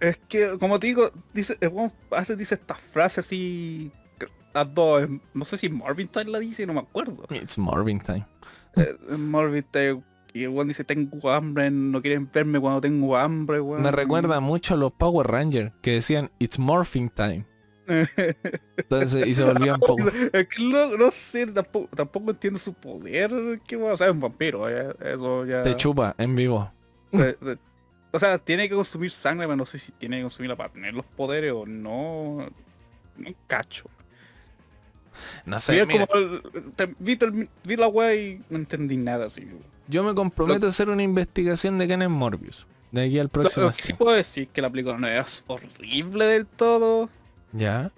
Es 0.00 0.16
que, 0.28 0.58
como 0.58 0.78
te 0.78 0.88
digo, 0.88 1.10
dice, 1.32 1.58
a 1.60 2.20
veces 2.20 2.38
dice 2.38 2.54
estas 2.54 2.80
frases 2.80 3.26
así. 3.26 3.92
Las 4.54 4.72
dos, 4.74 5.08
no 5.34 5.44
sé 5.44 5.58
si 5.58 5.68
Marvin 5.68 6.08
Time 6.08 6.30
la 6.30 6.38
dice, 6.38 6.66
no 6.66 6.72
me 6.72 6.80
acuerdo. 6.80 7.26
It's 7.30 7.58
Morbin 7.58 8.00
time. 8.00 8.26
Eh, 8.76 8.96
Marvin 9.16 9.64
Time, 9.70 10.02
y 10.32 10.44
el 10.44 10.50
weón 10.50 10.68
dice, 10.68 10.84
tengo 10.84 11.30
hambre, 11.30 11.70
no 11.70 12.00
quieren 12.00 12.30
verme 12.32 12.60
cuando 12.60 12.80
tengo 12.80 13.16
hambre, 13.16 13.60
weón. 13.60 13.82
Me 13.82 13.90
recuerda 13.90 14.40
mucho 14.40 14.74
a 14.74 14.76
los 14.76 14.92
Power 14.92 15.26
Rangers 15.26 15.72
que 15.82 15.92
decían 15.92 16.30
It's 16.38 16.58
Morphing 16.58 17.10
time. 17.10 17.44
Entonces, 18.76 19.26
y 19.26 19.34
se 19.34 19.44
volvían 19.44 19.80
poco. 19.80 20.08
Es 20.32 20.48
que 20.48 20.62
no, 20.62 20.96
no 20.96 21.10
sé, 21.10 21.46
tampoco, 21.46 21.88
tampoco 21.96 22.30
entiendo 22.30 22.58
su 22.58 22.74
poder, 22.74 23.60
que 23.66 23.76
weón, 23.76 23.92
o 23.92 23.96
sea, 23.96 24.08
es 24.08 24.12
un 24.12 24.20
vampiro, 24.20 24.68
eh, 24.68 24.94
eso 25.00 25.44
ya... 25.46 25.62
Te 25.62 25.74
chupa 25.76 26.14
en 26.18 26.36
vivo. 26.36 26.70
O 28.12 28.18
sea, 28.18 28.38
tiene 28.38 28.68
que 28.68 28.74
consumir 28.74 29.10
sangre, 29.10 29.46
pero 29.46 29.56
no 29.56 29.66
sé 29.66 29.78
si 29.78 29.92
tiene 29.92 30.16
que 30.16 30.22
consumirla 30.22 30.56
para 30.56 30.72
tener 30.72 30.94
los 30.94 31.04
poderes 31.04 31.52
o 31.52 31.66
no. 31.66 32.48
No 33.16 33.30
cacho. 33.46 33.84
No 35.44 35.58
sé, 35.58 35.84
mira, 35.86 36.06
como 36.06 36.20
el- 36.20 36.72
te- 36.76 36.94
vi, 36.98 37.76
la 37.76 37.88
wea 37.88 38.14
y 38.14 38.40
no 38.50 38.58
entendí 38.58 38.96
nada 38.96 39.26
así. 39.26 39.48
yo 39.88 40.04
me 40.04 40.14
comprometo 40.14 40.66
a 40.66 40.70
hacer 40.70 40.88
una 40.88 41.02
investigación 41.02 41.76
de 41.78 41.88
es 42.02 42.08
Morbius. 42.08 42.66
De 42.92 43.04
aquí 43.04 43.18
al 43.18 43.28
próximo 43.28 43.66
lo 43.66 43.72
que 43.72 43.82
sí 43.82 43.92
puedo 43.94 44.12
decir 44.16 44.48
que 44.48 44.62
la 44.62 44.70
película 44.70 44.96
no 44.96 45.06
es 45.08 45.44
horrible 45.46 46.24
del 46.26 46.46
todo, 46.46 47.10
Ya. 47.52 47.90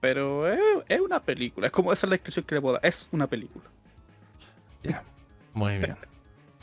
pero 0.00 0.48
es, 0.52 0.58
es 0.88 1.00
una 1.00 1.20
película. 1.20 1.68
Es 1.68 1.72
como 1.72 1.92
esa 1.92 2.06
es 2.06 2.10
la 2.10 2.14
descripción 2.16 2.44
que 2.44 2.56
le 2.56 2.60
puedo 2.60 2.74
dar. 2.74 2.84
Es 2.84 3.08
una 3.12 3.26
película. 3.26 3.64
Muy 5.54 5.78
bien. 5.78 5.96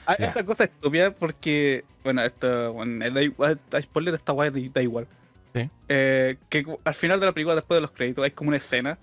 Hay 0.09 0.17
Ya. 0.19 0.29
otra 0.29 0.43
cosa 0.45 0.63
estúpida 0.63 1.13
porque, 1.13 1.85
bueno, 2.03 2.23
esto, 2.23 2.73
bueno, 2.73 3.09
da 3.11 3.21
igual, 3.21 3.59
spoiler 3.81 4.11
de 4.11 4.17
esta 4.17 4.33
wea 4.33 4.49
da 4.51 4.81
igual. 4.81 5.07
Sí. 5.53 5.69
Eh, 5.87 6.37
que 6.49 6.65
al 6.83 6.93
final 6.95 7.19
de 7.19 7.25
la 7.27 7.31
película, 7.31 7.53
después 7.55 7.77
de 7.77 7.81
los 7.81 7.91
créditos, 7.91 8.23
hay 8.23 8.31
como 8.31 8.47
una 8.49 8.57
escena 8.57 8.97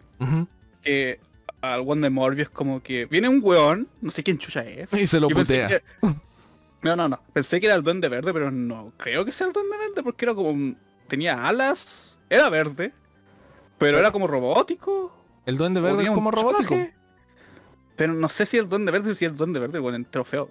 que 0.82 1.20
al 1.60 1.80
one 1.86 2.00
de 2.02 2.10
Morbius 2.10 2.48
como 2.50 2.82
que 2.82 3.06
viene 3.06 3.28
un 3.28 3.40
weón, 3.42 3.88
no 4.00 4.10
sé 4.10 4.22
quién 4.22 4.38
chucha 4.38 4.64
es. 4.64 4.92
Y 4.92 5.06
se 5.06 5.20
lo 5.20 5.28
putea. 5.28 5.68
que- 5.68 5.82
No, 6.82 6.94
no, 6.94 7.08
no. 7.08 7.20
Pensé 7.32 7.58
que 7.60 7.66
era 7.66 7.74
el 7.74 7.82
duende 7.82 8.08
verde, 8.08 8.32
pero 8.32 8.50
no 8.50 8.92
creo 8.96 9.24
que 9.24 9.32
sea 9.32 9.46
el 9.48 9.52
duende 9.52 9.76
verde 9.78 10.02
porque 10.02 10.24
era 10.24 10.34
como 10.34 10.74
tenía 11.08 11.46
alas, 11.46 12.18
era 12.30 12.48
verde, 12.48 12.92
pero 13.78 13.98
era 13.98 14.10
como 14.12 14.26
robótico. 14.26 15.12
El 15.46 15.56
duende 15.56 15.80
verde 15.80 16.02
es 16.04 16.10
como 16.10 16.30
robótico. 16.30 16.76
Pero 17.96 18.12
no 18.12 18.28
sé 18.28 18.44
si 18.46 18.56
el 18.58 18.68
duende 18.68 18.92
verde 18.92 19.10
o 19.12 19.14
si 19.14 19.24
el 19.24 19.36
duende 19.36 19.58
verde 19.58 19.80
con 19.80 19.94
el 19.94 20.04
trofeo. 20.06 20.50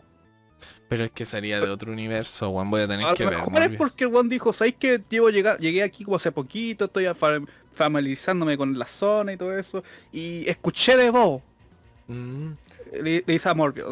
Pero 0.87 1.03
es 1.03 1.11
que 1.11 1.25
sería 1.25 1.59
de 1.59 1.69
otro 1.69 1.91
universo, 1.91 2.51
Juan. 2.51 2.69
Voy 2.69 2.81
a 2.81 2.87
tener 2.87 3.05
A 3.07 3.13
que 3.13 3.25
ver 3.25 3.37
mejor 3.37 3.61
es 3.63 3.77
porque 3.77 4.05
weón 4.05 4.29
dijo, 4.29 4.53
¿sabéis 4.53 4.75
que 4.79 5.01
llevo 5.09 5.29
llegar, 5.29 5.57
llegué 5.59 5.83
aquí 5.83 6.03
como 6.03 6.17
hace 6.17 6.31
poquito, 6.31 6.85
estoy 6.85 7.05
fa- 7.15 7.41
familiarizándome 7.73 8.57
con 8.57 8.77
la 8.77 8.85
zona 8.85 9.33
y 9.33 9.37
todo 9.37 9.57
eso, 9.57 9.83
y 10.13 10.47
escuché 10.49 10.95
de 10.97 11.09
vos. 11.09 11.41
Mm, 12.07 12.51
Le, 13.01 13.23
le 13.25 13.33
dice 13.33 13.49
a 13.49 13.53
Morbius, 13.55 13.87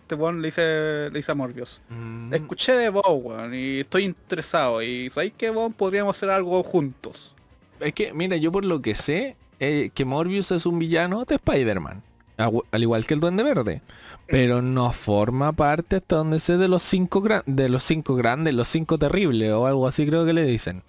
este 0.00 0.16
le 0.16 0.42
dice, 0.48 1.10
le 1.12 1.18
dice 1.18 1.30
a 1.32 1.34
Morbius. 1.34 1.82
mm. 1.90 2.32
Escuché 2.34 2.72
de 2.72 2.88
vos, 2.88 3.04
weón, 3.06 3.54
y 3.54 3.80
estoy 3.80 4.04
interesado. 4.04 4.82
Y 4.82 5.10
sabéis 5.10 5.34
que 5.36 5.50
weón 5.50 5.72
podríamos 5.74 6.16
hacer 6.16 6.30
algo 6.30 6.62
juntos. 6.62 7.34
Es 7.80 7.92
que, 7.92 8.12
mira, 8.14 8.36
yo 8.36 8.50
por 8.50 8.64
lo 8.64 8.80
que 8.80 8.94
sé, 8.94 9.36
eh, 9.60 9.90
que 9.94 10.04
Morbius 10.04 10.50
es 10.52 10.64
un 10.64 10.78
villano 10.78 11.24
de 11.24 11.34
Spider-Man. 11.34 12.02
Agu- 12.38 12.64
Al 12.72 12.82
igual 12.82 13.06
que 13.06 13.14
el 13.14 13.20
Duende 13.20 13.42
Verde. 13.42 13.82
Pero 14.26 14.62
no 14.62 14.90
forma 14.92 15.52
parte 15.52 15.96
hasta 15.96 16.16
donde 16.16 16.40
sé 16.40 16.56
de 16.56 16.68
los 16.68 16.82
cinco 16.82 17.22
de 17.46 17.68
los 17.68 17.82
cinco 17.82 18.14
grandes, 18.16 18.54
los 18.54 18.68
cinco 18.68 18.98
terribles 18.98 19.52
o 19.52 19.66
algo 19.66 19.86
así 19.86 20.06
creo 20.06 20.24
que 20.24 20.32
le 20.32 20.44
dicen. 20.44 20.82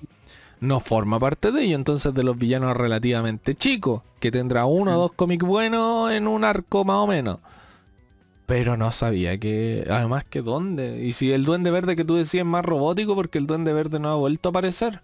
No 0.62 0.80
forma 0.80 1.20
parte 1.20 1.52
de 1.52 1.64
ello, 1.64 1.76
entonces 1.76 2.14
de 2.14 2.24
los 2.24 2.38
villanos 2.38 2.76
relativamente 2.78 3.56
chicos, 3.56 4.02
que 4.20 4.32
tendrá 4.32 4.66
uno 4.66 4.96
o 4.98 5.02
dos 5.02 5.12
cómics 5.14 5.46
buenos 5.46 6.12
en 6.12 6.28
un 6.28 6.44
arco 6.46 6.86
más 6.86 6.96
o 6.98 7.08
menos. 7.08 7.40
Pero 8.46 8.78
no 8.78 8.92
sabía 8.92 9.38
que, 9.40 9.86
además 9.90 10.24
que 10.24 10.42
dónde. 10.42 11.04
Y 11.04 11.14
si 11.14 11.32
el 11.32 11.46
Duende 11.46 11.72
Verde 11.72 11.96
que 11.96 12.06
tú 12.06 12.16
decías 12.16 12.42
es 12.42 12.46
más 12.48 12.64
robótico, 12.64 13.16
porque 13.16 13.38
el 13.38 13.48
Duende 13.48 13.74
Verde 13.74 14.00
no 14.00 14.10
ha 14.10 14.16
vuelto 14.16 14.50
a 14.50 14.52
aparecer. 14.52 15.02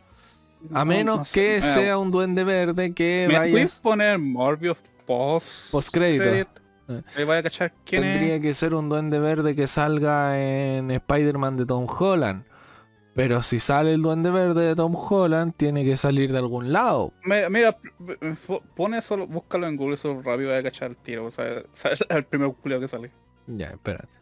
A 0.73 0.79
No, 0.79 0.85
menos 0.85 1.17
no 1.19 1.25
sé. 1.25 1.33
que 1.33 1.61
sea 1.61 1.97
un 1.97 2.11
duende 2.11 2.43
verde 2.43 2.93
que 2.93 3.25
mira, 3.27 3.39
vaya... 3.39 3.51
¿puedes 3.51 3.79
poner 3.79 4.19
Morbius 4.19 4.77
post 5.15 5.71
Postcrédito. 5.71 6.23
credit? 6.23 6.47
Ahí 7.15 7.23
vaya 7.23 7.39
a 7.39 7.43
cachar 7.43 7.73
quién 7.85 8.01
Tendría 8.01 8.35
es. 8.35 8.41
que 8.41 8.53
ser 8.53 8.73
un 8.73 8.89
duende 8.89 9.19
verde 9.19 9.55
que 9.55 9.67
salga 9.67 10.39
en 10.39 10.91
Spider-Man 10.91 11.57
de 11.57 11.65
Tom 11.65 11.85
Holland. 11.87 12.43
Pero 13.13 13.41
si 13.41 13.59
sale 13.59 13.93
el 13.93 14.01
Duende 14.01 14.31
Verde 14.31 14.67
de 14.67 14.73
Tom 14.73 14.95
Holland, 14.95 15.53
tiene 15.57 15.83
que 15.83 15.97
salir 15.97 16.31
de 16.31 16.37
algún 16.37 16.71
lado. 16.71 17.11
Mira, 17.25 17.77
pone 18.73 19.01
solo, 19.01 19.27
búscalo 19.27 19.67
en 19.67 19.75
Google, 19.75 19.95
eso 19.95 20.21
rápido 20.23 20.49
voy 20.51 20.57
a 20.59 20.63
cachar 20.63 20.91
el 20.91 20.95
tiro, 20.97 21.25
o 21.25 21.31
sea, 21.31 21.45
es 21.91 22.05
el 22.07 22.23
primer 22.23 22.53
culiao 22.53 22.79
que 22.79 22.87
sale. 22.87 23.11
Ya, 23.47 23.67
espérate. 23.67 24.17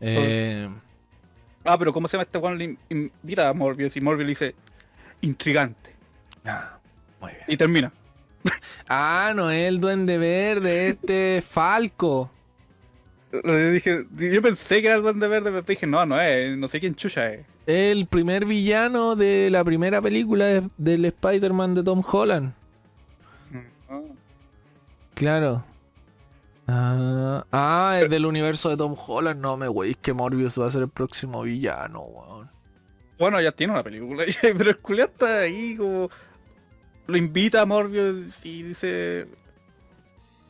Eh, 0.00 0.70
Ah, 1.66 1.78
pero 1.78 1.92
¿cómo 1.92 2.08
se 2.08 2.16
llama 2.16 2.22
este 2.24 2.38
Juan? 2.38 2.56
Le 2.58 2.64
in- 2.64 2.78
invita 3.22 3.48
a 3.48 3.52
Morbius 3.54 3.94
y 3.96 4.00
Morbius 4.00 4.24
le 4.26 4.30
dice 4.30 4.54
intrigante. 5.20 5.94
ah, 6.46 6.78
muy 7.20 7.30
bien. 7.32 7.44
Y 7.46 7.56
termina. 7.58 7.92
Ah, 8.88 9.32
no 9.34 9.50
es 9.50 9.68
el 9.68 9.80
Duende 9.80 10.18
Verde, 10.18 10.88
este 10.88 11.42
Falco. 11.48 12.30
Dije, 13.32 14.06
yo 14.16 14.42
pensé 14.42 14.80
que 14.80 14.86
era 14.88 14.96
el 14.96 15.02
Duende 15.02 15.26
Verde, 15.26 15.50
pero 15.50 15.62
dije, 15.62 15.86
no, 15.86 16.04
no 16.06 16.20
es, 16.20 16.56
no 16.56 16.68
sé 16.68 16.78
quién 16.80 16.94
chucha 16.94 17.32
es. 17.32 17.46
El 17.66 18.06
primer 18.06 18.44
villano 18.44 19.16
de 19.16 19.48
la 19.50 19.64
primera 19.64 20.00
película 20.02 20.44
de- 20.44 20.68
del 20.76 21.04
Spider-Man 21.06 21.74
de 21.74 21.82
Tom 21.82 22.02
Holland. 22.06 22.52
Ah. 23.88 24.00
Claro. 25.14 25.64
Ah, 26.66 27.44
ah, 27.52 27.98
es 28.02 28.10
del 28.10 28.26
universo 28.26 28.68
de 28.70 28.76
Tom 28.76 28.94
Holland. 28.96 29.40
No 29.40 29.56
me 29.56 29.68
güey, 29.68 29.94
que 29.94 30.12
Morbius 30.12 30.58
va 30.60 30.66
a 30.66 30.70
ser 30.70 30.82
el 30.82 30.88
próximo 30.88 31.42
villano, 31.42 32.00
weón. 32.02 32.48
Bueno, 33.18 33.40
ya 33.40 33.52
tiene 33.52 33.72
una 33.72 33.82
película, 33.82 34.24
pero 34.42 34.70
el 34.70 34.78
culiao 34.78 35.06
está 35.08 35.40
ahí 35.40 35.76
como... 35.76 36.10
Lo 37.06 37.16
invita 37.16 37.62
a 37.62 37.66
Morbius 37.66 38.44
y 38.44 38.62
dice... 38.62 39.26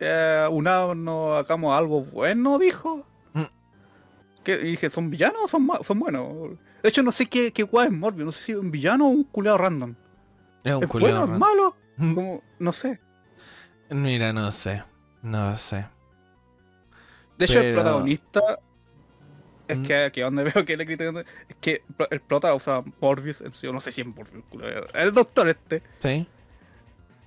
Eh, 0.01 0.47
unámonos, 0.51 1.39
hagamos 1.44 1.76
algo 1.76 2.02
bueno, 2.05 2.59
dijo. 2.59 3.06
Mm. 3.32 3.43
¿Qué? 4.43 4.55
Y 4.55 4.70
dije, 4.72 4.90
¿son 4.90 5.09
villanos 5.09 5.43
o 5.44 5.48
son, 5.48 5.68
son 5.82 5.98
buenos? 5.98 6.51
De 6.82 6.89
hecho, 6.89 7.02
no 7.02 7.12
sé 7.12 7.26
qué, 7.26 7.52
qué 7.52 7.62
guay 7.62 7.86
es 7.86 7.93
Morbius, 7.93 8.26
no 8.26 8.32
sé 8.32 8.43
si 8.43 8.52
es 8.52 8.59
un 8.59 8.70
villano 8.70 9.06
o 9.06 9.10
un 9.10 9.24
culeado 9.24 9.59
random. 9.59 9.94
Es 10.64 10.74
un 10.74 10.82
¿Es 10.82 10.89
bueno, 10.89 11.06
es 11.09 11.14
raro. 11.28 11.39
malo? 11.39 11.76
Mm. 11.97 12.14
Como, 12.14 12.43
no 12.59 12.72
sé. 12.72 13.01
Mira, 13.90 14.32
no 14.32 14.51
sé. 14.52 14.82
No 15.22 15.56
sé. 15.56 15.86
De 17.39 17.44
hecho, 17.47 17.60
el 17.60 17.74
protagonista 17.74 18.40
es 19.68 19.78
Mm. 19.78 19.82
que 19.85 19.97
aquí 20.05 20.20
donde 20.20 20.44
veo 20.55 20.64
que 20.64 20.76
le 20.76 20.85
critican 20.85 21.18
es 21.48 21.56
que 21.60 21.82
el 22.10 22.20
prota, 22.20 22.52
o 22.52 22.60
sea, 22.60 22.82
Morbius, 23.01 23.43
yo 23.62 23.72
no 23.72 23.81
sé 23.81 23.93
si 23.93 24.02
es 24.02 24.06
Morbius, 24.06 24.44
el 24.93 25.12
doctor 25.12 25.48
este, 25.48 25.82
¿Sí? 25.98 26.26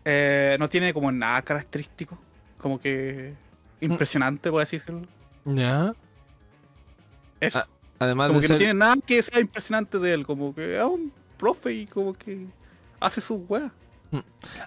Eh, 0.10 0.56
no 0.58 0.70
tiene 0.70 0.94
como 0.94 1.12
nada 1.12 1.42
característico, 1.42 2.18
como 2.58 2.80
que 2.80 3.34
Mm. 3.82 3.92
impresionante, 3.92 4.50
por 4.50 4.62
así 4.62 4.78
decirlo. 4.78 5.02
Ya. 5.46 5.94
Eso. 7.40 7.60
Ah, 7.60 7.68
Además 8.00 8.28
como 8.30 8.40
de 8.40 8.44
que 8.44 8.48
ser... 8.48 8.56
no 8.56 8.58
tiene 8.60 8.74
nada 8.74 8.96
que 9.06 9.22
sea 9.22 9.40
impresionante 9.40 10.00
de 10.00 10.14
él, 10.14 10.26
como 10.26 10.56
que 10.56 10.78
es 10.78 10.84
un 10.84 11.12
profe 11.38 11.74
y 11.74 11.86
como 11.86 12.14
que 12.14 12.46
hace 13.00 13.22
sus 13.22 13.42
weas. 13.48 13.72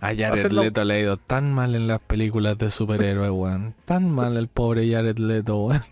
A 0.01 0.15
Jared 0.15 0.53
Leto 0.53 0.85
le 0.85 0.95
ha 0.95 1.01
ido 1.01 1.17
tan 1.17 1.53
mal 1.53 1.75
en 1.75 1.87
las 1.87 2.01
películas 2.01 2.59
de 2.59 2.71
superhéroes, 2.71 3.31
weón. 3.33 3.75
Tan 3.85 4.11
mal 4.11 4.37
el 4.37 4.49
pobre 4.49 4.89
Jared 4.91 5.19
Leto, 5.19 5.57
weón. 5.57 5.83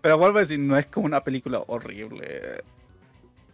Pero 0.00 0.18
vuelvo 0.18 0.38
a 0.38 0.40
decir, 0.40 0.58
no 0.58 0.76
es 0.76 0.86
como 0.86 1.06
una 1.06 1.22
película 1.22 1.62
horrible. 1.66 2.26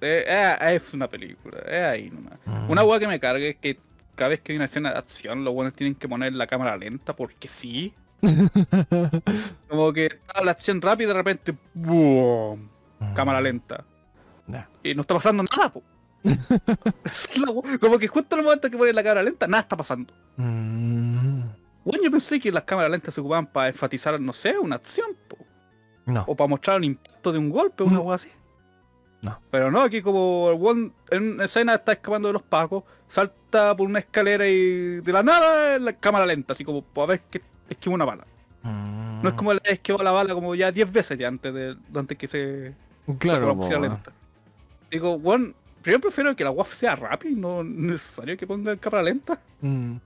Eh, 0.01 0.25
eh, 0.27 0.57
es 0.75 0.95
una 0.95 1.07
película, 1.09 1.59
es 1.61 1.83
ahí 1.85 2.11
nomás. 2.11 2.39
Mm. 2.47 2.71
Una 2.71 2.85
hueá 2.85 2.99
que 2.99 3.07
me 3.09 3.21
cargue 3.21 3.51
es 3.51 3.57
que 3.57 3.79
cada 4.19 4.31
vez 4.31 4.41
que 4.41 4.53
hay 4.53 4.57
una 4.57 4.65
escena 4.67 4.91
de 4.93 4.99
acción, 4.99 5.45
los 5.45 5.55
buenos 5.55 5.73
tienen 5.75 5.95
que 5.95 6.09
poner 6.09 6.33
la 6.35 6.47
cámara 6.47 6.77
lenta 6.77 7.15
porque 7.17 7.47
sí. 7.49 7.95
Como 9.69 9.93
que 9.93 10.07
está 10.07 10.43
la 10.45 10.51
acción 10.51 10.83
rápida 10.83 11.05
y 11.05 11.09
de 11.09 11.15
repente 11.15 11.55
¡boom! 11.73 12.69
cámara 13.15 13.41
lenta. 13.41 13.85
Y 14.83 14.95
no 14.95 15.03
está 15.03 15.15
pasando 15.15 15.43
nada, 15.45 15.73
po. 15.73 15.83
Como 17.81 17.99
que 17.99 18.09
justo 18.09 18.35
en 18.35 18.41
el 18.41 18.45
momento 18.45 18.69
que 18.69 18.77
ponen 18.77 18.95
la 18.97 19.03
cámara 19.03 19.23
lenta, 19.23 19.47
nada 19.47 19.63
está 19.63 19.77
pasando. 19.77 20.13
Mm. 20.37 21.43
Bueno, 21.85 22.05
yo 22.05 22.11
pensé 22.11 22.41
que 22.41 22.51
las 22.51 22.65
cámaras 22.65 22.91
lentas 22.91 23.15
se 23.15 23.21
ocupaban 23.21 23.47
para 23.47 23.69
enfatizar, 23.69 24.21
no 24.21 24.33
sé, 24.33 24.59
una 24.59 24.77
acción, 24.77 25.17
po. 25.29 25.39
No. 26.07 26.25
O 26.27 26.35
para 26.35 26.49
mostrar 26.49 26.79
el 26.79 26.85
impacto 26.85 27.33
de 27.33 27.39
un 27.39 27.51
golpe, 27.51 27.83
una 27.85 28.01
Mm. 28.01 28.07
hueá 28.07 28.17
así. 28.17 28.29
No. 29.21 29.39
Pero 29.51 29.71
no, 29.71 29.83
aquí 29.83 30.01
como 30.01 30.51
el 30.51 30.59
one 30.61 30.91
en 31.11 31.33
una 31.33 31.45
escena 31.45 31.75
está 31.75 31.93
escapando 31.93 32.29
de 32.29 32.35
los 32.35 32.43
pacos, 32.43 32.85
salta 33.09 33.77
por 33.77 33.89
una 33.89 33.99
escalera 33.99 34.47
y 34.47 35.01
de 35.01 35.13
la 35.13 35.23
nada 35.23 35.77
en 35.77 35.85
la 35.85 35.93
cámara 35.93 36.25
lenta, 36.25 36.53
así 36.53 36.65
como 36.65 36.83
para 36.83 37.09
ver 37.09 37.21
que 37.31 37.43
esquiva 37.69 37.95
una 37.95 38.05
bala. 38.05 38.25
Mm. 38.63 39.23
No 39.23 39.29
es 39.29 39.35
como 39.35 39.53
le 39.53 39.61
esquivó 39.65 40.03
la 40.03 40.13
bala 40.13 40.35
como 40.35 40.55
ya 40.55 40.71
10 40.71 40.93
veces 40.93 41.19
ya 41.19 41.29
antes 41.29 41.53
de 41.53 41.77
antes 41.95 42.17
que 42.17 42.29
se 42.29 42.75
Claro, 43.19 43.57
la 43.71 43.81
lenta. 43.81 44.13
Digo, 44.91 45.19
bueno, 45.19 45.55
yo 45.85 46.01
prefiero 46.01 46.37
que 46.37 46.45
la 46.45 46.51
WAF 46.51 46.75
sea 46.75 46.97
rápida 46.97 47.31
y 47.31 47.37
no 47.37 47.65
necesario 47.65 48.37
que 48.37 48.47
ponga 48.47 48.73
el 48.73 48.79
cámara 48.79 49.03
lenta. 49.03 49.41
Mm. 49.61 49.97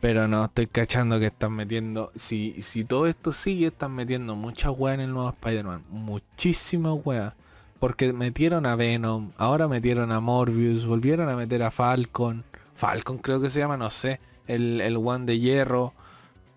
Pero 0.00 0.28
no, 0.28 0.44
estoy 0.44 0.66
cachando 0.66 1.18
que 1.18 1.26
están 1.26 1.52
metiendo. 1.52 2.12
Si, 2.14 2.60
si 2.62 2.84
todo 2.84 3.06
esto 3.06 3.32
sigue, 3.32 3.68
están 3.68 3.92
metiendo 3.92 4.36
muchas 4.36 4.72
weas 4.76 4.94
en 4.94 5.00
el 5.00 5.12
nuevo 5.12 5.30
Spider-Man. 5.30 5.84
Muchísimas 5.90 6.94
weas. 7.04 7.32
Porque 7.78 8.12
metieron 8.12 8.66
a 8.66 8.74
Venom, 8.74 9.30
ahora 9.36 9.68
metieron 9.68 10.10
a 10.10 10.20
Morbius, 10.20 10.86
volvieron 10.86 11.28
a 11.28 11.36
meter 11.36 11.62
a 11.62 11.70
Falcon. 11.70 12.44
Falcon 12.74 13.18
creo 13.18 13.40
que 13.40 13.50
se 13.50 13.60
llama, 13.60 13.76
no 13.76 13.90
sé. 13.90 14.20
El, 14.46 14.80
el 14.80 14.96
one 14.96 15.26
de 15.26 15.38
hierro. 15.38 15.94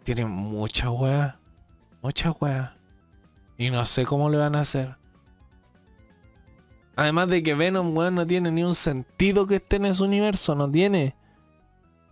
Tienen 0.03 0.29
muchas 0.29 0.89
weas. 0.89 1.35
Muchas 2.01 2.33
weas. 2.39 2.71
Y 3.57 3.69
no 3.69 3.85
sé 3.85 4.05
cómo 4.05 4.29
le 4.29 4.37
van 4.37 4.55
a 4.55 4.61
hacer. 4.61 4.95
Además 6.95 7.27
de 7.27 7.43
que 7.43 7.53
Venom, 7.53 7.95
weón, 7.95 8.15
no 8.15 8.25
tiene 8.27 8.51
ni 8.51 8.63
un 8.63 8.75
sentido 8.75 9.47
que 9.47 9.55
esté 9.55 9.77
en 9.77 9.85
ese 9.85 10.03
universo, 10.03 10.55
no 10.55 10.69
tiene. 10.69 11.15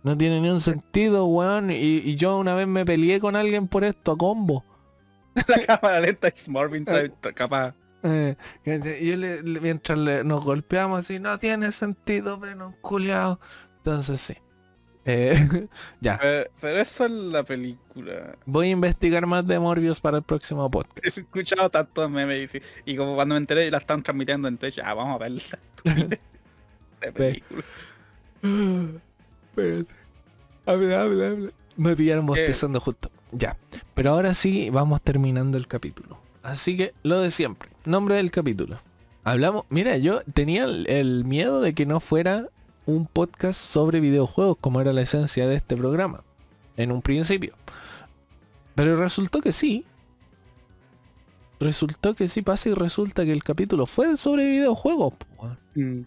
No 0.02 0.16
tiene 0.16 0.40
ni 0.40 0.48
un 0.48 0.60
sentido, 0.60 1.26
weón. 1.26 1.70
Y, 1.70 1.74
y 1.74 2.16
yo 2.16 2.38
una 2.38 2.54
vez 2.54 2.66
me 2.66 2.84
peleé 2.84 3.20
con 3.20 3.36
alguien 3.36 3.68
por 3.68 3.84
esto 3.84 4.12
a 4.12 4.16
combo. 4.16 4.64
la 5.46 5.66
cámara 5.66 6.00
lenta 6.00 6.28
es 6.28 6.48
Marvin 6.48 6.84
Eh. 6.88 7.10
capaz. 7.34 7.74
Eh, 8.02 8.36
yo 8.64 9.16
le- 9.16 9.42
le- 9.42 9.60
mientras 9.60 9.98
le- 9.98 10.24
nos 10.24 10.44
golpeamos 10.44 11.00
así, 11.00 11.18
no 11.18 11.38
tiene 11.38 11.70
sentido, 11.72 12.38
Venom, 12.38 12.72
culiao. 12.80 13.38
Entonces 13.78 14.20
sí. 14.20 14.34
Eh, 15.06 15.66
ya, 16.00 16.18
Pero, 16.20 16.50
pero 16.60 16.78
eso 16.78 17.06
es 17.06 17.10
la 17.10 17.42
película. 17.42 18.36
voy 18.44 18.68
a 18.68 18.70
investigar 18.70 19.26
más 19.26 19.46
de 19.46 19.58
Morbius 19.58 20.00
para 20.00 20.18
el 20.18 20.22
próximo 20.22 20.70
podcast. 20.70 21.04
He 21.16 21.20
escuchado 21.20 21.68
tantos 21.70 22.10
memes 22.10 22.50
y, 22.54 22.92
y 22.92 22.96
como 22.96 23.14
cuando 23.14 23.34
me 23.34 23.38
enteré 23.38 23.70
la 23.70 23.78
están 23.78 24.02
transmitiendo 24.02 24.46
en 24.48 24.58
Twitch, 24.58 24.78
ah, 24.84 24.92
vamos 24.94 25.14
a 25.16 25.18
ver 25.18 25.30
la 25.32 25.38
estupidez 25.76 26.20
de 27.00 27.12
película. 27.12 27.62
Espérate. 29.50 29.92
Habla, 30.66 31.02
habla, 31.02 31.26
habla. 31.28 31.48
Me 31.76 31.96
pillaron 31.96 32.26
bostezando 32.26 32.78
justo. 32.80 33.10
Ya. 33.32 33.56
Pero 33.94 34.10
ahora 34.10 34.34
sí 34.34 34.70
vamos 34.70 35.00
terminando 35.02 35.56
el 35.58 35.66
capítulo. 35.66 36.18
Así 36.42 36.76
que 36.76 36.94
lo 37.02 37.20
de 37.20 37.30
siempre. 37.30 37.69
Nombre 37.84 38.16
del 38.16 38.30
capítulo. 38.30 38.78
Hablamos. 39.24 39.64
Mira, 39.68 39.96
yo 39.96 40.22
tenía 40.34 40.64
el, 40.64 40.88
el 40.88 41.24
miedo 41.24 41.60
de 41.60 41.74
que 41.74 41.86
no 41.86 42.00
fuera 42.00 42.48
un 42.86 43.06
podcast 43.06 43.58
sobre 43.58 44.00
videojuegos 44.00 44.56
como 44.60 44.80
era 44.80 44.92
la 44.92 45.02
esencia 45.02 45.46
de 45.46 45.54
este 45.54 45.76
programa. 45.76 46.24
En 46.76 46.92
un 46.92 47.02
principio. 47.02 47.54
Pero 48.74 48.96
resultó 48.96 49.40
que 49.40 49.52
sí. 49.52 49.84
Resultó 51.58 52.14
que 52.14 52.28
sí 52.28 52.40
pasa 52.40 52.70
y 52.70 52.74
resulta 52.74 53.24
que 53.24 53.32
el 53.32 53.44
capítulo 53.44 53.86
fue 53.86 54.16
sobre 54.16 54.48
videojuegos. 54.48 55.14
Mm. 55.74 56.02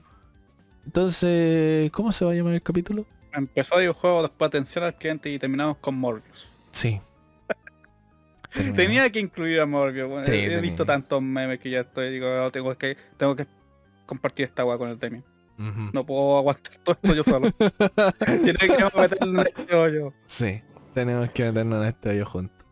Entonces, 0.85 1.91
¿cómo 1.91 2.11
se 2.11 2.25
va 2.25 2.31
a 2.31 2.33
llamar 2.33 2.55
el 2.55 2.61
capítulo? 2.61 3.05
Empezó 3.31 3.77
videojuego, 3.77 4.23
después 4.23 4.47
atención 4.47 4.83
al 4.83 4.95
cliente 4.95 5.29
y 5.31 5.39
terminamos 5.39 5.77
con 5.77 5.95
Morbius. 5.95 6.51
Sí. 6.71 6.99
Tenía 8.75 9.09
que 9.09 9.19
incluir 9.19 9.59
a 9.61 9.65
Morbius, 9.65 10.07
bueno, 10.07 10.25
Sí, 10.25 10.33
he 10.33 10.61
visto 10.61 10.85
tantos 10.85 11.21
memes 11.21 11.59
que 11.59 11.69
ya 11.69 11.81
estoy, 11.81 12.11
digo, 12.11 12.27
"Oh, 12.43 12.51
tengo 12.51 12.77
que, 12.77 12.97
tengo 13.17 13.35
que 13.35 13.47
compartir 14.05 14.45
esta 14.45 14.61
agua 14.61 14.77
con 14.77 14.89
el 14.89 14.97
Demian. 14.99 15.23
No 15.93 16.05
puedo 16.05 16.37
aguantar 16.37 16.73
todo 16.83 16.97
esto 17.01 17.15
yo 17.15 17.23
solo. 17.23 17.51
Tiene 18.25 18.53
que 18.59 18.99
meterlo 18.99 19.41
en 19.41 19.47
este 19.47 19.75
hoyo. 19.75 20.13
Sí, 20.25 20.61
tenemos 20.93 21.31
que 21.31 21.45
meternos 21.45 21.81
en 21.81 21.87
este 21.89 22.09
hoyo 22.09 22.25
juntos. 22.25 22.65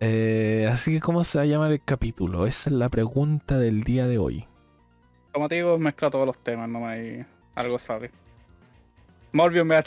Eh, 0.00 0.68
así 0.70 0.94
que, 0.94 1.00
¿cómo 1.00 1.24
se 1.24 1.38
va 1.38 1.42
a 1.44 1.46
llamar 1.46 1.72
el 1.72 1.82
capítulo? 1.82 2.46
Esa 2.46 2.70
es 2.70 2.76
la 2.76 2.88
pregunta 2.88 3.58
del 3.58 3.82
día 3.82 4.06
de 4.06 4.18
hoy. 4.18 4.46
Como 5.32 5.48
te 5.48 5.56
digo, 5.56 5.78
mezcla 5.78 6.10
todos 6.10 6.26
los 6.26 6.38
temas 6.42 6.68
nomás 6.68 6.98
y 6.98 7.24
algo 7.54 7.78
sale. 7.78 8.10
Morbius 9.32 9.64
me 9.66 9.76
ha. 9.76 9.84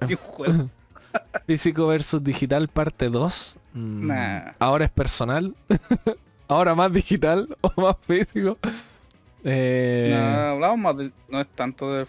Físico 1.46 1.86
versus 1.86 2.22
digital 2.22 2.68
parte 2.68 3.08
2. 3.08 3.56
Mm, 3.74 4.06
Nah. 4.06 4.52
Ahora 4.58 4.84
es 4.86 4.90
personal. 4.90 5.54
Ahora 6.48 6.74
más 6.74 6.92
digital 6.92 7.56
o 7.62 7.80
más 7.80 7.96
físico. 8.02 8.58
Eh, 9.44 10.10
No, 10.14 10.26
hablamos 10.54 10.78
más 10.78 10.96
de, 10.98 11.10
no 11.28 11.40
es 11.40 11.48
tanto 11.48 11.92
de 11.94 12.06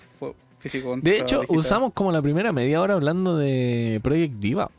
físico. 0.60 0.95
de 1.02 1.18
hecho, 1.19 1.40
digital. 1.41 1.57
usamos 1.57 1.94
como 1.94 2.11
la 2.11 2.22
primera 2.22 2.52
media 2.52 2.81
hora 2.81 2.94
hablando 2.95 3.38
de 3.38 3.99
Project 4.03 4.34
Diva. 4.35 4.69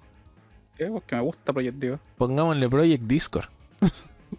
¿Qué? 0.76 0.86
Porque 0.86 1.16
me 1.16 1.22
gusta 1.22 1.52
Project 1.52 1.76
Diva. 1.78 1.98
Pongámosle 2.18 2.68
Project 2.68 3.02
Discord. 3.04 3.48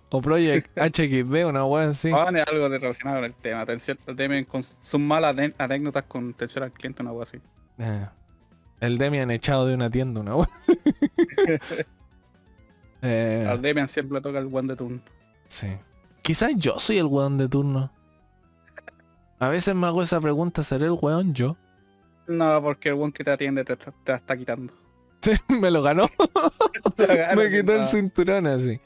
O 0.09 0.21
Project 0.21 0.77
HXD, 0.77 1.45
una 1.47 1.65
wea 1.65 1.89
así. 1.89 2.11
Pone 2.11 2.41
algo 2.41 2.69
de 2.69 2.79
relacionado 2.79 3.17
con 3.19 3.25
el 3.25 3.33
tema. 3.33 3.61
Atención, 3.61 3.97
Demian 4.05 4.43
con 4.43 4.61
sus 4.61 4.99
malas 4.99 5.35
anécdotas 5.57 6.03
con 6.03 6.31
atención 6.31 6.65
al 6.65 6.71
cliente, 6.73 7.01
una 7.01 7.13
wea 7.13 7.23
así. 7.23 7.37
Eh, 7.79 8.05
el 8.81 8.97
Demian 8.97 9.31
echado 9.31 9.65
de 9.65 9.73
una 9.73 9.89
tienda, 9.89 10.19
una 10.19 10.35
wea. 10.35 10.49
Eh, 13.05 13.45
Al 13.47 13.61
Demian 13.61 13.87
siempre 13.87 14.21
toca 14.21 14.39
el 14.39 14.49
one 14.51 14.69
de 14.69 14.75
turno. 14.75 15.01
sí. 15.47 15.67
Quizás 16.21 16.53
yo 16.57 16.79
soy 16.79 16.97
el 16.97 17.05
weón 17.05 17.37
de 17.37 17.47
turno. 17.47 17.91
A 19.39 19.49
veces 19.49 19.75
me 19.75 19.85
hago 19.85 20.01
esa 20.01 20.19
pregunta, 20.19 20.63
¿seré 20.63 20.85
el 20.85 20.97
weón 20.99 21.35
yo? 21.35 21.55
No, 22.27 22.59
porque 22.63 22.89
el 22.89 22.95
one 22.95 23.13
que 23.13 23.23
te 23.23 23.29
atiende 23.31 23.63
te, 23.63 23.75
te 23.77 24.13
está 24.13 24.35
quitando. 24.37 24.73
Sí, 25.21 25.31
me 25.47 25.71
lo 25.71 25.81
ganó. 25.81 26.07
me 26.97 27.35
Me 27.35 27.49
quitó 27.51 27.73
el 27.75 27.87
cinturón 27.87 28.45
así. 28.45 28.79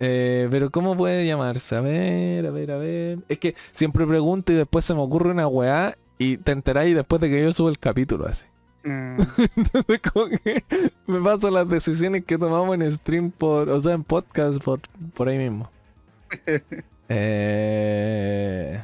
Eh, 0.00 0.48
pero 0.50 0.70
¿cómo 0.70 0.96
puede 0.96 1.26
llamarse? 1.26 1.76
A 1.76 1.80
ver, 1.80 2.46
a 2.46 2.50
ver, 2.50 2.70
a 2.72 2.76
ver. 2.78 3.18
Es 3.28 3.38
que 3.38 3.54
siempre 3.72 4.06
pregunto 4.06 4.52
y 4.52 4.56
después 4.56 4.84
se 4.84 4.94
me 4.94 5.00
ocurre 5.00 5.30
una 5.30 5.46
weá 5.46 5.96
y 6.18 6.38
te 6.38 6.52
enteráis 6.52 6.94
después 6.96 7.20
de 7.20 7.30
que 7.30 7.42
yo 7.42 7.52
subo 7.52 7.68
el 7.68 7.78
capítulo 7.78 8.26
así. 8.26 8.46
Mm, 8.82 9.20
Entonces 9.56 10.00
como 10.12 10.28
que 10.28 10.64
me 11.06 11.20
paso 11.20 11.50
las 11.50 11.68
decisiones 11.68 12.24
que 12.24 12.38
tomamos 12.38 12.74
en 12.74 12.90
stream 12.90 13.30
por, 13.30 13.68
o 13.68 13.80
sea, 13.80 13.92
en 13.94 14.04
podcast 14.04 14.62
por, 14.62 14.80
por 15.14 15.28
ahí 15.28 15.38
mismo. 15.38 15.70
Eh, 17.12 18.80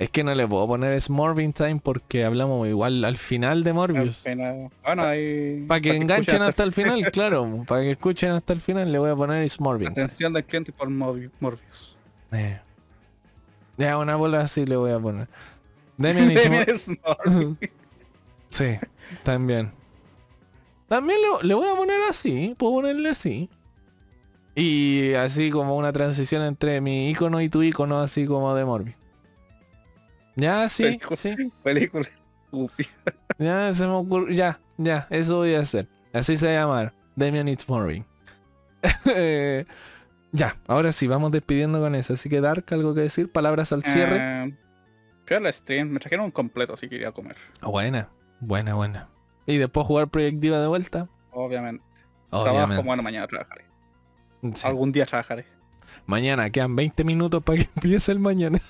es 0.00 0.10
que 0.10 0.24
no 0.24 0.34
le 0.34 0.48
puedo 0.48 0.66
poner 0.66 1.00
Smorvin 1.00 1.52
Time 1.52 1.80
porque 1.80 2.24
hablamos 2.24 2.66
igual 2.66 3.04
al 3.04 3.16
final 3.16 3.62
de 3.62 3.72
Morbius. 3.72 4.24
Bueno, 4.24 5.02
ahí... 5.02 5.64
Para 5.68 5.80
que 5.80 5.90
enganchen 5.96 6.20
escuchen 6.22 6.42
hasta 6.42 6.64
el 6.64 6.72
final, 6.72 7.10
claro. 7.12 7.64
Para 7.68 7.82
que 7.82 7.92
escuchen 7.92 8.30
hasta 8.32 8.52
el 8.52 8.60
final 8.60 8.90
le 8.90 8.98
voy 8.98 9.10
a 9.10 9.14
poner 9.14 9.48
Time. 9.48 9.92
Atención 9.92 10.32
del 10.32 10.44
cliente 10.44 10.72
por 10.72 10.88
Morbi- 10.88 11.30
Morbius. 11.38 11.96
Eh. 12.32 12.58
Ya, 13.78 13.96
una 13.96 14.16
bola 14.16 14.40
así 14.40 14.66
le 14.66 14.74
voy 14.76 14.90
a 14.90 14.98
poner. 14.98 15.28
Demian. 15.96 16.36
Sí, 18.56 18.78
también. 19.22 19.70
También 20.88 21.18
le, 21.20 21.48
le 21.48 21.54
voy 21.54 21.68
a 21.68 21.74
poner 21.74 21.98
así, 22.08 22.54
puedo 22.56 22.74
ponerle 22.74 23.08
así. 23.10 23.50
Y 24.54 25.12
así 25.14 25.50
como 25.50 25.76
una 25.76 25.92
transición 25.92 26.42
entre 26.42 26.80
mi 26.80 27.10
icono 27.10 27.40
y 27.42 27.48
tu 27.50 27.62
icono, 27.62 28.00
así 28.00 28.24
como 28.24 28.54
de 28.54 28.64
Morbi. 28.64 28.94
Ya, 30.36 30.68
sí, 30.68 30.84
Película. 30.84 31.16
sí. 31.16 31.34
Película. 31.62 32.08
Ya 33.38 33.72
se 33.72 33.86
me 33.86 33.92
ocurre. 33.92 34.34
Ya, 34.34 34.60
ya, 34.78 35.06
eso 35.10 35.36
voy 35.36 35.54
a 35.54 35.60
hacer. 35.60 35.88
Así 36.12 36.36
se 36.38 36.46
va 36.46 36.52
a 36.52 36.54
llamar. 36.62 36.94
Damian 37.16 37.48
It's 37.48 37.68
Morbi. 37.68 38.04
Ya, 40.32 40.56
ahora 40.66 40.92
sí, 40.92 41.06
vamos 41.06 41.30
despidiendo 41.32 41.80
con 41.80 41.94
eso. 41.94 42.12
Así 42.12 42.28
que 42.28 42.42
Dark, 42.42 42.64
algo 42.70 42.94
que 42.94 43.00
decir, 43.02 43.30
palabras 43.30 43.72
al 43.72 43.82
cierre. 43.84 44.18
Eh, 44.20 44.54
fui 45.24 45.36
al 45.36 45.50
stream, 45.52 45.88
me 45.88 45.98
trajeron 46.00 46.26
un 46.26 46.30
completo, 46.30 46.74
así 46.74 46.88
que 46.88 46.96
iría 46.96 47.08
a 47.08 47.12
comer. 47.12 47.36
Buena, 47.62 48.10
buena, 48.40 48.74
buena. 48.74 49.08
Y 49.46 49.58
después 49.58 49.86
jugar 49.86 50.08
Project 50.08 50.38
Diva 50.38 50.58
de 50.58 50.66
vuelta. 50.66 51.08
Obviamente. 51.30 51.84
Trabajo, 52.30 52.50
Obviamente. 52.50 52.82
bueno, 52.84 53.02
mañana 53.02 53.26
trabajaré. 53.26 53.64
Sí. 54.54 54.66
Algún 54.66 54.92
día 54.92 55.06
trabajaré. 55.06 55.46
Mañana, 56.06 56.50
quedan 56.50 56.76
20 56.76 57.04
minutos 57.04 57.42
para 57.42 57.58
que 57.58 57.68
empiece 57.76 58.12
el 58.12 58.18
mañana. 58.18 58.60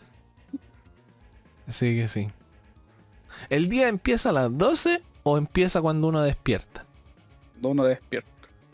Así 1.66 1.96
que 1.96 2.08
sí. 2.08 2.28
¿El 3.50 3.68
día 3.68 3.88
empieza 3.88 4.30
a 4.30 4.32
las 4.32 4.56
12 4.56 5.02
o 5.22 5.38
empieza 5.38 5.80
cuando 5.80 6.08
uno 6.08 6.22
despierta? 6.22 6.84
Cuando 7.52 7.68
uno 7.70 7.84
despierta. 7.84 8.30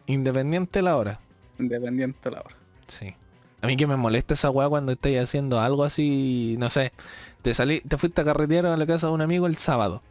Independiente 0.07 0.79
de 0.79 0.83
la 0.83 0.97
hora. 0.97 1.21
Independiente 1.59 2.19
de 2.29 2.37
la 2.37 2.43
hora. 2.43 2.57
Sí. 2.87 3.15
A 3.63 3.67
mí 3.67 3.77
que 3.77 3.87
me 3.87 3.97
molesta 3.97 4.35
esa 4.35 4.51
weá 4.51 4.69
cuando 4.69 4.93
estáis 4.93 5.21
haciendo 5.21 5.61
algo 5.61 5.85
así, 5.85 6.57
no 6.59 6.69
sé, 6.69 6.93
te 7.43 7.55
salí, 7.55 7.81
te 7.81 7.97
fuiste 7.97 8.21
a 8.21 8.25
carretear 8.25 8.67
a 8.67 8.77
la 8.77 8.87
casa 8.87 9.07
de 9.07 9.13
un 9.13 9.21
amigo 9.21 9.47
el 9.47 9.57
sábado. 9.57 10.03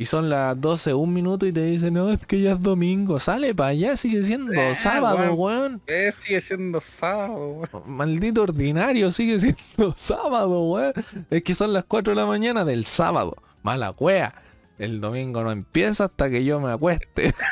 Y 0.00 0.04
son 0.04 0.28
las 0.30 0.60
12, 0.60 0.94
un 0.94 1.12
minuto 1.12 1.44
y 1.44 1.52
te 1.52 1.62
dicen, 1.64 1.94
no, 1.94 2.10
es 2.12 2.24
que 2.24 2.40
ya 2.40 2.52
es 2.52 2.62
domingo. 2.62 3.18
Sale 3.18 3.52
para 3.54 3.70
allá, 3.70 3.96
sigue 3.96 4.22
siendo 4.22 4.52
Eh, 4.52 4.74
sábado, 4.76 5.34
weón. 5.34 5.82
Eh, 5.88 6.12
sigue 6.20 6.40
siendo 6.40 6.80
sábado, 6.80 7.48
weón. 7.50 7.82
Maldito 7.86 8.42
ordinario, 8.42 9.10
sigue 9.10 9.38
siendo 9.40 9.92
sábado, 9.96 10.62
weón. 10.70 10.92
Es 11.30 11.42
que 11.42 11.54
son 11.54 11.72
las 11.72 11.84
4 11.84 12.12
de 12.14 12.20
la 12.20 12.26
mañana 12.26 12.64
del 12.64 12.84
sábado. 12.84 13.36
Mala 13.64 13.90
wea. 13.98 14.40
El 14.78 15.00
domingo 15.00 15.42
no 15.42 15.50
empieza 15.50 16.04
hasta 16.04 16.30
que 16.30 16.44
yo 16.44 16.60
me 16.60 16.70
acueste. 16.72 17.32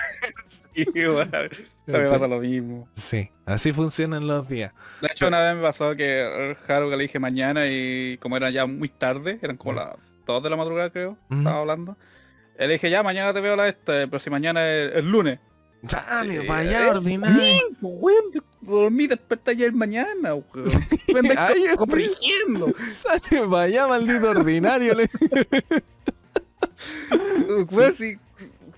Sí, 0.75 0.85
weón. 0.95 1.31
Me 1.87 2.01
pasa 2.01 2.29
lo 2.29 2.39
mismo. 2.41 2.87
Sí, 2.97 3.31
así 3.47 3.73
funcionan 3.73 4.27
los 4.27 4.47
días. 4.47 4.73
De 5.01 5.09
hecho, 5.11 5.27
una 5.29 5.41
vez 5.41 5.57
me 5.57 5.63
pasó 5.63 5.97
que 5.97 6.55
Haru 6.69 6.91
que 6.91 6.97
le 6.99 7.03
dije 7.05 7.19
mañana 7.19 7.67
y 7.67 8.19
como 8.19 8.37
era 8.37 8.51
ya 8.51 8.67
muy 8.67 8.91
tarde, 8.91 9.39
eran 9.41 9.57
como 9.57 9.73
Mm. 9.73 9.77
las 9.77 9.89
2 10.27 10.43
de 10.43 10.51
la 10.51 10.57
madrugada 10.57 10.91
creo, 10.91 11.17
Mm. 11.31 11.39
estaba 11.39 11.61
hablando. 11.61 11.97
Le 12.59 12.69
dije, 12.69 12.89
ya, 12.91 13.03
mañana 13.03 13.33
te 13.35 13.41
veo 13.41 13.55
la 13.57 13.69
esta, 13.69 14.07
pero 14.07 14.19
si 14.21 14.31
mañana 14.31 14.67
es 14.69 14.95
el 14.97 15.11
lunes. 15.11 15.39
Sale, 15.87 16.47
Eh, 16.47 16.51
allá, 16.51 16.87
eh, 16.87 16.91
ordinario. 16.91 17.37
Domingo, 17.37 17.89
weón, 18.01 18.25
dormí, 18.63 19.07
desperté 19.07 19.51
ayer 19.53 19.73
mañana, 19.73 20.35
weón. 20.35 20.47
Ay, 21.39 21.65
co- 21.77 21.87
corrigiendo. 21.87 22.73
Sale 22.91 23.57
allá, 23.57 23.87
maldito 23.87 24.31
ordinario. 24.31 24.95
le- 24.95 25.09
Weón, 27.71 27.95
si... 27.95 28.17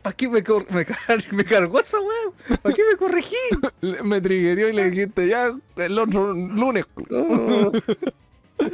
¿Para 0.02 0.14
qué 0.16 0.28
me, 0.28 0.44
cor- 0.44 0.70
me, 0.70 0.84
car- 0.84 1.24
me 1.32 1.44
cargó 1.44 1.80
esa 1.80 1.98
weón? 1.98 2.34
¿Para 2.62 2.74
qué 2.74 2.82
me 2.90 2.96
corregí? 2.96 3.36
me 4.04 4.20
triguerió 4.20 4.68
y 4.68 4.72
le 4.72 4.90
dijiste 4.90 5.26
ya 5.26 5.52
el 5.76 5.98
otro 5.98 6.32
lunes. 6.32 6.84
Oh, 7.10 7.72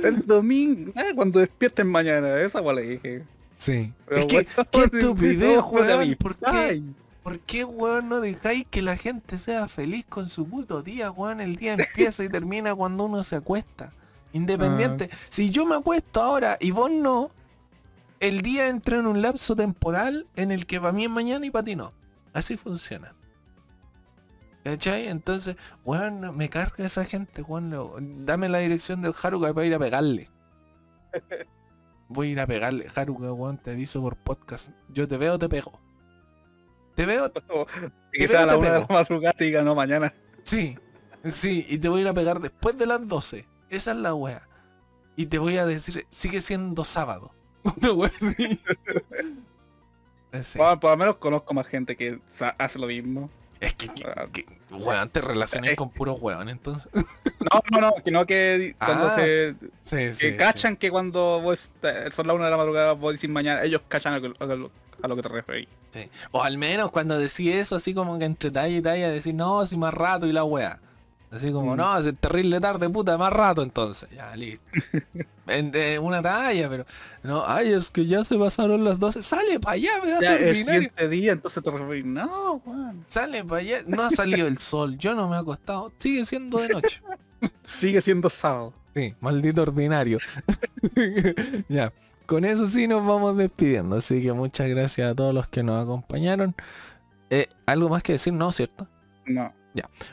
el 0.03 0.27
domingo, 0.27 0.93
ah, 0.97 1.05
cuando 1.15 1.41
despierten 1.41 1.89
mañana, 1.89 2.41
esa 2.41 2.61
weón 2.61 2.77
le 2.77 2.83
dije. 2.83 3.23
Sí. 3.57 3.93
Pero, 4.07 4.21
es 4.21 4.27
que, 4.27 4.47
qué 4.71 4.85
estupidez, 4.85 5.61
weón. 5.71 6.15
¿Por 6.17 6.37
qué. 6.37 6.83
¿Por 7.23 7.41
qué, 7.41 7.65
weón, 7.65 8.11
no 8.11 8.21
dejáis 8.21 8.67
que 8.69 8.83
la 8.83 8.97
gente 8.97 9.39
sea 9.39 9.67
feliz 9.67 10.05
con 10.07 10.29
su 10.29 10.47
puto 10.47 10.83
día, 10.83 11.11
weón? 11.11 11.41
El 11.41 11.57
día 11.57 11.73
empieza 11.73 12.23
y 12.23 12.29
termina 12.29 12.75
cuando 12.75 13.05
uno 13.05 13.25
se 13.25 13.37
acuesta. 13.37 13.93
Independiente. 14.33 15.09
Si 15.31 15.51
yo 15.51 15.65
me 15.65 15.77
acuesto 15.77 16.21
ahora 16.21 16.59
y 16.61 16.71
vos 16.71 16.91
no, 16.91 17.31
el 18.21 18.43
día 18.43 18.69
entra 18.69 18.99
en 18.99 19.07
un 19.07 19.23
lapso 19.23 19.57
temporal 19.57 20.27
en 20.37 20.51
el 20.51 20.67
que 20.67 20.81
para 20.81 20.93
mí 20.93 21.05
es 21.05 21.11
mañana 21.11 21.47
y 21.47 21.51
para 21.51 21.65
ti 21.65 21.77
no. 21.77 21.93
Así 22.35 22.57
funciona. 22.59 23.15
¿Cachai? 24.63 25.09
Entonces, 25.09 25.57
weón, 25.85 26.37
me 26.37 26.51
carga 26.51 26.85
esa 26.85 27.05
gente, 27.07 27.41
weón. 27.41 28.27
Dame 28.27 28.51
la 28.51 28.59
dirección 28.59 29.01
del 29.01 29.15
Haruka 29.23 29.55
para 29.55 29.67
ir 29.67 29.75
a 29.75 29.79
pegarle. 29.79 30.31
Voy 32.15 32.29
a 32.29 32.31
ir 32.31 32.41
a 32.41 32.47
pegarle, 32.47 32.87
Haruka, 32.95 33.33
weón, 33.33 33.59
te 33.59 33.73
aviso 33.73 34.01
por 34.01 34.15
podcast. 34.17 34.71
Yo 34.89 35.09
te 35.09 35.17
veo, 35.17 35.37
te 35.37 35.49
pego. 35.49 35.81
Te 36.95 37.07
veo, 37.07 37.31
Que 38.13 38.29
sea 38.29 38.45
a 38.45 38.47
la 38.47 38.53
te 38.53 38.59
una 38.61 38.69
de 38.69 38.79
pego. 38.81 38.87
la 38.89 38.95
madrugada 38.95 39.35
y 39.41 39.45
diga 39.47 39.63
no 39.63 39.75
mañana. 39.75 40.15
Sí, 40.45 40.77
sí, 41.25 41.67
y 41.69 41.79
te 41.79 41.89
voy 41.89 41.99
a 41.99 42.03
ir 42.03 42.09
a 42.09 42.15
pegar 42.15 42.39
después 42.39 42.79
de 42.79 42.87
las 42.87 43.07
12. 43.07 43.49
Esa 43.69 43.91
es 43.91 43.97
la 43.97 44.15
wea. 44.15 44.49
Y 45.17 45.27
te 45.27 45.39
voy 45.39 45.59
a 45.59 45.67
decir, 45.67 46.07
sigue 46.09 46.41
siendo 46.41 46.85
sábado. 46.85 47.33
Una 47.81 47.93
wea 47.93 48.13
así. 48.17 48.61
Sí. 50.43 50.59
Bueno, 50.59 50.79
por 50.79 50.91
lo 50.93 50.97
menos 50.97 51.17
conozco 51.17 51.53
más 51.53 51.67
gente 51.67 51.97
que 51.97 52.21
hace 52.59 52.79
lo 52.79 52.87
mismo. 52.87 53.29
Es 53.67 53.75
que, 53.75 53.89
que, 53.89 54.05
que- 54.33 54.47
weón, 54.73 55.09
te 55.11 55.21
relacionas 55.21 55.71
Es- 55.71 55.77
con 55.77 55.91
puros 55.91 56.19
weón, 56.21 56.49
entonces. 56.49 56.91
No, 57.53 57.61
no, 57.73 57.81
no, 57.81 57.93
que 58.03 58.11
no 58.11 58.25
que 58.25 58.75
cuando 58.79 59.07
Ah, 59.09 59.17
se 59.17 59.55
Sí, 59.85 59.97
que 59.97 60.13
sí. 60.15 60.37
cachan 60.37 60.77
que 60.77 60.91
cuando 60.91 61.41
vos 61.43 61.71
son 62.15 62.27
las 62.27 62.37
una 62.37 62.47
de 62.47 62.51
la 62.51 62.57
madrugada 62.57 62.93
vos 62.93 63.13
decís 63.13 63.29
mañana, 63.29 63.63
ellos 63.65 63.83
cachan 63.87 64.15
a, 64.15 64.19
lo- 64.19 64.35
a 64.41 64.47
lo, 64.47 64.71
a 65.03 65.09
lo 65.09 65.17
que 65.17 65.23
te 65.23 65.29
referís. 65.29 65.69
O 66.33 66.43
al 66.43 66.57
menos 66.57 66.91
cuando 66.91 67.19
decís 67.19 67.55
eso, 67.55 67.77
así 67.77 67.93
como 67.93 68.19
que 68.19 68.25
entre 68.25 68.51
talla 68.51 68.75
y 68.77 68.81
talla, 68.83 69.11
decís, 69.11 69.35
no, 69.35 69.65
si 69.67 69.77
más 69.77 69.93
rato 69.93 70.27
y 70.27 70.33
la 70.33 70.45
wea. 70.45 70.81
Así 71.35 71.51
como, 71.51 71.75
Mm. 71.75 71.77
no, 71.79 71.99
es 71.99 72.15
terrible 72.21 72.61
tarde, 72.61 72.89
puta, 72.89 73.19
más 73.19 73.33
rato 73.33 73.63
entonces. 73.63 74.09
Ya, 74.15 74.37
listo. 74.37 74.63
en, 75.49 75.73
eh, 75.75 75.99
una 75.99 76.23
talla, 76.23 76.69
pero. 76.69 76.87
No, 77.25 77.45
ay, 77.47 77.73
es 77.73 77.91
que 77.91 78.07
ya 78.07 78.23
se 78.23 78.37
pasaron 78.39 78.85
las 78.85 79.01
12. 79.01 79.23
Sale 79.23 79.59
para 79.59 79.75
allá, 79.75 79.91
me 80.05 80.11
das 80.13 80.25
el 80.27 80.65
siguiente 80.65 81.09
día 81.09 81.33
entonces 81.33 81.63
te 81.63 81.71
referís, 81.71 82.05
no, 82.05 82.63
weón. 82.65 83.05
Sale 83.09 83.43
para 83.45 83.61
allá. 83.63 83.79
No 83.87 84.03
ha 84.05 84.11
salido 84.11 84.47
el 84.47 84.59
sol. 84.59 84.97
Yo 84.97 85.15
no 85.15 85.29
me 85.29 85.35
he 85.37 85.39
acostado. 85.41 85.91
Sigue 85.99 86.25
siendo 86.25 86.59
de 86.59 86.69
noche. 86.69 87.03
Sigue 87.81 88.01
siendo 88.01 88.31
sábado. 88.31 88.73
Sí, 88.95 89.13
maldito 89.21 89.63
ordinario. 89.63 90.19
ya. 91.69 91.93
Con 92.27 92.45
eso 92.45 92.67
sí 92.67 92.87
nos 92.89 93.05
vamos 93.07 93.37
despidiendo. 93.37 93.97
Así 93.97 94.23
que 94.23 94.33
muchas 94.33 94.69
gracias 94.69 95.11
a 95.11 95.15
todos 95.15 95.35
los 95.35 95.49
que 95.49 95.63
nos 95.63 95.83
acompañaron. 95.83 96.55
Eh, 97.29 97.49
¿Algo 97.67 97.89
más 97.89 98.03
que 98.03 98.13
decir? 98.13 98.33
No, 98.33 98.51
¿cierto? 98.53 98.87
No. 99.27 99.53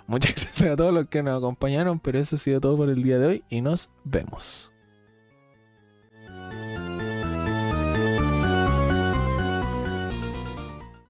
Muchas 0.07 0.35
gracias 0.35 0.71
a 0.71 0.75
todos 0.75 0.93
los 0.93 1.07
que 1.07 1.23
nos 1.23 1.37
acompañaron. 1.37 1.99
Pero 1.99 2.19
eso 2.19 2.35
ha 2.35 2.39
sido 2.39 2.59
todo 2.59 2.77
por 2.77 2.89
el 2.89 3.03
día 3.03 3.19
de 3.19 3.27
hoy. 3.27 3.43
Y 3.49 3.61
nos 3.61 3.89
vemos. 4.03 4.70